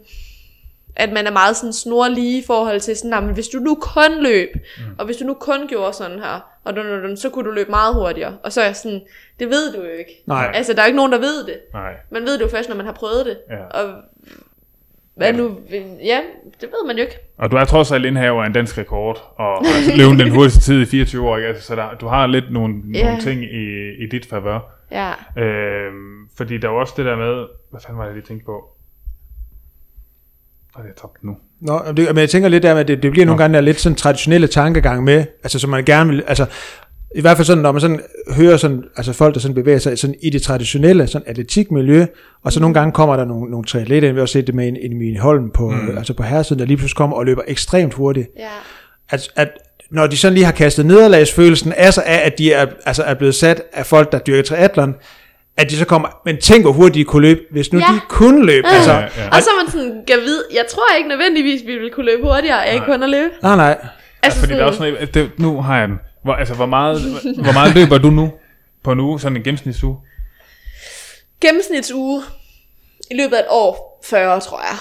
at 0.96 1.12
man 1.12 1.26
er 1.26 1.30
meget 1.30 1.56
sådan 1.56 1.72
snorlige 1.72 2.38
i 2.38 2.44
forhold 2.46 2.80
til 2.80 2.96
sådan, 2.96 3.11
"Nå, 3.11 3.20
men 3.20 3.34
hvis 3.34 3.48
du 3.48 3.59
nu 3.59 3.74
kun 3.80 4.22
løb, 4.22 4.48
mm. 4.54 4.94
og 4.98 5.04
hvis 5.04 5.16
du 5.16 5.24
nu 5.24 5.34
kun 5.34 5.68
gjorde 5.68 5.92
sådan 5.92 6.18
her, 6.18 6.59
og 6.64 6.76
du, 6.76 6.82
du, 6.82 7.09
du, 7.11 7.16
så 7.16 7.30
kunne 7.30 7.44
du 7.48 7.50
løbe 7.50 7.70
meget 7.70 7.94
hurtigere. 7.94 8.38
Og 8.42 8.52
så 8.52 8.61
er 8.61 8.64
jeg 8.64 8.76
sådan, 8.76 9.00
det 9.38 9.48
ved 9.50 9.72
du 9.72 9.82
jo 9.82 9.90
ikke. 9.90 10.22
Nej. 10.26 10.50
Altså, 10.54 10.72
der 10.72 10.78
er 10.80 10.84
jo 10.84 10.88
ikke 10.88 10.96
nogen, 10.96 11.12
der 11.12 11.18
ved 11.18 11.46
det. 11.46 11.61
Nej. 11.72 11.92
Man 12.11 12.22
ved 12.22 12.38
det 12.38 12.44
jo 12.44 12.48
først, 12.48 12.68
når 12.68 12.76
man 12.76 12.86
har 12.86 12.92
prøvet 12.92 13.26
det. 13.26 13.38
Ja. 13.50 13.64
Og 13.64 14.02
hvad 15.18 15.32
nu, 15.32 15.56
ja, 16.04 16.20
det 16.60 16.68
ved 16.68 16.86
man 16.86 16.96
jo 16.96 17.02
ikke. 17.02 17.18
Og 17.38 17.50
du 17.50 17.56
er 17.56 17.64
trods 17.64 17.92
alt 17.92 18.04
indhaver 18.04 18.42
af 18.42 18.46
en 18.46 18.52
dansk 18.52 18.78
rekord, 18.78 19.34
og 19.36 19.64
har 19.66 19.96
løbet 19.96 20.18
den 20.24 20.30
hurtigste 20.34 20.60
tid 20.60 20.82
i 20.82 20.84
24 20.84 21.28
år, 21.28 21.36
ikke? 21.36 21.48
Altså, 21.48 21.62
så 21.66 21.76
der, 21.76 21.94
du 22.00 22.06
har 22.06 22.26
lidt 22.26 22.44
nogle, 22.52 22.74
Ja. 22.94 23.04
nogle 23.04 23.20
ting 23.22 23.42
i, 23.44 23.88
i 24.04 24.06
dit 24.10 24.26
favør. 24.26 24.58
Ja. 24.90 25.12
Øhm, 25.42 26.28
fordi 26.36 26.58
der 26.58 26.68
er 26.68 26.72
jo 26.72 26.78
også 26.80 26.94
det 26.96 27.04
der 27.04 27.16
med, 27.16 27.46
hvad 27.70 27.80
fanden 27.80 27.98
var 27.98 28.04
det, 28.04 28.08
jeg 28.10 28.16
lige 28.16 28.26
tænkte 28.26 28.44
på? 28.46 28.64
Hvad 30.74 30.84
er 30.84 30.88
det, 30.88 30.88
jeg 30.88 30.96
tabte 31.00 31.26
nu? 31.26 31.36
Nå, 31.60 31.80
men 31.86 31.96
det, 31.96 32.06
men 32.14 32.18
jeg 32.18 32.30
tænker 32.30 32.48
lidt 32.48 32.62
der 32.62 32.72
med, 32.72 32.80
at 32.80 32.88
det, 32.88 33.02
det 33.02 33.10
bliver 33.10 33.26
nogle 33.26 33.36
Nå. 33.36 33.42
gange 33.42 33.54
der 33.54 33.60
lidt 33.60 33.80
sådan 33.80 33.96
traditionelle 33.96 34.46
tankegang 34.46 35.04
med, 35.04 35.24
altså 35.42 35.58
som 35.58 35.70
man 35.70 35.84
gerne 35.84 36.10
vil, 36.10 36.24
altså 36.26 36.46
i 37.14 37.20
hvert 37.20 37.36
fald 37.36 37.46
sådan, 37.46 37.62
når 37.62 37.72
man 37.72 37.80
sådan 37.80 38.00
hører 38.36 38.56
sådan, 38.56 38.82
altså 38.96 39.12
folk, 39.12 39.34
der 39.34 39.40
sådan 39.40 39.54
bevæger 39.54 39.78
sig 39.78 39.98
sådan 39.98 40.14
i 40.22 40.30
det 40.30 40.42
traditionelle 40.42 41.06
sådan 41.06 41.28
atletikmiljø, 41.28 42.06
og 42.44 42.52
så 42.52 42.61
nogle 42.61 42.74
gange 42.74 42.92
kommer 42.92 43.16
der 43.16 43.24
nogle, 43.24 43.50
nogle 43.50 43.64
triatleter, 43.66 44.09
vi 44.12 44.14
har 44.14 44.22
også 44.22 44.32
set 44.32 44.46
det 44.46 44.54
med 44.54 44.68
en, 44.68 44.76
en 44.76 44.92
Emil 44.92 45.18
Holm 45.18 45.50
på, 45.50 45.70
mm. 45.70 45.96
altså 45.98 46.14
på 46.14 46.22
herresiden, 46.22 46.59
der 46.61 46.66
lige 46.66 46.76
pludselig 46.76 46.96
kommer 46.96 47.16
og 47.16 47.26
løber 47.26 47.42
ekstremt 47.46 47.94
hurtigt. 47.94 48.28
Ja. 48.38 48.46
At, 49.11 49.28
at 49.36 49.48
når 49.90 50.06
de 50.06 50.16
sådan 50.16 50.34
lige 50.34 50.44
har 50.44 50.52
kastet 50.52 50.86
nederlagsfølelsen 50.86 51.72
af 51.72 51.94
sig 51.94 52.06
af, 52.06 52.26
at 52.26 52.38
de 52.38 52.52
er, 52.52 52.66
altså 52.86 53.02
er 53.02 53.14
blevet 53.14 53.34
sat 53.34 53.62
af 53.72 53.86
folk, 53.86 54.12
der 54.12 54.18
dyrker 54.18 54.42
triathlon, 54.42 54.94
at 55.56 55.70
de 55.70 55.76
så 55.76 55.84
kommer, 55.84 56.09
men 56.24 56.36
tænk 56.36 56.64
hvor 56.64 56.72
hurtigt 56.72 56.94
de 56.94 57.04
kunne 57.04 57.22
løbe, 57.22 57.40
hvis 57.50 57.72
nu 57.72 57.78
Ja. 57.78 57.84
de 57.94 58.00
kunne 58.09 58.46
løbe. 58.46 58.66
Altså, 58.68 58.92
Ja, 58.92 58.98
ja. 58.98 59.06
Og 59.32 59.42
så 59.42 59.48
er 59.50 59.64
man 59.64 59.72
sådan, 59.72 60.02
kan 60.06 60.16
vide, 60.24 60.42
jeg 60.54 60.64
tror 60.70 60.96
ikke 60.96 61.09
nødvendigvis, 61.09 61.61
vi 61.66 61.72
ville 61.72 61.90
kunne 61.90 62.06
løbe 62.06 62.22
hurtigere, 62.22 62.66
af 62.66 62.82
kun 62.86 63.02
at 63.02 63.11
løbe. 63.11 63.30
nej, 63.42 63.56
nej. 63.56 63.78
Altså 64.22 64.40
Fordi 64.40 64.52
der 64.52 64.61
er 64.61 64.64
også 64.64 64.78
sådan, 64.78 64.94
et- 65.00 65.14
det, 65.14 65.30
nu 65.38 65.61
har 65.62 65.78
jeg 65.78 65.88
den. 65.88 65.96
Hvor, 66.22 66.34
altså, 66.34 66.54
hvor 66.54 66.66
meget, 66.66 67.00
hvor 67.44 67.52
meget 67.52 67.74
løber 67.74 67.98
du 67.98 68.10
nu 68.10 68.32
på 68.82 68.92
en 68.92 69.00
uge, 69.00 69.20
sådan 69.20 69.36
en 69.36 69.42
gennemsnitsuge? 69.42 69.96
gennemsnitsuge 71.40 72.22
i 73.10 73.16
løbet 73.16 73.36
af 73.36 73.40
et 73.40 73.46
år, 73.50 74.00
40 74.04 74.40
tror 74.40 74.60
jeg. 74.60 74.78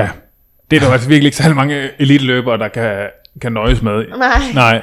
Ja. 0.00 0.08
Det 0.70 0.76
er 0.76 0.80
der 0.80 0.92
altså 0.92 1.08
virkelig 1.08 1.26
ikke 1.26 1.36
særlig 1.36 1.56
mange 1.56 1.90
eliteløbere, 1.98 2.58
der 2.58 2.68
kan, 2.68 3.06
kan 3.40 3.52
nøjes 3.52 3.82
med. 3.82 4.06
Nej. 4.08 4.38
Nej. 4.54 4.82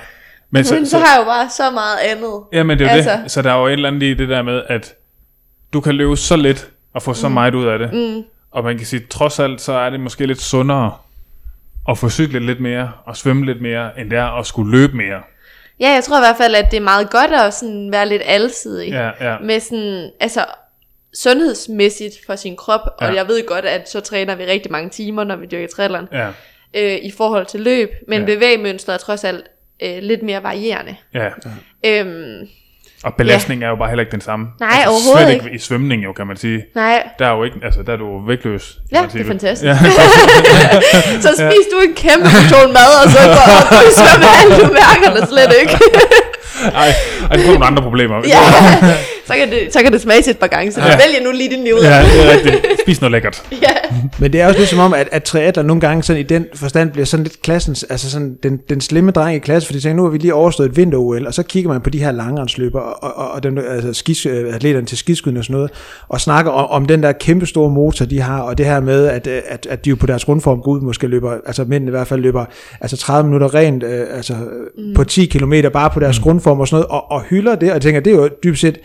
Men 0.49 0.65
Men 0.71 0.85
så 0.85 0.97
har 0.97 1.05
jeg 1.15 1.19
jo 1.19 1.23
bare 1.23 1.49
så 1.49 1.71
meget 1.71 1.97
andet. 1.97 2.43
Ja, 2.53 2.63
men 2.63 2.79
det 2.79 2.87
er 2.87 2.91
jo 2.91 2.95
Altså. 2.97 3.19
det. 3.23 3.31
Så 3.31 3.41
der 3.41 3.51
er 3.53 3.59
jo 3.59 3.65
et 3.67 3.71
eller 3.73 3.87
andet 3.89 4.03
i 4.03 4.13
det 4.13 4.29
der 4.29 4.41
med, 4.41 4.63
at 4.67 4.93
du 5.73 5.81
kan 5.81 5.95
løbe 5.95 6.17
så 6.17 6.35
lidt 6.35 6.69
og 6.93 7.01
få 7.01 7.13
så 7.13 7.29
meget 7.29 7.55
ud 7.55 7.65
af 7.65 7.79
det. 7.79 7.93
Mm. 7.93 8.23
Og 8.51 8.63
man 8.63 8.77
kan 8.77 8.85
sige, 8.85 9.05
trods 9.09 9.39
alt, 9.39 9.61
så 9.61 9.73
er 9.73 9.89
det 9.89 9.99
måske 9.99 10.25
lidt 10.25 10.41
sundere 10.41 10.93
at 11.89 11.97
få 11.97 12.09
cyklet 12.09 12.41
lidt 12.41 12.59
mere 12.59 12.91
og 13.05 13.17
svømme 13.17 13.45
lidt 13.45 13.61
mere, 13.61 13.99
end 13.99 14.09
det 14.09 14.19
er 14.19 14.39
at 14.39 14.45
skulle 14.45 14.71
løbe 14.71 14.97
mere. 14.97 15.21
Ja, 15.79 15.89
jeg 15.89 16.03
tror 16.03 16.17
i 16.17 16.21
hvert 16.21 16.37
fald, 16.37 16.55
at 16.55 16.71
det 16.71 16.77
er 16.77 16.81
meget 16.81 17.09
godt 17.09 17.31
at 17.33 17.53
sådan 17.53 17.91
være 17.91 18.07
lidt 18.09 18.21
alsidig. 18.25 18.89
Ja, 18.89 19.09
ja. 19.31 19.37
Med 19.39 19.59
sådan, 19.59 20.11
altså 20.19 20.45
sundhedsmæssigt 21.13 22.15
for 22.25 22.35
sin 22.35 22.55
krop. 22.55 22.81
Og 22.97 23.07
Ja. 23.07 23.13
jeg 23.13 23.27
ved 23.27 23.45
godt, 23.47 23.65
at 23.65 23.89
så 23.89 23.99
træner 23.99 24.35
vi 24.35 24.45
rigtig 24.45 24.71
mange 24.71 24.89
timer, 24.89 25.23
når 25.23 25.35
vi 25.35 25.45
dyrker 25.45 25.67
triathlon, 25.67 26.07
Ja, 26.11 26.27
øh, 26.73 26.95
i 27.01 27.11
forhold 27.11 27.45
til 27.45 27.59
løb. 27.59 27.89
Men 28.07 28.21
Ja. 28.21 28.29
ja. 28.29 28.35
bevægemønstret 28.35 28.93
er 28.93 28.97
trods 28.99 29.23
alt 29.23 29.45
øh, 29.83 29.97
lidt 30.01 30.23
mere 30.23 30.43
varierende. 30.43 30.95
ja. 31.13 31.29
Øhm, 31.85 32.47
Og 33.03 33.13
belastningen 33.13 33.63
er 33.63 33.69
jo 33.69 33.75
bare 33.75 33.87
heller 33.89 34.01
ikke 34.05 34.11
den 34.11 34.21
samme. 34.21 34.45
Nej, 34.59 34.69
altså, 34.73 34.89
overhovedet 34.89 35.27
slet 35.27 35.33
ikke. 35.45 35.55
i 35.55 35.59
svømning 35.59 36.03
jo, 36.03 36.13
kan 36.13 36.27
man 36.27 36.37
sige. 36.37 36.65
nej, 36.75 37.03
Der 37.19 37.25
er 37.27 37.35
jo 37.37 37.43
ikke, 37.43 37.57
altså 37.63 37.79
der 37.83 37.93
er 37.93 37.97
du 37.97 38.07
vægtløs. 38.27 38.77
Ja, 38.91 39.01
det 39.13 39.21
er 39.21 39.25
fantastisk. 39.25 39.63
Ja. 39.69 39.77
så 41.25 41.29
spis 41.43 41.65
du 41.73 41.77
en 41.87 41.93
kæmpe 41.95 42.27
portion 42.35 42.73
mad, 42.79 42.91
og 43.03 43.11
så 43.11 43.19
går 43.35 43.45
op 43.57 43.71
og 43.71 43.91
svømmer 43.99 44.29
alt, 44.39 44.53
du 44.61 44.67
mærker 44.81 45.19
det 45.19 45.29
slet 45.29 45.53
ikke. 45.61 45.73
Ej, 46.81 46.87
ej, 47.29 47.35
det 47.35 47.45
får 47.45 47.51
nogle 47.53 47.65
andre 47.65 47.83
problemer. 47.83 48.15
ja, 48.27 48.39
så 49.27 49.33
kan, 49.33 49.49
det, 49.51 49.73
så 49.73 49.79
kan 49.83 49.91
det 49.91 50.01
smage 50.01 50.29
et 50.29 50.37
par 50.37 50.47
gange, 50.47 50.71
så 50.71 50.79
Ja. 50.81 50.85
vælger 50.85 51.23
nu 51.23 51.31
lige 51.37 51.49
din 51.49 51.63
liv. 51.63 51.75
ja, 51.81 51.99
det 52.03 52.25
er 52.25 52.31
rigtigt. 52.31 52.65
Spis 52.85 53.01
noget 53.01 53.11
lækkert. 53.11 53.43
ja. 53.51 53.67
Men 54.19 54.33
det 54.33 54.41
er 54.41 54.47
også 54.47 54.59
lidt 54.59 54.69
som 54.69 54.79
om, 54.79 54.93
at, 54.93 55.07
at 55.11 55.23
triatler 55.23 55.63
nogle 55.63 55.81
gange 55.81 56.03
sådan 56.03 56.19
i 56.19 56.23
den 56.23 56.45
forstand 56.55 56.91
bliver 56.91 57.05
sådan 57.05 57.23
lidt 57.23 57.41
klassens, 57.41 57.83
altså 57.83 58.11
sådan 58.11 58.37
den, 58.43 58.59
den 58.69 58.81
slemme 58.81 59.11
dreng 59.11 59.35
i 59.35 59.39
klassen, 59.39 59.65
fordi 59.67 59.77
de 59.79 59.83
tænker, 59.83 59.95
nu 59.95 60.03
har 60.03 60.09
vi 60.09 60.17
lige 60.17 60.33
overstået 60.33 60.69
et 60.69 60.77
vinter-OL, 60.77 61.27
og 61.27 61.33
så 61.33 61.43
kigger 61.43 61.69
man 61.71 61.81
på 61.81 61.89
de 61.89 61.99
her 61.99 62.11
langrendsløber, 62.11 62.79
og, 62.79 63.17
og, 63.17 63.31
og 63.31 63.43
dem, 63.43 63.57
altså 63.57 63.93
skis, 63.93 64.25
øh, 64.25 64.55
atleterne 64.55 64.85
til 64.85 64.97
skiskydning 64.97 65.37
og 65.39 65.43
sådan 65.45 65.53
noget, 65.53 65.71
og 66.07 66.21
snakker 66.21 66.51
om, 66.51 66.69
om 66.69 66.85
den 66.85 67.03
der 67.03 67.11
kæmpe 67.11 67.45
store 67.45 67.69
motor, 67.69 68.05
de 68.05 68.21
har, 68.21 68.41
og 68.41 68.57
det 68.57 68.65
her 68.65 68.79
med, 68.79 69.07
at, 69.07 69.27
øh, 69.27 69.41
at, 69.47 69.67
at 69.69 69.85
de 69.85 69.89
jo 69.89 69.95
på 69.95 70.05
deres 70.05 70.25
grundform 70.25 70.61
går 70.61 70.71
ud, 70.71 70.81
måske 70.81 71.07
løber, 71.07 71.31
altså 71.45 71.63
mændene 71.67 71.89
i 71.89 71.91
hvert 71.91 72.07
fald 72.07 72.21
løber, 72.21 72.45
altså 72.81 72.97
30 72.97 73.23
minutter 73.27 73.53
rent, 73.55 73.83
øh, 73.83 74.05
altså 74.13 74.33
mm. 74.77 74.93
på 74.95 75.03
10 75.03 75.25
km 75.25 75.53
bare 75.73 75.89
på 75.89 75.99
deres 75.99 76.19
mm. 76.19 76.23
grundform 76.23 76.59
og 76.59 76.67
sådan 76.67 76.75
noget, 76.75 76.87
og, 76.87 77.11
og 77.11 77.21
hylder 77.21 77.55
det, 77.55 77.69
og 77.69 77.73
jeg 77.73 77.81
tænker, 77.81 77.99
det 78.01 78.13
er 78.13 78.17
jo 78.17 78.29
dybest 78.43 78.61
set, 78.61 78.77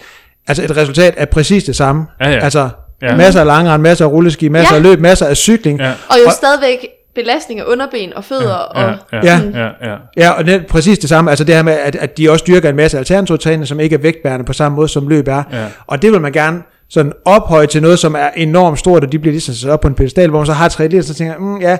altså 0.49 0.64
et 0.64 0.76
resultat 0.76 1.14
af 1.16 1.28
præcis 1.28 1.64
det 1.64 1.76
samme. 1.76 2.07
Ja, 2.20 2.30
ja. 2.30 2.38
Altså, 2.38 2.68
Ja. 3.03 3.16
masser 3.16 3.40
af 3.40 3.47
langrend, 3.47 3.82
masser 3.82 4.05
af 4.07 4.11
rulleski, 4.11 4.49
masser 4.49 4.74
Ja. 4.74 4.76
af 4.76 4.82
løb, 4.82 5.01
masser 5.01 5.26
af 5.26 5.36
cykling. 5.36 5.80
Ja. 5.80 5.90
Og 6.09 6.16
jo 6.22 6.26
Og- 6.26 6.32
stadigvæk 6.32 6.86
belastning 7.14 7.61
af 7.61 7.64
underben 7.64 8.12
og 8.16 8.24
fødder. 8.24 8.59
Ja, 8.76 8.84
og, 8.84 8.95
ja, 9.12 9.18
Ja. 9.22 9.40
ja, 9.55 9.90
ja. 9.90 9.97
Ja, 10.16 10.30
og 10.30 10.45
det 10.47 10.55
er 10.55 10.61
præcis 10.68 10.99
det 10.99 11.09
samme. 11.09 11.30
Altså 11.30 11.45
det 11.45 11.55
her 11.55 11.62
med, 11.62 11.72
at, 11.72 11.97
at 11.97 12.18
de 12.18 12.30
også 12.30 12.45
dyrker 12.47 12.68
en 12.70 12.76
masse 12.76 12.99
alternative 12.99 13.38
træning, 13.38 13.66
som 13.68 13.80
ikke 13.80 13.95
er 13.95 13.99
vægtbærende 13.99 14.45
på 14.45 14.53
samme 14.53 14.76
måde, 14.76 14.88
som 14.88 15.09
løb 15.09 15.28
er. 15.28 15.43
Ja. 15.53 15.64
Og 15.86 16.03
det 16.03 16.12
vil 16.12 16.20
man 16.20 16.32
gerne 16.32 16.62
sådan 16.90 17.12
ophøje 17.24 17.66
til 17.66 17.82
noget, 17.82 17.99
som 17.99 18.14
er 18.14 18.28
enormt 18.36 18.78
stort, 18.78 19.05
og 19.05 19.12
de 19.12 19.18
bliver 19.18 19.32
ligesom 19.32 19.55
sat 19.55 19.70
op 19.70 19.80
på 19.80 19.88
en 19.88 19.95
pedestal, 19.95 20.28
hvor 20.30 20.38
man 20.38 20.47
så 20.47 20.53
har 20.53 20.68
tre 20.68 20.88
liter, 20.88 21.03
så 21.05 21.14
tænker 21.14 21.38
mm, 21.38 21.61
ja, 21.61 21.76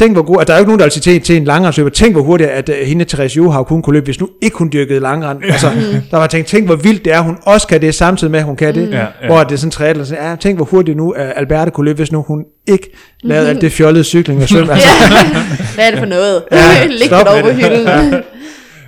tænk 0.00 0.16
hvor 0.16 0.22
god, 0.22 0.40
at 0.40 0.46
der 0.46 0.52
er 0.52 0.58
jo 0.58 0.60
ikke 0.60 0.68
nogen, 0.68 0.78
der 0.78 0.84
vil 0.84 0.92
sige 0.92 1.02
til, 1.02 1.20
til 1.20 1.36
en 1.36 1.44
langrendsløber, 1.44 1.90
tænk 1.90 2.14
hvor 2.14 2.22
hurtigt, 2.22 2.50
at 2.50 2.68
uh, 2.68 2.74
hende 2.74 3.04
Therese 3.04 3.36
Johaug 3.36 3.66
kun 3.66 3.82
kunne 3.82 3.94
løbe, 3.94 4.04
hvis 4.04 4.20
nu 4.20 4.28
ikke 4.42 4.56
hun 4.56 4.70
dyrkede 4.72 5.00
langrend. 5.00 5.44
Altså, 5.44 5.70
der 6.10 6.16
var 6.16 6.26
tænkt, 6.26 6.48
tænk 6.48 6.66
hvor 6.66 6.76
vildt 6.76 7.04
det 7.04 7.12
er, 7.12 7.20
hun 7.20 7.38
også 7.42 7.66
kan 7.66 7.80
det, 7.80 7.94
samtidig 7.94 8.30
med, 8.30 8.38
at 8.38 8.44
hun 8.44 8.56
kan 8.56 8.74
det. 8.74 8.90
Ja, 8.90 8.98
ja. 8.98 9.26
Hvor 9.26 9.44
det 9.44 9.52
er 9.52 9.56
sådan 9.56 9.70
triathlon, 9.70 10.06
så, 10.06 10.14
ja, 10.14 10.36
tænk 10.36 10.58
hvor 10.58 10.64
hurtigt 10.64 10.96
nu 10.96 11.10
uh, 11.10 11.16
Alberte 11.18 11.70
kunne 11.70 11.84
løbe, 11.84 11.96
hvis 11.96 12.12
nu 12.12 12.22
hun 12.22 12.44
ikke 12.66 12.96
lavede 13.22 13.48
alt 13.48 13.60
det 13.60 13.72
fjollede 13.72 14.04
cykling 14.04 14.42
og 14.42 14.48
svøm. 14.48 14.70
Altså, 14.70 14.88
ja. 15.10 15.30
Hvad 15.74 15.86
er 15.86 15.90
det 15.90 15.98
for 15.98 16.06
noget? 16.06 16.44
Ja, 16.52 16.86
Læg 17.00 17.10
det 17.10 17.28
over 17.28 17.42
på 17.42 17.50
hylden. 17.50 17.86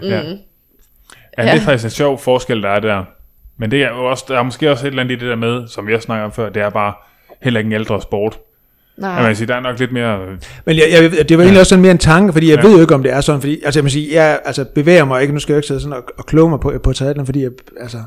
Ja. 0.03 0.23
Mm. 0.23 0.39
Ja, 1.39 1.43
det 1.43 1.61
er 1.61 1.61
faktisk 1.61 1.85
en 1.85 1.91
sjov 1.91 2.19
forskel, 2.19 2.63
der 2.63 2.69
er 2.69 2.81
der. 2.81 3.05
Men 3.59 3.71
det 3.71 3.83
er 3.83 3.89
jo 3.89 4.05
også, 4.05 4.25
der 4.29 4.39
er 4.39 4.43
måske 4.43 4.71
også 4.71 4.87
et 4.87 4.91
eller 4.91 5.03
andet 5.03 5.17
i 5.17 5.19
det 5.19 5.29
der 5.29 5.37
med, 5.37 5.69
som 5.69 5.89
jeg 5.89 6.03
snakker 6.03 6.25
om 6.25 6.33
før, 6.33 6.49
det 6.49 6.63
er 6.63 6.71
bare 6.71 6.93
heller 7.43 7.61
ikke 7.61 7.69
en 7.69 7.73
ældre 7.73 8.03
sport. 8.03 8.39
Ja. 8.99 9.03
Nej. 9.03 9.11
Jeg 9.11 9.29
vil 9.29 9.37
sige, 9.37 9.47
der 9.47 9.55
er 9.55 9.61
nok 9.61 9.79
lidt 9.79 9.93
mere... 9.93 10.21
øh, 10.23 10.39
Men 10.67 10.77
jeg, 10.77 10.85
jeg, 11.19 11.29
det 11.29 11.39
var 11.39 11.45
egentlig 11.45 11.61
også 11.61 11.69
sådan 11.71 11.83
mere 11.83 11.93
en 11.93 11.99
tanke, 11.99 12.33
fordi 12.33 12.51
jeg 12.51 12.57
Ja. 12.57 12.63
ja. 12.63 12.69
ved 12.69 12.75
jo 12.77 12.81
ikke, 12.81 12.95
om 12.95 13.03
det 13.03 13.13
er 13.13 13.21
sådan, 13.21 13.41
fordi 13.41 13.61
altså 13.65 13.79
jeg 13.81 13.85
må 13.85 13.89
sige, 13.89 14.15
jeg 14.15 14.41
altså, 14.45 14.65
bevæger 14.75 15.05
mig 15.05 15.23
ikke, 15.23 15.35
nu 15.35 15.41
skal 15.41 15.53
jeg 15.53 15.59
ikke 15.59 15.67
sidde 15.67 15.81
sådan 15.81 15.93
og, 15.97 16.05
og 16.19 16.27
kloge 16.27 16.51
mig 16.51 16.61
på, 16.61 16.73
på 16.83 16.93
triathlon, 16.93 17.27
fordi 17.27 17.43
jeg 17.43 17.51
altså, 17.81 17.99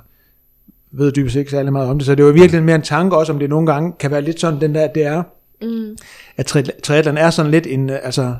ved 0.91 1.11
dybest 1.11 1.33
set 1.33 1.39
ikke 1.39 1.51
særlig 1.51 1.71
meget 1.73 1.89
om 1.89 1.97
det, 1.99 2.05
så 2.05 2.15
det 2.15 2.25
var 2.25 2.31
virkelig 2.31 2.63
mere 2.63 2.75
en 2.75 2.81
tanke 2.81 3.17
også, 3.17 3.33
om 3.33 3.39
det 3.39 3.49
nogle 3.49 3.67
gange 3.73 3.93
kan 3.99 4.11
være 4.11 4.21
lidt 4.21 4.39
sådan, 4.39 4.61
den 4.61 4.75
der, 4.75 4.87
det 4.87 5.05
er, 5.05 5.23
Mm. 5.61 5.95
at 6.37 6.55
tri- 6.55 6.81
triathlon 6.83 7.17
er 7.17 7.29
sådan 7.29 7.51
lidt 7.51 7.67
en, 7.67 7.89
øh, 7.89 7.97
altså, 8.03 8.33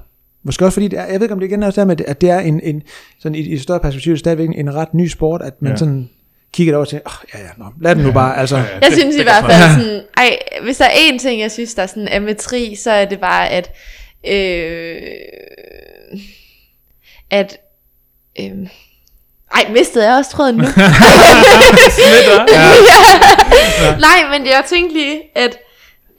måske 0.43 0.66
også 0.66 0.74
fordi 0.74 0.88
det 0.88 1.00
er, 1.00 1.04
jeg 1.06 1.14
ved 1.14 1.22
ikke, 1.22 1.34
om 1.34 1.39
det 1.39 1.48
igen 1.48 1.64
er 1.64 1.68
også 1.68 1.82
der 1.82 1.88
med, 1.88 2.02
at 2.08 2.22
det 2.22 2.30
er 2.30 2.39
en, 2.39 2.60
en 2.64 2.82
sådan 3.20 3.36
i, 3.36 3.39
i 3.39 3.54
et 3.54 3.62
større 3.62 3.80
perspektiv, 3.80 4.18
stadigvæk 4.18 4.50
en 4.56 4.74
ret 4.76 4.93
ny 4.93 5.08
sport, 5.08 5.41
at 5.41 5.54
man 5.62 5.68
Ja. 5.70 5.72
ja. 5.74 5.78
sådan 5.78 6.10
kigger 6.54 6.72
derover 6.74 6.86
og 6.86 6.89
tænker, 6.89 7.10
oh, 7.10 7.14
ja, 7.34 7.39
ja, 7.39 7.50
nå, 7.58 7.66
lad 7.82 7.96
den 7.96 8.04
nu 8.04 8.12
bare, 8.12 8.38
altså, 8.38 8.58
Ja, 8.58 8.64
Jeg 8.64 8.82
det- 8.82 8.93
synes 9.00 9.16
det 9.16 9.22
i 9.22 9.24
hvert 9.24 9.43
jeg 9.50 9.60
fald 9.60 9.82
sådan, 9.84 10.02
ej, 10.18 10.38
hvis 10.62 10.78
der 10.78 10.86
er 10.86 10.89
én 10.89 11.18
ting, 11.20 11.41
jeg 11.41 11.52
synes, 11.52 11.74
der 11.74 11.84
er 11.84 11.88
sådan 11.88 12.08
er 12.08 12.20
med 12.20 12.36
tri, 12.36 12.76
så 12.84 12.91
er 12.91 13.06
det 13.06 13.20
bare, 13.20 13.50
at, 13.50 13.72
øh, 14.28 15.02
at, 17.32 17.58
øh, 18.39 18.52
ej, 19.56 19.66
mistede 19.70 20.08
jeg 20.10 20.18
også 20.18 20.32
tråden 20.32 20.56
nu? 20.56 20.64
ja. 22.91 23.96
Nej, 24.00 24.38
men 24.39 24.46
jeg 24.48 24.64
tænkte 24.70 24.93
lige, 24.98 25.22
at 25.36 25.58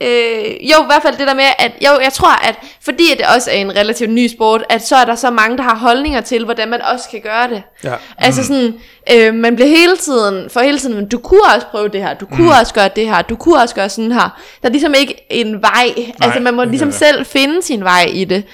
Øh, 0.00 0.44
jo, 0.44 0.82
i 0.82 0.86
hvert 0.86 1.02
fald 1.02 1.16
det 1.18 1.26
der 1.26 1.34
med, 1.34 1.44
at 1.58 1.72
jo, 1.80 2.00
jeg 2.02 2.12
tror, 2.12 2.48
at 2.48 2.54
fordi 2.84 3.04
det 3.18 3.26
også 3.36 3.50
er 3.50 3.54
en 3.54 3.76
relativt 3.76 4.10
ny 4.10 4.28
sport, 4.28 4.64
at 4.68 4.86
så 4.86 4.96
er 4.96 5.04
der 5.04 5.14
så 5.14 5.30
mange, 5.30 5.56
der 5.56 5.62
har 5.62 5.74
holdninger 5.76 6.20
til, 6.20 6.44
hvordan 6.44 6.68
man 6.68 6.82
også 6.82 7.08
kan 7.10 7.20
gøre 7.20 7.48
det. 7.48 7.62
ja. 7.84 7.94
Altså 8.18 8.44
sådan, 8.44 8.74
øh, 9.14 9.34
man 9.34 9.54
bliver 9.56 9.68
hele 9.68 9.96
tiden, 9.96 10.50
for 10.50 10.60
hele 10.60 10.78
tiden, 10.78 11.08
du 11.08 11.18
kunne 11.18 11.42
også 11.54 11.66
prøve 11.66 11.88
det 11.88 12.02
her, 12.02 12.14
du 12.14 12.26
kunne 12.26 12.52
også 12.60 12.74
gøre 12.74 12.88
det 12.96 13.06
her, 13.08 13.22
du 13.22 13.36
kunne 13.36 13.58
også 13.62 13.74
gøre 13.74 13.88
sådan 13.88 14.12
her. 14.12 14.40
Der 14.62 14.68
er 14.68 14.72
ligesom 14.72 14.94
ikke 14.98 15.26
en 15.30 15.62
vej, 15.62 15.86
Nej, 15.96 16.12
altså 16.20 16.40
man 16.40 16.54
må 16.54 16.64
ligesom 16.64 16.88
det. 16.88 16.98
selv 16.98 17.26
finde 17.26 17.62
sin 17.62 17.84
vej 17.84 18.06
i 18.12 18.24
det. 18.24 18.44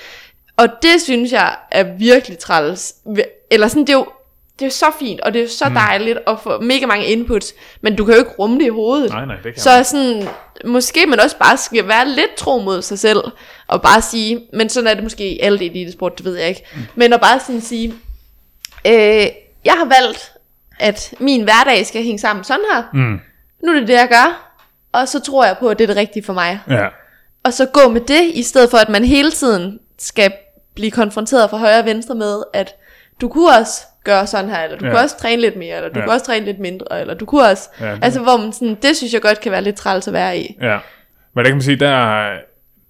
Og 0.56 0.68
det 0.82 1.02
synes 1.02 1.32
jeg 1.32 1.54
er 1.70 1.84
virkelig 1.98 2.38
træls. 2.38 2.94
Eller 3.50 3.68
sådan, 3.68 3.82
det 3.82 3.88
er 3.90 3.92
jo, 3.98 4.06
det 4.62 4.68
er 4.68 4.76
så 4.76 4.86
fint, 4.98 5.20
og 5.20 5.34
det 5.34 5.42
er 5.42 5.48
så 5.48 5.64
dejligt 5.74 6.18
at 6.26 6.36
få 6.42 6.60
mega 6.60 6.86
mange 6.86 7.06
inputs, 7.06 7.54
men 7.80 7.96
du 7.96 8.04
kan 8.04 8.14
jo 8.14 8.18
ikke 8.20 8.30
rumme 8.38 8.58
det 8.58 8.64
i 8.64 8.68
hovedet. 8.68 9.10
Nej, 9.10 9.24
nej, 9.24 9.36
det 9.36 9.54
kan 9.54 9.62
Så 9.62 9.84
sådan, 9.84 10.28
måske 10.64 11.06
man 11.06 11.20
også 11.20 11.36
bare 11.38 11.56
skal 11.56 11.88
være 11.88 12.08
lidt 12.08 12.34
tro 12.36 12.58
mod 12.58 12.82
sig 12.82 12.98
selv, 12.98 13.20
og 13.66 13.82
bare 13.82 14.02
sige, 14.02 14.40
men 14.52 14.68
sådan 14.68 14.86
er 14.88 14.94
det 14.94 15.02
måske 15.02 15.34
i 15.34 15.40
alt 15.40 15.62
elitesport, 15.62 16.18
det 16.18 16.24
ved 16.26 16.36
jeg 16.36 16.48
ikke, 16.48 16.62
mm. 16.74 16.80
men 16.94 17.12
at 17.12 17.20
bare 17.20 17.40
sådan 17.40 17.60
sige, 17.60 17.94
øh, 18.86 19.26
jeg 19.64 19.74
har 19.74 19.84
valgt, 20.02 20.32
at 20.80 21.14
min 21.18 21.42
hverdag 21.42 21.86
skal 21.86 22.02
hænge 22.02 22.18
sammen 22.18 22.44
sådan 22.44 22.64
her, 22.72 22.82
Mm. 22.92 23.20
nu 23.64 23.72
er 23.72 23.78
det 23.78 23.88
det, 23.88 23.94
jeg 23.94 24.08
gør, 24.08 24.56
og 24.92 25.08
så 25.08 25.20
tror 25.20 25.44
jeg 25.44 25.56
på, 25.60 25.68
at 25.68 25.78
det 25.78 25.84
er 25.84 25.88
det 25.88 25.96
rigtige 25.96 26.24
for 26.24 26.32
mig. 26.32 26.60
Ja. 26.70 26.86
Og 27.44 27.52
så 27.52 27.66
gå 27.66 27.88
med 27.88 28.00
det, 28.00 28.22
i 28.34 28.42
stedet 28.42 28.70
for 28.70 28.78
at 28.78 28.88
man 28.88 29.04
hele 29.04 29.30
tiden 29.30 29.78
skal 29.98 30.32
blive 30.74 30.90
konfronteret 30.90 31.50
fra 31.50 31.56
højre 31.58 31.78
og 31.78 31.84
venstre 31.84 32.14
med, 32.14 32.42
at 32.54 32.74
du 33.22 33.28
kunne 33.28 33.48
også 33.60 33.80
gøre 34.04 34.26
sådan 34.26 34.50
her, 34.50 34.58
eller 34.64 34.78
du 34.78 34.84
Ja. 34.84 34.90
kunne 34.90 35.00
også 35.00 35.18
træne 35.18 35.42
lidt 35.42 35.56
mere, 35.56 35.76
eller 35.76 35.88
du 35.88 35.98
Ja. 35.98 36.04
kunne 36.04 36.14
også 36.14 36.26
træne 36.26 36.44
lidt 36.46 36.58
mindre, 36.58 37.00
eller 37.00 37.14
du 37.14 37.24
kunne 37.26 37.42
også... 37.50 37.68
Ja, 37.80 37.92
det- 37.92 37.98
altså, 38.04 38.20
hvor 38.20 38.36
man 38.36 38.52
sådan, 38.52 38.76
det 38.82 38.96
synes 38.96 39.12
jeg 39.12 39.22
godt 39.22 39.40
kan 39.40 39.52
være 39.52 39.62
lidt 39.62 39.76
træls 39.76 40.08
at 40.08 40.14
være 40.14 40.38
i. 40.38 40.56
Ja. 40.62 40.78
Men 41.34 41.44
der 41.44 41.50
kan 41.50 41.56
man 41.56 41.62
sige, 41.62 41.76
der 41.76 41.88
er, 41.88 42.30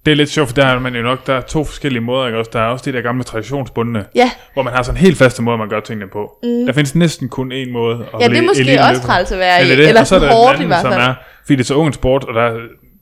det 0.05 0.11
er 0.11 0.15
lidt 0.15 0.29
sjovt, 0.29 0.49
for 0.49 0.55
der 0.55 0.65
er 0.65 0.79
man 0.79 0.95
jo 0.95 1.01
nok, 1.01 1.27
der 1.27 1.33
er 1.35 1.41
to 1.41 1.63
forskellige 1.63 2.01
måder, 2.01 2.25
ikke 2.27 2.39
også? 2.39 2.51
Der 2.53 2.59
er 2.59 2.67
også 2.67 2.91
de 2.91 2.97
der 2.97 3.01
gamle 3.01 3.23
traditionsbundne, 3.23 4.05
Ja, 4.15 4.31
hvor 4.53 4.63
man 4.63 4.73
har 4.73 4.83
sådan 4.83 4.97
en 4.97 5.05
helt 5.05 5.17
faste 5.17 5.41
måde, 5.41 5.57
man 5.57 5.69
gør 5.69 5.79
tingene 5.79 6.09
på. 6.11 6.37
Mm. 6.43 6.65
Der 6.65 6.73
findes 6.73 6.95
næsten 6.95 7.29
kun 7.29 7.51
én 7.51 7.71
måde 7.71 8.05
at 8.13 8.21
ja 8.21 8.27
det 8.27 8.37
er 8.37 8.41
måske 8.41 8.79
også 8.89 9.01
træls 9.01 9.31
at 9.31 9.39
være 9.39 9.61
i, 9.61 9.65
det 9.65 9.71
er 9.71 9.75
det. 9.75 9.87
eller 9.87 10.01
og 10.01 10.07
så 10.07 10.15
er 10.15 10.19
der 10.19 10.31
hårdt 10.31 10.59
i 10.59 10.65
hvert 10.65 10.81
som 10.81 10.91
fald. 10.91 11.03
er, 11.03 11.13
fordi 11.41 11.55
det 11.55 11.61
er 11.61 11.65
så 11.65 11.75
ung 11.75 11.93
sport, 11.93 12.23
og 12.23 12.33
der 12.33 12.41
er 12.41 12.57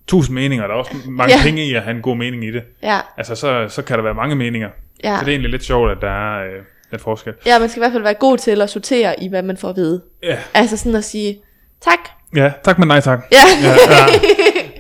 tusind 0.08 0.36
meninger, 0.36 0.64
og 0.64 0.70
der 0.70 0.76
er 0.76 0.80
også 0.80 0.92
mange 1.10 1.34
Ja. 1.38 1.44
penge 1.44 1.66
i 1.66 1.74
at 1.76 1.82
have 1.82 1.96
en 1.96 2.02
god 2.02 2.16
mening 2.18 2.44
i 2.46 2.52
det. 2.52 2.64
Ja, 2.84 3.00
Altså, 3.18 3.36
så, 3.36 3.66
så 3.70 3.82
kan 3.82 3.98
der 3.98 4.04
være 4.04 4.14
mange 4.14 4.36
meninger. 4.36 4.70
ja. 5.04 5.16
Så 5.20 5.26
det 5.26 5.28
er 5.28 5.34
egentlig 5.34 5.52
lidt 5.52 5.64
sjovt, 5.64 5.92
at 5.92 5.98
der 6.02 6.10
er 6.38 6.44
øh, 6.46 6.62
lidt 6.92 7.02
forskel. 7.02 7.34
ja, 7.46 7.60
man 7.60 7.70
skal 7.70 7.80
i 7.80 7.82
hvert 7.82 7.92
fald 7.92 8.04
være 8.04 8.14
god 8.14 8.38
til 8.38 8.62
at 8.62 8.70
sortere 8.70 9.24
i, 9.24 9.30
hvad 9.30 9.44
man 9.44 9.58
får 9.58 9.70
at 9.70 9.76
vide. 9.76 10.02
Ja, 10.24 10.38
Altså 10.54 10.78
sådan 10.78 10.96
at 10.96 11.04
sige, 11.04 11.38
tak. 11.82 12.00
ja 12.36 12.52
tak, 12.66 12.80
men 12.80 12.88
nej 12.88 13.00
tak. 13.02 13.20
Ja, 13.32 13.38
Ja, 13.64 13.70
ja. 13.70 14.06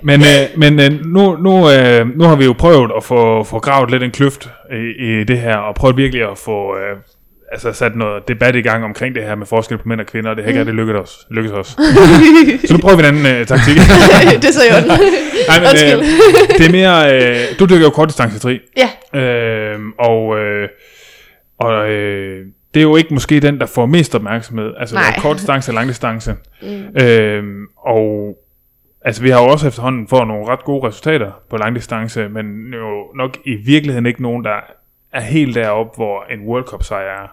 Men, 0.04 0.22
øh, 0.22 0.60
men 0.60 0.80
øh, 0.80 1.06
nu, 1.06 1.38
nu, 1.38 1.70
øh, 1.72 2.08
nu 2.18 2.24
har 2.24 2.36
vi 2.36 2.46
jo 2.46 2.54
prøvet 2.54 2.92
at 2.98 3.04
få, 3.04 3.44
få 3.44 3.60
gravet 3.60 3.92
lidt 3.92 4.04
en 4.04 4.12
kløft 4.12 4.50
i, 4.72 5.04
i 5.20 5.24
det 5.24 5.38
her, 5.40 5.56
og 5.58 5.76
prøvet 5.76 5.98
virkelig 5.98 6.32
at 6.32 6.38
få 6.38 6.76
øh, 6.78 6.98
altså 7.52 7.74
sat 7.74 7.96
noget 7.96 8.28
debat 8.28 8.56
i 8.56 8.62
gang 8.62 8.84
omkring 8.84 9.16
det 9.16 9.24
her 9.24 9.36
med 9.36 9.46
forskel 9.46 9.78
på 9.78 9.84
mænd 9.88 10.00
og 10.00 10.06
kvinder, 10.06 10.30
og 10.30 10.36
det 10.36 10.44
har 10.44 10.50
ikke 10.50 10.60
rigtig 10.60 10.76
lykkedes 10.76 11.02
os. 11.02 11.18
Lykkedes 11.32 11.58
os. 11.58 11.68
Så 12.68 12.74
nu 12.74 12.78
prøver 12.80 12.96
vi 12.96 13.02
en 13.04 13.08
anden 13.08 13.26
øh, 13.26 13.46
taktik. 13.48 13.76
det 14.42 14.46
er 14.48 14.52
så 14.52 14.62
jo 14.72 14.88
Nej, 15.48 15.60
men, 15.60 16.00
øh, 16.00 16.06
det 16.58 16.66
er 16.68 16.72
mere, 16.72 17.14
øh, 17.16 17.60
du 17.60 17.66
dykker 17.66 17.86
jo 17.86 17.90
kortdistancetri, 17.90 18.60
Ja, 18.78 19.20
øh, 19.20 19.80
og, 20.00 20.38
øh, 20.40 20.70
og 21.66 21.90
øh, 21.90 22.46
det 22.74 22.80
er 22.80 22.84
jo 22.84 22.96
ikke 22.96 23.14
måske 23.14 23.40
den, 23.40 23.60
der 23.60 23.66
får 23.66 23.86
mest 23.86 24.16
opmærksomhed. 24.16 24.74
Altså 24.80 24.96
der 24.96 25.02
Nej. 25.02 25.14
er 25.18 25.22
kortdistance 25.22 25.72
og 25.72 25.76
langdistance. 25.76 26.36
Mm. 26.64 27.02
Øh, 27.02 27.44
og 27.78 28.38
altså 29.02 29.22
vi 29.22 29.30
har 29.30 29.42
jo 29.44 29.48
også 29.48 29.68
efterhånden 29.68 30.08
fået 30.08 30.28
nogle 30.28 30.48
ret 30.48 30.64
gode 30.64 30.88
resultater 30.88 31.32
på 31.50 31.58
langdistance, 31.58 32.30
men 32.30 32.74
jo 32.74 33.12
nok 33.16 33.38
i 33.46 33.56
virkeligheden 33.56 34.06
ikke 34.06 34.22
nogen, 34.22 34.44
der 34.44 34.56
er 35.14 35.22
helt 35.22 35.56
deroppe, 35.56 35.92
hvor 35.96 36.24
en 36.34 36.40
World 36.48 36.64
Cup 36.66 36.84
sejr 36.84 37.24
er. 37.24 37.28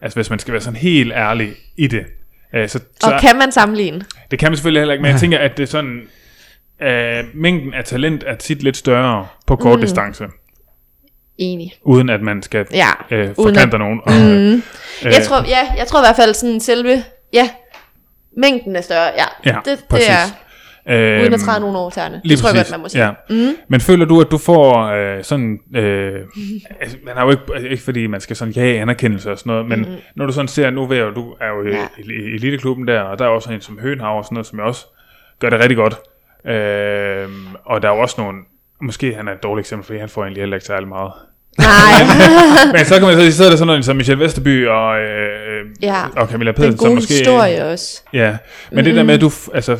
Altså 0.00 0.16
hvis 0.18 0.30
man 0.30 0.38
skal 0.38 0.52
være 0.52 0.60
sådan 0.60 0.80
helt 0.80 1.12
ærlig 1.12 1.50
i 1.76 1.86
det. 1.86 2.06
Øh, 2.54 2.68
så, 2.68 2.78
så 3.00 3.10
og 3.10 3.20
kan 3.20 3.36
man 3.38 3.52
sammenligne? 3.52 4.04
det 4.30 4.38
kan 4.38 4.50
man 4.50 4.56
selvfølgelig 4.56 4.80
heller 4.80 4.92
ikke, 4.92 5.02
men 5.02 5.10
jeg 5.12 5.20
tænker, 5.20 5.38
at 5.38 5.56
det 5.56 5.62
er 5.62 5.66
sådan, 5.66 6.00
øh, 6.82 7.24
mængden 7.34 7.74
af 7.74 7.84
talent 7.84 8.24
er 8.26 8.34
tit 8.34 8.62
lidt 8.62 8.76
større 8.76 9.26
på 9.46 9.56
kort 9.56 9.78
Mm. 9.78 9.80
distance, 9.82 10.26
Enig. 11.40 11.72
uden 11.82 12.08
at 12.10 12.22
man 12.22 12.42
skal 12.42 12.66
Ja. 12.72 12.88
øh, 13.10 13.34
forkante 13.34 13.78
nogen. 13.78 14.00
Og, 14.04 14.12
øh, 14.12 14.52
Mm. 14.54 14.62
Jeg 15.04 15.22
tror, 15.22 15.36
ja, 15.48 15.74
jeg 15.78 15.86
tror 15.86 15.98
i 16.00 16.04
hvert 16.06 16.16
fald 16.16 16.34
sådan 16.34 16.60
selve, 16.60 17.04
ja, 17.32 17.50
mængden 18.36 18.76
er 18.76 18.80
større, 18.80 19.10
ja. 19.16 19.24
Ja, 19.46 19.56
det, 19.64 19.84
præcis. 19.88 20.06
det 20.08 20.14
er, 20.86 21.16
øh, 21.16 21.20
uden 21.22 21.34
at 21.34 21.40
træde 21.40 21.60
nogen 21.60 21.76
over 21.76 21.90
tæerne. 21.90 22.20
Det 22.24 22.38
tror 22.38 22.48
jeg 22.48 22.56
godt, 22.56 22.70
man 22.70 22.80
må 22.80 22.88
sige. 22.88 23.04
Ja. 23.04 23.10
Mm. 23.30 23.56
Men 23.68 23.80
føler 23.80 24.04
du, 24.06 24.20
at 24.20 24.30
du 24.30 24.38
får 24.38 24.84
øh, 24.86 25.24
sådan... 25.24 25.58
Øh, 25.76 26.12
altså, 26.80 26.96
man 27.04 27.16
har 27.16 27.24
jo 27.24 27.30
ikke, 27.30 27.42
altså, 27.54 27.68
ikke 27.68 27.82
fordi 27.82 28.06
man 28.06 28.20
skal 28.20 28.36
sådan 28.36 28.54
jage 28.54 28.80
anerkendelse 28.80 29.30
og 29.32 29.38
sådan 29.38 29.50
noget, 29.50 29.66
men 29.68 29.78
mm-hmm. 29.78 29.96
når 30.16 30.26
du 30.26 30.32
sådan 30.32 30.48
ser, 30.48 30.70
nu 30.70 30.82
er 30.84 30.94
jeg, 30.94 31.06
du 31.14 31.34
er 31.40 31.48
jo 31.48 31.66
i, 31.66 31.70
Ja. 31.70 31.86
i, 31.98 32.02
i 32.12 32.34
eliteklubben 32.34 32.88
der, 32.88 33.00
og 33.00 33.18
der 33.18 33.24
er 33.24 33.28
også 33.28 33.52
en 33.52 33.60
som 33.60 33.78
Høenhav 33.82 34.18
og 34.18 34.24
sådan 34.24 34.34
noget, 34.34 34.46
som 34.46 34.58
jeg 34.58 34.66
også 34.66 34.86
gør 35.38 35.50
det 35.50 35.60
rigtig 35.60 35.76
godt. 35.76 35.94
Øh, 36.46 37.28
og 37.64 37.82
der 37.82 37.88
er 37.90 37.94
jo 37.94 38.00
også 38.00 38.14
nogle... 38.20 38.38
Måske 38.82 39.14
han 39.14 39.28
er 39.28 39.32
et 39.32 39.42
dårligt 39.42 39.64
eksempel, 39.66 39.86
fordi 39.86 39.98
han 39.98 40.08
får 40.08 40.22
egentlig 40.22 40.40
heller 40.42 40.56
ikke 40.56 40.66
særlig 40.66 40.88
meget. 40.88 41.12
Nej, 41.60 42.72
Men 42.74 42.84
så 42.84 42.94
kan 42.98 43.02
man 43.08 43.14
så 43.30 43.36
sidde 43.36 43.50
der 43.50 43.56
sådan 43.56 43.66
noget 43.66 43.84
som 43.84 43.96
Michel 43.96 44.18
Vesterby 44.18 44.66
og, 44.68 45.00
øh, 45.00 45.66
Ja. 45.82 46.02
og 46.16 46.28
Camilla 46.28 46.52
det 46.52 46.58
er 46.58 46.62
Pedersen, 46.62 46.72
en 46.74 46.78
som 46.78 46.88
god 46.88 46.94
måske... 46.94 47.14
historie 47.14 47.64
også. 47.64 48.02
Ja, 48.12 48.36
men 48.72 48.84
det 48.84 48.94
der 48.96 49.02
med, 49.02 49.14
at 49.14 49.20
du, 49.20 49.28
f- 49.28 49.48
altså, 49.54 49.78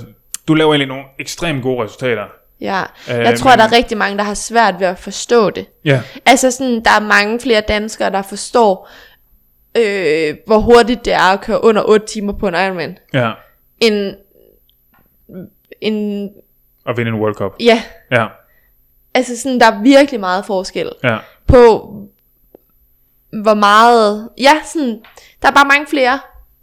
du 0.49 0.55
laver 0.55 0.73
egentlig 0.73 0.89
nogle 0.89 1.05
ekstremt 1.19 1.63
gode 1.63 1.85
resultater. 1.85 2.25
Ja. 2.61 2.83
Øh, 3.11 3.19
Jeg 3.19 3.39
tror, 3.39 3.51
men- 3.51 3.59
der 3.59 3.65
er 3.65 3.73
rigtig 3.73 3.99
mange, 3.99 4.19
der 4.19 4.25
har 4.25 4.35
svært 4.35 4.75
ved 4.79 4.87
at 4.87 4.99
forstå 4.99 5.51
det. 5.51 5.67
Ja, 5.85 6.01
Altså 6.27 6.51
sådan, 6.51 6.75
der 6.85 6.91
er 6.91 7.01
mange 7.01 7.41
flere 7.41 7.61
danskere, 7.69 8.11
der 8.11 8.23
forstår, 8.23 8.91
øh, 9.79 10.35
hvor 10.47 10.59
hurtigt 10.59 11.05
det 11.05 11.13
er 11.13 11.33
at 11.33 11.41
køre 11.41 11.65
under 11.65 11.83
8 11.89 12.07
timer 12.07 12.33
på 12.33 12.49
en 12.49 12.55
Ironman. 12.55 12.99
ja. 13.15 13.31
En, 13.81 14.15
en, 15.81 16.29
Og 16.87 16.97
vinde 16.97 17.11
en 17.13 17.21
World 17.21 17.35
Cup. 17.35 17.53
ja, 17.61 17.83
Ja, 18.13 18.27
altså 19.15 19.41
sådan, 19.41 19.61
der 19.61 19.67
er 19.67 19.83
virkelig 19.83 20.21
meget 20.21 20.45
forskel 20.47 20.91
ja, 21.05 21.17
på, 21.51 21.95
hvor 23.43 23.55
meget, 23.55 24.29
ja, 24.39 24.53
sådan, 24.73 24.99
der 25.43 25.49
er 25.49 25.53
bare 25.53 25.65
mange 25.69 25.87
flere, 25.87 26.21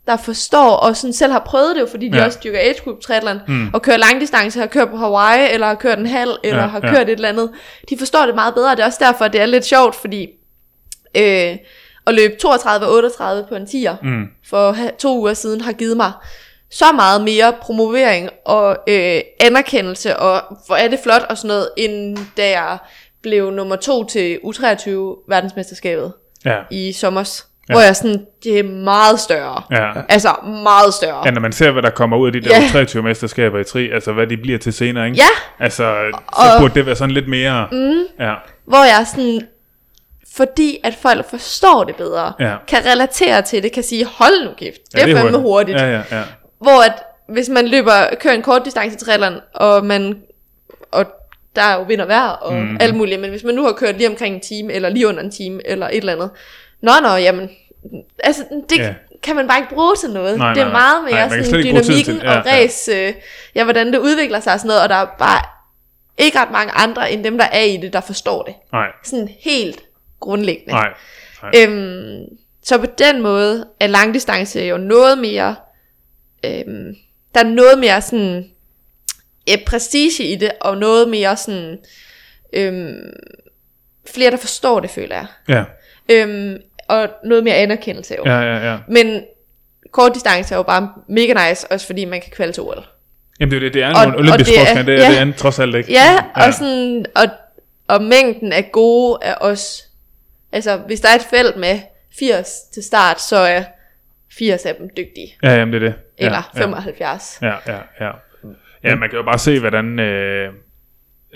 der 0.07 0.17
forstår, 0.17 0.69
og 0.71 0.97
sådan 0.97 1.13
selv 1.13 1.31
har 1.31 1.43
prøvet 1.45 1.75
det 1.75 1.89
fordi 1.89 2.07
de 2.09 2.15
Ja. 2.15 2.21
ja. 2.21 2.25
også 2.25 2.39
dyrker 2.43 2.59
age 2.59 2.75
group 2.83 2.99
triathlon, 3.01 3.39
Mm. 3.47 3.69
og 3.73 3.81
kører 3.81 3.97
langdistance, 3.97 4.59
har 4.59 4.67
kørt 4.67 4.89
på 4.89 4.97
Hawaii, 4.97 5.53
eller 5.53 5.67
har 5.67 5.75
kørt 5.75 5.99
en 5.99 6.05
halv, 6.05 6.31
eller 6.43 6.61
Ja, 6.61 6.67
har 6.67 6.79
ja. 6.83 6.89
kørt 6.93 7.09
et 7.09 7.13
eller 7.13 7.29
andet. 7.29 7.51
De 7.89 7.97
forstår 7.97 8.25
det 8.25 8.35
meget 8.35 8.53
bedre, 8.53 8.71
det 8.71 8.79
er 8.79 8.85
også 8.85 8.99
derfor, 9.01 9.25
at 9.25 9.33
det 9.33 9.41
er 9.41 9.45
lidt 9.45 9.65
sjovt, 9.65 9.95
fordi 9.95 10.27
øh, 11.17 11.57
at 12.07 12.13
løbe 12.13 12.33
32-38 12.45 13.49
på 13.49 13.55
en 13.55 13.63
10'er, 13.67 13.95
mm, 14.03 14.25
for 14.49 14.75
to 14.99 15.17
uger 15.17 15.33
siden 15.33 15.61
har 15.61 15.71
givet 15.71 15.97
mig 15.97 16.11
så 16.71 16.85
meget 16.95 17.21
mere 17.21 17.53
promovering 17.61 18.29
og 18.45 18.77
øh, 18.88 19.21
anerkendelse, 19.41 20.17
og 20.17 20.41
hvor 20.67 20.75
er 20.75 20.88
det 20.88 20.99
flot 21.03 21.21
og 21.29 21.38
sådan 21.38 21.47
noget, 21.47 21.69
end 21.77 22.17
da 22.38 22.49
jeg 22.49 22.77
blev 23.28 23.51
nummer 23.51 23.75
to 23.75 24.03
til 24.03 24.39
U23 24.43 24.89
verdensmesterskabet 25.30 26.13
ja, 26.45 26.57
i 26.71 26.91
sommers. 26.93 27.47
Ja. 27.69 27.73
Hvor 27.73 27.82
jeg 27.82 27.95
sådan, 27.95 28.25
det 28.43 28.59
er 28.59 28.63
meget 28.63 29.19
større. 29.19 29.61
ja. 29.71 29.91
Altså 30.09 30.30
meget 30.63 30.93
større. 30.93 31.21
Ja, 31.25 31.32
når 31.32 31.41
man 31.41 31.51
ser, 31.51 31.71
hvad 31.71 31.82
der 31.82 31.89
kommer 31.89 32.17
ud 32.17 32.28
af 32.28 32.34
de 32.34 32.41
der 32.41 32.61
Ja. 32.61 32.67
23 32.71 33.03
mesterskaber 33.03 33.59
i 33.59 33.63
tri, 33.63 33.89
altså 33.91 34.11
hvad 34.13 34.28
de 34.28 34.38
bliver 34.38 34.57
til 34.59 34.73
senere, 34.73 35.05
ikke? 35.05 35.17
Ja, 35.17 35.63
Altså, 35.65 35.84
så 36.13 36.17
Og- 36.55 36.61
burde 36.61 36.73
det 36.73 36.86
være 36.86 36.95
sådan 36.95 37.13
lidt 37.13 37.28
mere... 37.28 37.67
Mm. 37.71 38.03
Ja, 38.25 38.34
hvor 38.65 38.84
jeg 38.97 39.07
sådan, 39.11 39.41
fordi 40.36 40.78
at 40.84 40.93
folk 41.01 41.30
forstår 41.30 41.84
det 41.84 41.95
bedre, 41.95 42.34
Ja. 42.39 42.55
kan 42.67 42.80
relatere 42.86 43.41
til 43.41 43.63
det, 43.63 43.71
kan 43.71 43.84
sige, 43.84 44.05
hold 44.05 44.45
nu 44.45 44.51
kæft, 44.57 44.78
det 44.91 45.07
ja, 45.07 45.11
er 45.13 45.15
fandme 45.21 45.38
hurtigt. 45.38 45.78
Ja, 45.78 45.86
ja, 45.91 46.01
ja. 46.11 46.21
Hvor 46.61 46.86
at, 46.86 46.93
hvis 47.34 47.49
man 47.49 47.67
løber, 47.67 47.91
kører 48.19 48.34
en 48.34 48.41
kort 48.41 48.65
distance 48.65 48.97
triathlon, 48.97 49.34
og 49.55 49.86
man, 49.86 50.17
der 51.58 51.64
er 51.64 51.76
jo 51.76 51.82
vind 51.84 52.01
og 52.01 52.08
vejr, 52.08 52.28
og 52.30 52.53
mm. 52.53 52.78
alt 52.80 52.95
muligt, 52.95 53.22
men 53.22 53.30
hvis 53.30 53.43
man 53.43 53.55
nu 53.55 53.64
har 53.64 53.72
kørt 53.72 53.97
lige 53.97 54.10
omkring 54.10 54.36
en 54.36 54.41
time, 54.41 54.74
eller 54.74 54.89
lige 54.89 55.08
under 55.08 55.24
en 55.24 55.32
time, 55.32 55.68
eller 55.68 55.88
et 55.88 55.97
eller 55.97 56.14
andet, 56.14 56.30
nå 56.82 56.91
nå, 57.01 57.16
jamen, 57.16 57.49
altså, 58.20 58.43
det 58.70 58.78
Ja. 58.78 58.84
ja. 58.84 58.93
kan 59.24 59.36
man 59.36 59.47
bare 59.47 59.58
ikke 59.60 59.74
bruge 59.74 59.95
til 59.95 60.10
noget. 60.10 60.38
Nej, 60.38 60.53
det 60.53 60.62
er 60.62 60.66
nej, 60.66 60.74
meget 60.74 61.03
mere 61.03 61.28
Nej, 61.28 61.43
sådan 61.43 61.64
dynamikken 61.64 62.16
ja, 62.16 62.39
og 62.39 62.45
ja. 62.45 62.51
race, 62.51 62.91
øh, 62.91 63.14
ja, 63.55 63.64
hvordan 63.64 63.93
det 63.93 63.97
udvikler 63.99 64.39
sig 64.39 64.53
og 64.53 64.60
sådan 64.60 64.68
noget, 64.68 64.84
og 64.84 64.89
der 64.89 64.95
er 64.95 65.05
bare 65.20 65.41
ikke 66.18 66.39
ret 66.39 66.51
mange 66.51 66.72
andre, 66.72 67.12
end 67.12 67.24
dem, 67.24 67.38
der 67.38 67.45
er 67.45 67.62
i 67.62 67.78
det, 67.78 67.93
der 67.93 68.01
forstår 68.01 68.43
det. 68.43 68.53
Nej, 68.74 68.88
Sådan 69.03 69.30
helt 69.39 69.80
grundlæggende. 70.20 70.72
nej. 70.74 70.89
nej. 71.43 71.51
Øhm, 71.64 72.20
så 72.64 72.78
på 72.78 72.86
den 72.97 73.22
måde 73.22 73.66
er 73.80 73.88
langdistance 73.88 74.60
jo 74.60 74.78
noget 74.78 75.18
mere 75.18 75.55
øhm, 76.45 76.95
der 77.34 77.39
er 77.39 77.47
noget 77.49 77.80
mere 77.80 78.01
sådan, 78.01 78.45
øh, 79.52 79.58
prestige 79.66 80.24
i 80.24 80.36
det, 80.36 80.52
og 80.62 80.78
noget 80.78 81.10
mere 81.10 81.38
sådan, 81.38 81.78
øhm, 82.54 83.14
flere 84.14 84.32
der 84.32 84.38
forstår 84.38 84.80
det, 84.80 84.89
føler 84.89 85.16
jeg. 85.16 85.26
Ja, 85.50 85.64
Øhm, 86.12 86.58
og 86.88 87.10
noget 87.26 87.43
mere 87.43 87.56
anerkendelse 87.56 88.16
jo. 88.18 88.24
ja, 88.26 88.39
ja, 88.41 88.72
ja. 88.72 88.78
Men 88.88 89.24
kort 89.91 90.14
distance 90.14 90.54
er 90.54 90.58
jo 90.58 90.64
bare 90.64 90.89
mega 91.10 91.50
nice, 91.50 91.72
også 91.72 91.86
fordi 91.88 92.06
man 92.06 92.22
kan 92.22 92.32
kvalde 92.32 92.54
til 92.54 92.64
OL. 92.64 92.86
Jamen 93.39 93.52
det 93.52 93.58
er 93.58 93.62
jo 93.62 93.66
det, 93.66 93.74
det 93.74 93.84
er 93.84 93.95
Og- 93.95 94.04
en 94.04 94.10
og 94.14 94.20
olympisk 94.20 94.50
det 94.50 94.60
er- 94.60 94.84
det, 94.84 94.93
er- 94.95 95.04
ja. 95.04 95.10
det 95.10 95.20
er 95.20 95.24
den 95.24 95.34
trods 95.34 95.60
alt 95.60 95.76
ikke. 95.76 95.91
Ja, 95.91 96.12
ja. 96.38 96.48
og 96.48 96.54
sådan, 96.54 97.06
og, 97.16 97.24
og 97.88 98.04
mængden 98.04 98.54
af 98.54 98.70
gode 98.72 99.18
er 99.22 99.34
også, 99.34 99.84
altså 100.52 100.78
hvis 100.78 101.02
der 101.02 101.10
er 101.10 101.16
et 101.16 101.28
felt 101.30 101.58
med 101.58 101.80
80 102.20 102.50
til 102.74 102.84
start, 102.84 103.22
så 103.22 103.36
er 103.38 103.64
80 104.38 104.66
af 104.66 104.76
dem 104.76 104.89
dygtige. 104.98 105.36
Ja, 105.43 105.50
jamen 105.56 105.74
det 105.74 105.84
er 105.84 105.88
det. 105.88 105.95
Eller 106.18 106.52
ja. 106.56 106.60
75. 106.60 107.39
Ja, 107.41 107.54
ja, 107.68 107.78
ja. 108.02 108.12
Ja, 108.84 108.95
man 108.95 109.09
kan 109.09 109.17
jo 109.17 109.23
bare 109.23 109.38
se, 109.38 109.59
hvordan 109.59 109.99
øh, 109.99 110.49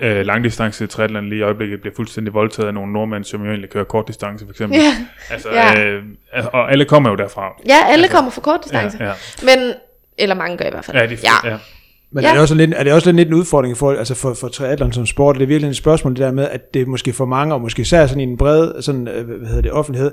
øh, 0.02 0.26
langdistance 0.26 0.88
triathlon 0.88 1.30
lige 1.30 1.40
i 1.40 1.42
øjeblikket 1.42 1.82
bliver 1.82 1.96
fuldstændig 1.96 2.34
voldtaget 2.34 2.68
af 2.68 2.74
nogle 2.74 2.94
nordmænd, 2.94 3.24
som 3.24 3.42
jo 3.44 3.48
egentlig 3.50 3.70
kører 3.70 3.84
kortdistance 3.84 4.46
for 4.46 4.52
eksempel. 4.52 4.80
Ja, 4.80 4.96
Altså, 5.30 5.50
Ja. 5.52 5.86
øh, 5.86 6.04
altså, 6.34 6.50
og 6.54 6.72
alle 6.72 6.86
kommer 6.86 7.10
jo 7.10 7.16
derfra. 7.16 7.62
ja 7.68 7.78
alle 7.92 8.08
kommer 8.08 8.32
fra 8.32 8.42
kort 8.42 8.60
distance. 8.64 8.98
Ja, 9.00 9.06
ja. 9.06 9.14
Men, 9.44 9.74
eller 10.18 10.36
mange 10.36 10.58
gør 10.58 10.66
i 10.66 10.70
hvert 10.72 10.86
fald. 10.86 10.98
Ja, 10.98 11.06
de, 11.06 11.18
ja. 11.24 11.50
ja. 11.52 11.58
Men 12.14 12.24
Ja. 12.24 12.30
er, 12.30 12.34
det 12.34 12.42
også 12.42 12.56
lidt, 12.56 12.74
er 12.74 12.84
det 12.84 12.94
også 12.94 13.12
lidt 13.12 13.28
en 13.28 13.34
udfordring 13.34 13.78
for, 13.78 13.92
altså 13.92 14.16
for, 14.16 14.34
for 14.34 14.48
triathlon 14.48 14.94
som 14.94 15.06
sport? 15.06 15.36
Det 15.36 15.44
er 15.44 15.48
virkelig 15.48 15.70
et 15.70 15.76
spørgsmål, 15.78 16.12
det 16.14 16.20
der 16.20 16.32
med, 16.32 16.48
at 16.50 16.74
det 16.74 16.88
måske 16.88 17.14
for 17.14 17.26
mange, 17.26 17.54
og 17.54 17.62
måske 17.62 17.82
især 17.82 18.08
sådan 18.08 18.20
i 18.20 18.24
en 18.24 18.38
bred 18.38 18.82
sådan, 18.82 19.08
øh, 19.08 19.26
hvad 19.28 19.48
hedder 19.48 19.62
det, 19.62 19.72
offentlighed, 19.72 20.12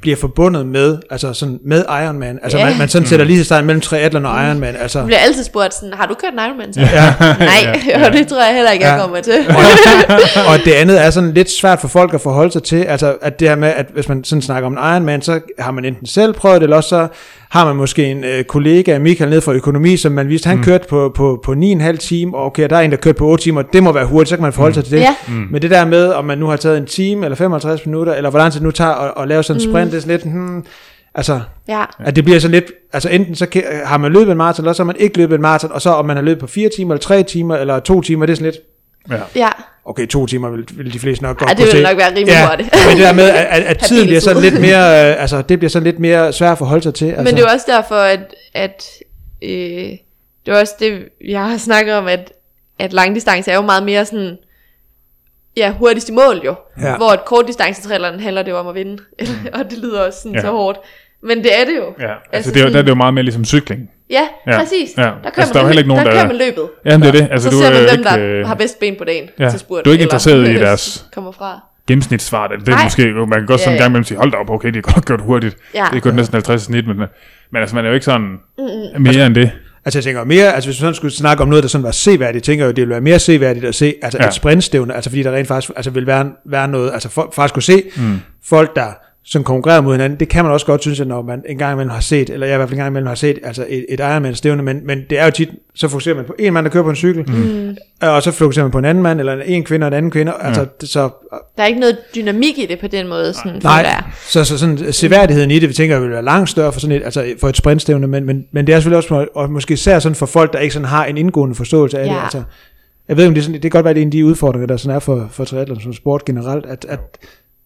bliver 0.00 0.16
forbundet 0.16 0.66
med, 0.66 0.98
altså 1.10 1.32
sådan 1.32 1.58
med 1.66 1.84
Ironman. 2.04 2.38
Altså 2.42 2.58
Ja. 2.58 2.64
man, 2.64 2.78
man 2.78 2.88
sådan 2.88 3.08
sætter 3.08 3.26
lige 3.26 3.44
sig 3.44 3.64
mellem 3.64 3.80
triathlon 3.80 4.26
og 4.26 4.44
Ironman. 4.46 4.76
Altså, 4.76 4.98
Jeg 4.98 5.06
bliver 5.06 5.18
altid 5.18 5.44
spurgt 5.44 5.74
sådan, 5.74 5.92
har 5.94 6.06
du 6.06 6.14
kørt 6.14 6.32
en 6.32 6.38
Ironman? 6.38 6.72
Så? 6.74 6.80
ja. 6.80 7.14
Nej, 7.38 7.80
Ja. 7.88 8.04
og 8.06 8.12
det 8.12 8.28
tror 8.28 8.44
jeg 8.46 8.54
heller 8.54 8.70
ikke, 8.70 8.84
jeg 8.86 8.94
Ja. 8.96 9.00
kommer 9.00 9.20
til. 9.20 9.34
og 10.50 10.58
det 10.64 10.72
andet 10.72 11.04
er 11.04 11.10
sådan 11.10 11.32
lidt 11.34 11.50
svært 11.50 11.80
for 11.80 11.88
folk 11.88 12.14
at 12.14 12.20
forholde 12.20 12.52
sig 12.52 12.62
til, 12.62 12.82
altså 12.82 13.16
at 13.22 13.40
det 13.40 13.48
her 13.48 13.56
med, 13.56 13.68
at 13.68 13.86
hvis 13.94 14.08
man 14.08 14.24
sådan 14.24 14.42
snakker 14.42 14.66
om 14.66 14.72
en 14.72 14.78
Ironman, 14.78 15.22
så 15.22 15.40
har 15.58 15.70
man 15.72 15.84
enten 15.84 16.06
selv 16.06 16.32
prøvet 16.32 16.60
det, 16.60 16.62
eller 16.62 16.76
også 16.76 16.88
så 16.88 17.06
har 17.54 17.64
man 17.64 17.76
måske 17.76 18.04
en 18.04 18.24
øh, 18.24 18.44
kollega, 18.44 18.98
Michael 18.98 19.30
ned 19.30 19.40
fra 19.40 19.52
økonomi, 19.52 19.96
som 19.96 20.12
man 20.12 20.28
vidste, 20.28 20.48
han 20.48 20.56
mm. 20.56 20.64
kørte 20.64 20.88
på, 20.88 21.12
på, 21.14 21.40
på 21.44 21.52
9,5 21.52 21.96
timer, 21.96 22.38
og 22.38 22.44
okay, 22.44 22.68
der 22.70 22.76
er 22.76 22.80
en, 22.80 22.90
der 22.90 22.96
kørte 22.96 23.18
på 23.18 23.26
8 23.26 23.44
timer, 23.44 23.62
det 23.62 23.82
må 23.82 23.92
være 23.92 24.06
hurtigt, 24.06 24.28
så 24.28 24.36
kan 24.36 24.42
man 24.42 24.52
forholde 24.52 24.74
sig 24.74 24.84
til 24.84 24.92
det. 24.92 25.00
Ja. 25.00 25.14
Mm. 25.28 25.34
Men 25.50 25.62
det 25.62 25.70
der 25.70 25.84
med, 25.84 26.12
om 26.12 26.24
man 26.24 26.38
nu 26.38 26.46
har 26.46 26.56
taget 26.56 26.78
en 26.78 26.86
time, 26.86 27.26
eller 27.26 27.36
55 27.36 27.86
minutter, 27.86 28.14
eller 28.14 28.30
hvor 28.30 28.38
lang 28.38 28.52
tid 28.52 28.60
det 28.60 28.64
nu 28.64 28.70
tager 28.70 28.90
at, 28.90 29.22
at 29.22 29.28
lave 29.28 29.42
sådan 29.42 29.62
en 29.62 29.70
sprint, 29.70 29.90
det 29.90 29.96
er 29.96 30.00
sådan 30.00 30.16
lidt, 30.16 30.34
hmm, 30.34 30.64
altså, 31.14 31.40
Ja, 31.68 31.84
at 31.98 32.16
det 32.16 32.24
bliver 32.24 32.38
sådan 32.38 32.52
lidt, 32.52 32.72
altså 32.92 33.08
enten 33.08 33.34
så 33.34 33.46
kan, 33.46 33.62
har 33.84 33.98
man 33.98 34.12
løbet 34.12 34.30
en 34.30 34.38
maraton, 34.38 34.64
eller 34.64 34.72
så 34.72 34.82
har 34.82 34.86
man 34.86 34.96
ikke 34.98 35.18
løbet 35.18 35.34
en 35.34 35.42
maraton, 35.42 35.72
og 35.72 35.82
så 35.82 35.90
om 35.90 36.06
man 36.06 36.16
har 36.16 36.22
løbet 36.22 36.40
på 36.40 36.46
4 36.46 36.70
timer, 36.76 36.94
eller 36.94 37.02
3 37.02 37.22
timer, 37.22 37.56
eller 37.56 37.80
2 37.80 38.00
timer, 38.00 38.26
det 38.26 38.32
er 38.32 38.36
sådan 38.36 38.52
lidt, 38.52 38.73
ja. 39.10 39.20
ja. 39.36 39.48
okay, 39.84 40.06
to 40.06 40.26
timer 40.26 40.50
vil, 40.50 40.68
vil 40.72 40.92
de 40.92 40.98
fleste 40.98 41.22
nok 41.24 41.38
godt 41.38 41.48
Ej, 41.50 41.54
det 41.54 41.64
kunne 41.64 41.72
vil 41.72 41.86
se. 41.86 41.90
nok 41.92 41.98
være 41.98 42.08
rimelig 42.10 42.26
ja, 42.28 42.48
hurtigt. 42.48 42.70
men 42.88 42.96
det 42.96 43.06
der 43.06 43.12
med, 43.12 43.24
at, 43.30 43.62
at, 43.62 43.78
tiden 43.88 44.06
bliver 44.06 44.20
sådan 44.20 44.42
lidt 44.42 44.60
mere, 44.60 45.10
øh, 45.10 45.22
altså 45.22 45.42
det 45.42 45.58
bliver 45.58 45.70
sådan 45.70 45.84
lidt 45.84 45.98
mere 45.98 46.32
svært 46.32 46.52
at 46.52 46.58
forholde 46.58 46.82
sig 46.82 46.94
til. 46.94 47.06
Altså. 47.06 47.22
Men 47.22 47.34
det 47.34 47.38
er 47.42 47.46
jo 47.46 47.52
også 47.52 47.66
derfor, 47.68 47.94
at, 47.94 48.34
at 48.54 48.84
øh, 49.42 49.48
det 50.46 50.54
er 50.54 50.60
også 50.60 50.74
det, 50.78 51.08
jeg 51.24 51.44
har 51.50 51.56
snakket 51.56 51.94
om, 51.94 52.06
at, 52.06 52.32
at 52.78 52.92
langdistance 52.92 53.50
er 53.50 53.54
jo 53.54 53.62
meget 53.62 53.82
mere 53.82 54.04
sådan, 54.04 54.36
ja, 55.56 55.72
hurtigst 55.78 56.08
i 56.08 56.12
mål 56.12 56.40
jo. 56.44 56.54
Ja. 56.80 56.88
Ja. 56.90 56.96
Hvor 56.96 57.10
et 57.10 57.24
kortdistancetrilleren 57.24 58.20
handler 58.20 58.42
det 58.42 58.50
jo 58.50 58.58
om 58.58 58.66
at 58.68 58.74
vinde. 58.74 59.02
og 59.54 59.70
det 59.70 59.78
lyder 59.78 60.00
også 60.00 60.18
sådan 60.18 60.32
Ja. 60.32 60.38
ja. 60.38 60.42
så 60.44 60.50
hårdt. 60.50 60.78
Men 61.24 61.38
det 61.38 61.60
er 61.60 61.64
det 61.64 61.76
jo. 61.76 61.84
ja. 62.00 62.12
Altså, 62.12 62.18
Altså 62.32 62.50
det 62.50 62.56
er, 62.56 62.60
jo- 62.60 62.64
der 62.64 62.68
er 62.68 62.72
sådan- 62.72 62.84
det 62.84 62.90
jo 62.90 62.94
meget 62.94 63.14
mere 63.14 63.22
ligesom 63.24 63.44
cykling. 63.44 63.80
Ja, 64.10 64.20
Ja. 64.46 64.52
ja. 64.52 64.58
præcis. 64.58 64.88
Ja. 64.98 65.02
Der 65.02 65.08
kører 65.08 65.32
Altså, 65.36 65.52
der 65.54 65.60
er 65.60 65.64
man, 65.64 65.78
ikke 65.78 65.88
nogen, 65.88 66.06
der, 66.06 66.10
der- 66.12 66.18
kører 66.20 66.26
man 66.26 66.36
løbet. 66.36 66.64
Jamen 66.84 67.00
det 67.02 67.08
er 67.08 67.12
det. 67.12 67.28
Altså, 67.30 67.50
så 67.50 67.56
du 67.56 67.60
ser 67.60 67.68
er 67.68 67.70
man 67.72 67.82
dem, 67.88 67.98
ikke, 67.98 68.04
der 68.10 68.40
øh, 68.40 68.46
har 68.46 68.54
bedst 68.54 68.80
ben 68.80 68.94
på 68.98 69.04
dagen 69.04 69.28
ja. 69.38 69.50
til 69.50 69.58
spurt. 69.58 69.84
Du 69.84 69.90
er 69.90 69.94
ikke 69.94 70.02
eller 70.02 70.06
interesseret 70.06 70.48
i 70.48 70.54
deres- 70.54 71.06
kommer 71.14 71.32
fra. 71.32 71.60
gennemsnitsfart. 71.88 72.50
Det 72.60 72.68
er 72.68 72.72
Nej. 72.72 72.84
måske, 72.84 73.02
man 73.12 73.28
kan 73.30 73.46
godt 73.46 73.60
sådan 73.60 73.72
en 73.72 73.76
Ja, 73.76 73.76
ja. 73.76 73.82
gang 73.82 73.90
imellem 73.90 74.04
sige, 74.04 74.18
hold 74.18 74.30
da 74.32 74.36
op, 74.36 74.50
okay, 74.50 74.68
det 74.68 74.76
er 74.76 74.92
godt 74.92 75.06
gjort 75.06 75.20
hurtigt. 75.20 75.56
Ja. 75.74 75.86
Det 75.90 75.96
er 75.96 76.00
kun 76.00 76.14
næsten 76.14 76.34
50 76.34 76.62
i 76.62 76.64
snit, 76.64 76.86
men, 76.86 76.96
men 76.96 77.06
altså, 77.60 77.74
man 77.76 77.84
er 77.84 77.88
jo 77.88 77.94
ikke 77.94 78.04
sådan 78.04 78.36
mere 78.98 79.26
end 79.26 79.34
det. 79.34 79.50
Altså 79.84 79.98
jeg 79.98 80.04
tænker 80.04 80.24
mere, 80.24 80.54
altså 80.54 80.68
hvis 80.70 80.80
man 80.80 80.86
sådan 80.86 80.94
skulle 80.94 81.14
snakke 81.14 81.42
om 81.42 81.48
noget, 81.48 81.62
der 81.62 81.68
sådan 81.68 81.84
var 81.84 81.90
seværdigt, 81.90 82.44
tænker 82.44 82.64
jeg 82.64 82.66
jo, 82.66 82.70
det 82.72 82.82
ville 82.82 82.90
være 82.90 83.00
mere 83.00 83.18
seværdigt 83.18 83.64
at 83.64 83.74
se, 83.74 83.94
altså 84.02 84.18
Ja. 84.18 84.24
ja. 84.24 84.28
et 84.28 84.34
sprintstævne, 84.34 84.94
altså 84.94 85.10
fordi 85.10 85.22
der 85.22 85.32
rent 85.32 85.48
faktisk 85.48 85.72
altså 85.76 85.90
vil 85.90 86.06
være, 86.06 86.26
være 86.46 86.68
noget, 86.68 86.92
altså 86.92 87.08
for, 87.08 87.32
faktisk 87.34 87.54
kunne 87.54 87.62
se 87.62 87.82
mm. 87.96 88.20
folk, 88.44 88.76
der 88.76 88.86
som 89.26 89.44
konkurrerer 89.44 89.80
mod 89.80 89.92
hinanden, 89.94 90.20
det 90.20 90.28
kan 90.28 90.44
man 90.44 90.52
også 90.52 90.66
godt 90.66 90.80
synes, 90.80 91.00
at 91.00 91.06
når 91.06 91.22
man 91.22 91.42
en 91.48 91.58
gang 91.58 91.72
imellem 91.72 91.90
har 91.90 92.00
set, 92.00 92.30
eller 92.30 92.46
jeg 92.46 92.54
i 92.54 92.56
hvert 92.56 92.68
fald 92.68 92.78
en 92.78 92.82
gang 92.82 92.92
imellem 92.92 93.06
har 93.06 93.14
set, 93.14 93.38
altså 93.42 93.66
et, 93.68 93.86
et 93.88 94.00
Ironman-stævne, 94.00 94.62
men, 94.62 94.80
men 94.86 95.02
det 95.10 95.18
er 95.18 95.24
jo 95.24 95.30
tit, 95.30 95.48
så 95.74 95.88
fokuserer 95.88 96.14
man 96.16 96.24
på 96.24 96.34
en 96.38 96.52
mand, 96.52 96.64
der 96.64 96.70
kører 96.70 96.84
på 96.84 96.90
en 96.90 96.96
cykel, 96.96 97.24
mm. 97.30 97.76
og 98.08 98.22
så 98.22 98.30
fokuserer 98.30 98.64
man 98.64 98.72
på 98.72 98.78
en 98.78 98.84
anden 98.84 99.02
mand, 99.02 99.20
eller 99.20 99.42
en 99.44 99.64
kvinde 99.64 99.84
og 99.84 99.88
en 99.88 99.94
anden 99.94 100.10
kvinde, 100.10 100.32
altså 100.40 100.66
det- 100.80 100.88
så 100.88 101.08
Der 101.56 101.62
er 101.62 101.66
ikke 101.66 101.80
noget 101.80 101.96
dynamik 102.14 102.58
i 102.58 102.66
det 102.66 102.78
på 102.80 102.86
den 102.86 103.08
måde, 103.08 103.32
sådan, 103.34 103.60
Nej, 103.62 103.72
jeg. 103.72 104.02
så, 104.28 104.44
så 104.44 104.58
sådan 104.58 104.92
seværdigheden 104.92 105.50
i 105.50 105.58
det, 105.58 105.68
vi 105.68 105.74
tænker, 105.74 106.00
vil 106.00 106.10
være 106.10 106.24
langt 106.24 106.50
større 106.50 106.72
for 106.72 106.80
sådan 106.80 106.96
et, 106.96 107.04
altså 107.04 107.24
for 107.40 107.48
et 107.48 107.56
sprintstævne, 107.56 108.06
men, 108.06 108.24
men, 108.24 108.44
men 108.52 108.66
det 108.66 108.72
er 108.74 108.76
selvfølgelig 108.80 108.96
også, 108.96 109.26
og 109.34 109.50
måske 109.52 109.74
især 109.74 109.98
sådan 109.98 110.16
for 110.16 110.26
folk, 110.26 110.52
der 110.52 110.58
ikke 110.58 110.74
sådan 110.74 110.88
har 110.88 111.04
en 111.04 111.16
indgående 111.16 111.54
forståelse 111.54 111.98
af 111.98 112.04
det. 112.08 112.14
Ja. 112.14 112.22
Altså, 112.22 112.42
jeg 113.08 113.16
ved 113.16 113.24
ikke, 113.24 113.28
om 113.28 113.34
det, 113.34 113.40
er 113.40 113.44
sådan, 113.44 113.54
det 113.54 113.62
kan 113.62 113.70
godt 113.70 113.84
være, 113.84 113.94
det 113.94 114.00
er 114.00 114.02
en 114.02 114.08
af 114.08 114.12
de 114.12 114.24
udfordringer, 114.26 114.66
der 114.66 114.76
sådan 114.76 114.96
er 114.96 115.00
for, 115.00 115.28
for 115.30 115.44
triathlon 115.44 115.80
som 115.80 115.92
sport 115.92 116.24
generelt, 116.24 116.66
at, 116.66 116.86
at 116.88 117.00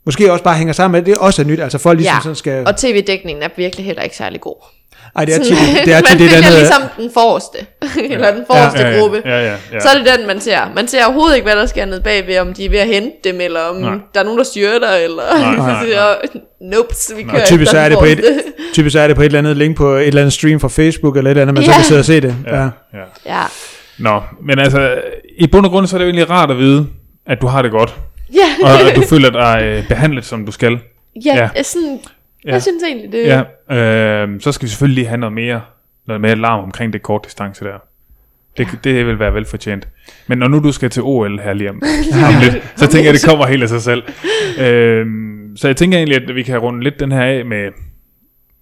måske 0.07 0.33
også 0.33 0.45
bare 0.45 0.57
hænger 0.57 0.73
sammen 0.73 0.93
med, 0.93 1.01
at 1.01 1.07
det 1.07 1.17
også 1.19 1.43
er 1.43 1.47
nyt, 1.47 1.61
altså 1.61 1.79
folk 1.79 1.99
ligesom 1.99 2.15
Ja, 2.17 2.21
sådan 2.23 2.37
skal... 2.37 2.67
Og 2.67 2.77
tv-dækningen 2.77 3.43
er 3.43 3.49
virkelig 3.57 3.87
heller 3.87 4.03
ikke 4.03 4.17
særlig 4.17 4.41
god. 4.41 4.65
Ej, 5.17 5.25
det 5.25 5.35
er 5.35 5.39
tit, 5.39 5.57
det 5.85 5.93
er 5.95 5.97
man 6.03 6.05
tit 6.05 6.19
det 6.19 6.31
følger 6.31 6.37
andet... 6.37 6.59
ligesom 6.59 6.83
den 6.97 7.11
forreste, 7.15 7.59
eller 8.15 8.33
den 8.33 8.45
forreste 8.47 8.81
ja, 8.81 8.89
ja, 8.91 8.99
gruppe. 9.01 9.23
Ja, 9.25 9.45
ja, 9.47 9.57
ja. 9.73 9.81
Så 9.81 9.89
er 9.89 9.95
det 9.99 10.19
den, 10.19 10.27
man 10.27 10.41
ser. 10.41 10.59
Man 10.75 10.89
ser 10.89 11.05
overhovedet 11.05 11.37
ikke, 11.37 11.45
hvad 11.45 11.57
der 11.57 11.67
sker 11.67 11.85
nede 11.85 12.01
bagved, 12.01 12.39
om 12.39 12.55
de 12.55 12.65
er 12.65 12.71
ved 12.71 12.79
at 12.79 12.87
hente 12.87 13.17
dem, 13.25 13.41
eller 13.41 13.61
om 13.61 13.77
Nej. 13.77 13.95
der 14.15 14.21
er 14.21 14.25
nogen, 14.25 14.39
der 14.39 14.45
styrter, 14.45 14.91
eller... 14.91 15.23
Nej, 15.39 15.57
nej, 15.67 15.81
så 15.83 15.87
siger, 15.87 16.03
nope, 16.61 16.95
så 16.95 17.15
vi 17.15 17.23
kører 17.23 17.41
Og 17.43 17.47
typisk 17.49 17.71
så 17.71 17.79
er, 17.79 17.89
det 17.89 17.99
på 17.99 18.05
et, 18.05 18.21
typisk 18.73 18.93
så 18.93 19.01
er 19.01 19.07
det 19.07 19.17
på 19.17 19.23
et 19.23 19.27
eller 19.27 19.39
andet 19.39 19.57
link 19.57 19.77
på 19.77 19.89
et 19.95 20.07
eller 20.07 20.21
andet 20.21 20.33
stream 20.33 20.61
fra 20.61 20.69
Facebook, 20.69 21.17
eller 21.17 21.31
et 21.31 21.33
eller 21.33 21.43
andet, 21.43 21.55
man 21.55 21.65
så 21.65 21.71
Ja. 21.71 21.77
kan 21.77 21.85
sidde 21.85 21.99
og 22.01 22.05
se 22.05 22.21
det. 22.21 22.35
Ja. 22.47 22.57
ja, 22.57 22.63
ja. 22.63 22.69
ja. 23.27 23.39
Ja. 23.39 23.43
Nå, 23.99 24.21
men 24.47 24.59
altså, 24.59 24.95
i 25.39 25.47
bund 25.47 25.67
og 25.67 25.73
grund, 25.73 25.87
så 25.87 25.97
er 25.97 25.99
det 25.99 26.05
jo 26.05 26.09
egentlig 26.09 26.31
rart 26.31 26.51
at 26.51 26.59
vide, 26.59 26.87
at 27.27 27.41
du 27.41 27.47
har 27.47 27.63
det 27.63 27.71
godt, 27.71 27.95
Ja, 28.35 28.65
og 28.65 28.91
at 28.91 28.97
du 28.97 29.03
føler 29.15 29.31
dig 29.31 29.63
øh, 29.65 29.89
behandlet, 29.89 30.25
som 30.25 30.47
du 30.47 30.53
skal. 30.53 30.79
ja, 31.25 31.51
Ja. 31.57 31.63
Sådan, 31.63 31.99
Ja. 32.45 32.53
jeg 32.53 32.63
synes 32.63 32.83
egentlig, 32.83 33.13
det 33.13 33.27
Ja, 33.69 34.25
øh, 34.25 34.41
så 34.41 34.53
skal 34.53 34.67
vi 34.67 34.69
selvfølgelig 34.71 34.95
lige 34.95 35.07
have 35.09 35.19
noget 35.19 35.33
mere, 35.33 35.61
noget 36.07 36.21
mere 36.21 36.37
larm 36.37 36.65
omkring 36.65 36.93
det 36.93 37.03
kort 37.03 37.25
distance 37.25 37.65
der. 37.65 37.79
Det, 38.59 38.67
ja. 38.73 38.91
det 38.91 39.07
vil 39.07 39.19
være 39.19 39.35
velfortjent. 39.35 39.89
Men 40.27 40.39
når 40.39 40.49
nu 40.49 40.59
du 40.59 40.73
skal 40.73 40.91
til 40.91 41.03
OL 41.03 41.41
her 41.41 41.53
lige 41.61 41.71
om, 41.71 41.83
om 42.29 42.35
lidt, 42.43 42.73
så 42.77 42.87
tænker 42.87 43.05
jeg, 43.05 43.15
det 43.15 43.25
kommer 43.29 43.47
helt 43.47 43.63
af 43.63 43.69
sig 43.69 43.83
selv. 43.83 44.03
Øh, 44.61 45.07
så 45.57 45.69
jeg 45.69 45.77
tænker 45.77 45.99
egentlig, 45.99 46.23
at 46.23 46.35
vi 46.35 46.43
kan 46.43 46.59
runde 46.59 46.85
lidt 46.85 47.01
den 47.01 47.13
her 47.13 47.23
af 47.23 47.45
med, 47.45 47.71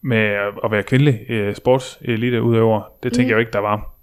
med 0.02 0.36
at 0.64 0.70
være 0.70 0.82
kvindelig 0.82 1.20
øh, 1.28 1.54
sportselite 1.54 2.42
udøver. 2.42 2.82
Det 3.02 3.12
tænker 3.12 3.24
mm. 3.24 3.28
jeg 3.28 3.34
jo 3.34 3.38
ikke, 3.40 3.52
der 3.52 3.58
var. 3.58 3.94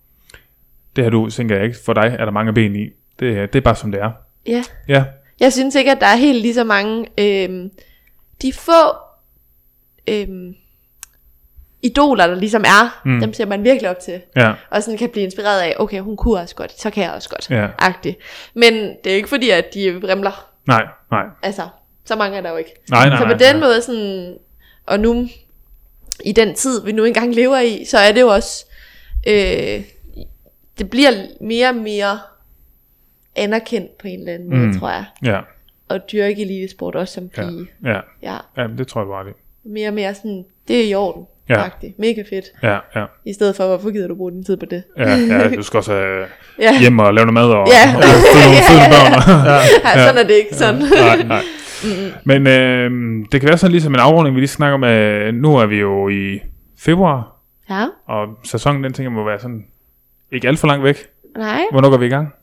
Det 0.95 1.03
har 1.03 1.11
du, 1.11 1.29
tænker 1.29 1.55
jeg 1.55 1.65
ikke, 1.65 1.77
for 1.85 1.93
dig 1.93 2.15
er 2.19 2.25
der 2.25 2.31
mange 2.31 2.53
ben 2.53 2.75
i. 2.75 2.89
Det, 3.19 3.53
det 3.53 3.59
er 3.59 3.63
bare 3.63 3.75
som 3.75 3.91
det 3.91 4.01
er. 4.01 4.11
ja. 4.47 4.63
Ja, 4.87 5.03
Jeg 5.39 5.53
synes 5.53 5.75
ikke, 5.75 5.91
at 5.91 6.01
der 6.01 6.07
er 6.07 6.15
helt 6.15 6.41
lige 6.41 6.53
så 6.53 6.63
mange... 6.63 7.07
Øhm, 7.17 7.71
de 8.41 8.53
få 8.53 8.81
øhm, 10.07 10.55
idoler, 11.81 12.27
der 12.27 12.35
ligesom 12.35 12.63
er, 12.65 13.01
Mm. 13.05 13.19
dem 13.19 13.33
ser 13.33 13.45
man 13.45 13.63
virkelig 13.63 13.89
op 13.89 13.99
til. 13.99 14.21
ja, 14.35 14.53
Og 14.71 14.83
sådan 14.83 14.97
kan 14.97 15.09
blive 15.09 15.23
inspireret 15.23 15.61
af, 15.61 15.75
okay, 15.79 15.99
hun 15.99 16.17
kunne 16.17 16.39
også 16.39 16.55
godt, 16.55 16.79
så 16.81 16.89
kan 16.89 17.03
jeg 17.03 17.11
også 17.11 17.29
godt. 17.29 17.49
ja. 17.49 17.67
Agtigt. 17.79 18.17
Men 18.53 18.73
det 18.73 19.11
er 19.11 19.15
ikke 19.15 19.29
fordi, 19.29 19.49
at 19.49 19.73
de 19.73 20.01
vrimler. 20.01 20.49
Nej, 20.67 20.85
nej. 21.11 21.23
Altså, 21.43 21.67
så 22.05 22.15
mange 22.15 22.37
er 22.37 22.41
der 22.41 22.49
jo 22.49 22.57
ikke. 22.57 22.71
Nej, 22.89 23.09
nej, 23.09 23.17
så 23.17 23.23
på 23.23 23.29
nej, 23.29 23.37
den 23.37 23.55
nej. 23.55 23.67
måde 23.67 23.81
sådan, 23.81 24.37
og 24.85 24.99
nu 24.99 25.27
i 26.25 26.31
den 26.31 26.55
tid, 26.55 26.83
vi 26.85 26.91
nu 26.91 27.03
engang 27.03 27.35
lever 27.35 27.59
i, 27.59 27.85
så 27.85 27.97
er 27.97 28.11
det 28.11 28.21
jo 28.21 28.27
også, 28.27 28.65
øh, 29.27 29.83
det 30.77 30.89
bliver 30.89 31.11
mere 31.41 31.69
og 31.69 31.75
mere 31.75 32.19
anerkendt 33.35 33.97
på 33.97 34.07
en 34.07 34.19
eller 34.19 34.33
anden 34.33 34.49
måde, 34.49 34.61
Mm. 34.61 34.67
mm. 34.67 34.79
tror 34.79 34.89
jeg. 34.89 35.05
Ja, 35.25 35.39
Og 35.89 35.99
dyrke 36.11 36.41
elitesport 36.41 36.95
også 36.95 37.13
som 37.13 37.29
ja, 37.37 37.41
pige. 37.49 37.67
ja. 37.85 37.99
Ja. 38.23 38.37
ja 38.57 38.67
det 38.77 38.87
tror 38.87 39.01
jeg 39.01 39.07
bare 39.07 39.25
det. 39.25 39.33
Mere 39.65 39.87
og 39.87 39.93
mere 39.93 40.13
sådan, 40.15 40.45
det 40.67 40.79
er 40.83 40.89
i 40.89 40.93
orden. 40.93 41.25
Ja. 41.49 41.61
Ja. 41.63 41.69
Mega 41.97 42.23
fedt. 42.29 42.45
Ja, 42.63 42.77
ja. 42.95 43.05
I 43.25 43.33
stedet 43.33 43.55
for, 43.55 43.67
hvorfor 43.67 43.91
gider 43.91 44.07
du 44.07 44.15
bruge 44.15 44.31
din 44.31 44.43
tid 44.43 44.57
på 44.57 44.65
det? 44.65 44.83
Ja, 44.97 45.09
ja, 45.15 45.55
du 45.55 45.61
skal 45.63 45.77
også 45.77 46.25
Ja, 46.59 46.79
hjem 46.79 46.99
og 46.99 47.13
lave 47.13 47.25
noget 47.25 47.33
mad 47.33 47.49
og, 47.49 47.67
Ja. 47.67 47.95
og 47.97 48.03
føde 48.03 48.79
nogle, 48.79 49.15
børn. 49.15 49.45
Ja. 49.45 49.99
ja. 49.99 50.07
sådan 50.07 50.23
er 50.23 50.27
det 50.27 50.33
ikke 50.33 50.55
sådan. 50.55 50.81
nej, 50.81 51.23
nej. 51.27 51.41
Men 52.23 52.47
øh, 52.47 52.91
det 53.31 53.41
kan 53.41 53.47
være 53.49 53.57
sådan 53.57 53.71
ligesom 53.71 53.93
en 53.93 53.99
afrunding, 53.99 54.35
vi 54.35 54.41
lige 54.41 54.47
snakker 54.47 54.73
om, 54.73 54.83
at 54.83 55.33
nu 55.35 55.55
er 55.57 55.65
vi 55.65 55.79
jo 55.79 56.09
i 56.09 56.39
februar, 56.79 57.35
ja, 57.69 57.85
og 58.07 58.27
sæsonen 58.43 58.83
den 58.83 58.93
tænker 58.93 59.09
må 59.11 59.23
være 59.25 59.39
sådan 59.39 59.65
ikke 60.31 60.47
alt 60.47 60.59
for 60.59 60.67
langt 60.67 60.83
væk. 60.83 60.97
nej. 61.37 61.61
Hvornår 61.71 61.89
går 61.89 61.97
vi 61.97 62.05
i 62.05 62.09
gang? 62.09 62.33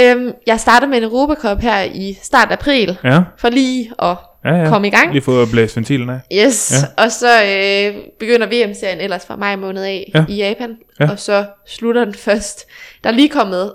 Øhm, 0.00 0.32
jeg 0.46 0.60
starter 0.60 0.86
med 0.86 0.98
en 0.98 1.04
Europa 1.04 1.34
Cup 1.34 1.60
her 1.60 1.82
i 1.82 2.18
start 2.22 2.52
april, 2.52 2.98
Ja, 3.04 3.20
for 3.38 3.48
lige 3.48 3.92
at 4.02 4.16
Ja, 4.44 4.54
ja. 4.54 4.68
komme 4.68 4.86
i 4.86 4.90
gang. 4.90 5.12
Lige 5.12 5.22
fået 5.22 5.50
blæst 5.50 5.76
ventilen 5.76 6.10
af. 6.10 6.20
Yes, 6.32 6.72
Ja. 6.98 7.02
og 7.04 7.12
så 7.12 7.42
øh, 7.44 7.94
begynder 8.18 8.46
VM-serien 8.46 9.00
ellers 9.00 9.26
fra 9.26 9.36
maj 9.36 9.56
måned 9.56 9.82
af 9.82 10.12
Ja. 10.14 10.24
i 10.28 10.36
Japan, 10.36 10.76
Ja. 11.00 11.10
og 11.10 11.18
så 11.18 11.44
slutter 11.66 12.04
den 12.04 12.14
først. 12.14 12.66
Der 13.04 13.10
er 13.10 13.14
lige 13.14 13.28
kommet, 13.28 13.72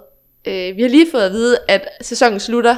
øh, 0.47 0.75
vi 0.77 0.81
har 0.81 0.89
lige 0.89 1.07
fået 1.11 1.21
at 1.21 1.31
vide, 1.31 1.57
at 1.67 1.81
sæsonen 2.01 2.39
slutter 2.39 2.75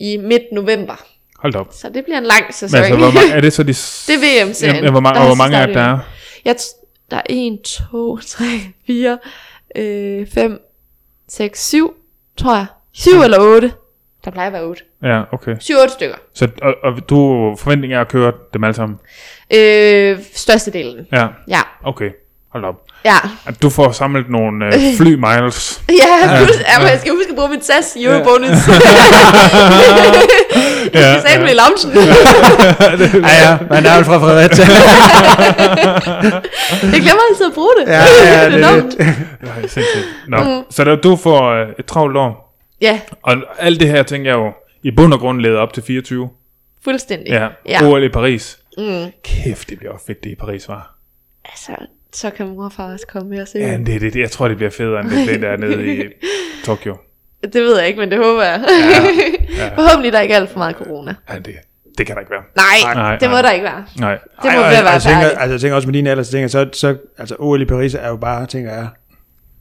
i 0.00 0.16
midt 0.16 0.42
november, 0.52 1.04
Hold 1.38 1.54
op. 1.56 1.66
så 1.72 1.88
det 1.94 2.04
bliver 2.04 2.18
en 2.18 2.24
lang 2.24 2.54
sæson. 2.54 2.76
Men 2.78 2.84
altså, 2.84 2.96
hvor 2.98 3.10
mange, 3.20 3.32
er 3.32 3.40
det 3.40 3.52
så 3.52 3.62
de... 3.62 3.74
s- 3.84 4.04
det 4.08 4.14
er 4.14 4.44
VM-serien. 4.46 4.76
Jamen, 4.76 4.90
hvor 4.90 5.00
mange, 5.00 5.14
der 5.14 5.20
og 5.20 5.26
hvor 5.26 5.34
mange 5.36 5.56
startet 5.56 5.74
der 5.74 5.80
er? 5.82 5.98
Jeg 6.44 6.54
t- 6.60 7.06
der 7.10 7.16
er 7.16 7.22
1, 7.30 7.58
2, 7.90 8.16
3, 8.16 8.44
4, 8.86 9.18
øh, 9.76 10.26
5, 10.34 10.60
6, 11.28 11.68
7, 11.68 11.94
tror 12.36 12.54
jeg. 12.56 12.66
7 12.92 13.10
eller 13.24 13.38
8. 13.40 13.72
Der 14.24 14.30
plejer 14.30 14.46
at 14.46 14.52
være 14.52 14.62
8. 14.62 14.82
Ja, 15.02 15.22
okay. 15.32 15.56
7-8 15.56 15.88
stykker. 15.88 16.16
Så, 16.34 16.48
og, 16.62 16.74
og 16.82 17.10
du 17.10 17.16
forventning 17.58 17.92
er 17.92 18.00
at 18.00 18.08
køre 18.08 18.32
dem 18.54 18.64
alle 18.64 18.74
sammen? 18.74 18.98
Øh, 19.54 20.18
størstedelen. 20.34 21.06
Ja, 21.12 21.28
Ja, 21.48 21.60
okay. 21.82 22.10
Hold 22.54 22.64
op. 22.64 22.74
ja. 23.04 23.16
At 23.46 23.62
du 23.62 23.70
får 23.70 23.92
samlet 23.92 24.30
nogle 24.30 24.66
øh, 24.66 24.72
fly 24.98 25.14
miles. 25.14 25.82
Ja, 25.88 26.44
plus, 26.44 26.56
ja. 26.68 26.78
men 26.78 26.88
jeg 26.88 26.98
skal 27.00 27.12
huske 27.12 27.30
at 27.30 27.36
bruge 27.36 27.48
min 27.50 27.62
SAS 27.62 27.96
Eurobonus. 27.96 28.48
Ja, 30.94 31.00
Jeg 31.00 31.20
skal 31.26 31.40
ja. 31.40 31.46
i 31.46 31.54
loungen. 31.54 32.08
Ja, 33.24 33.50
ja, 33.50 33.58
man 33.70 33.86
er 33.86 33.96
jo 33.98 34.02
fra 34.04 34.18
Fredericia. 34.18 34.64
Jeg 36.82 37.00
glemmer 37.02 37.22
altid 37.30 37.46
at 37.46 37.52
bruge 37.54 37.70
det. 37.80 37.92
ja, 37.92 38.02
ja, 38.24 38.50
det 38.50 38.60
Nå. 38.60 38.66
er 38.66 38.74
lidt. 38.76 38.98
Ja, 39.42 39.68
sindssygt. 39.68 40.06
Nå, 40.28 40.64
så 40.70 40.84
der, 40.84 40.96
du 40.96 41.16
får 41.16 41.50
øh, 41.50 41.68
et 41.78 41.84
travlt 41.86 42.16
år. 42.16 42.56
Ja, 42.80 43.00
Og 43.22 43.34
alt 43.58 43.80
det 43.80 43.88
her, 43.88 44.02
tænker 44.02 44.30
jeg 44.30 44.38
jo, 44.38 44.52
i 44.82 44.90
bund 44.90 45.12
og 45.14 45.20
grund 45.20 45.40
leder 45.40 45.58
op 45.58 45.72
til 45.72 45.82
24. 45.82 46.28
fuldstændig. 46.84 47.28
Ja, 47.32 47.48
ja. 47.68 47.84
OL 47.86 48.02
i 48.04 48.08
Paris. 48.08 48.58
Mm. 48.78 49.04
Kæft, 49.24 49.70
det 49.70 49.78
bliver 49.78 49.92
også 49.92 50.06
fedt, 50.06 50.24
det 50.24 50.30
i 50.30 50.34
Paris, 50.34 50.68
var. 50.68 50.94
Altså, 51.44 51.72
så 52.16 52.30
kan 52.30 52.46
mor 52.48 52.64
og 52.64 52.72
far 52.72 52.92
også 52.92 53.06
komme 53.06 53.30
med 53.30 53.40
og 53.42 53.48
se. 53.48 53.58
Ja, 53.58 53.70
Ja. 53.70 53.76
det, 53.78 54.00
det, 54.00 54.12
det, 54.14 54.20
jeg 54.20 54.30
tror, 54.30 54.48
det 54.48 54.56
bliver 54.56 54.70
federe, 54.70 55.00
end 55.00 55.10
det 55.10 55.28
blev 55.28 55.40
dernede 55.40 55.96
i 55.96 56.02
Tokyo. 56.64 56.96
Det 57.42 57.54
ved 57.62 57.78
jeg 57.78 57.86
ikke, 57.88 58.00
men 58.00 58.10
det 58.10 58.18
håber 58.18 58.42
jeg. 58.42 58.60
Ja. 59.56 59.68
Forhåbentlig 59.82 60.12
der 60.12 60.20
ikke 60.20 60.34
er 60.34 60.38
alt 60.40 60.50
for 60.50 60.58
meget 60.58 60.76
corona. 60.76 61.14
Ja, 61.30 61.38
det, 61.38 61.54
det 61.98 62.06
kan 62.06 62.14
der 62.14 62.20
ikke 62.20 62.30
være. 62.30 62.42
Nej, 62.56 62.94
Nej, 62.94 63.16
det 63.16 63.28
må 63.28 63.34
nej. 63.34 63.42
der 63.42 63.50
ikke 63.50 63.64
være. 63.64 63.84
Nej. 63.98 64.18
Det 64.42 64.44
må 64.44 64.48
Ej, 64.50 64.70
være 64.70 64.84
og 64.86 64.92
jeg 64.92 65.02
tænker, 65.02 65.28
altså, 65.28 65.50
jeg 65.54 65.60
tænker 65.60 65.76
også 65.76 65.88
med 65.88 65.92
dine 65.94 66.10
alder, 66.10 66.22
så 66.22 66.32
tænker 66.32 66.48
så, 66.48 66.68
så 66.72 66.96
altså 67.18 67.36
OL 67.38 67.62
i 67.62 67.64
Paris 67.64 67.94
er 67.94 68.08
jo 68.08 68.16
bare, 68.16 68.46
tænker 68.46 68.72
jeg, 68.72 68.88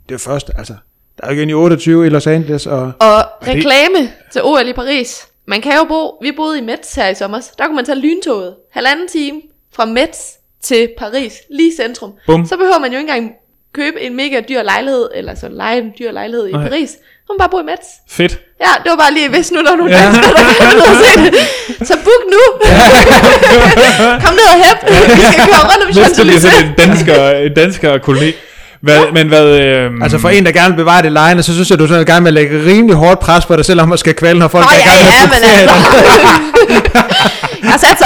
det 0.10 0.16
er 0.16 0.20
først, 0.20 0.52
altså, 0.58 0.74
der 1.18 1.24
er 1.28 1.32
jo 1.32 1.38
igen 1.38 1.50
i 1.50 1.54
28 1.54 2.06
i 2.06 2.10
Los 2.10 2.28
Angeles, 2.28 2.68
og 2.68 2.82
Og 3.00 3.22
reklame 3.48 4.10
til 4.32 4.42
OL 4.44 4.68
i 4.68 4.74
Paris. 4.74 5.28
Man 5.48 5.62
kan 5.62 5.72
jo 5.78 5.84
bo, 5.84 6.18
vi 6.22 6.32
boede 6.32 6.58
i 6.60 6.62
Metz 6.62 6.96
her 6.96 7.08
i 7.08 7.16
sommer, 7.16 7.40
der 7.58 7.66
kunne 7.66 7.76
man 7.76 7.86
tage 7.86 8.00
lyntoget, 8.00 8.56
halvanden 8.72 9.08
time 9.08 9.42
fra 9.76 9.86
Metz 9.86 10.18
til 10.64 10.88
Paris, 11.00 11.34
lige 11.58 11.70
i 11.70 11.76
centrum. 11.82 12.12
Bum. 12.28 12.46
Så 12.48 12.58
behøver 12.58 12.80
man 12.80 12.92
jo 12.92 12.98
ikke 12.98 13.10
engang 13.14 13.32
købe 13.76 14.02
en 14.02 14.16
mega 14.16 14.40
dyr 14.50 14.62
lejlighed, 14.62 15.10
eller 15.16 15.36
så 15.36 15.48
lege 15.52 15.78
en 15.78 15.92
dyr 16.00 16.12
lejlighed 16.12 16.48
i. 16.48 16.52
Paris. 16.52 16.90
Så 17.26 17.28
man 17.34 17.38
bare 17.40 17.50
bo 17.50 17.60
i 17.60 17.64
Metz. 17.72 17.88
Fedt. 18.10 18.34
Ja, 18.66 18.72
det 18.84 18.90
var 18.90 18.96
bare 19.04 19.14
lige, 19.14 19.30
hvis 19.30 19.52
nu 19.52 19.60
der 19.66 19.72
er 19.72 19.76
nogle 19.76 19.92
Ja. 19.92 20.02
ja. 20.02 20.06
danskere, 20.06 20.74
der 20.80 20.94
se 21.04 21.22
det. 21.22 21.88
Så 21.88 21.94
book 22.08 22.24
nu. 22.36 22.42
Kom 24.26 24.34
ned 24.40 24.48
og 24.56 24.58
hæb. 24.64 24.78
Vi 25.18 25.22
skal 25.32 25.40
køre 25.50 25.64
rundt 25.70 25.84
om 25.86 25.90
Næsten 26.04 26.28
lige 26.28 26.40
sådan 26.42 26.58
Champs-Élysées. 26.58 26.66
en 26.66 26.90
dansker, 26.90 27.30
en 27.32 27.54
dansker 27.54 27.98
koloni. 27.98 28.32
Hvad, 28.82 29.00
men 29.14 29.28
hvad... 29.28 29.46
Øh, 29.46 29.92
altså 30.02 30.18
for 30.20 30.30
en, 30.30 30.46
der 30.46 30.52
gerne 30.52 30.76
vil 30.76 30.82
bevare 30.84 31.02
det 31.02 31.12
lejende, 31.12 31.44
så 31.44 31.54
synes 31.54 31.70
jeg, 31.70 31.80
du 31.80 31.84
er 31.84 31.88
sådan 31.88 32.02
i 32.02 32.06
gang 32.06 32.24
med 32.24 32.30
at 32.30 32.34
lægge 32.34 32.66
rimelig 32.66 32.96
hårdt 32.96 33.20
pres 33.20 33.46
på 33.46 33.56
dig 33.56 33.66
selv, 33.66 33.82
om 33.82 33.92
at 33.92 34.00
skal 34.00 34.14
kvæle, 34.16 34.40
når 34.40 34.48
folk 34.48 34.66
Nå 34.66 34.70
er 34.70 34.76
i 34.76 34.78
ja, 34.80 34.86
gang 34.90 35.00
med 35.04 35.12
ja, 35.12 35.24
at 35.24 35.30
men 35.30 35.44
altså. 36.90 37.30
Jeg 37.74 37.80
satser. 37.80 38.06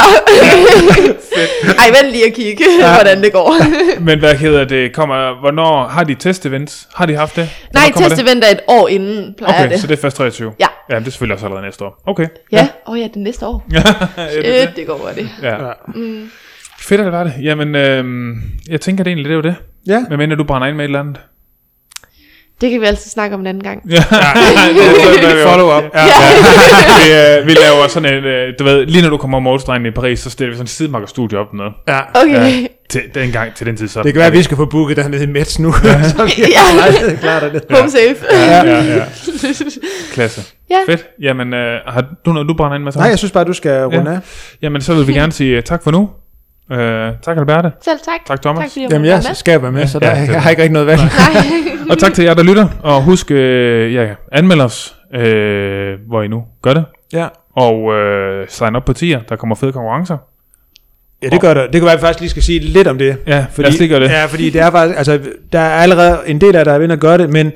Ej, 1.82 1.86
vent 2.02 2.12
lige 2.12 2.26
at 2.26 2.32
kigge, 2.34 2.64
hvordan 2.94 3.22
det 3.22 3.32
går. 3.32 3.56
Men 4.08 4.18
hvad 4.18 4.34
hedder 4.34 4.64
det? 4.64 4.92
Kommer, 4.94 5.40
hvornår 5.40 5.86
har 5.88 6.04
de 6.04 6.14
testevents? 6.14 6.88
Har 6.94 7.06
de 7.06 7.14
haft 7.16 7.36
det? 7.36 7.50
Nej, 7.74 7.90
Hvornår 7.92 8.08
testevent 8.08 8.44
er 8.44 8.48
et 8.50 8.60
år 8.68 8.88
inden, 8.88 9.34
plejer 9.38 9.54
Okay, 9.64 9.70
det. 9.72 9.80
så 9.80 9.86
det 9.86 9.96
er 9.96 10.00
først 10.00 10.16
23? 10.16 10.52
Ja. 10.60 10.66
Ja, 10.90 10.98
det 10.98 11.06
er 11.06 11.10
selvfølgelig 11.10 11.34
også 11.34 11.46
allerede 11.46 11.64
næste 11.66 11.84
år. 11.84 12.02
Okay. 12.06 12.26
Ja, 12.52 12.68
åh 12.86 12.92
oh, 12.92 12.98
ja, 13.00 13.04
det 13.04 13.16
er 13.16 13.20
næste 13.20 13.46
år. 13.46 13.66
Ja, 13.72 13.82
det, 14.42 14.60
Shit, 14.60 14.76
det 14.76 14.86
går 14.86 14.94
hurtigt. 15.06 15.28
ja. 15.42 15.66
Ja. 15.66 15.72
Mm. 15.94 16.30
Fedt, 16.80 17.00
at 17.00 17.04
det 17.04 17.12
var 17.12 17.24
det. 17.24 17.32
Jamen, 17.42 17.74
øhm, 17.74 18.34
jeg 18.68 18.80
tænker 18.80 19.04
det 19.04 19.10
egentlig, 19.10 19.24
det 19.24 19.32
er 19.32 19.36
jo 19.36 19.42
det. 19.42 19.54
Ja. 19.86 20.04
Men 20.08 20.18
mener 20.18 20.36
du 20.36 20.44
brænder 20.44 20.68
ind 20.68 20.76
med 20.76 20.84
et 20.84 20.88
eller 20.88 21.00
andet? 21.00 21.20
Det 22.60 22.70
kan 22.70 22.80
vi 22.80 22.86
altid 22.86 23.10
snakke 23.10 23.34
om 23.34 23.40
en 23.40 23.46
anden 23.46 23.62
gang. 23.62 23.82
Ja, 23.90 23.96
er 23.96 25.34
vi- 25.34 25.42
Follow 25.42 25.76
up. 25.78 25.84
Ja, 25.94 26.04
ja. 26.04 26.10
vi, 27.36 27.40
øh, 27.40 27.46
vi 27.46 27.52
laver 27.54 27.88
sådan 27.88 28.14
en, 28.14 28.24
øh, 28.24 28.52
du 28.58 28.64
ved, 28.64 28.86
lige 28.86 29.02
når 29.02 29.10
du 29.10 29.16
kommer 29.16 29.36
om 29.36 29.42
målstregen 29.42 29.86
i 29.86 29.90
Paris, 29.90 30.20
så 30.20 30.30
stiller 30.30 30.50
vi 30.50 30.54
sådan 30.56 30.64
et 30.64 30.70
sidemarkerstudie 30.70 31.38
op 31.38 31.46
noget. 31.54 31.72
Ja. 31.88 32.00
Okay. 32.14 32.66
Til 32.90 33.02
den 33.14 33.32
gang, 33.32 33.54
til 33.54 33.66
den 33.66 33.76
tid, 33.76 33.88
så 33.88 34.02
Det 34.02 34.12
kan 34.12 34.18
være, 34.18 34.26
at 34.26 34.32
vi 34.32 34.42
skal 34.42 34.56
få 34.56 34.64
booket 34.64 34.96
dernede 34.96 35.22
i 35.22 35.26
Metz 35.26 35.58
nu. 35.58 35.72
så 36.16 36.24
vi 36.36 36.42
Ja. 37.22 37.40
af 37.42 37.50
det. 37.50 37.64
Home 37.70 37.90
safe. 37.90 38.16
Ja, 38.32 38.64
ja, 38.64 38.82
ja. 38.96 39.02
Klasse. 40.12 40.42
Ja. 40.70 40.76
Fedt. 40.92 41.04
Jamen, 41.22 41.54
øh, 41.54 41.80
har 41.86 42.04
du 42.26 42.32
noget, 42.32 42.48
du 42.48 42.54
brænder 42.54 42.74
ind 42.74 42.84
med 42.84 42.92
så? 42.92 42.98
Nej, 42.98 43.08
jeg 43.08 43.18
synes 43.18 43.32
bare, 43.32 43.44
du 43.44 43.52
skal 43.52 43.84
runde 43.84 44.10
Ja. 44.10 44.16
af. 44.16 44.20
Jamen, 44.62 44.80
så 44.82 44.94
vil 44.94 45.06
vi 45.06 45.12
gerne 45.12 45.32
sige 45.32 45.56
øh, 45.56 45.62
tak 45.62 45.82
for 45.84 45.90
nu. 45.90 46.10
Øh, 46.72 47.12
tak, 47.22 47.36
Alberte. 47.38 47.70
Selv 47.84 47.98
tak. 48.04 48.20
Tak, 48.26 48.42
Thomas. 48.42 48.60
Tak 48.62 48.70
fordi 48.70 48.82
jeg 48.82 48.90
Jamen, 48.92 49.06
jeg 49.06 49.20
være 49.26 49.34
skal 49.34 49.62
være 49.62 49.72
med, 49.72 49.86
så 49.86 49.98
der, 49.98 50.08
Ja, 50.16 50.22
det- 50.22 50.28
jeg 50.28 50.42
har 50.42 50.50
ikke 50.50 50.62
rigtig 50.62 50.72
noget 50.72 50.86
valg. 50.86 51.00
med. 51.82 51.90
Og 51.90 51.98
tak 51.98 52.12
til 52.14 52.24
jer, 52.24 52.34
der 52.34 52.42
lytter. 52.42 52.68
Og 52.82 53.02
husk, 53.02 53.30
øh, 53.30 53.94
ja, 53.94 54.06
anmeld 54.32 54.60
os, 54.60 54.96
øh, 55.14 55.94
hvor 56.08 56.22
I 56.22 56.28
nu 56.28 56.42
gør 56.62 56.72
det. 56.74 56.84
Ja. 57.12 57.26
Og 57.56 57.94
øh, 57.94 58.46
sign 58.48 58.76
op 58.76 58.84
på 58.84 58.92
tier. 58.92 59.20
Der 59.28 59.36
kommer 59.36 59.56
fede 59.56 59.72
konkurrencer. 59.72 60.16
Ja, 61.22 61.28
det 61.28 61.40
gør 61.40 61.54
der. 61.54 61.62
Det 61.62 61.72
kan 61.72 61.82
være, 61.82 61.92
at 61.92 61.98
vi 61.98 62.00
faktisk 62.00 62.20
lige 62.20 62.30
skal 62.30 62.42
sige 62.42 62.58
lidt 62.58 62.88
om 62.88 62.98
det. 62.98 63.16
Ja, 63.26 63.46
fordi, 63.50 63.62
lad 63.62 63.72
os 63.72 63.78
lige 63.78 63.88
gøre 63.88 64.00
det. 64.00 64.08
Ja, 64.10 64.24
fordi 64.24 64.50
det 64.50 64.60
er 64.60 64.70
faktisk, 64.70 64.98
altså, 64.98 65.20
der 65.52 65.58
er 65.58 65.70
allerede 65.74 66.18
en 66.26 66.40
del 66.40 66.56
af 66.56 66.64
der 66.64 66.72
er 66.72 66.78
ved 66.78 66.90
at 66.90 67.00
gøre 67.00 67.18
det, 67.18 67.30
men 67.30 67.52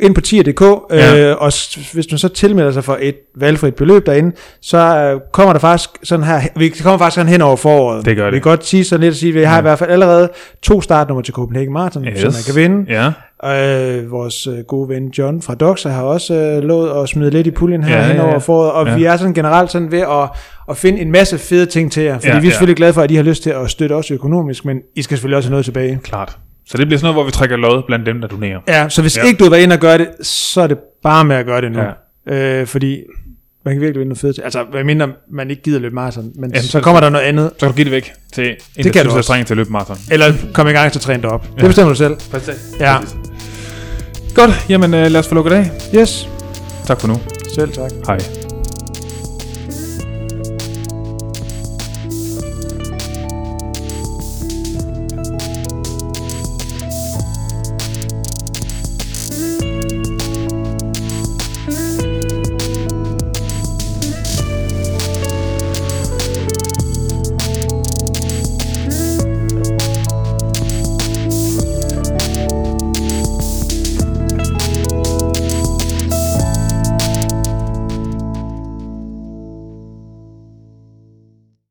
ind 0.00 0.14
på 0.14 0.20
tier.dk, 0.20 0.60
Ja. 0.90 1.30
øh, 1.30 1.36
og 1.38 1.52
hvis 1.92 2.06
du 2.06 2.18
så 2.18 2.28
tilmelder 2.28 2.72
sig 2.72 2.84
for 2.84 2.98
et 3.00 3.14
valgfrit 3.36 3.74
beløb 3.74 4.06
derinde, 4.06 4.36
så 4.62 4.78
øh, 4.78 5.20
kommer 5.32 5.52
der 5.52 5.60
faktisk 5.60 5.90
sådan 6.02 6.24
her, 6.24 6.40
vi 6.56 6.68
kommer 6.68 6.98
faktisk 6.98 7.14
sådan 7.14 7.32
hen 7.32 7.40
over 7.42 7.56
foråret. 7.56 8.04
Det 8.04 8.16
gør 8.16 8.24
det. 8.24 8.32
Vi 8.34 8.38
kan 8.38 8.50
godt 8.50 8.66
sige 8.66 8.84
sådan 8.84 9.00
lidt 9.00 9.10
at 9.10 9.16
sige, 9.16 9.28
at 9.30 9.34
vi 9.34 9.42
har 9.42 9.54
Ja. 9.54 9.58
i 9.58 9.62
hvert 9.62 9.78
fald 9.78 9.90
allerede 9.90 10.28
to 10.62 10.80
startnummer 10.80 11.22
til 11.22 11.34
Copenhagen 11.34 11.72
Marathon, 11.72 12.04
yes. 12.04 12.20
som 12.20 12.32
man 12.32 12.42
kan 12.46 12.54
vinde. 12.54 12.92
Ja, 12.92 13.10
Øh, 13.44 14.10
vores 14.10 14.46
øh, 14.46 14.58
gode 14.68 14.88
ven 14.88 15.08
John 15.08 15.42
fra 15.42 15.54
Doxa 15.54 15.88
har 15.88 16.02
også 16.02 16.34
øh, 16.34 16.62
lovet 16.62 17.02
at 17.02 17.08
smide 17.08 17.30
lidt 17.30 17.46
i 17.46 17.50
puljen 17.50 17.84
her 17.84 17.94
Ja, 17.96 18.00
ja, 18.02 18.06
hen 18.08 18.16
ja, 18.16 18.22
over 18.22 18.32
ja. 18.32 18.38
foråret, 18.38 18.72
og 18.72 18.84
Ja. 18.86 18.90
ja. 18.92 18.96
vi 18.98 19.04
er 19.04 19.16
sådan 19.16 19.34
generelt 19.34 19.70
sådan 19.70 19.90
ved 19.92 19.98
at, 20.00 20.28
at 20.70 20.76
finde 20.76 21.00
en 21.00 21.10
masse 21.12 21.38
fede 21.38 21.66
ting 21.66 21.92
til 21.92 22.02
jer, 22.02 22.14
fordi 22.14 22.26
Ja, 22.28 22.34
ja, 22.34 22.40
vi 22.40 22.46
er 22.46 22.48
ja. 22.48 22.52
selvfølgelig 22.52 22.76
glade 22.76 22.92
for, 22.92 23.02
at 23.02 23.10
I 23.10 23.14
har 23.14 23.22
lyst 23.22 23.42
til 23.42 23.50
at 23.50 23.70
støtte 23.70 23.92
os 23.92 24.10
økonomisk, 24.10 24.64
men 24.64 24.76
I 24.96 25.02
skal 25.02 25.16
selvfølgelig 25.16 25.36
også 25.36 25.48
have 25.48 25.50
noget 25.52 25.64
tilbage. 25.64 25.98
klart. 26.02 26.38
Så 26.66 26.78
det 26.78 26.86
bliver 26.86 26.98
sådan 26.98 27.04
noget, 27.04 27.14
hvor 27.14 27.24
vi 27.24 27.30
trækker 27.30 27.56
lod 27.56 27.82
blandt 27.86 28.06
dem, 28.06 28.20
der 28.20 28.28
donerer. 28.28 28.60
Ja, 28.68 28.88
så 28.88 29.00
hvis 29.02 29.16
Ja. 29.16 29.22
ikke 29.22 29.38
du 29.38 29.44
har 29.44 29.50
været 29.50 29.62
inde 29.62 29.74
og 29.74 29.80
gøre 29.80 29.98
det, 29.98 30.08
så 30.26 30.60
er 30.60 30.66
det 30.66 30.78
bare 31.02 31.24
med 31.24 31.36
at 31.36 31.46
gøre 31.46 31.60
det 31.60 31.72
nu. 31.72 31.80
Ja. 32.26 32.60
Øh, 32.60 32.66
fordi 32.66 32.98
man 33.64 33.74
kan 33.74 33.80
virkelig 33.80 33.98
vinde 34.00 34.08
noget 34.08 34.20
fedt. 34.20 34.40
Altså, 34.44 34.64
hvad 34.70 34.84
mindre 34.84 35.08
man 35.32 35.50
ikke 35.50 35.62
gider 35.62 35.78
løbe 35.80 35.94
maraton, 35.94 36.24
men 36.24 36.50
Jamen, 36.50 36.62
så 36.62 36.68
så- 36.68 36.80
kommer 36.80 37.00
der 37.00 37.10
noget 37.10 37.24
andet. 37.24 37.50
Så 37.58 37.66
kan 37.66 37.68
du 37.68 37.74
give 37.74 37.84
det 37.84 37.92
væk 37.92 38.12
til 38.34 38.44
en, 38.48 38.54
Det 38.54 38.60
der 38.76 38.82
kan 38.82 38.92
synes, 39.00 39.12
du 39.12 39.18
også. 39.18 39.44
til 39.46 39.54
at 39.54 39.56
løbe 39.56 39.72
maraton. 39.72 39.96
Eller 40.10 40.32
komme 40.52 40.70
i 40.70 40.74
gang 40.74 40.92
til 40.92 40.98
at 40.98 41.02
træne 41.02 41.22
dig 41.22 41.30
op. 41.30 41.46
Ja. 41.56 41.60
Det 41.60 41.66
bestemmer 41.68 41.92
du 41.92 41.96
selv. 41.98 42.16
Ja. 42.80 42.96
Godt, 44.34 44.66
jamen 44.68 44.94
øh, 44.94 45.10
lad 45.10 45.20
os 45.20 45.28
få 45.28 45.34
lukket 45.34 45.52
af. 45.52 45.70
Yes. 45.94 46.28
Tak 46.86 47.00
for 47.00 47.08
nu. 47.08 47.20
Selv 47.54 47.72
tak. 47.72 47.90
Hej. 48.06 48.43